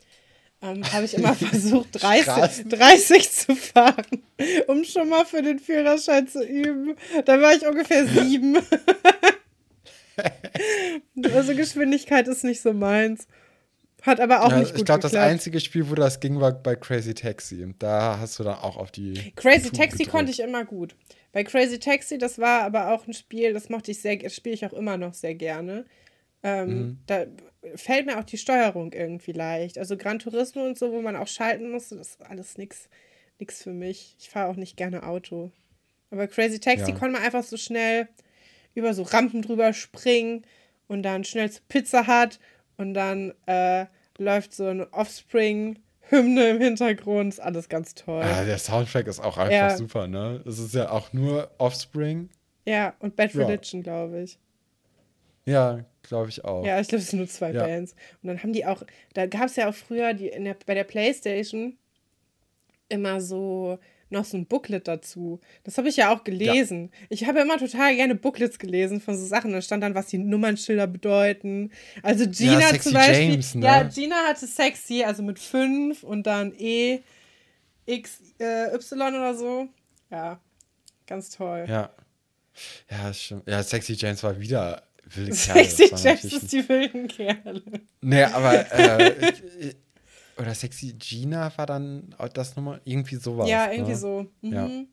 ähm, 0.61 0.83
habe 0.91 1.05
ich 1.05 1.13
immer 1.13 1.33
versucht, 1.35 2.01
30, 2.01 2.67
30 2.67 3.31
zu 3.31 3.55
fahren, 3.55 4.23
um 4.67 4.83
schon 4.83 5.09
mal 5.09 5.25
für 5.25 5.41
den 5.41 5.59
Führerschein 5.59 6.27
zu 6.27 6.43
üben. 6.43 6.95
Da 7.25 7.41
war 7.41 7.53
ich 7.53 7.65
ungefähr 7.65 8.07
sieben. 8.07 8.57
also 11.33 11.55
Geschwindigkeit 11.55 12.27
ist 12.27 12.43
nicht 12.43 12.61
so 12.61 12.73
meins. 12.73 13.27
Hat 14.01 14.19
aber 14.19 14.43
auch 14.43 14.51
ja, 14.51 14.59
nicht 14.59 14.71
gut 14.71 14.79
Ich 14.79 14.85
glaube, 14.85 15.01
das 15.01 15.15
einzige 15.15 15.59
Spiel, 15.59 15.89
wo 15.89 15.95
das 15.95 16.19
ging, 16.19 16.39
war 16.39 16.53
bei 16.53 16.75
Crazy 16.75 17.13
Taxi. 17.13 17.63
Und 17.63 17.81
da 17.81 18.17
hast 18.19 18.39
du 18.39 18.43
dann 18.43 18.55
auch 18.55 18.77
auf 18.77 18.91
die. 18.91 19.33
Crazy 19.35 19.69
Taxi 19.69 19.97
gedrückt. 19.97 20.11
konnte 20.11 20.31
ich 20.31 20.39
immer 20.39 20.65
gut. 20.65 20.95
Bei 21.37 21.43
Crazy 21.43 21.77
Taxi, 21.77 22.17
das 22.17 22.39
war 22.39 22.63
aber 22.63 22.91
auch 22.91 23.05
ein 23.05 23.13
Spiel, 23.13 23.53
das 23.53 23.69
mochte 23.69 23.91
ich 23.91 24.01
sehr, 24.01 24.15
das 24.15 24.35
spiele 24.35 24.55
ich 24.55 24.65
auch 24.65 24.73
immer 24.73 24.97
noch 24.97 25.13
sehr 25.13 25.35
gerne. 25.35 25.85
Ähm, 26.41 26.67
mhm. 26.67 26.99
Da 27.05 27.27
fällt 27.75 28.07
mir 28.07 28.17
auch 28.17 28.23
die 28.23 28.39
Steuerung 28.39 28.91
irgendwie 28.91 29.33
leicht. 29.33 29.77
Also 29.77 29.97
Gran 29.97 30.17
Turismo 30.17 30.65
und 30.65 30.79
so, 30.79 30.91
wo 30.91 30.99
man 30.99 31.15
auch 31.15 31.27
schalten 31.27 31.69
muss, 31.69 31.89
das 31.89 31.99
ist 31.99 32.21
alles 32.23 32.57
nix, 32.57 32.89
nix 33.37 33.61
für 33.61 33.71
mich. 33.71 34.15
Ich 34.17 34.31
fahre 34.31 34.49
auch 34.49 34.55
nicht 34.55 34.77
gerne 34.77 35.03
Auto. 35.03 35.51
Aber 36.09 36.25
Crazy 36.25 36.59
Taxi 36.59 36.89
ja. 36.89 36.97
konnte 36.97 37.19
man 37.19 37.21
einfach 37.21 37.43
so 37.43 37.55
schnell 37.55 38.07
über 38.73 38.95
so 38.95 39.03
Rampen 39.03 39.43
drüber 39.43 39.73
springen 39.73 40.41
und 40.87 41.03
dann 41.03 41.23
schnell 41.23 41.51
zu 41.51 41.61
Pizza 41.69 42.07
hat 42.07 42.39
und 42.77 42.95
dann 42.95 43.35
äh, 43.45 43.85
läuft 44.17 44.55
so 44.55 44.65
ein 44.65 44.91
Offspring. 44.91 45.77
Hymne 46.09 46.49
im 46.49 46.61
Hintergrund, 46.61 47.33
ist 47.33 47.39
alles 47.39 47.69
ganz 47.69 47.95
toll. 47.95 48.23
Ja, 48.23 48.43
der 48.43 48.57
Soundtrack 48.57 49.07
ist 49.07 49.19
auch 49.19 49.37
einfach 49.37 49.51
ja. 49.51 49.77
super, 49.77 50.07
ne? 50.07 50.41
Es 50.45 50.59
ist 50.59 50.73
ja 50.73 50.91
auch 50.91 51.13
nur 51.13 51.51
Offspring. 51.57 52.29
Ja, 52.65 52.93
und 52.99 53.15
Bad 53.15 53.35
Religion, 53.35 53.81
ja. 53.81 53.83
glaube 53.83 54.21
ich. 54.21 54.37
Ja, 55.45 55.85
glaube 56.03 56.29
ich 56.29 56.43
auch. 56.43 56.65
Ja, 56.65 56.79
ich 56.79 56.89
glaube, 56.89 57.01
es 57.01 57.09
sind 57.09 57.19
nur 57.19 57.27
zwei 57.27 57.51
ja. 57.51 57.65
Bands. 57.65 57.95
Und 58.21 58.27
dann 58.27 58.43
haben 58.43 58.53
die 58.53 58.65
auch, 58.65 58.83
da 59.13 59.25
gab 59.25 59.45
es 59.45 59.55
ja 59.55 59.69
auch 59.69 59.73
früher 59.73 60.13
die, 60.13 60.29
der, 60.29 60.57
bei 60.65 60.73
der 60.73 60.83
Playstation 60.83 61.77
immer 62.89 63.21
so 63.21 63.79
noch 64.09 64.25
so 64.25 64.37
ein 64.37 64.45
Booklet 64.45 64.87
dazu. 64.87 65.39
Das 65.63 65.77
habe 65.77 65.89
ich 65.89 65.97
ja 65.97 66.13
auch 66.13 66.23
gelesen. 66.23 66.89
Ja. 66.91 67.07
Ich 67.09 67.25
habe 67.25 67.41
immer 67.41 67.57
total 67.57 67.95
gerne 67.95 68.15
Booklets 68.15 68.59
gelesen 68.59 69.01
von 69.01 69.17
so 69.17 69.25
Sachen. 69.25 69.51
Da 69.51 69.61
stand 69.61 69.83
dann, 69.83 69.95
was 69.95 70.07
die 70.07 70.17
Nummernschilder 70.17 70.87
bedeuten. 70.87 71.71
Also 72.03 72.25
Gina 72.27 72.59
ja, 72.59 72.79
zum 72.79 72.93
Beispiel. 72.93 73.31
James, 73.31 73.55
ne? 73.55 73.65
Ja, 73.65 73.83
Gina 73.83 74.15
hatte 74.27 74.47
sexy, 74.47 75.03
also 75.03 75.23
mit 75.23 75.39
5 75.39 76.03
und 76.03 76.27
dann 76.27 76.53
E, 76.57 76.99
X, 77.85 78.21
äh, 78.39 78.73
Y 78.73 79.15
oder 79.15 79.35
so. 79.35 79.67
Ja, 80.09 80.39
ganz 81.05 81.29
toll. 81.29 81.65
Ja. 81.67 81.91
Ja, 82.89 83.13
stimmt. 83.13 83.47
Ja, 83.47 83.61
Sexy 83.61 83.93
James 83.93 84.23
war 84.23 84.39
wieder 84.39 84.83
wilde 85.13 85.31
Kerle. 85.35 85.65
Sexy 85.65 85.95
James 85.95 86.23
ist 86.23 86.51
die 86.51 86.67
wilden 86.67 87.07
Kerle. 87.07 87.61
Nee, 88.01 88.23
aber 88.23 88.71
äh, 88.71 89.33
Oder 90.37 90.53
Sexy 90.53 90.93
Gina 90.93 91.51
war 91.57 91.65
dann 91.65 92.15
das 92.33 92.55
nochmal 92.55 92.81
irgendwie 92.83 93.15
sowas. 93.15 93.49
Ja, 93.49 93.71
irgendwie 93.71 93.91
ne? 93.91 93.97
so. 93.97 94.25
Mhm. 94.41 94.87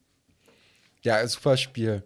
Ja. 1.03 1.21
ja, 1.21 1.29
super 1.29 1.57
Spiel. 1.57 2.03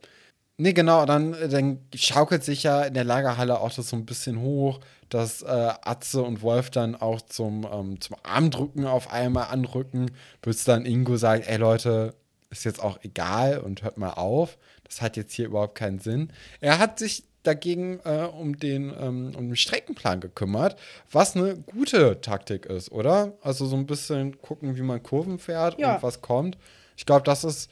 Nee, 0.61 0.73
genau, 0.73 1.07
dann, 1.07 1.37
dann 1.51 1.79
schaukelt 1.95 2.43
sich 2.43 2.65
ja 2.65 2.83
in 2.83 2.95
der 2.95 3.05
Lagerhalle 3.05 3.61
auch 3.61 3.73
das 3.73 3.91
so 3.91 3.97
ein 3.97 4.07
bisschen 4.07 4.41
hoch, 4.41 4.81
dass 5.09 5.43
äh, 5.43 5.47
Atze 5.47 6.23
und 6.23 6.43
Wolf 6.43 6.71
dann 6.71 6.97
auch 6.97 7.21
zum, 7.21 7.65
ähm, 7.73 8.01
zum 8.01 8.17
Armdrücken 8.25 8.85
auf 8.85 9.13
einmal 9.13 9.49
anrücken, 9.53 10.11
bis 10.43 10.65
dann 10.65 10.85
Ingo 10.85 11.17
sagt, 11.17 11.47
ey 11.47 11.59
Leute, 11.59 12.17
ist 12.51 12.65
jetzt 12.65 12.83
auch 12.83 12.99
egal 13.03 13.59
und 13.59 13.83
hört 13.83 13.99
mal 13.99 14.15
auf. 14.15 14.59
Das 14.83 15.01
hat 15.01 15.17
jetzt 15.17 15.33
hier 15.33 15.47
überhaupt 15.47 15.77
keinen 15.77 16.01
Sinn. 16.01 16.33
Er 16.61 16.79
hat 16.79 16.99
sich 16.99 17.28
dagegen 17.43 18.01
äh, 18.05 18.29
um, 18.33 18.59
den, 18.59 18.93
ähm, 18.99 19.33
um 19.37 19.49
den 19.49 19.57
Streckenplan 19.57 20.21
gekümmert, 20.21 20.79
was 21.11 21.37
eine 21.37 21.57
gute 21.57 22.21
Taktik 22.21 22.67
ist, 22.67 22.91
oder? 22.93 23.35
Also 23.43 23.67
so 23.67 23.77
ein 23.77 23.87
bisschen 23.87 24.41
gucken, 24.41 24.77
wie 24.77 24.83
man 24.83 25.03
Kurven 25.03 25.39
fährt 25.39 25.79
ja. 25.79 25.97
und 25.97 26.03
was 26.03 26.21
kommt. 26.21 26.59
Ich 26.97 27.07
glaube, 27.07 27.25
das 27.25 27.45
ist 27.45 27.71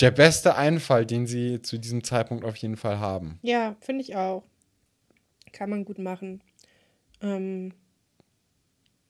der 0.00 0.10
beste 0.10 0.56
Einfall, 0.56 1.06
den 1.06 1.26
sie 1.26 1.60
zu 1.62 1.78
diesem 1.78 2.02
Zeitpunkt 2.02 2.44
auf 2.44 2.56
jeden 2.56 2.76
Fall 2.76 2.98
haben. 2.98 3.38
Ja, 3.42 3.76
finde 3.80 4.02
ich 4.02 4.16
auch. 4.16 4.42
Kann 5.52 5.70
man 5.70 5.84
gut 5.84 5.98
machen. 5.98 6.42
Ähm 7.20 7.74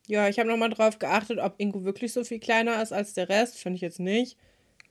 ja, 0.07 0.27
ich 0.27 0.37
habe 0.37 0.49
nochmal 0.49 0.69
drauf 0.69 0.99
geachtet, 0.99 1.39
ob 1.39 1.55
Ingo 1.57 1.85
wirklich 1.85 2.11
so 2.11 2.23
viel 2.25 2.39
kleiner 2.39 2.81
ist 2.81 2.91
als 2.91 3.13
der 3.13 3.29
Rest. 3.29 3.57
Finde 3.57 3.77
ich 3.77 3.81
jetzt 3.81 3.99
nicht. 3.99 4.37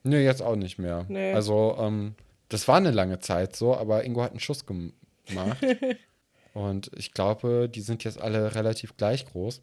Nee, 0.02 0.24
jetzt 0.24 0.42
auch 0.42 0.56
nicht 0.56 0.78
mehr. 0.78 1.04
Nee. 1.08 1.32
Also, 1.32 1.76
ähm, 1.78 2.14
das 2.52 2.68
war 2.68 2.76
eine 2.76 2.90
lange 2.90 3.18
Zeit 3.20 3.56
so, 3.56 3.76
aber 3.76 4.04
Ingo 4.04 4.22
hat 4.22 4.30
einen 4.32 4.40
Schuss 4.40 4.64
gemacht. 4.66 5.58
und 6.54 6.90
ich 6.96 7.12
glaube, 7.14 7.68
die 7.68 7.80
sind 7.80 8.04
jetzt 8.04 8.20
alle 8.20 8.54
relativ 8.54 8.96
gleich 8.96 9.26
groß. 9.26 9.62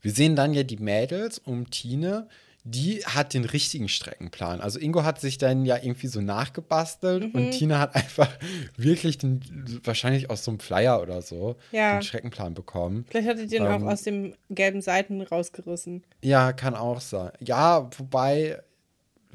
Wir 0.00 0.12
sehen 0.12 0.36
dann 0.36 0.54
ja 0.54 0.62
die 0.62 0.76
Mädels 0.78 1.38
um 1.38 1.68
Tine, 1.70 2.28
die 2.64 3.02
hat 3.04 3.32
den 3.34 3.44
richtigen 3.44 3.88
Streckenplan. 3.88 4.60
Also 4.60 4.78
Ingo 4.78 5.02
hat 5.02 5.20
sich 5.20 5.38
dann 5.38 5.64
ja 5.64 5.76
irgendwie 5.76 6.06
so 6.08 6.20
nachgebastelt 6.20 7.22
Mhm. 7.24 7.30
und 7.40 7.50
Tina 7.52 7.78
hat 7.78 7.94
einfach 7.96 8.28
wirklich 8.76 9.16
den, 9.18 9.40
wahrscheinlich 9.84 10.28
aus 10.28 10.44
so 10.44 10.50
einem 10.50 10.60
Flyer 10.60 11.00
oder 11.00 11.22
so, 11.22 11.56
Ja. 11.72 11.98
den 11.98 12.02
Streckenplan 12.02 12.54
bekommen. 12.54 13.06
Vielleicht 13.08 13.28
hat 13.28 13.38
ihr 13.38 13.46
den 13.46 13.64
Ähm. 13.64 13.84
auch 13.86 13.92
aus 13.92 14.02
dem 14.02 14.34
gelben 14.50 14.82
Seiten 14.82 15.22
rausgerissen. 15.22 16.04
Ja, 16.22 16.52
kann 16.52 16.74
auch 16.74 17.00
sein. 17.00 17.30
Ja, 17.40 17.88
wobei 17.98 18.60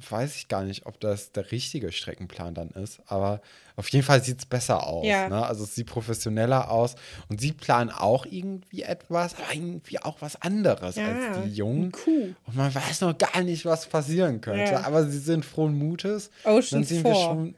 weiß 0.09 0.35
ich 0.35 0.47
gar 0.47 0.63
nicht, 0.63 0.85
ob 0.85 0.99
das 0.99 1.31
der 1.31 1.51
richtige 1.51 1.91
Streckenplan 1.91 2.53
dann 2.55 2.69
ist, 2.71 2.99
aber 3.05 3.41
auf 3.75 3.87
jeden 3.89 4.03
Fall 4.05 4.23
sieht 4.23 4.39
es 4.39 4.45
besser 4.45 4.85
aus. 4.87 5.05
Ja. 5.05 5.29
Ne? 5.29 5.45
Also 5.45 5.63
es 5.63 5.75
sieht 5.75 5.87
professioneller 5.87 6.69
aus 6.71 6.95
und 7.29 7.39
sie 7.39 7.51
planen 7.51 7.89
auch 7.89 8.25
irgendwie 8.25 8.83
etwas, 8.83 9.35
aber 9.35 9.53
irgendwie 9.53 9.99
auch 9.99 10.17
was 10.21 10.41
anderes 10.41 10.95
Ja, 10.95 11.07
als 11.07 11.43
die 11.45 11.53
Jungen. 11.53 11.91
Kuh. 11.91 12.33
Und 12.45 12.55
man 12.55 12.73
weiß 12.73 13.01
noch 13.01 13.17
gar 13.17 13.41
nicht, 13.41 13.65
was 13.65 13.85
passieren 13.87 14.41
könnte, 14.41 14.71
Ja. 14.73 14.83
aber 14.85 15.05
sie 15.07 15.19
sind 15.19 15.45
frohen 15.45 15.77
Mutes. 15.77 16.29
dann 16.43 16.53
Oceans 16.55 16.89
sehen 16.89 17.03
wir 17.03 17.13
4. 17.13 17.23
schon. 17.23 17.55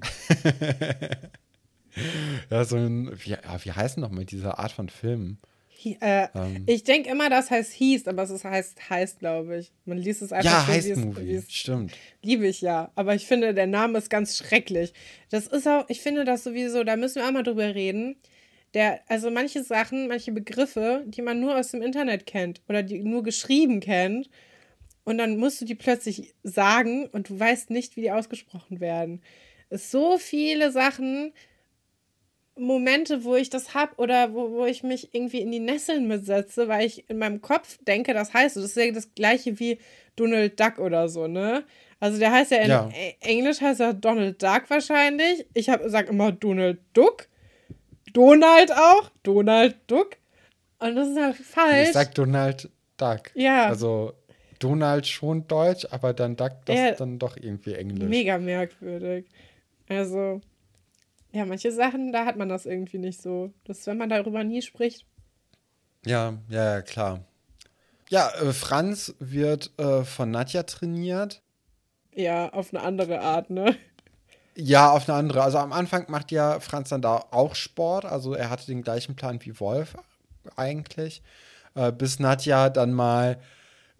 ja, 2.50 2.64
so 2.64 2.76
ein, 2.76 3.10
wie, 3.24 3.30
ja, 3.30 3.38
wie 3.62 3.72
heißen 3.72 4.00
noch 4.00 4.10
mal 4.10 4.24
diese 4.24 4.58
Art 4.58 4.72
von 4.72 4.88
Filmen? 4.88 5.38
Äh, 5.84 6.28
Ähm. 6.34 6.64
ich 6.66 6.84
denke 6.84 7.10
immer, 7.10 7.30
das 7.30 7.50
heißt 7.50 7.72
hieß, 7.72 8.08
aber 8.08 8.22
es 8.24 8.30
ist, 8.30 8.44
heißt 8.44 8.90
heißt, 8.90 9.18
glaube 9.20 9.58
ich. 9.58 9.72
Man 9.84 9.98
liest 9.98 10.22
es 10.22 10.32
einfach 10.32 10.50
Ja, 10.50 10.60
so, 10.60 10.68
wie 10.68 10.72
heißt 10.72 10.96
Movie, 10.96 11.34
es 11.34 11.52
stimmt. 11.52 11.92
Liebe 12.22 12.46
ich 12.46 12.60
ja. 12.60 12.90
Aber 12.94 13.14
ich 13.14 13.26
finde, 13.26 13.54
der 13.54 13.66
Name 13.66 13.98
ist 13.98 14.10
ganz 14.10 14.36
schrecklich. 14.36 14.92
Das 15.30 15.46
ist 15.46 15.66
auch, 15.68 15.84
ich 15.88 16.00
finde 16.00 16.24
das 16.24 16.44
sowieso, 16.44 16.84
da 16.84 16.96
müssen 16.96 17.16
wir 17.16 17.28
auch 17.28 17.32
mal 17.32 17.42
drüber 17.42 17.74
reden. 17.74 18.16
Der, 18.74 19.00
also 19.08 19.30
manche 19.30 19.62
Sachen, 19.64 20.08
manche 20.08 20.32
Begriffe, 20.32 21.04
die 21.06 21.22
man 21.22 21.40
nur 21.40 21.56
aus 21.56 21.70
dem 21.70 21.80
Internet 21.80 22.26
kennt 22.26 22.60
oder 22.68 22.82
die 22.82 22.98
nur 23.02 23.22
geschrieben 23.22 23.80
kennt. 23.80 24.28
Und 25.04 25.16
dann 25.16 25.38
musst 25.38 25.60
du 25.60 25.64
die 25.64 25.74
plötzlich 25.74 26.34
sagen 26.42 27.06
und 27.06 27.30
du 27.30 27.40
weißt 27.40 27.70
nicht, 27.70 27.96
wie 27.96 28.02
die 28.02 28.10
ausgesprochen 28.10 28.80
werden. 28.80 29.22
Es 29.70 29.90
so 29.90 30.18
viele 30.18 30.70
Sachen, 30.70 31.32
Momente, 32.58 33.24
wo 33.24 33.34
ich 33.36 33.50
das 33.50 33.74
hab 33.74 33.98
oder 33.98 34.34
wo, 34.34 34.50
wo 34.52 34.66
ich 34.66 34.82
mich 34.82 35.14
irgendwie 35.14 35.40
in 35.40 35.50
die 35.50 35.60
Nesseln 35.60 36.06
mitsetze, 36.08 36.68
weil 36.68 36.86
ich 36.86 37.08
in 37.08 37.18
meinem 37.18 37.40
Kopf 37.40 37.78
denke, 37.86 38.12
das 38.14 38.34
heißt 38.34 38.54
so. 38.54 38.60
Das 38.60 38.70
ist 38.70 38.76
ja 38.76 38.90
das 38.92 39.14
gleiche 39.14 39.58
wie 39.60 39.78
Donald 40.16 40.58
Duck 40.58 40.78
oder 40.78 41.08
so, 41.08 41.26
ne? 41.28 41.64
Also 42.00 42.18
der 42.18 42.30
heißt 42.32 42.50
ja 42.52 42.58
in 42.58 42.68
Ja. 42.70 42.90
E- 42.94 43.14
Englisch 43.20 43.60
heißt 43.60 43.80
er 43.80 43.94
Donald 43.94 44.42
Duck 44.42 44.64
wahrscheinlich. 44.68 45.46
Ich 45.54 45.68
hab, 45.68 45.80
sag 45.86 46.08
immer 46.08 46.30
Donald 46.32 46.78
Duck. 46.92 47.26
Donald 48.12 48.72
auch. 48.72 49.10
Donald 49.22 49.76
Duck. 49.86 50.16
Und 50.78 50.94
das 50.94 51.08
ist 51.08 51.18
halt 51.18 51.36
falsch. 51.36 51.88
Ich 51.88 51.92
sag 51.94 52.14
Donald 52.14 52.68
Duck. 52.96 53.30
Ja. 53.34 53.66
Also 53.66 54.12
Donald 54.58 55.06
schon 55.06 55.46
Deutsch, 55.46 55.86
aber 55.90 56.12
dann 56.14 56.36
Duck, 56.36 56.52
das 56.66 56.76
Ja. 56.76 56.88
ist 56.90 57.00
dann 57.00 57.18
doch 57.18 57.36
irgendwie 57.36 57.74
Englisch. 57.74 58.08
Mega 58.08 58.38
merkwürdig. 58.38 59.26
Also, 59.88 60.40
ja, 61.38 61.44
manche 61.44 61.70
Sachen, 61.70 62.10
da 62.10 62.24
hat 62.24 62.36
man 62.36 62.48
das 62.48 62.66
irgendwie 62.66 62.98
nicht 62.98 63.22
so. 63.22 63.52
Das, 63.62 63.86
wenn 63.86 63.96
man 63.96 64.08
darüber 64.08 64.42
nie 64.42 64.60
spricht. 64.60 65.06
Ja, 66.04 66.34
ja, 66.48 66.74
ja, 66.74 66.82
klar. 66.82 67.20
Ja, 68.08 68.28
äh, 68.40 68.52
Franz 68.52 69.14
wird 69.20 69.70
äh, 69.78 70.02
von 70.02 70.32
Nadja 70.32 70.64
trainiert. 70.64 71.40
Ja, 72.12 72.48
auf 72.52 72.74
eine 72.74 72.82
andere 72.82 73.20
Art, 73.20 73.50
ne? 73.50 73.76
Ja, 74.56 74.90
auf 74.90 75.08
eine 75.08 75.16
andere. 75.16 75.44
Also 75.44 75.58
am 75.58 75.72
Anfang 75.72 76.06
macht 76.10 76.32
ja 76.32 76.58
Franz 76.58 76.88
dann 76.88 77.02
da 77.02 77.24
auch 77.30 77.54
Sport. 77.54 78.04
Also 78.04 78.34
er 78.34 78.50
hatte 78.50 78.66
den 78.66 78.82
gleichen 78.82 79.14
Plan 79.14 79.38
wie 79.42 79.60
Wolf 79.60 79.94
eigentlich. 80.56 81.22
Äh, 81.76 81.92
bis 81.92 82.18
Nadja 82.18 82.68
dann 82.68 82.92
mal, 82.92 83.38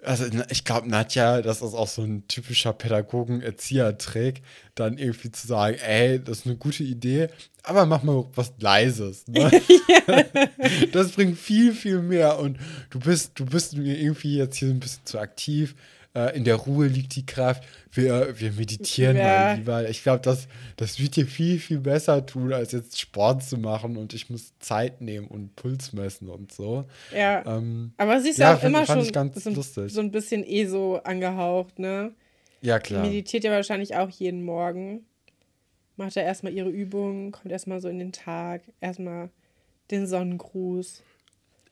also 0.04 0.26
ich 0.48 0.64
glaube, 0.64 0.88
Nadja, 0.88 1.42
das 1.42 1.60
ist 1.60 1.74
auch 1.74 1.88
so 1.88 2.02
ein 2.02 2.26
typischer 2.28 2.72
Pädagogen-Erzieher-Trick, 2.72 4.42
dann 4.74 4.96
irgendwie 4.96 5.32
zu 5.32 5.46
sagen, 5.46 5.76
ey, 5.78 6.22
das 6.22 6.40
ist 6.40 6.46
eine 6.46 6.56
gute 6.56 6.84
Idee, 6.84 7.28
aber 7.64 7.84
mach 7.84 8.02
mal 8.02 8.24
was 8.34 8.52
Leises. 8.60 9.26
Ne? 9.26 9.50
das 10.92 11.12
bringt 11.12 11.38
viel, 11.38 11.72
viel 11.72 12.00
mehr. 12.00 12.38
Und 12.38 12.58
du 12.90 13.00
bist, 13.00 13.32
du 13.34 13.44
bist 13.44 13.76
mir 13.76 13.98
irgendwie 13.98 14.36
jetzt 14.36 14.56
hier 14.56 14.68
ein 14.68 14.80
bisschen 14.80 15.04
zu 15.04 15.18
aktiv. 15.18 15.74
Äh, 16.14 16.36
in 16.36 16.44
der 16.44 16.56
Ruhe 16.56 16.86
liegt 16.86 17.14
die 17.16 17.26
Kraft. 17.26 17.64
Wir, 17.92 18.38
wir 18.40 18.52
meditieren 18.52 19.16
Ja. 19.16 19.24
mal 19.24 19.56
lieber. 19.56 19.88
Ich 19.88 20.02
glaube, 20.02 20.20
das, 20.20 20.48
das 20.76 20.98
wird 21.00 21.16
dir 21.16 21.26
viel, 21.26 21.58
viel 21.58 21.80
besser 21.80 22.24
tun, 22.24 22.52
als 22.52 22.72
jetzt 22.72 22.98
Sport 23.00 23.42
zu 23.44 23.56
machen 23.58 23.96
und 23.96 24.14
ich 24.14 24.30
muss 24.30 24.52
Zeit 24.58 25.00
nehmen 25.00 25.26
und 25.26 25.54
Puls 25.56 25.92
messen 25.92 26.28
und 26.28 26.52
so. 26.52 26.86
Ja. 27.14 27.44
Ähm, 27.46 27.92
Aber 27.96 28.20
sie 28.20 28.30
ist 28.30 28.38
ja, 28.38 28.54
auch 28.56 28.62
immer 28.62 28.86
schon 28.86 29.04
so, 29.34 29.62
so 29.86 30.00
ein 30.00 30.10
bisschen 30.10 30.44
eh 30.44 30.66
so 30.66 31.00
angehaucht, 31.02 31.78
ne? 31.78 32.12
ja, 32.60 32.78
Die 32.78 32.84
klar. 32.84 33.06
meditiert 33.06 33.44
ja 33.44 33.50
wahrscheinlich 33.52 33.94
auch 33.96 34.10
jeden 34.10 34.44
Morgen. 34.44 35.04
Macht 35.96 36.14
ja 36.14 36.22
erstmal 36.22 36.52
ihre 36.52 36.70
Übungen, 36.70 37.32
kommt 37.32 37.50
erstmal 37.50 37.80
so 37.80 37.88
in 37.88 37.98
den 37.98 38.12
Tag, 38.12 38.62
erstmal 38.80 39.30
den 39.90 40.06
Sonnengruß. 40.06 41.02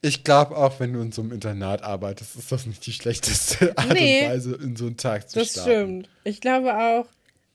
Ich 0.03 0.25
glaube 0.25 0.57
auch, 0.57 0.79
wenn 0.81 0.93
du 0.93 1.01
in 1.01 1.11
so 1.13 1.23
einem 1.23 1.33
Internat 1.33 1.83
arbeitest, 1.83 2.37
ist 2.37 2.53
das 2.53 2.67
nicht 2.67 2.85
die 2.87 2.93
schlechteste 2.93 3.77
Art 3.79 3.93
Nee. 3.93 4.25
und 4.25 4.31
Weise, 4.31 4.55
in 4.57 4.77
so 4.77 4.87
einen 4.87 4.97
Tag 4.97 5.29
zu 5.29 5.39
Das 5.39 5.53
starten. 5.53 5.71
stimmt. 5.71 6.11
Ich 6.25 6.41
glaube 6.41 6.77
auch, 6.77 7.07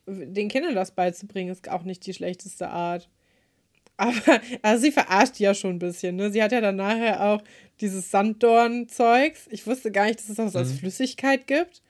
den 0.08 0.50
Kindern 0.50 0.76
das 0.76 0.92
beizubringen, 0.92 1.52
ist 1.52 1.70
auch 1.70 1.84
nicht 1.84 2.06
die 2.06 2.14
schlechteste 2.14 2.70
Art. 2.70 3.08
Aber, 3.98 4.42
also 4.64 4.82
sie 4.82 4.92
verarscht 4.92 5.40
ja 5.40 5.54
schon 5.54 5.76
ein 5.76 5.80
bisschen, 5.80 6.16
ne? 6.16 6.32
Sie 6.32 6.42
hat 6.42 6.52
ja 6.52 6.60
dann 6.62 6.76
nachher 6.78 7.22
auch 7.24 7.44
dieses 7.82 8.10
Sanddorn-Zeugs. 8.10 9.42
Ich 9.52 9.66
wusste 9.68 9.92
gar 9.92 10.06
nicht, 10.06 10.20
dass 10.20 10.30
es 10.30 10.36
das 10.38 10.54
Mhm. 10.54 10.60
als 10.60 10.72
Flüssigkeit 10.72 11.46
gibt. 11.48 11.82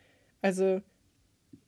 Also, 0.41 0.81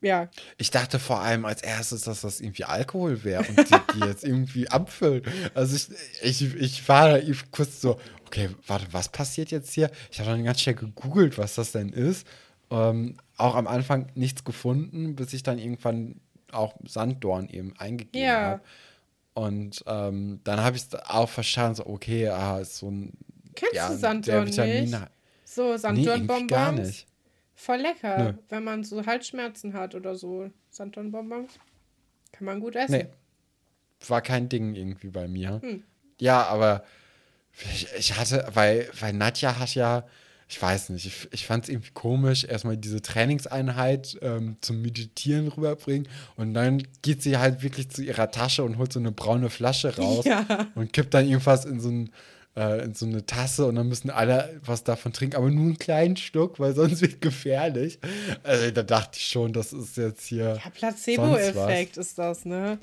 ja. 0.01 0.29
Ich 0.57 0.69
dachte 0.69 0.99
vor 0.99 1.21
allem 1.21 1.45
als 1.45 1.61
erstes, 1.63 2.01
dass 2.01 2.21
das 2.21 2.41
irgendwie 2.41 2.65
Alkohol 2.65 3.23
wäre 3.23 3.45
und 3.47 3.57
die, 3.69 3.75
die 3.95 3.99
jetzt 4.05 4.25
irgendwie 4.25 4.67
abfüllen. 4.67 5.23
Also 5.53 5.75
ich, 6.21 6.41
ich, 6.41 6.55
ich 6.55 6.89
war 6.89 7.17
da 7.17 7.21
kurz 7.51 7.79
so, 7.79 7.97
okay, 8.33 8.49
warte, 8.67 8.87
was 8.91 9.09
passiert 9.09 9.51
jetzt 9.51 9.71
hier? 9.73 9.91
Ich 10.11 10.19
habe 10.19 10.31
dann 10.31 10.43
ganz 10.43 10.59
schnell 10.61 10.75
gegoogelt, 10.75 11.37
was 11.37 11.55
das 11.55 11.71
denn 11.71 11.89
ist. 11.89 12.25
Ähm, 12.71 13.17
auch 13.37 13.55
am 13.55 13.67
Anfang 13.67 14.07
nichts 14.15 14.43
gefunden, 14.43 15.15
bis 15.15 15.33
ich 15.33 15.43
dann 15.43 15.59
irgendwann 15.59 16.19
auch 16.51 16.75
Sanddorn 16.85 17.47
eben 17.49 17.73
eingegeben 17.77 18.27
Ja. 18.27 18.41
habe. 18.41 18.61
Und 19.35 19.83
ähm, 19.87 20.39
dann 20.43 20.61
habe 20.61 20.75
ich 20.75 20.83
es 20.83 20.95
auch 20.95 21.29
verstanden, 21.29 21.75
so, 21.75 21.85
okay, 21.87 22.29
ah, 22.29 22.59
ist 22.59 22.77
so 22.77 22.89
ein 22.89 23.13
Kennst 23.55 23.75
ja, 23.75 23.89
du 23.89 23.97
Sanddorn 23.97 24.45
nicht? 24.45 24.95
So 25.45 25.71
Nee, 25.71 25.77
Sanddornbonbons. 25.77 26.47
gar 26.49 26.71
nicht. 26.71 27.05
Voll 27.55 27.77
lecker, 27.77 28.17
Nö. 28.17 28.33
wenn 28.49 28.63
man 28.63 28.83
so 28.83 29.05
Halsschmerzen 29.05 29.73
hat 29.73 29.93
oder 29.93 30.15
so. 30.15 30.49
Sanddornbonbons. 30.71 31.53
Kann 32.31 32.45
man 32.45 32.59
gut 32.59 32.75
essen. 32.75 32.93
Nee. 32.93 33.07
War 34.07 34.21
kein 34.21 34.49
Ding 34.49 34.73
irgendwie 34.75 35.09
bei 35.09 35.27
mir. 35.27 35.61
Hm. 35.61 35.83
Ja, 36.19 36.43
aber 36.47 36.83
ich, 37.73 37.87
ich 37.97 38.17
hatte, 38.17 38.47
weil, 38.53 38.89
weil 38.99 39.13
Nadja 39.13 39.59
hat 39.59 39.75
ja, 39.75 40.03
ich 40.49 40.61
weiß 40.61 40.89
nicht, 40.89 41.05
ich, 41.05 41.27
ich 41.31 41.45
fand 41.47 41.63
es 41.63 41.69
irgendwie 41.69 41.91
komisch, 41.93 42.43
erstmal 42.43 42.77
diese 42.77 43.01
Trainingseinheit 43.01 44.17
ähm, 44.21 44.57
zum 44.61 44.81
Meditieren 44.81 45.47
rüberbringen 45.47 46.07
und 46.35 46.53
dann 46.53 46.83
geht 47.01 47.23
sie 47.23 47.37
halt 47.37 47.63
wirklich 47.63 47.89
zu 47.89 48.03
ihrer 48.03 48.29
Tasche 48.31 48.63
und 48.63 48.77
holt 48.77 48.93
so 48.93 48.99
eine 48.99 49.11
braune 49.11 49.49
Flasche 49.49 49.95
raus 49.97 50.25
Ja. 50.25 50.45
und 50.75 50.93
kippt 50.93 51.13
dann 51.13 51.25
irgendwas 51.27 51.65
in 51.65 51.79
so 51.79 51.89
ein 51.89 52.09
äh, 52.55 52.83
in 52.83 52.93
so 52.93 53.07
eine 53.07 53.25
Tasse 53.25 53.65
und 53.65 53.75
dann 53.75 53.87
müssen 53.87 54.11
alle 54.11 54.59
was 54.63 54.83
davon 54.83 55.11
trinken, 55.11 55.37
aber 55.37 55.49
nur 55.49 55.63
einen 55.63 55.79
kleinen 55.79 56.17
Schluck, 56.17 56.59
weil 56.59 56.75
sonst 56.75 57.01
wird 57.01 57.19
gefährlich. 57.19 57.97
Also 58.43 58.69
da 58.69 58.83
dachte 58.83 59.17
ich 59.17 59.25
schon, 59.25 59.53
das 59.53 59.73
ist 59.73 59.97
jetzt 59.97 60.27
hier. 60.27 60.59
Ja, 60.63 60.69
Placebo-Effekt 60.69 61.97
ist 61.97 62.17
das, 62.19 62.45
ne? 62.45 62.77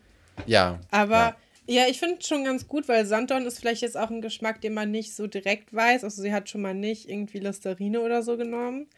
Ja. 0.47 0.81
Aber 0.91 1.15
ja. 1.19 1.37
Ja, 1.71 1.87
ich 1.87 2.01
finde 2.01 2.17
es 2.19 2.27
schon 2.27 2.45
ganz 2.45 2.67
gut, 2.67 2.89
weil 2.89 3.07
Sanddorn 3.07 3.47
ist 3.47 3.61
vielleicht 3.61 3.83
jetzt 3.83 3.97
auch 3.97 4.11
ein 4.11 4.21
Geschmack, 4.23 4.61
den 4.61 4.75
man 4.75 4.91
nicht 4.91 5.15
so 5.15 5.29
direkt 5.29 5.73
weiß. 5.73 6.03
Also 6.03 6.21
sie 6.21 6.33
hat 6.33 6.49
schon 6.49 6.63
mal 6.63 6.75
nicht 6.75 7.09
irgendwie 7.09 7.39
Listerine 7.39 8.01
oder 8.01 8.23
so 8.25 8.37
genommen. 8.37 8.89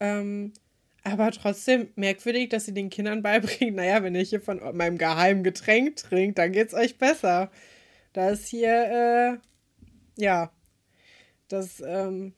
Ähm, 0.00 0.52
aber 1.04 1.30
trotzdem 1.30 1.90
merkwürdig, 1.94 2.48
dass 2.48 2.64
sie 2.64 2.74
den 2.74 2.90
Kindern 2.90 3.22
beibringt, 3.22 3.76
naja, 3.76 4.02
wenn 4.02 4.16
ihr 4.16 4.22
hier 4.22 4.40
von 4.40 4.60
meinem 4.76 4.98
geheimen 4.98 5.44
Getränk 5.44 5.96
trinkt, 5.96 6.38
dann 6.38 6.50
geht's 6.50 6.74
euch 6.74 6.98
besser. 6.98 7.50
Da 8.12 8.30
ist 8.30 8.48
hier, 8.48 9.38
äh, 10.18 10.22
ja, 10.22 10.50
das, 11.48 11.80
ähm, 11.86 12.34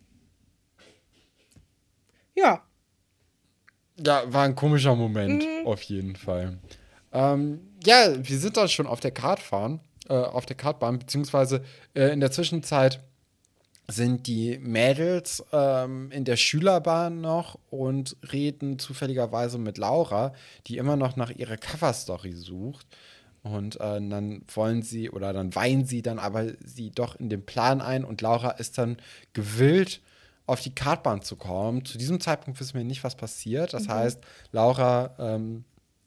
ja, 2.34 2.62
Ja, 4.04 4.24
war 4.32 4.44
ein 4.44 4.56
komischer 4.56 4.94
Moment, 4.96 5.44
Mhm. 5.44 5.66
auf 5.66 5.80
jeden 5.82 6.16
Fall. 6.16 6.58
Ähm, 7.14 7.60
ja, 7.84 8.12
wir 8.16 8.38
sind 8.38 8.56
da 8.56 8.68
schon 8.68 8.86
auf 8.86 9.00
der 9.00 9.12
Kartfahren, 9.12 9.80
äh, 10.08 10.14
auf 10.14 10.44
der 10.44 10.56
Kartbahn, 10.56 10.98
beziehungsweise 10.98 11.62
äh, 11.94 12.12
in 12.12 12.20
der 12.20 12.32
Zwischenzeit 12.32 13.00
sind 13.86 14.26
die 14.26 14.58
Mädels 14.58 15.44
ähm, 15.52 16.10
in 16.10 16.24
der 16.24 16.36
Schülerbahn 16.36 17.20
noch 17.20 17.58
und 17.70 18.16
reden 18.32 18.78
zufälligerweise 18.78 19.58
mit 19.58 19.78
Laura, 19.78 20.32
die 20.66 20.78
immer 20.78 20.96
noch 20.96 21.16
nach 21.16 21.30
ihrer 21.30 21.56
Coverstory 21.56 22.32
sucht. 22.32 22.86
Und 23.42 23.76
äh, 23.76 24.00
dann 24.00 24.42
wollen 24.54 24.82
sie 24.82 25.10
oder 25.10 25.34
dann 25.34 25.54
weihen 25.54 25.84
sie 25.84 26.00
dann 26.00 26.18
aber 26.18 26.46
sie 26.64 26.90
doch 26.90 27.14
in 27.16 27.28
den 27.28 27.44
Plan 27.44 27.82
ein 27.82 28.04
und 28.04 28.22
Laura 28.22 28.52
ist 28.52 28.78
dann 28.78 28.96
gewillt, 29.34 30.00
auf 30.46 30.60
die 30.60 30.74
Kartbahn 30.74 31.22
zu 31.22 31.36
kommen. 31.36 31.84
Zu 31.84 31.98
diesem 31.98 32.20
Zeitpunkt 32.20 32.58
wissen 32.60 32.74
wir 32.74 32.84
nicht, 32.84 33.04
was 33.04 33.16
passiert. 33.16 33.74
Das 33.74 33.84
mhm. 33.84 33.92
heißt, 33.92 34.20
Laura 34.52 35.14
ähm, 35.18 35.64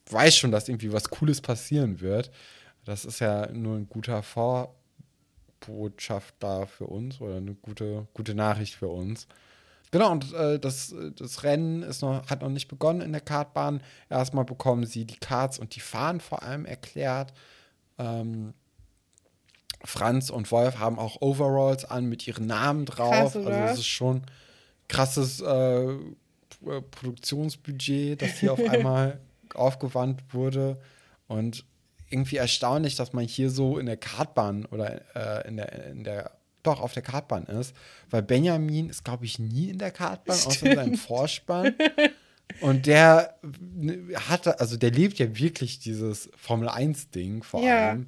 weiß 0.09 0.35
schon, 0.35 0.51
dass 0.51 0.69
irgendwie 0.69 0.93
was 0.93 1.09
Cooles 1.09 1.41
passieren 1.41 2.01
wird. 2.01 2.31
Das 2.85 3.05
ist 3.05 3.19
ja 3.19 3.51
nur 3.51 3.75
ein 3.75 3.89
guter 3.89 4.23
Vorbotschafter 4.23 6.67
für 6.67 6.87
uns 6.87 7.19
oder 7.19 7.37
eine 7.37 7.55
gute, 7.55 8.07
gute 8.13 8.33
Nachricht 8.33 8.75
für 8.75 8.87
uns. 8.87 9.27
Genau, 9.91 10.11
und 10.11 10.33
äh, 10.33 10.59
das, 10.59 10.93
das 11.15 11.43
Rennen 11.43 11.83
ist 11.83 12.01
noch, 12.01 12.29
hat 12.29 12.41
noch 12.41 12.49
nicht 12.49 12.67
begonnen 12.67 12.99
in 13.01 13.13
der 13.13 13.21
Kartbahn. 13.21 13.81
Erstmal 14.09 14.45
bekommen 14.45 14.85
sie 14.85 15.05
die 15.05 15.17
Karts 15.17 15.59
und 15.59 15.75
die 15.75 15.79
Fahnen 15.79 16.19
vor 16.19 16.43
allem 16.43 16.65
erklärt. 16.65 17.33
Ähm, 17.97 18.53
Franz 19.85 20.29
und 20.29 20.51
Wolf 20.51 20.79
haben 20.79 20.99
auch 20.99 21.21
Overalls 21.21 21.85
an 21.85 22.05
mit 22.05 22.27
ihren 22.27 22.47
Namen 22.47 22.85
drauf. 22.85 23.33
Krass, 23.33 23.35
also 23.35 23.49
das 23.49 23.79
ist 23.79 23.87
schon 23.87 24.23
krasses 24.87 25.41
äh, 25.41 25.95
Produktionsbudget, 26.91 28.21
das 28.21 28.39
hier 28.39 28.53
auf 28.53 28.59
einmal 28.69 29.19
aufgewandt 29.57 30.33
wurde. 30.33 30.79
Und 31.27 31.65
irgendwie 32.09 32.37
erstaunlich, 32.37 32.95
dass 32.95 33.13
man 33.13 33.25
hier 33.25 33.49
so 33.49 33.77
in 33.77 33.85
der 33.85 33.97
Kartbahn 33.97 34.65
oder 34.65 35.01
äh, 35.15 35.47
in, 35.47 35.57
der, 35.57 35.85
in 35.87 36.03
der, 36.03 36.31
doch 36.63 36.79
auf 36.79 36.93
der 36.93 37.03
Kartbahn 37.03 37.45
ist. 37.45 37.75
Weil 38.09 38.23
Benjamin 38.23 38.89
ist, 38.89 39.03
glaube 39.03 39.25
ich, 39.25 39.39
nie 39.39 39.69
in 39.69 39.77
der 39.77 39.91
Kartbahn, 39.91 40.37
Stimmt. 40.37 40.55
außer 40.55 40.65
in 40.67 40.75
seinem 40.75 40.95
Vorspann. 40.95 41.75
Und 42.61 42.87
der 42.87 43.37
hatte, 44.29 44.59
also 44.59 44.77
der 44.77 44.91
lebt 44.91 45.19
ja 45.19 45.37
wirklich 45.37 45.79
dieses 45.79 46.29
Formel 46.37 46.69
1-Ding 46.69 47.43
vor 47.43 47.61
ja. 47.61 47.89
allem. 47.89 48.07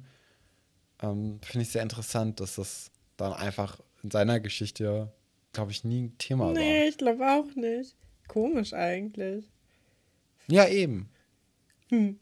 Ähm, 1.02 1.40
Finde 1.42 1.62
ich 1.62 1.70
sehr 1.70 1.82
interessant, 1.82 2.40
dass 2.40 2.56
das 2.56 2.90
dann 3.16 3.32
einfach 3.32 3.80
in 4.02 4.10
seiner 4.10 4.40
Geschichte, 4.40 5.12
glaube 5.52 5.72
ich, 5.72 5.84
nie 5.84 6.04
ein 6.04 6.18
Thema 6.18 6.46
nee, 6.46 6.54
war. 6.54 6.62
Nee, 6.62 6.88
ich 6.88 6.98
glaube 6.98 7.26
auch 7.26 7.54
nicht. 7.54 7.96
Komisch 8.28 8.72
eigentlich. 8.72 9.44
Ja, 10.48 10.66
eben. 10.68 11.09
Hm. 11.90 12.18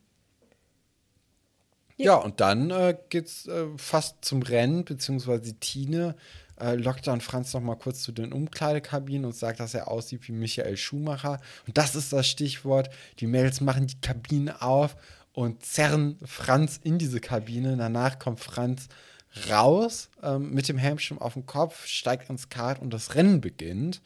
Ja. 1.96 2.04
ja, 2.04 2.14
und 2.16 2.40
dann 2.40 2.70
äh, 2.70 2.96
geht's 3.08 3.46
äh, 3.46 3.66
fast 3.76 4.24
zum 4.24 4.42
Rennen, 4.42 4.84
beziehungsweise 4.84 5.54
Tine 5.54 6.14
äh, 6.60 6.74
lockt 6.74 7.06
dann 7.06 7.20
Franz 7.20 7.52
noch 7.54 7.60
mal 7.60 7.76
kurz 7.76 8.02
zu 8.02 8.12
den 8.12 8.32
Umkleidekabinen 8.32 9.24
und 9.24 9.34
sagt, 9.34 9.60
dass 9.60 9.74
er 9.74 9.88
aussieht 9.88 10.26
wie 10.28 10.32
Michael 10.32 10.76
Schumacher. 10.76 11.40
Und 11.66 11.78
das 11.78 11.94
ist 11.94 12.12
das 12.12 12.28
Stichwort. 12.28 12.90
Die 13.20 13.26
Mädels 13.26 13.60
machen 13.60 13.86
die 13.86 14.00
Kabinen 14.00 14.50
auf 14.50 14.96
und 15.32 15.64
zerren 15.64 16.18
Franz 16.24 16.80
in 16.82 16.98
diese 16.98 17.20
Kabine. 17.20 17.76
Danach 17.76 18.18
kommt 18.18 18.40
Franz 18.40 18.88
raus 19.48 20.08
ähm, 20.22 20.52
mit 20.52 20.68
dem 20.68 20.78
Helmschirm 20.78 21.18
auf 21.18 21.34
dem 21.34 21.46
Kopf, 21.46 21.86
steigt 21.86 22.30
ins 22.30 22.48
Kart 22.48 22.80
und 22.80 22.92
das 22.92 23.14
Rennen 23.14 23.40
beginnt. 23.40 24.00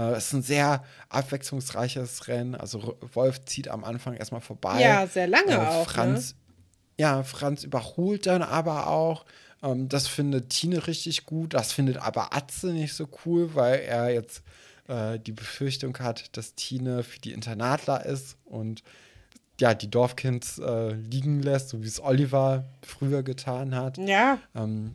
Äh, 0.00 0.12
es 0.12 0.26
ist 0.26 0.32
ein 0.32 0.42
sehr 0.42 0.84
abwechslungsreiches 1.08 2.28
Rennen. 2.28 2.54
Also 2.54 2.96
Wolf 3.12 3.44
zieht 3.44 3.68
am 3.68 3.84
Anfang 3.84 4.14
erstmal 4.14 4.40
vorbei. 4.40 4.80
Ja, 4.80 5.06
sehr 5.06 5.26
lange 5.26 5.52
äh, 5.52 5.56
auch. 5.56 5.86
Ne? 5.86 5.92
Franz, 5.92 6.32
ne? 6.32 6.36
Ja, 6.98 7.22
Franz 7.22 7.64
überholt 7.64 8.26
dann 8.26 8.42
aber 8.42 8.86
auch. 8.86 9.26
Ähm, 9.62 9.88
das 9.88 10.08
findet 10.08 10.50
Tine 10.50 10.86
richtig 10.86 11.26
gut. 11.26 11.54
Das 11.54 11.72
findet 11.72 11.98
aber 11.98 12.34
Atze 12.34 12.68
nicht 12.68 12.94
so 12.94 13.08
cool, 13.24 13.54
weil 13.54 13.80
er 13.80 14.10
jetzt 14.10 14.42
äh, 14.88 15.18
die 15.18 15.32
Befürchtung 15.32 15.98
hat, 15.98 16.36
dass 16.36 16.54
Tine 16.54 17.02
für 17.02 17.20
die 17.20 17.32
Internatler 17.32 18.06
ist 18.06 18.36
und 18.44 18.82
ja, 19.60 19.74
die 19.74 19.90
Dorfkinds 19.90 20.58
äh, 20.58 20.92
liegen 20.92 21.42
lässt, 21.42 21.68
so 21.68 21.82
wie 21.82 21.86
es 21.86 22.02
Oliver 22.02 22.64
früher 22.82 23.22
getan 23.22 23.74
hat. 23.74 23.98
Ja. 23.98 24.38
Ähm, 24.54 24.94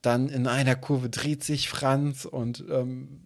dann 0.00 0.30
in 0.30 0.46
einer 0.46 0.74
Kurve 0.74 1.10
dreht 1.10 1.44
sich 1.44 1.68
Franz 1.68 2.24
und 2.24 2.64
ähm, 2.70 3.20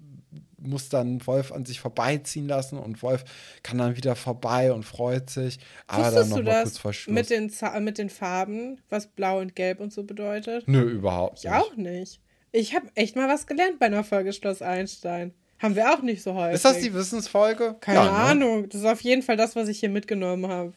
muss 0.60 0.88
dann 0.88 1.26
Wolf 1.26 1.52
an 1.52 1.64
sich 1.64 1.80
vorbeiziehen 1.80 2.46
lassen 2.46 2.78
und 2.78 3.02
Wolf 3.02 3.24
kann 3.62 3.78
dann 3.78 3.96
wieder 3.96 4.16
vorbei 4.16 4.72
und 4.72 4.84
freut 4.84 5.30
sich. 5.30 5.58
Aber 5.86 6.04
Wusstest 6.04 6.16
dann 6.16 6.28
noch 6.28 6.44
mal 6.44 6.62
kurz 6.62 6.78
vor 6.78 6.92
Schluss. 6.92 7.14
Mit 7.14 7.30
den, 7.30 7.52
mit 7.84 7.98
den 7.98 8.10
Farben, 8.10 8.80
was 8.88 9.06
blau 9.06 9.40
und 9.40 9.56
gelb 9.56 9.80
und 9.80 9.92
so 9.92 10.02
bedeutet? 10.02 10.68
Nö, 10.68 10.82
überhaupt 10.82 11.34
nicht. 11.34 11.44
Ich 11.44 11.50
auch 11.50 11.76
nicht. 11.76 12.20
Ich 12.52 12.74
habe 12.74 12.86
echt 12.94 13.16
mal 13.16 13.28
was 13.28 13.46
gelernt 13.46 13.78
bei 13.78 13.86
einer 13.86 14.04
Folge 14.04 14.32
Schloss 14.32 14.62
Einstein. 14.62 15.32
Haben 15.58 15.76
wir 15.76 15.92
auch 15.92 16.02
nicht 16.02 16.22
so 16.22 16.34
häufig. 16.34 16.56
Ist 16.56 16.64
das 16.64 16.78
die 16.80 16.92
Wissensfolge? 16.94 17.76
Keine 17.80 17.98
ja, 17.98 18.04
ne? 18.04 18.10
Ahnung. 18.10 18.68
Das 18.68 18.80
ist 18.80 18.86
auf 18.86 19.02
jeden 19.02 19.22
Fall 19.22 19.36
das, 19.36 19.54
was 19.56 19.68
ich 19.68 19.78
hier 19.78 19.90
mitgenommen 19.90 20.48
habe. 20.48 20.72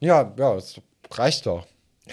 Ja, 0.00 0.34
ja, 0.36 0.56
es 0.56 0.80
reicht 1.10 1.46
doch. 1.46 1.66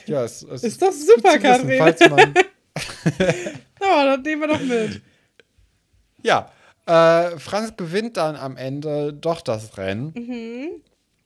Ja, 0.05 0.23
es, 0.23 0.43
es 0.43 0.63
ist 0.63 0.81
doch 0.81 0.91
super, 0.91 1.39
Karin. 1.39 1.77
Falls 1.79 1.99
man 2.09 2.33
oh, 3.81 4.03
das 4.03 4.19
nehmen 4.23 4.41
wir 4.41 4.47
doch 4.47 4.61
mit. 4.61 5.01
Ja, 6.23 6.51
äh, 6.85 7.37
Franz 7.37 7.75
gewinnt 7.77 8.17
dann 8.17 8.35
am 8.35 8.57
Ende 8.57 9.13
doch 9.13 9.41
das 9.41 9.77
Rennen. 9.77 10.13
Mhm. 10.15 10.81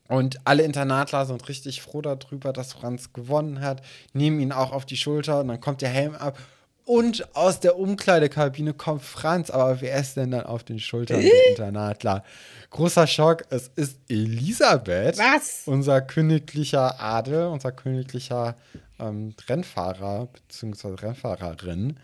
Und 0.07 0.37
alle 0.45 0.63
Internatler 0.63 1.25
sind 1.25 1.47
richtig 1.47 1.81
froh 1.81 2.01
darüber, 2.01 2.53
dass 2.53 2.73
Franz 2.73 3.13
gewonnen 3.13 3.61
hat, 3.61 3.81
nehmen 4.13 4.39
ihn 4.39 4.51
auch 4.51 4.71
auf 4.71 4.85
die 4.85 4.97
Schulter 4.97 5.39
und 5.39 5.47
dann 5.47 5.61
kommt 5.61 5.81
der 5.81 5.89
Helm 5.89 6.15
ab 6.15 6.37
und 6.85 7.33
aus 7.35 7.61
der 7.61 7.77
Umkleidekabine 7.79 8.73
kommt 8.73 9.03
Franz, 9.03 9.49
aber 9.49 9.79
wer 9.79 9.97
ist 9.97 10.17
denn 10.17 10.31
dann 10.31 10.45
auf 10.45 10.63
den 10.63 10.79
Schultern 10.79 11.21
der 11.21 11.31
Internatler? 11.49 12.23
Großer 12.71 13.07
Schock, 13.07 13.45
es 13.49 13.71
ist 13.75 13.99
Elisabeth. 14.09 15.17
Was? 15.17 15.63
Unser 15.65 16.01
königlicher 16.01 16.99
Adel, 16.99 17.47
unser 17.47 17.71
königlicher 17.71 18.55
ähm, 18.99 19.33
Rennfahrer 19.47 20.27
bzw. 20.27 20.95
Rennfahrerin. 20.95 21.97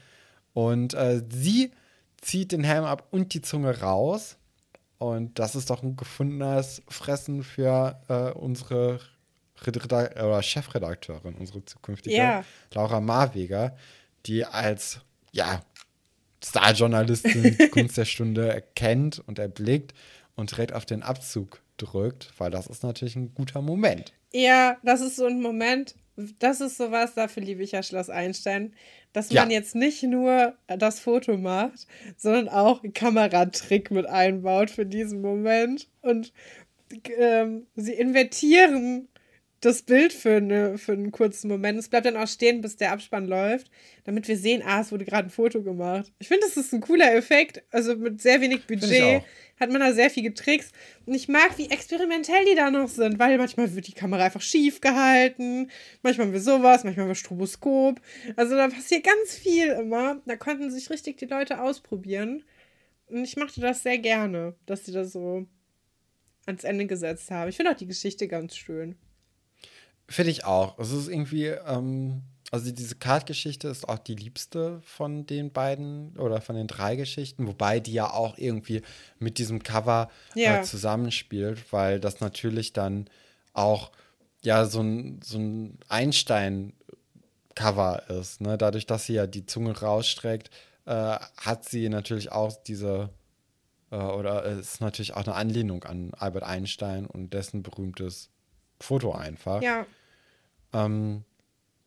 Und 0.53 0.93
äh, 0.93 1.21
sie 1.29 1.71
zieht 2.21 2.51
den 2.51 2.63
Helm 2.63 2.83
ab 2.83 3.07
und 3.11 3.33
die 3.33 3.41
Zunge 3.41 3.79
raus. 3.79 4.37
Und 4.97 5.39
das 5.39 5.55
ist 5.55 5.69
doch 5.69 5.81
ein 5.81 5.95
gefundenes 5.95 6.81
Fressen 6.89 7.43
für 7.43 7.99
äh, 8.09 8.37
unsere 8.37 8.99
Redakt 9.61 10.15
oder 10.17 10.41
Chefredakteurin, 10.41 11.35
unsere 11.35 11.63
zukünftige 11.65 12.15
yeah. 12.15 12.45
Laura 12.73 12.99
Marweger 12.99 13.75
die 14.25 14.45
als 14.45 14.99
ja, 15.31 15.61
Starjournalistin 16.43 17.57
Kunst 17.71 17.97
der 17.97 18.05
Stunde 18.05 18.49
erkennt 18.49 19.19
und 19.27 19.39
erblickt 19.39 19.93
und 20.35 20.51
direkt 20.51 20.73
auf 20.73 20.85
den 20.85 21.03
Abzug 21.03 21.61
drückt, 21.77 22.31
weil 22.37 22.51
das 22.51 22.67
ist 22.67 22.83
natürlich 22.83 23.15
ein 23.15 23.33
guter 23.33 23.61
Moment. 23.61 24.13
Ja, 24.31 24.77
das 24.83 25.01
ist 25.01 25.15
so 25.15 25.25
ein 25.25 25.41
Moment, 25.41 25.95
das 26.39 26.61
ist 26.61 26.77
sowas, 26.77 27.13
dafür 27.13 27.43
liebe 27.43 27.63
ich 27.63 27.73
ja 27.73 27.83
Schloss 27.83 28.09
Einstein, 28.09 28.73
dass 29.13 29.31
man 29.31 29.49
ja. 29.49 29.57
jetzt 29.57 29.75
nicht 29.75 30.03
nur 30.03 30.53
das 30.67 30.99
Foto 30.99 31.37
macht, 31.37 31.87
sondern 32.15 32.47
auch 32.47 32.83
einen 32.83 32.93
Kameratrick 32.93 33.91
mit 33.91 34.05
einbaut 34.05 34.69
für 34.69 34.85
diesen 34.85 35.21
Moment. 35.21 35.89
Und 36.01 36.31
ähm, 37.17 37.67
sie 37.75 37.93
invertieren 37.93 39.08
das 39.61 39.81
Bild 39.81 40.13
für, 40.13 40.37
eine, 40.37 40.77
für 40.77 40.93
einen 40.93 41.11
kurzen 41.11 41.49
Moment. 41.49 41.77
Es 41.79 41.89
bleibt 41.89 42.05
dann 42.05 42.15
auch 42.15 42.27
stehen, 42.27 42.61
bis 42.61 42.77
der 42.77 42.91
Abspann 42.91 43.27
läuft, 43.27 43.69
damit 44.05 44.27
wir 44.27 44.37
sehen, 44.37 44.63
ah, 44.65 44.81
es 44.81 44.91
wurde 44.91 45.05
gerade 45.05 45.27
ein 45.27 45.31
Foto 45.31 45.61
gemacht. 45.61 46.11
Ich 46.19 46.27
finde, 46.29 46.45
das 46.45 46.55
ist 46.55 46.73
ein 46.73 46.81
cooler 46.81 47.13
Effekt. 47.13 47.63
Also 47.71 47.95
mit 47.95 48.21
sehr 48.21 48.39
wenig 48.41 48.65
Budget 48.67 49.23
hat 49.59 49.71
man 49.71 49.81
da 49.81 49.91
sehr 49.91 50.09
viel 50.09 50.23
getrickst. 50.23 50.73
Und 51.05 51.13
ich 51.13 51.27
mag, 51.27 51.57
wie 51.57 51.69
experimentell 51.69 52.45
die 52.45 52.55
da 52.55 52.71
noch 52.71 52.87
sind, 52.87 53.19
weil 53.19 53.37
manchmal 53.37 53.75
wird 53.75 53.87
die 53.87 53.93
Kamera 53.93 54.25
einfach 54.25 54.41
schief 54.41 54.79
gehalten, 54.79 55.69
manchmal 56.01 56.27
haben 56.27 56.33
wir 56.33 56.41
sowas, 56.41 56.85
manchmal 56.85 57.03
haben 57.03 57.11
wir 57.11 57.15
Stroboskop. 57.15 57.99
Also 58.37 58.55
da 58.55 58.69
passiert 58.69 59.03
ganz 59.03 59.35
viel 59.35 59.67
immer. 59.67 60.21
Da 60.25 60.37
konnten 60.37 60.71
sich 60.71 60.89
richtig 60.89 61.17
die 61.17 61.25
Leute 61.25 61.61
ausprobieren. 61.61 62.43
Und 63.07 63.25
ich 63.25 63.35
machte 63.35 63.59
das 63.59 63.83
sehr 63.83 63.97
gerne, 63.97 64.55
dass 64.65 64.85
sie 64.85 64.93
das 64.93 65.11
so 65.11 65.47
ans 66.45 66.63
Ende 66.63 66.85
gesetzt 66.85 67.29
haben. 67.29 67.49
Ich 67.49 67.57
finde 67.57 67.71
auch 67.71 67.77
die 67.77 67.87
Geschichte 67.87 68.27
ganz 68.27 68.55
schön. 68.55 68.95
Finde 70.09 70.31
ich 70.31 70.43
auch. 70.43 70.77
Es 70.79 70.91
ist 70.91 71.07
irgendwie, 71.07 71.45
ähm, 71.45 72.23
also 72.51 72.71
diese 72.71 72.95
Kartgeschichte 72.95 73.67
ist 73.67 73.87
auch 73.87 73.99
die 73.99 74.15
liebste 74.15 74.81
von 74.83 75.27
den 75.27 75.51
beiden 75.51 76.17
oder 76.17 76.41
von 76.41 76.55
den 76.55 76.65
drei 76.65 76.95
Geschichten, 76.95 77.45
wobei 77.47 77.79
die 77.79 77.93
ja 77.93 78.11
auch 78.11 78.35
irgendwie 78.37 78.81
mit 79.19 79.37
diesem 79.37 79.61
Cover 79.61 80.09
ja. 80.33 80.59
äh, 80.59 80.63
zusammenspielt, 80.63 81.71
weil 81.71 81.99
das 81.99 82.21
natürlich 82.21 82.73
dann 82.73 83.07
auch 83.53 83.91
ja 84.41 84.65
so 84.65 84.81
ein, 84.81 85.19
so 85.23 85.37
ein 85.37 85.77
Einstein-Cover 85.89 88.09
ist. 88.09 88.41
Ne? 88.41 88.57
Dadurch, 88.57 88.87
dass 88.87 89.05
sie 89.05 89.13
ja 89.13 89.27
die 89.27 89.45
Zunge 89.45 89.79
rausstreckt, 89.79 90.49
äh, 90.85 91.19
hat 91.37 91.69
sie 91.69 91.87
natürlich 91.89 92.31
auch 92.31 92.51
diese 92.63 93.11
äh, 93.91 93.95
oder 93.95 94.43
ist 94.43 94.81
natürlich 94.81 95.13
auch 95.13 95.27
eine 95.27 95.35
Anlehnung 95.35 95.83
an 95.83 96.13
Albert 96.17 96.43
Einstein 96.43 97.05
und 97.05 97.31
dessen 97.33 97.61
berühmtes 97.61 98.29
Foto 98.79 99.11
einfach. 99.11 99.61
Ja. 99.61 99.85
Ähm, 100.73 101.23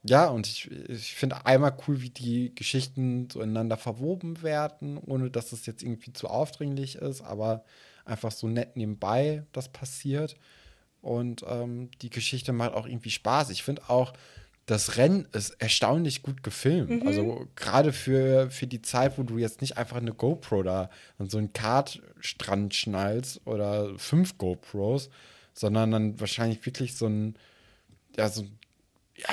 ja, 0.05 0.28
und 0.28 0.47
ich, 0.47 0.70
ich 0.70 1.14
finde 1.14 1.47
einmal 1.47 1.76
cool, 1.87 2.03
wie 2.03 2.11
die 2.11 2.55
Geschichten 2.55 3.28
so 3.30 3.41
ineinander 3.41 3.76
verwoben 3.76 4.43
werden, 4.43 4.99
ohne 4.99 5.30
dass 5.30 5.53
es 5.53 5.66
jetzt 5.66 5.83
irgendwie 5.83 6.12
zu 6.12 6.28
aufdringlich 6.28 6.97
ist, 6.97 7.20
aber 7.20 7.64
einfach 8.05 8.33
so 8.33 8.49
nett 8.49 8.76
nebenbei 8.76 9.45
das 9.53 9.68
passiert. 9.68 10.37
Und 11.01 11.45
ähm, 11.49 11.91
die 12.01 12.11
Geschichte 12.11 12.53
macht 12.53 12.74
auch 12.74 12.87
irgendwie 12.87 13.11
Spaß. 13.11 13.51
Ich 13.51 13.62
finde 13.62 13.89
auch, 13.89 14.12
das 14.66 14.97
Rennen 14.97 15.26
ist 15.33 15.51
erstaunlich 15.61 16.22
gut 16.22 16.43
gefilmt. 16.43 17.05
Also 17.07 17.47
gerade 17.57 17.93
für, 17.93 18.51
für 18.51 18.66
die 18.68 18.83
Zeit, 18.83 19.18
wo 19.18 19.24
du 19.24 19.39
jetzt 19.39 19.61
nicht 19.61 19.76
einfach 19.76 19.97
eine 19.97 20.14
GoPro 20.14 20.62
da 20.62 20.91
an 21.18 21.28
so 21.28 21.39
einen 21.39 21.53
Kartstrand 21.53 22.74
schnallst 22.74 23.41
oder 23.45 23.99
fünf 23.99 24.39
GoPros, 24.39 25.11
sondern 25.53 25.91
dann 25.91 26.20
wahrscheinlich 26.20 26.64
wirklich 26.64 26.97
so 26.97 27.07
ein, 27.07 27.37
ja, 28.16 28.28
so 28.28 28.47
ja, 29.16 29.28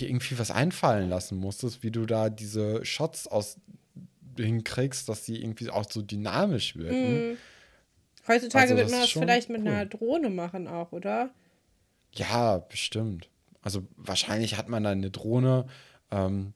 irgendwie 0.00 0.38
was 0.38 0.50
einfallen 0.50 1.08
lassen 1.08 1.38
musstest, 1.38 1.82
wie 1.82 1.90
du 1.90 2.06
da 2.06 2.28
diese 2.30 2.84
Shots 2.84 3.26
aus 3.26 3.58
hinkriegst, 4.36 5.08
dass 5.08 5.24
die 5.24 5.42
irgendwie 5.42 5.68
auch 5.70 5.90
so 5.90 6.02
dynamisch 6.02 6.76
wirken. 6.76 7.36
Heutzutage 8.26 8.62
Also, 8.62 8.76
wird 8.76 8.90
man 8.90 9.00
das 9.00 9.10
vielleicht 9.10 9.48
mit 9.50 9.62
cool. 9.62 9.68
einer 9.68 9.86
Drohne 9.86 10.30
machen 10.30 10.68
auch, 10.68 10.92
oder? 10.92 11.30
Ja, 12.14 12.58
bestimmt. 12.58 13.28
Also 13.62 13.84
wahrscheinlich 13.96 14.56
hat 14.56 14.68
man 14.68 14.84
dann 14.84 14.98
eine 14.98 15.10
Drohne, 15.10 15.66
ähm, 16.10 16.52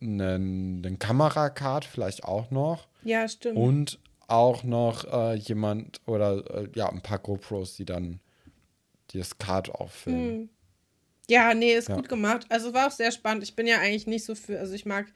einen, 0.00 0.84
einen 0.84 0.98
Kamerakart 0.98 1.84
vielleicht 1.84 2.24
auch 2.24 2.50
noch 2.50 2.88
Ja, 3.04 3.26
stimmt. 3.28 3.56
und 3.56 3.98
auch 4.28 4.64
noch 4.64 5.04
äh, 5.04 5.34
jemand 5.34 6.00
oder 6.06 6.44
äh, 6.50 6.68
ja, 6.74 6.88
ein 6.90 7.00
paar 7.00 7.18
GoPros, 7.18 7.76
die 7.76 7.84
dann 7.84 8.20
die 9.10 9.18
das 9.18 9.38
Kart 9.38 9.70
auch 9.74 9.90
filmen. 9.90 10.50
Ja, 11.28 11.54
nee, 11.54 11.72
ist 11.74 11.88
Ja. 11.88 11.96
gut 11.96 12.08
gemacht. 12.08 12.46
Also 12.48 12.72
war 12.74 12.86
auch 12.86 12.92
sehr 12.92 13.10
spannend. 13.12 13.42
Ich 13.44 13.56
bin 13.56 13.66
ja 13.66 13.78
eigentlich 13.78 14.06
nicht 14.06 14.24
so 14.24 14.34
für, 14.34 14.58
also 14.58 14.74
ich 14.74 14.86
mag 14.86 15.06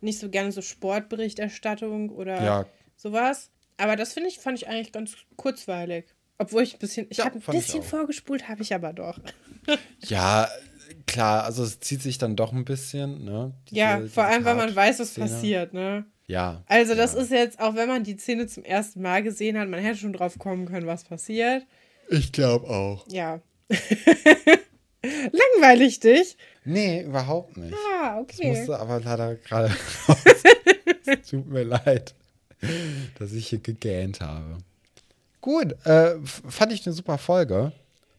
nicht 0.00 0.18
so 0.18 0.28
gerne 0.28 0.50
so 0.52 0.62
Sportberichterstattung 0.62 2.10
oder 2.10 2.42
Ja. 2.42 2.66
sowas. 2.96 3.50
Aber 3.76 3.96
das 3.96 4.12
finde 4.12 4.28
ich, 4.28 4.38
fand 4.38 4.58
ich 4.58 4.68
eigentlich 4.68 4.92
ganz 4.92 5.14
kurzweilig. 5.36 6.06
Obwohl 6.38 6.62
ich 6.62 6.74
ein 6.74 6.78
bisschen, 6.78 7.06
ich 7.10 7.18
Ja, 7.18 7.26
habe 7.26 7.36
ein 7.38 7.40
bisschen 7.52 7.82
vorgespult, 7.82 8.48
habe 8.48 8.62
ich 8.62 8.74
aber 8.74 8.92
doch. 8.92 9.18
Ja, 10.08 10.48
klar, 11.06 11.44
also 11.44 11.62
es 11.62 11.78
zieht 11.78 12.02
sich 12.02 12.18
dann 12.18 12.34
doch 12.34 12.52
ein 12.52 12.64
bisschen, 12.64 13.24
ne? 13.24 13.54
diese- 13.68 13.78
ja, 13.80 14.02
vor 14.08 14.24
allem, 14.24 14.44
weil 14.44 14.56
man 14.56 14.74
weiß, 14.74 14.98
was 14.98 15.14
passiert, 15.14 15.72
ne? 15.72 16.04
Ja. 16.26 16.64
Also 16.66 16.94
das 16.96 17.14
ja. 17.14 17.20
ist 17.20 17.30
jetzt, 17.30 17.60
auch 17.60 17.76
wenn 17.76 17.88
man 17.88 18.02
die 18.02 18.16
Szene 18.16 18.46
zum 18.48 18.64
ersten 18.64 19.02
Mal 19.02 19.22
gesehen 19.22 19.56
hat, 19.58 19.68
man 19.68 19.78
hätte 19.80 19.98
schon 19.98 20.12
drauf 20.12 20.38
kommen 20.38 20.66
können, 20.66 20.86
was 20.86 21.04
passiert. 21.04 21.64
Ich 22.08 22.32
glaube 22.32 22.68
auch. 22.68 23.06
Ja. 23.08 23.40
Langweilig 25.02 26.00
dich? 26.00 26.36
Nee, 26.64 27.02
überhaupt 27.02 27.56
nicht. 27.56 27.74
Ah, 28.00 28.20
Ich 28.28 28.38
okay. 28.38 28.48
musste 28.50 28.78
aber 28.78 29.00
leider 29.00 29.34
gerade 29.36 29.68
raus. 30.08 30.16
es 31.06 31.26
tut 31.30 31.48
mir 31.48 31.64
leid, 31.64 32.14
dass 33.18 33.32
ich 33.32 33.48
hier 33.48 33.58
gegähnt 33.58 34.20
habe. 34.20 34.58
Gut, 35.40 35.72
äh, 35.84 36.14
fand 36.24 36.72
ich 36.72 36.86
eine 36.86 36.92
super 36.94 37.18
Folge. 37.18 37.72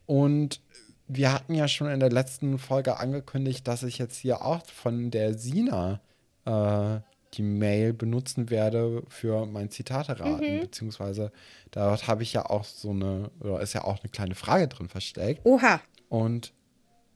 Und 0.05 0.59
wir 1.07 1.31
hatten 1.33 1.53
ja 1.53 1.67
schon 1.67 1.87
in 1.89 1.99
der 2.01 2.11
letzten 2.11 2.57
Folge 2.59 2.97
angekündigt, 2.99 3.67
dass 3.67 3.83
ich 3.83 3.97
jetzt 3.97 4.17
hier 4.17 4.43
auch 4.43 4.65
von 4.65 5.09
der 5.11 5.37
Sina 5.37 6.01
äh, 6.45 6.99
die 7.35 7.43
Mail 7.43 7.93
benutzen 7.93 8.49
werde 8.49 9.03
für 9.07 9.45
mein 9.45 9.69
Zitate-Raten. 9.71 10.59
Beziehungsweise 10.61 11.31
dort 11.71 12.07
habe 12.07 12.23
ich 12.23 12.33
ja 12.33 12.45
auch 12.49 12.65
so 12.65 12.89
eine, 12.91 13.31
oder 13.39 13.61
ist 13.61 13.73
ja 13.73 13.85
auch 13.85 13.99
eine 14.01 14.09
kleine 14.11 14.35
Frage 14.35 14.67
drin 14.67 14.89
versteckt. 14.89 15.41
Oha. 15.45 15.79
Und 16.09 16.53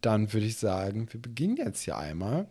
dann 0.01 0.31
würde 0.33 0.45
ich 0.45 0.57
sagen, 0.57 1.07
wir 1.11 1.21
beginnen 1.21 1.57
jetzt 1.57 1.81
hier 1.81 1.97
einmal. 1.97 2.47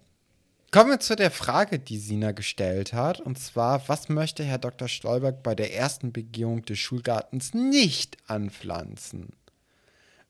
Kommen 0.72 0.90
wir 0.90 1.00
zu 1.00 1.16
der 1.16 1.30
Frage, 1.30 1.78
die 1.78 1.98
Sina 1.98 2.32
gestellt 2.32 2.92
hat. 2.92 3.20
Und 3.20 3.38
zwar, 3.38 3.88
was 3.88 4.08
möchte 4.08 4.44
Herr 4.44 4.58
Dr. 4.58 4.88
Stolberg 4.88 5.42
bei 5.42 5.54
der 5.54 5.74
ersten 5.74 6.12
Begehung 6.12 6.64
des 6.64 6.78
Schulgartens 6.78 7.54
nicht 7.54 8.16
anpflanzen? 8.26 9.30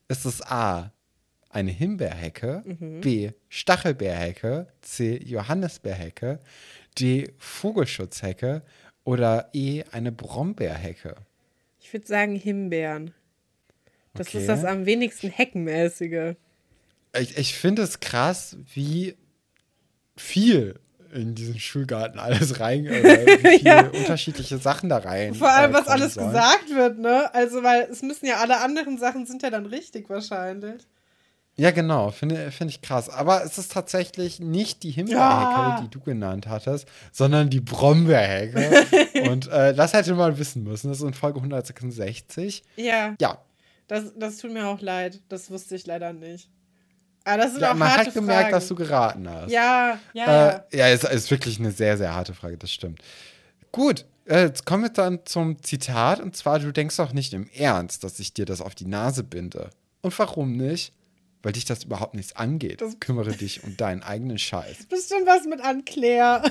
Ist 0.09 0.25
es 0.25 0.43
A, 0.43 0.93
eine 1.49 1.71
Himbeerhecke, 1.71 2.63
B, 3.01 3.31
Stachelbeerhecke, 3.49 4.69
C, 4.83 5.17
Johannisbeerhecke, 5.25 6.39
D, 6.99 7.33
Vogelschutzhecke 7.39 8.63
oder 9.05 9.49
E, 9.53 9.83
eine 9.91 10.13
Brombeerhecke? 10.13 11.17
Ich 11.81 11.93
würde 11.93 12.07
sagen 12.07 12.37
Himbeeren. 12.37 13.15
Das 14.13 14.29
Okay. 14.29 14.39
ist 14.39 14.49
das 14.49 14.65
am 14.65 14.87
wenigsten 14.87 15.31
Heckenmäßige. 15.31 16.37
Ich, 17.21 17.37
ich 17.37 17.55
finde 17.55 17.83
es 17.83 18.01
krass, 18.01 18.57
wie 18.75 19.17
viel 20.17 20.79
in 21.13 21.35
diesen 21.35 21.59
Schulgarten 21.59 22.19
alles 22.19 22.61
rein, 22.61 22.85
äh, 22.87 23.27
wie 23.43 23.59
viele 23.59 23.91
unterschiedliche 23.93 24.59
Sachen 24.59 24.89
da 24.89 24.99
rein. 24.99 25.35
Vor 25.35 25.51
allem, 25.51 25.71
äh, 25.71 25.75
was 25.75 25.87
alles 25.87 26.15
sollen. 26.15 26.29
gesagt 26.29 26.69
wird, 26.75 26.99
ne? 26.99 27.33
Also, 27.35 27.63
weil 27.63 27.83
es 27.91 28.03
müssen 28.03 28.27
ja 28.27 28.37
alle 28.37 28.61
anderen 28.61 28.99
Sachen 28.99 29.25
sind 29.27 29.43
ja 29.43 29.51
dann 29.51 29.67
richtig 29.67 30.11
wahrscheinlich. 30.11 30.83
Ja, 31.59 31.71
genau, 31.71 32.11
finde 32.11 32.51
finde 32.51 32.73
ich 32.73 32.83
krass. 32.83 33.09
Aber 33.09 33.43
es 33.43 33.57
ist 33.57 33.73
tatsächlich 33.73 34.41
nicht 34.41 34.83
die 34.83 34.91
Himbeerhecke, 34.91 35.61
Ja. 35.61 35.81
die 35.83 35.89
du 35.89 36.01
genannt 36.01 36.49
hattest, 36.49 36.87
sondern 37.13 37.49
die 37.49 37.61
Brombeerhecke. 37.61 38.85
Und 39.31 39.49
äh, 39.49 39.73
das 39.75 39.95
hätte 39.95 40.15
man 40.17 40.37
wissen 40.39 40.65
müssen. 40.65 40.89
Das 40.91 40.99
ist 40.99 41.05
in 41.05 41.15
Folge 41.15 41.39
166. 41.39 42.63
Ja, 42.77 43.15
Ja, 43.23 43.39
das, 43.89 44.13
das 44.19 44.37
tut 44.37 44.53
mir 44.53 44.67
auch 44.69 44.83
leid. 44.83 45.23
Das 45.31 45.51
wusste 45.51 45.77
ich 45.77 45.87
leider 45.87 46.13
nicht. 46.13 46.51
Aber 47.27 47.39
das 47.43 47.53
sind 47.53 47.61
ja 47.61 47.73
auch 47.73 47.75
man 47.75 47.89
harte 47.91 48.07
hat 48.07 48.15
gemerkt, 48.15 48.41
Fragen. 48.43 48.53
dass 48.53 48.69
du 48.69 48.75
geraten 48.77 49.29
hast. 49.29 49.51
Ja, 49.51 49.99
ja, 50.13 50.25
ja. 50.25 50.51
Äh, 50.71 50.77
ja, 50.79 50.89
es 50.89 51.03
ist 51.05 51.31
wirklich 51.31 51.59
eine 51.59 51.73
sehr, 51.73 51.97
sehr 51.99 52.15
harte 52.15 52.35
Frage, 52.35 52.57
das 52.57 52.71
stimmt. 52.73 53.03
Gut, 53.73 54.05
äh, 54.27 54.43
jetzt 54.45 54.65
kommen 54.65 54.85
wir 54.85 54.91
dann 54.91 55.21
zum 55.27 55.61
Zitat. 55.63 56.21
Und 56.21 56.37
zwar, 56.37 56.61
du 56.61 56.73
denkst 56.73 56.97
doch 56.97 57.13
nicht 57.13 57.35
im 57.35 57.49
Ernst, 57.53 58.05
dass 58.05 58.21
ich 58.21 58.33
dir 58.33 58.45
das 58.47 58.61
auf 58.61 58.75
die 58.77 58.87
Nase 58.87 59.25
binde. 59.25 59.71
Und 60.03 60.17
warum 60.19 60.53
nicht? 60.57 60.93
Weil 61.43 61.53
dich 61.53 61.65
das 61.65 61.85
überhaupt 61.85 62.15
nichts 62.15 62.35
angeht. 62.37 62.81
Das- 62.81 62.99
Kümmere 63.01 63.33
dich 63.33 63.65
um 63.65 63.77
deinen 63.77 64.03
eigenen 64.03 64.39
Scheiß. 64.39 64.87
Bestimmt 64.89 65.27
was 65.27 65.45
mit 65.47 65.61
Anclair. 65.61 66.43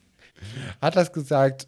Hat 0.80 0.96
das 0.96 1.12
gesagt, 1.12 1.66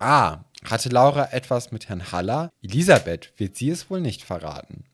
A, 0.00 0.38
hatte 0.64 0.88
Laura 0.88 1.28
etwas 1.32 1.70
mit 1.70 1.88
Herrn 1.88 2.10
Haller? 2.12 2.50
Elisabeth 2.62 3.32
wird 3.36 3.56
sie 3.56 3.70
es 3.70 3.88
wohl 3.90 4.00
nicht 4.00 4.22
verraten. 4.22 4.84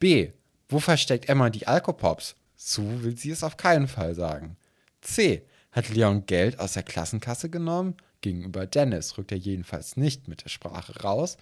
B, 0.00 0.30
wo 0.68 0.78
versteckt 0.78 1.28
Emma 1.28 1.50
die 1.50 1.66
Alkopops? 1.66 2.36
Sue 2.56 3.02
will 3.02 3.16
sie 3.16 3.30
es 3.30 3.42
auf 3.42 3.56
keinen 3.56 3.88
Fall 3.88 4.14
sagen. 4.14 4.56
C, 5.00 5.42
hat 5.72 5.88
Leon 5.88 6.26
Geld 6.26 6.58
aus 6.58 6.72
der 6.72 6.82
Klassenkasse 6.82 7.50
genommen? 7.50 7.96
Gegenüber 8.20 8.66
Dennis 8.66 9.16
rückt 9.16 9.32
er 9.32 9.38
jedenfalls 9.38 9.96
nicht 9.96 10.28
mit 10.28 10.44
der 10.44 10.48
Sprache 10.48 11.00
raus. 11.02 11.36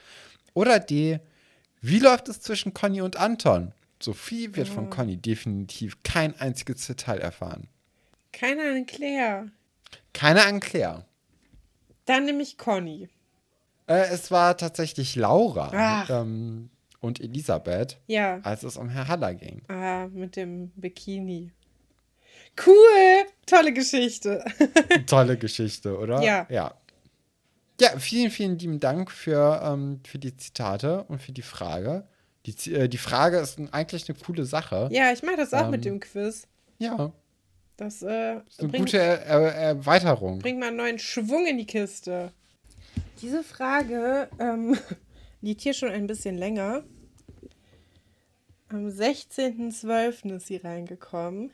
Oder 0.53 0.79
D, 0.79 1.21
wie 1.81 1.99
läuft 1.99 2.29
es 2.29 2.41
zwischen 2.41 2.75
Conny 2.75 3.01
und 3.01 3.17
Anton? 3.17 3.73
Sophie 4.03 4.55
wird 4.55 4.69
von 4.69 4.91
Conny 4.91 5.17
definitiv 5.17 6.03
kein 6.03 6.39
einziges 6.39 6.87
Detail 6.87 7.19
erfahren. 7.19 7.69
Keine 8.33 8.63
Anclair. 8.63 9.51
Keine 10.13 10.45
Anklärer. 10.45 11.07
Dann 12.05 12.27
nehme 12.27 12.43
ich 12.43 12.59
Conny. 12.59 13.09
Äh, 13.87 14.09
es 14.11 14.31
war 14.31 14.57
tatsächlich 14.57 15.17
Laura 15.17 16.07
ähm, 16.11 16.71
und 17.07 17.21
Elisabeth, 17.21 17.99
Ja. 18.07 18.41
als 18.43 18.63
es 18.63 18.77
um 18.77 18.89
Herr 18.89 19.09
Haller 19.09 19.35
ging. 19.35 19.63
Ah, 19.69 20.07
mit 20.13 20.37
dem 20.37 20.71
Bikini. 20.77 21.53
Cool! 22.65 23.27
Tolle 23.47 23.73
Geschichte. 23.73 24.45
Tolle 25.07 25.37
Geschichte, 25.37 25.97
oder? 25.99 26.23
Ja. 26.23 26.47
Ja, 26.49 26.75
ja 27.81 27.99
vielen, 27.99 28.31
vielen 28.31 28.59
lieben 28.59 28.81
Dank 28.81 29.11
für, 29.11 29.61
ähm, 29.63 30.01
für 30.07 30.19
die 30.19 30.37
Zitate 30.37 31.05
und 31.05 31.21
für 31.21 31.33
die 31.33 31.43
Frage. 31.43 32.07
Die, 32.47 32.73
äh, 32.73 32.89
die 32.89 32.99
Frage 32.99 33.39
ist 33.39 33.59
eigentlich 33.73 34.09
eine 34.09 34.19
coole 34.19 34.45
Sache. 34.45 34.89
Ja, 34.93 35.13
ich 35.13 35.23
mache 35.23 35.37
das 35.37 35.53
auch 35.53 35.65
Ähm, 35.67 35.71
mit 35.73 35.85
dem 35.85 36.01
Quiz. 36.01 36.47
Ja, 36.79 37.13
Das 37.77 38.03
äh, 38.03 38.37
ist 38.49 38.61
eine 38.61 38.69
bringt, 38.71 38.87
gute 38.87 38.99
er 38.99 39.21
Erweiterung. 39.55 40.39
bringt 40.39 40.61
mal 40.61 40.69
einen 40.69 40.77
neuen 40.77 40.99
Schwung 40.99 41.47
in 41.47 41.59
die 41.59 41.67
Kiste. 41.67 42.33
Diese 43.21 43.43
Frage 43.43 44.29
ähm, 44.39 44.79
liegt 45.43 45.61
hier 45.61 45.75
schon 45.75 45.91
ein 45.91 46.07
bisschen 46.07 46.39
länger. 46.39 46.85
Am 48.69 48.89
16.12. 48.89 50.37
ist 50.37 50.47
sie 50.49 50.57
reingekommen. 50.57 51.51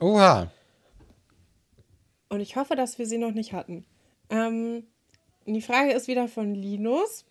Oha. 0.00 0.50
Und 2.28 2.40
ich 2.40 2.56
hoffe, 2.56 2.74
dass 2.74 2.98
wir 2.98 3.06
sie 3.06 3.18
noch 3.18 3.30
nicht 3.30 3.52
hatten. 3.52 3.84
Ähm, 4.28 4.84
die 5.46 5.62
Frage 5.62 5.92
ist 5.92 6.08
wieder 6.08 6.26
von 6.26 6.54
Linus. 6.54 7.24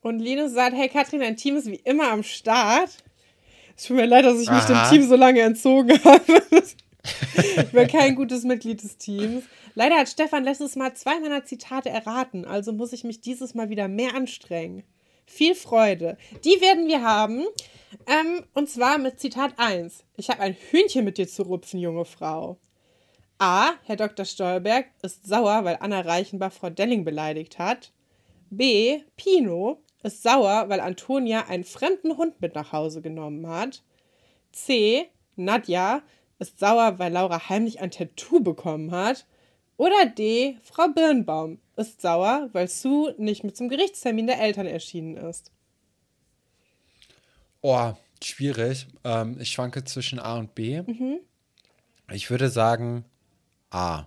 Und 0.00 0.18
Linus 0.18 0.52
sagt, 0.52 0.74
hey 0.74 0.88
Katrin, 0.88 1.20
dein 1.20 1.36
Team 1.36 1.56
ist 1.56 1.66
wie 1.66 1.80
immer 1.84 2.10
am 2.10 2.22
Start. 2.22 2.90
Es 3.76 3.84
tut 3.84 3.96
mir 3.96 4.06
leid, 4.06 4.24
dass 4.24 4.40
ich 4.40 4.50
mich 4.50 4.64
dem 4.64 4.76
Aha. 4.76 4.90
Team 4.90 5.02
so 5.06 5.14
lange 5.16 5.40
entzogen 5.40 5.98
habe. 6.04 6.22
ich 7.36 7.70
bin 7.70 7.88
kein 7.88 8.14
gutes 8.16 8.42
Mitglied 8.44 8.82
des 8.82 8.98
Teams. 8.98 9.44
Leider 9.74 9.96
hat 9.96 10.08
Stefan 10.08 10.44
letztes 10.44 10.76
Mal 10.76 10.94
zwei 10.94 11.20
meiner 11.20 11.44
Zitate 11.44 11.90
erraten, 11.90 12.44
also 12.44 12.72
muss 12.72 12.92
ich 12.92 13.04
mich 13.04 13.20
dieses 13.20 13.54
Mal 13.54 13.70
wieder 13.70 13.88
mehr 13.88 14.14
anstrengen. 14.14 14.84
Viel 15.26 15.54
Freude. 15.54 16.16
Die 16.44 16.60
werden 16.60 16.86
wir 16.86 17.02
haben. 17.02 17.44
Ähm, 18.06 18.44
und 18.54 18.68
zwar 18.68 18.98
mit 18.98 19.20
Zitat 19.20 19.54
1. 19.56 20.04
Ich 20.16 20.28
habe 20.28 20.40
ein 20.40 20.54
Hühnchen 20.54 21.04
mit 21.04 21.18
dir 21.18 21.28
zu 21.28 21.42
rupfen, 21.42 21.80
junge 21.80 22.04
Frau. 22.04 22.58
A. 23.38 23.72
Herr 23.84 23.96
Dr. 23.96 24.24
Stolberg 24.24 24.86
ist 25.02 25.26
sauer, 25.26 25.64
weil 25.64 25.78
Anna 25.80 26.00
Reichenbach 26.00 26.52
Frau 26.52 26.70
Delling 26.70 27.04
beleidigt 27.04 27.58
hat. 27.58 27.92
B. 28.50 29.00
Pino 29.16 29.82
ist 30.02 30.22
sauer, 30.22 30.68
weil 30.68 30.80
Antonia 30.80 31.46
einen 31.48 31.64
fremden 31.64 32.16
Hund 32.16 32.40
mit 32.40 32.54
nach 32.54 32.72
Hause 32.72 33.00
genommen 33.02 33.46
hat. 33.48 33.82
C. 34.52 35.08
Nadja 35.36 36.02
ist 36.38 36.58
sauer, 36.58 36.98
weil 36.98 37.12
Laura 37.12 37.48
heimlich 37.48 37.80
ein 37.80 37.90
Tattoo 37.90 38.40
bekommen 38.40 38.92
hat. 38.92 39.26
Oder 39.76 40.06
D. 40.06 40.56
Frau 40.62 40.88
Birnbaum 40.88 41.58
ist 41.76 42.00
sauer, 42.00 42.48
weil 42.52 42.68
Sue 42.68 43.14
nicht 43.18 43.44
mit 43.44 43.56
zum 43.56 43.68
Gerichtstermin 43.68 44.26
der 44.26 44.40
Eltern 44.40 44.66
erschienen 44.66 45.16
ist. 45.16 45.50
Oh, 47.60 47.92
schwierig. 48.22 48.86
Ähm, 49.04 49.38
ich 49.40 49.50
schwanke 49.50 49.84
zwischen 49.84 50.18
A 50.18 50.36
und 50.36 50.54
B. 50.54 50.82
Ich 52.12 52.30
würde 52.30 52.48
sagen 52.48 53.04
A. 53.70 54.04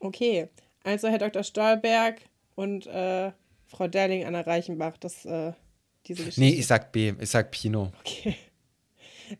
Okay, 0.00 0.48
also 0.82 1.08
Herr 1.08 1.18
Dr. 1.18 1.44
Stolberg 1.44 2.20
und 2.54 2.86
äh, 2.86 3.32
Frau 3.66 3.86
Derling, 3.86 4.24
Anna 4.24 4.40
Reichenbach, 4.40 4.96
das, 4.96 5.24
äh, 5.24 5.52
diese 6.06 6.24
Geschichte. 6.24 6.40
Nee, 6.40 6.50
ich 6.50 6.66
sag 6.66 6.90
B. 6.90 7.12
Ich 7.20 7.30
sag 7.30 7.50
Pino. 7.50 7.92
Okay. 8.00 8.36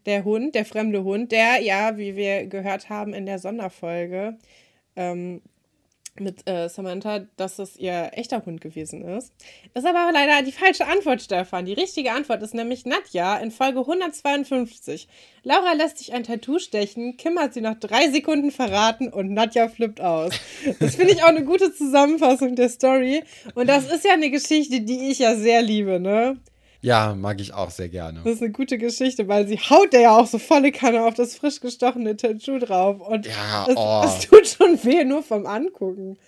Der 0.06 0.22
Hund, 0.22 0.54
der 0.54 0.64
fremde 0.64 1.02
Hund, 1.02 1.32
der 1.32 1.60
ja, 1.60 1.98
wie 1.98 2.14
wir 2.14 2.46
gehört 2.46 2.88
haben 2.88 3.12
in 3.12 3.26
der 3.26 3.40
Sonderfolge 3.40 4.38
ähm, 4.94 5.42
mit 6.18 6.48
äh, 6.48 6.68
Samantha, 6.68 7.26
dass 7.36 7.58
es 7.58 7.76
ihr 7.76 8.10
echter 8.14 8.44
Hund 8.44 8.60
gewesen 8.60 9.02
ist. 9.02 9.32
Ist 9.74 9.86
aber 9.86 10.10
leider 10.12 10.42
die 10.44 10.52
falsche 10.52 10.86
Antwort, 10.86 11.22
Stefan. 11.22 11.66
Die 11.66 11.72
richtige 11.72 12.12
Antwort 12.12 12.42
ist 12.42 12.54
nämlich 12.54 12.84
Nadja 12.84 13.36
in 13.38 13.50
Folge 13.50 13.80
152. 13.80 15.08
Laura 15.42 15.72
lässt 15.72 15.98
sich 15.98 16.12
ein 16.12 16.24
Tattoo 16.24 16.58
stechen, 16.58 17.16
Kim 17.16 17.38
hat 17.38 17.54
sie 17.54 17.60
nach 17.60 17.78
drei 17.78 18.10
Sekunden 18.10 18.50
verraten 18.50 19.08
und 19.08 19.32
Nadja 19.32 19.68
flippt 19.68 20.00
aus. 20.00 20.34
Das 20.78 20.96
finde 20.96 21.12
ich 21.12 21.22
auch 21.22 21.28
eine 21.28 21.44
gute 21.44 21.72
Zusammenfassung 21.72 22.56
der 22.56 22.68
Story. 22.68 23.22
Und 23.54 23.68
das 23.68 23.90
ist 23.90 24.04
ja 24.04 24.12
eine 24.12 24.30
Geschichte, 24.30 24.80
die 24.80 25.10
ich 25.10 25.20
ja 25.20 25.36
sehr 25.36 25.62
liebe, 25.62 26.00
ne? 26.00 26.38
Ja, 26.82 27.14
mag 27.14 27.40
ich 27.40 27.52
auch 27.52 27.70
sehr 27.70 27.88
gerne. 27.88 28.20
Das 28.24 28.34
ist 28.34 28.42
eine 28.42 28.52
gute 28.52 28.78
Geschichte, 28.78 29.28
weil 29.28 29.46
sie 29.46 29.58
haut 29.58 29.92
der 29.92 30.00
ja 30.00 30.16
auch 30.16 30.26
so 30.26 30.38
volle 30.38 30.72
Kanne 30.72 31.04
auf 31.04 31.14
das 31.14 31.36
frisch 31.36 31.60
gestochene 31.60 32.16
Tattoo 32.16 32.58
drauf. 32.58 33.00
Und 33.00 33.26
Ja, 33.26 33.66
es, 33.68 33.76
oh. 33.76 34.02
es 34.04 34.26
tut 34.26 34.46
schon 34.46 34.82
weh, 34.84 35.04
nur 35.04 35.22
vom 35.22 35.46
Angucken. 35.46 36.18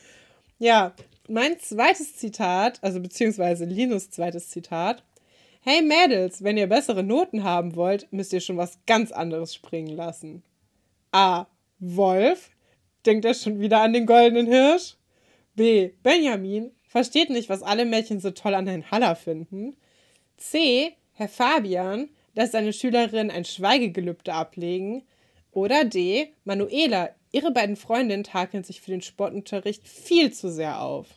Ja, 0.59 0.93
mein 1.29 1.59
zweites 1.59 2.17
Zitat, 2.17 2.79
also 2.83 3.01
beziehungsweise 3.01 3.65
Linus 3.65 4.11
zweites 4.11 4.51
Zitat. 4.51 5.03
Hey 5.63 5.81
Mädels, 5.81 6.43
wenn 6.43 6.57
ihr 6.57 6.67
bessere 6.67 7.03
Noten 7.03 7.45
haben 7.45 7.77
wollt, 7.77 8.13
müsst 8.13 8.33
ihr 8.33 8.41
schon 8.41 8.57
was 8.57 8.79
ganz 8.87 9.13
anderes 9.13 9.55
springen 9.55 9.97
lassen. 9.97 10.43
A. 11.13 11.47
Wolf. 11.79 12.51
Denkt 13.07 13.25
er 13.25 13.35
schon 13.35 13.61
wieder 13.61 13.81
an 13.81 13.93
den 13.93 14.07
goldenen 14.07 14.47
Hirsch? 14.47 14.97
B. 15.55 15.91
Benjamin. 16.03 16.73
Versteht 16.87 17.31
nicht, 17.31 17.49
was 17.49 17.63
alle 17.63 17.85
Mädchen 17.85 18.21
so 18.21 18.31
toll 18.33 18.55
an 18.55 18.67
Herrn 18.67 18.91
Haller 18.91 19.17
finden. 19.17 19.77
C. 20.43 20.97
Herr 21.13 21.29
Fabian 21.29 22.09
lässt 22.35 22.53
seine 22.53 22.73
Schülerin 22.73 23.31
ein 23.31 23.45
Schweigegelübde 23.45 24.35
ablegen. 24.35 25.05
Oder 25.53 25.85
D. 25.85 26.33
Manuela, 26.45 27.11
ihre 27.31 27.53
beiden 27.53 27.77
Freundinnen 27.77 28.25
takeln 28.25 28.65
sich 28.65 28.81
für 28.81 28.91
den 28.91 29.03
Sportunterricht 29.03 29.87
viel 29.87 30.33
zu 30.33 30.51
sehr 30.51 30.81
auf. 30.81 31.09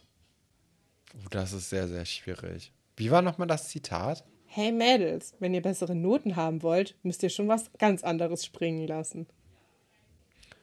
Oh, 1.15 1.27
das 1.31 1.53
ist 1.53 1.69
sehr, 1.69 1.88
sehr 1.88 2.06
schwierig. 2.06 2.72
Wie 2.97 3.10
war 3.11 3.22
nochmal 3.22 3.47
das 3.47 3.69
Zitat? 3.69 4.23
Hey 4.45 4.72
Mädels, 4.72 5.34
wenn 5.39 5.53
ihr 5.53 5.61
bessere 5.61 5.95
Noten 5.95 6.35
haben 6.35 6.61
wollt, 6.61 6.95
müsst 7.03 7.23
ihr 7.23 7.30
schon 7.30 7.47
was 7.47 7.72
ganz 7.80 8.03
anderes 8.03 8.45
springen 8.45 8.88
lassen. 8.88 9.27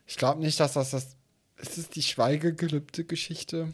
Ich 0.06 0.16
glaube 0.16 0.40
nicht, 0.40 0.60
dass 0.60 0.74
das 0.74 0.90
das. 0.90 1.16
Ist 1.56 1.78
es 1.78 1.90
die 1.90 2.02
Schweigegelübde 2.02 3.04
Geschichte? 3.04 3.72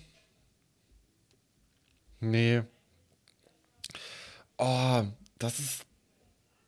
Nee. 2.20 2.62
Oh, 4.58 5.02
das 5.38 5.58
ist. 5.58 5.84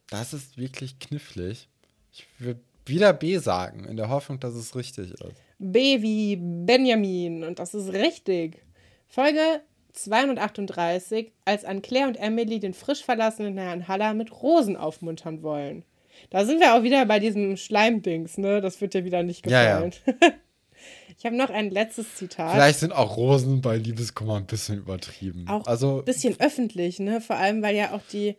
Das 0.09 0.33
ist 0.33 0.59
wirklich 0.59 0.99
knifflig. 0.99 1.69
Ich 2.13 2.27
würde 2.39 2.61
wieder 2.87 3.13
B 3.13 3.39
sagen, 3.39 3.85
in 3.85 3.97
der 3.97 4.09
Hoffnung, 4.09 4.41
dass 4.41 4.55
es 4.55 4.75
richtig 4.75 5.13
ist. 5.13 5.23
B 5.59 6.03
wie 6.03 6.37
Benjamin 6.37 7.45
und 7.45 7.59
das 7.59 7.75
ist 7.75 7.93
richtig. 7.93 8.65
Folge 9.07 9.61
238, 9.93 11.33
als 11.45 11.65
an 11.65 11.83
Claire 11.83 12.09
und 12.09 12.17
Emily 12.17 12.59
den 12.59 12.75
frisch 12.75 13.05
verlassenen 13.05 13.59
Herrn 13.59 13.87
Haller 13.89 14.15
mit 14.15 14.33
Rosen 14.43 14.77
aufmuntern 14.77 15.43
wollen. 15.43 15.85
Da 16.31 16.45
sind 16.45 16.61
wir 16.61 16.75
auch 16.75 16.83
wieder 16.83 17.05
bei 17.07 17.19
diesem 17.19 17.57
Schleimdings, 17.57 18.39
ne? 18.39 18.61
Das 18.61 18.81
wird 18.81 18.95
dir 18.95 19.05
wieder 19.05 19.23
nicht 19.23 19.49
Ja, 19.49 19.81
ja. 19.81 19.91
ich 21.21 21.27
habe 21.27 21.37
noch 21.37 21.51
ein 21.51 21.71
letztes 21.71 22.15
Zitat. 22.15 22.53
Vielleicht 22.53 22.79
sind 22.79 22.93
auch 22.95 23.19
Rosen 23.19 23.61
bei 23.61 23.77
Liebeskummer 23.77 24.37
ein 24.37 24.47
bisschen 24.47 24.79
übertrieben. 24.79 25.47
auch 25.49 25.67
also, 25.67 25.99
ein 25.99 26.05
bisschen 26.07 26.41
öffentlich, 26.41 26.99
ne? 26.99 27.21
Vor 27.21 27.37
allem, 27.37 27.61
weil 27.63 27.77
ja 27.77 27.93
auch 27.93 28.01
die 28.11 28.37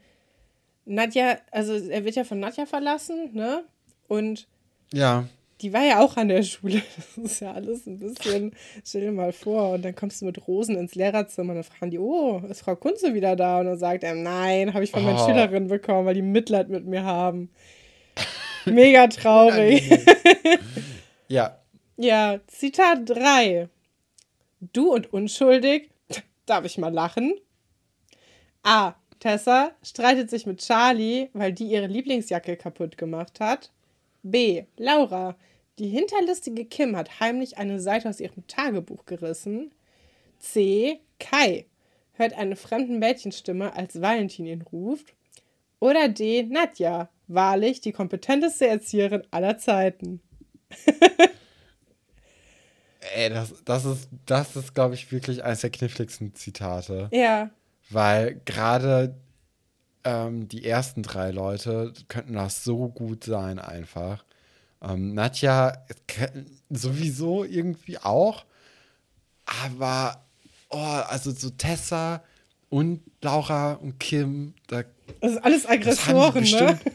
Nadja, 0.85 1.37
also 1.51 1.73
er 1.73 2.03
wird 2.05 2.15
ja 2.15 2.23
von 2.23 2.39
Nadja 2.39 2.65
verlassen, 2.65 3.29
ne? 3.33 3.63
Und 4.07 4.47
ja. 4.91 5.25
die 5.61 5.73
war 5.73 5.83
ja 5.83 5.99
auch 6.03 6.17
an 6.17 6.29
der 6.29 6.41
Schule. 6.41 6.81
Das 7.17 7.33
ist 7.33 7.39
ja 7.41 7.51
alles 7.53 7.85
ein 7.85 7.99
bisschen, 7.99 8.51
stell 8.83 9.01
dir 9.01 9.11
mal 9.11 9.31
vor. 9.31 9.73
Und 9.73 9.85
dann 9.85 9.93
kommst 9.95 10.19
du 10.21 10.25
mit 10.25 10.47
Rosen 10.47 10.75
ins 10.75 10.95
Lehrerzimmer 10.95 11.51
und 11.51 11.57
dann 11.57 11.63
fragen 11.63 11.91
die, 11.91 11.99
oh, 11.99 12.41
ist 12.49 12.61
Frau 12.63 12.75
Kunze 12.75 13.13
wieder 13.13 13.35
da? 13.35 13.59
Und 13.59 13.67
dann 13.67 13.77
sagt 13.77 14.03
er, 14.03 14.15
nein, 14.15 14.73
habe 14.73 14.83
ich 14.83 14.89
von 14.89 15.03
meinen 15.03 15.19
Oh. 15.19 15.27
Schülerinnen 15.27 15.69
bekommen, 15.69 16.07
weil 16.07 16.15
die 16.15 16.23
Mitleid 16.23 16.69
mit 16.69 16.87
mir 16.87 17.03
haben. 17.03 17.51
Mega 18.65 19.05
traurig. 19.07 19.87
Ja. 21.27 21.60
Ja, 21.97 22.39
Zitat 22.47 23.09
3. 23.09 23.69
Du 24.59 24.93
und 24.93 25.11
unschuldig, 25.11 25.89
darf 26.45 26.65
ich 26.65 26.77
mal 26.77 26.93
lachen? 26.93 27.39
A. 28.63 28.95
Tessa 29.19 29.71
streitet 29.83 30.29
sich 30.31 30.47
mit 30.47 30.61
Charlie, 30.61 31.29
weil 31.33 31.53
die 31.53 31.65
ihre 31.65 31.87
Lieblingsjacke 31.87 32.57
kaputt 32.57 32.97
gemacht 32.97 33.39
hat. 33.39 33.71
B. 34.23 34.63
Laura. 34.77 35.35
Die 35.77 35.87
hinterlistige 35.87 36.65
Kim 36.65 36.95
hat 36.95 37.19
heimlich 37.19 37.57
eine 37.57 37.79
Seite 37.79 38.09
aus 38.09 38.19
ihrem 38.19 38.45
Tagebuch 38.47 39.05
gerissen. 39.05 39.73
C. 40.39 40.99
Kai 41.19 41.65
hört 42.13 42.33
eine 42.33 42.55
fremden 42.55 42.99
Mädchenstimme, 42.99 43.73
als 43.75 44.01
Valentin 44.01 44.47
ihn 44.47 44.61
ruft. 44.63 45.13
Oder 45.79 46.07
D. 46.07 46.43
Nadja. 46.43 47.09
Wahrlich 47.27 47.79
die 47.79 47.93
kompetenteste 47.93 48.67
Erzieherin 48.67 49.23
aller 49.31 49.57
Zeiten. 49.57 50.21
Ey, 53.15 53.29
das, 53.29 53.53
das 53.65 53.85
ist, 53.85 54.09
das 54.25 54.55
ist, 54.55 54.75
glaube 54.75 54.93
ich, 54.93 55.11
wirklich 55.11 55.43
eines 55.43 55.61
der 55.61 55.71
kniffligsten 55.71 56.35
Zitate. 56.35 57.09
Ja, 57.11 57.49
Weil 57.89 58.39
gerade 58.45 59.15
ähm, 60.03 60.47
die 60.47 60.65
ersten 60.65 61.03
drei 61.03 61.31
Leute 61.31 61.93
könnten 62.07 62.33
das 62.33 62.63
so 62.63 62.89
gut 62.89 63.23
sein, 63.23 63.59
einfach. 63.59 64.23
Ähm, 64.81 65.13
Nadja 65.13 65.73
sowieso 66.69 67.43
irgendwie 67.43 67.97
auch. 67.97 68.45
Aber, 69.65 70.23
oh, 70.69 70.77
also 70.77 71.31
so 71.31 71.49
Tessa 71.49 72.23
und 72.69 73.01
Laura 73.21 73.73
und 73.73 73.99
Kim, 73.99 74.53
da, 74.67 74.83
das 75.19 75.33
ist 75.33 75.43
alles 75.43 75.65
Aggressoren, 75.65 76.43
ne? 76.43 76.79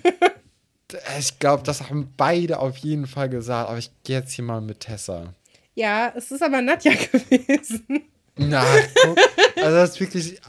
Ich 1.18 1.40
glaube, 1.40 1.64
das 1.64 1.90
haben 1.90 2.12
beide 2.16 2.60
auf 2.60 2.76
jeden 2.76 3.08
Fall 3.08 3.28
gesagt. 3.28 3.68
Aber 3.68 3.78
ich 3.78 3.90
gehe 4.04 4.18
jetzt 4.18 4.32
hier 4.32 4.44
mal 4.44 4.60
mit 4.60 4.80
Tessa. 4.80 5.34
Ja, 5.76 6.12
es 6.16 6.30
ist 6.32 6.42
aber 6.42 6.60
Nadja 6.62 6.92
gewesen. 7.12 8.02
Na, 8.36 8.64
guck. 9.04 9.18
Also 9.56 9.76
das 9.76 9.90
ist 9.90 10.00
wirklich, 10.00 10.40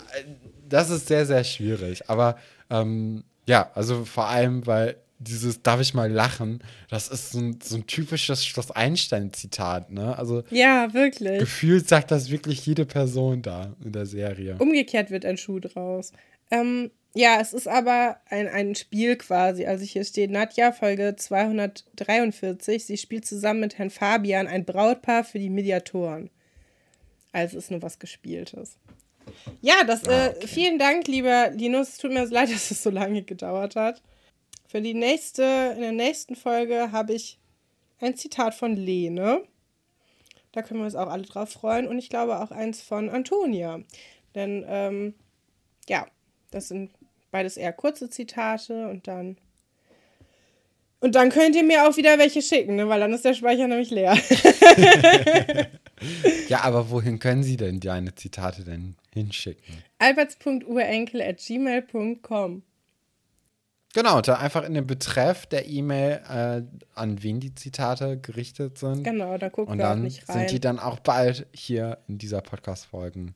das 0.67 0.89
ist 0.89 1.07
sehr, 1.07 1.25
sehr 1.25 1.43
schwierig. 1.43 2.09
Aber 2.09 2.37
ähm, 2.69 3.23
ja, 3.45 3.69
also 3.75 4.03
vor 4.05 4.27
allem, 4.27 4.65
weil 4.65 4.97
dieses 5.19 5.63
Darf 5.63 5.81
ich 5.81 5.93
mal 5.93 6.11
lachen, 6.11 6.63
das 6.89 7.07
ist 7.09 7.31
so 7.31 7.39
ein, 7.39 7.59
so 7.63 7.75
ein 7.77 7.87
typisches 7.87 8.45
Schloss 8.45 8.71
Einstein-Zitat, 8.71 9.89
ne? 9.91 10.17
Also 10.17 10.43
Ja, 10.51 10.93
wirklich. 10.93 11.39
gefühlt 11.39 11.89
sagt 11.89 12.11
das 12.11 12.29
wirklich 12.29 12.65
jede 12.65 12.85
Person 12.85 13.41
da 13.41 13.75
in 13.83 13.91
der 13.93 14.05
Serie. 14.05 14.55
Umgekehrt 14.59 15.09
wird 15.09 15.25
ein 15.25 15.37
Schuh 15.37 15.59
draus. 15.59 16.11
Ähm, 16.52 16.91
ja, 17.14 17.40
es 17.41 17.53
ist 17.53 17.68
aber 17.68 18.18
ein, 18.30 18.48
ein 18.48 18.76
Spiel 18.76 19.15
quasi. 19.15 19.65
Also 19.65 19.84
hier 19.84 20.03
steht 20.03 20.30
Nadja, 20.30 20.72
Folge 20.72 21.15
243. 21.15 22.86
Sie 22.86 22.98
spielt 22.98 23.26
zusammen 23.26 23.61
mit 23.61 23.78
Herrn 23.80 23.90
Fabian 23.90 24.45
ein 24.45 24.65
Brautpaar 24.65 25.24
für 25.24 25.40
die 25.40 25.49
Mediatoren. 25.49 26.30
Also 27.32 27.57
ist 27.57 27.72
nur 27.72 27.82
was 27.82 27.98
Gespieltes. 27.98 28.78
Ja, 29.61 29.84
das, 29.84 30.03
äh, 30.03 30.36
vielen 30.45 30.78
Dank, 30.78 31.07
lieber 31.07 31.49
Linus. 31.49 31.90
Es 31.90 31.98
tut 31.98 32.11
mir 32.11 32.26
leid, 32.26 32.49
dass 32.53 32.72
es 32.72 32.84
so 32.84 32.90
lange 32.90 33.24
gedauert 33.24 33.76
hat. 33.76 34.02
Für 34.68 34.82
die 34.82 34.94
nächste, 34.94 35.74
in 35.76 35.82
der 35.82 35.91
nächsten 35.94 36.36
Folge 36.36 36.91
habe 36.91 37.14
ich 37.14 37.40
ein 37.99 38.15
Zitat 38.15 38.53
von 38.53 38.76
Lene. 38.76 39.41
Da 40.52 40.61
können 40.61 40.82
wir 40.82 40.86
uns 40.86 40.95
auch 40.95 41.10
alle 41.10 41.24
drauf 41.24 41.49
freuen. 41.49 41.88
Und 41.88 41.98
ich 41.98 42.10
glaube 42.10 42.40
auch 42.40 42.52
eins 42.52 42.82
von 42.82 43.10
Antonia. 43.10 43.80
Denn, 44.36 44.64
ähm, 44.68 45.15
ja, 45.88 46.06
das 46.52 46.68
sind 46.69 46.91
beides 47.32 47.57
eher 47.57 47.74
kurze 47.74 48.10
Zitate 48.10 48.88
und 48.88 49.07
dann. 49.07 49.38
Und 50.99 51.14
dann 51.14 51.30
könnt 51.30 51.56
ihr 51.56 51.64
mir 51.64 51.88
auch 51.88 51.95
wieder 51.95 52.18
welche 52.18 52.41
schicken, 52.41 52.76
ne? 52.76 52.90
weil 52.90 52.99
dann 52.99 53.14
ist 53.14 53.24
der 53.24 53.36
Speicher 53.36 53.68
nämlich 53.68 53.91
leer. 53.91 54.18
Ja, 56.48 56.61
aber 56.64 56.90
wohin 56.91 57.19
können 57.19 57.44
Sie 57.44 57.57
denn 57.57 57.80
deine 57.80 58.15
Zitate 58.15 58.64
denn 58.64 58.95
hinschicken? 59.14 59.84
alberts.urenkel 59.99 61.22
at 61.22 61.40
gmail.com. 61.40 62.64
Genau, 63.94 64.22
da 64.22 64.36
einfach 64.36 64.64
in 64.64 64.76
den 64.76 64.86
Betreff 64.86 65.48
der 65.48 65.68
E-Mail, 65.68 66.22
äh, 66.30 66.61
an 66.94 67.24
wen 67.24 67.40
die 67.40 67.56
Zitate 67.56 68.19
gerichtet 68.19 68.78
sind. 68.78 69.03
Genau, 69.03 69.38
da 69.38 69.49
gucken 69.49 69.72
Und 69.74 69.78
wir 69.80 69.90
auch 69.90 69.95
nicht 69.95 70.30
rein. 70.30 70.40
sind 70.40 70.52
die 70.52 70.60
dann 70.60 70.78
auch 70.78 70.99
bald 70.99 71.48
hier 71.52 71.98
in 72.07 72.19
dieser 72.19 72.41
Podcast-Folgen 72.41 73.34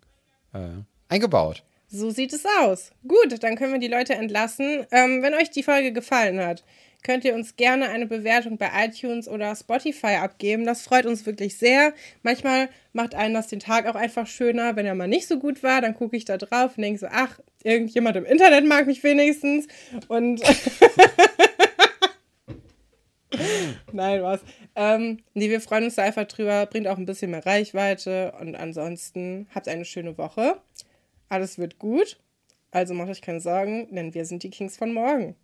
äh, 0.54 0.70
eingebaut. 1.10 1.64
So 1.94 2.10
sieht 2.10 2.32
es 2.32 2.46
aus. 2.62 2.94
Gut, 3.06 3.44
dann 3.44 3.58
können 3.58 3.74
wir 3.74 3.80
die 3.80 3.90
Leute 3.90 4.14
entlassen. 4.14 4.88
Ähm, 4.92 5.22
wenn 5.22 5.34
euch 5.34 5.50
die 5.50 5.62
Folge 5.62 5.92
gefallen 5.92 6.40
hat, 6.40 6.64
könnt 7.04 7.26
ihr 7.26 7.36
uns 7.36 7.58
gerne 7.58 7.90
eine 7.90 8.06
Bewertung 8.06 8.58
bei 8.58 8.70
iTunes 8.86 9.28
oder 9.28 9.54
Spotify 9.58 10.16
abgeben. 10.16 10.66
Das 10.66 10.84
freut 10.84 11.06
uns 11.06 11.26
wirklich 11.26 11.58
sehr. 11.58 11.94
Manchmal 12.24 12.70
macht 12.94 13.14
einen 13.14 13.34
das 13.34 13.48
den 13.48 13.60
Tag 13.60 13.88
auch 13.88 13.96
einfach 13.96 14.26
schöner. 14.26 14.78
Wenn 14.78 14.86
er 14.86 14.96
mal 14.96 15.10
nicht 15.10 15.28
so 15.28 15.38
gut 15.38 15.64
war, 15.64 15.82
dann 15.82 15.94
gucke 15.94 16.16
ich 16.16 16.24
da 16.24 16.38
drauf 16.38 16.78
und 16.78 16.84
denke 16.84 17.00
so, 17.00 17.08
ach, 17.12 17.42
irgendjemand 17.62 18.16
im 18.16 18.24
Internet 18.24 18.66
mag 18.66 18.88
mich 18.88 19.04
wenigstens. 19.04 19.68
Und 20.08 20.42
Nein, 23.92 24.24
was. 24.24 24.42
Ähm, 24.76 25.20
nee, 25.34 25.50
wir 25.50 25.62
freuen 25.62 25.86
uns 25.86 25.96
da 25.96 26.04
einfach 26.04 26.26
drüber. 26.26 26.66
Bringt 26.66 26.88
auch 26.88 26.98
ein 26.98 27.06
bisschen 27.06 27.32
mehr 27.32 27.46
Reichweite. 27.46 28.34
Und 28.40 28.56
ansonsten 28.56 29.48
habt 29.54 29.68
eine 29.68 29.86
schöne 29.86 30.18
Woche. 30.18 30.58
Alles 31.32 31.58
wird 31.58 31.80
gut. 31.80 32.20
Also 32.72 32.94
macht 32.94 33.10
euch 33.10 33.22
keine 33.22 33.40
Sorgen, 33.40 33.88
denn 33.96 34.14
wir 34.14 34.26
sind 34.26 34.44
die 34.44 34.50
Kings 34.50 34.76
von 34.76 34.94
morgen. 34.94 35.38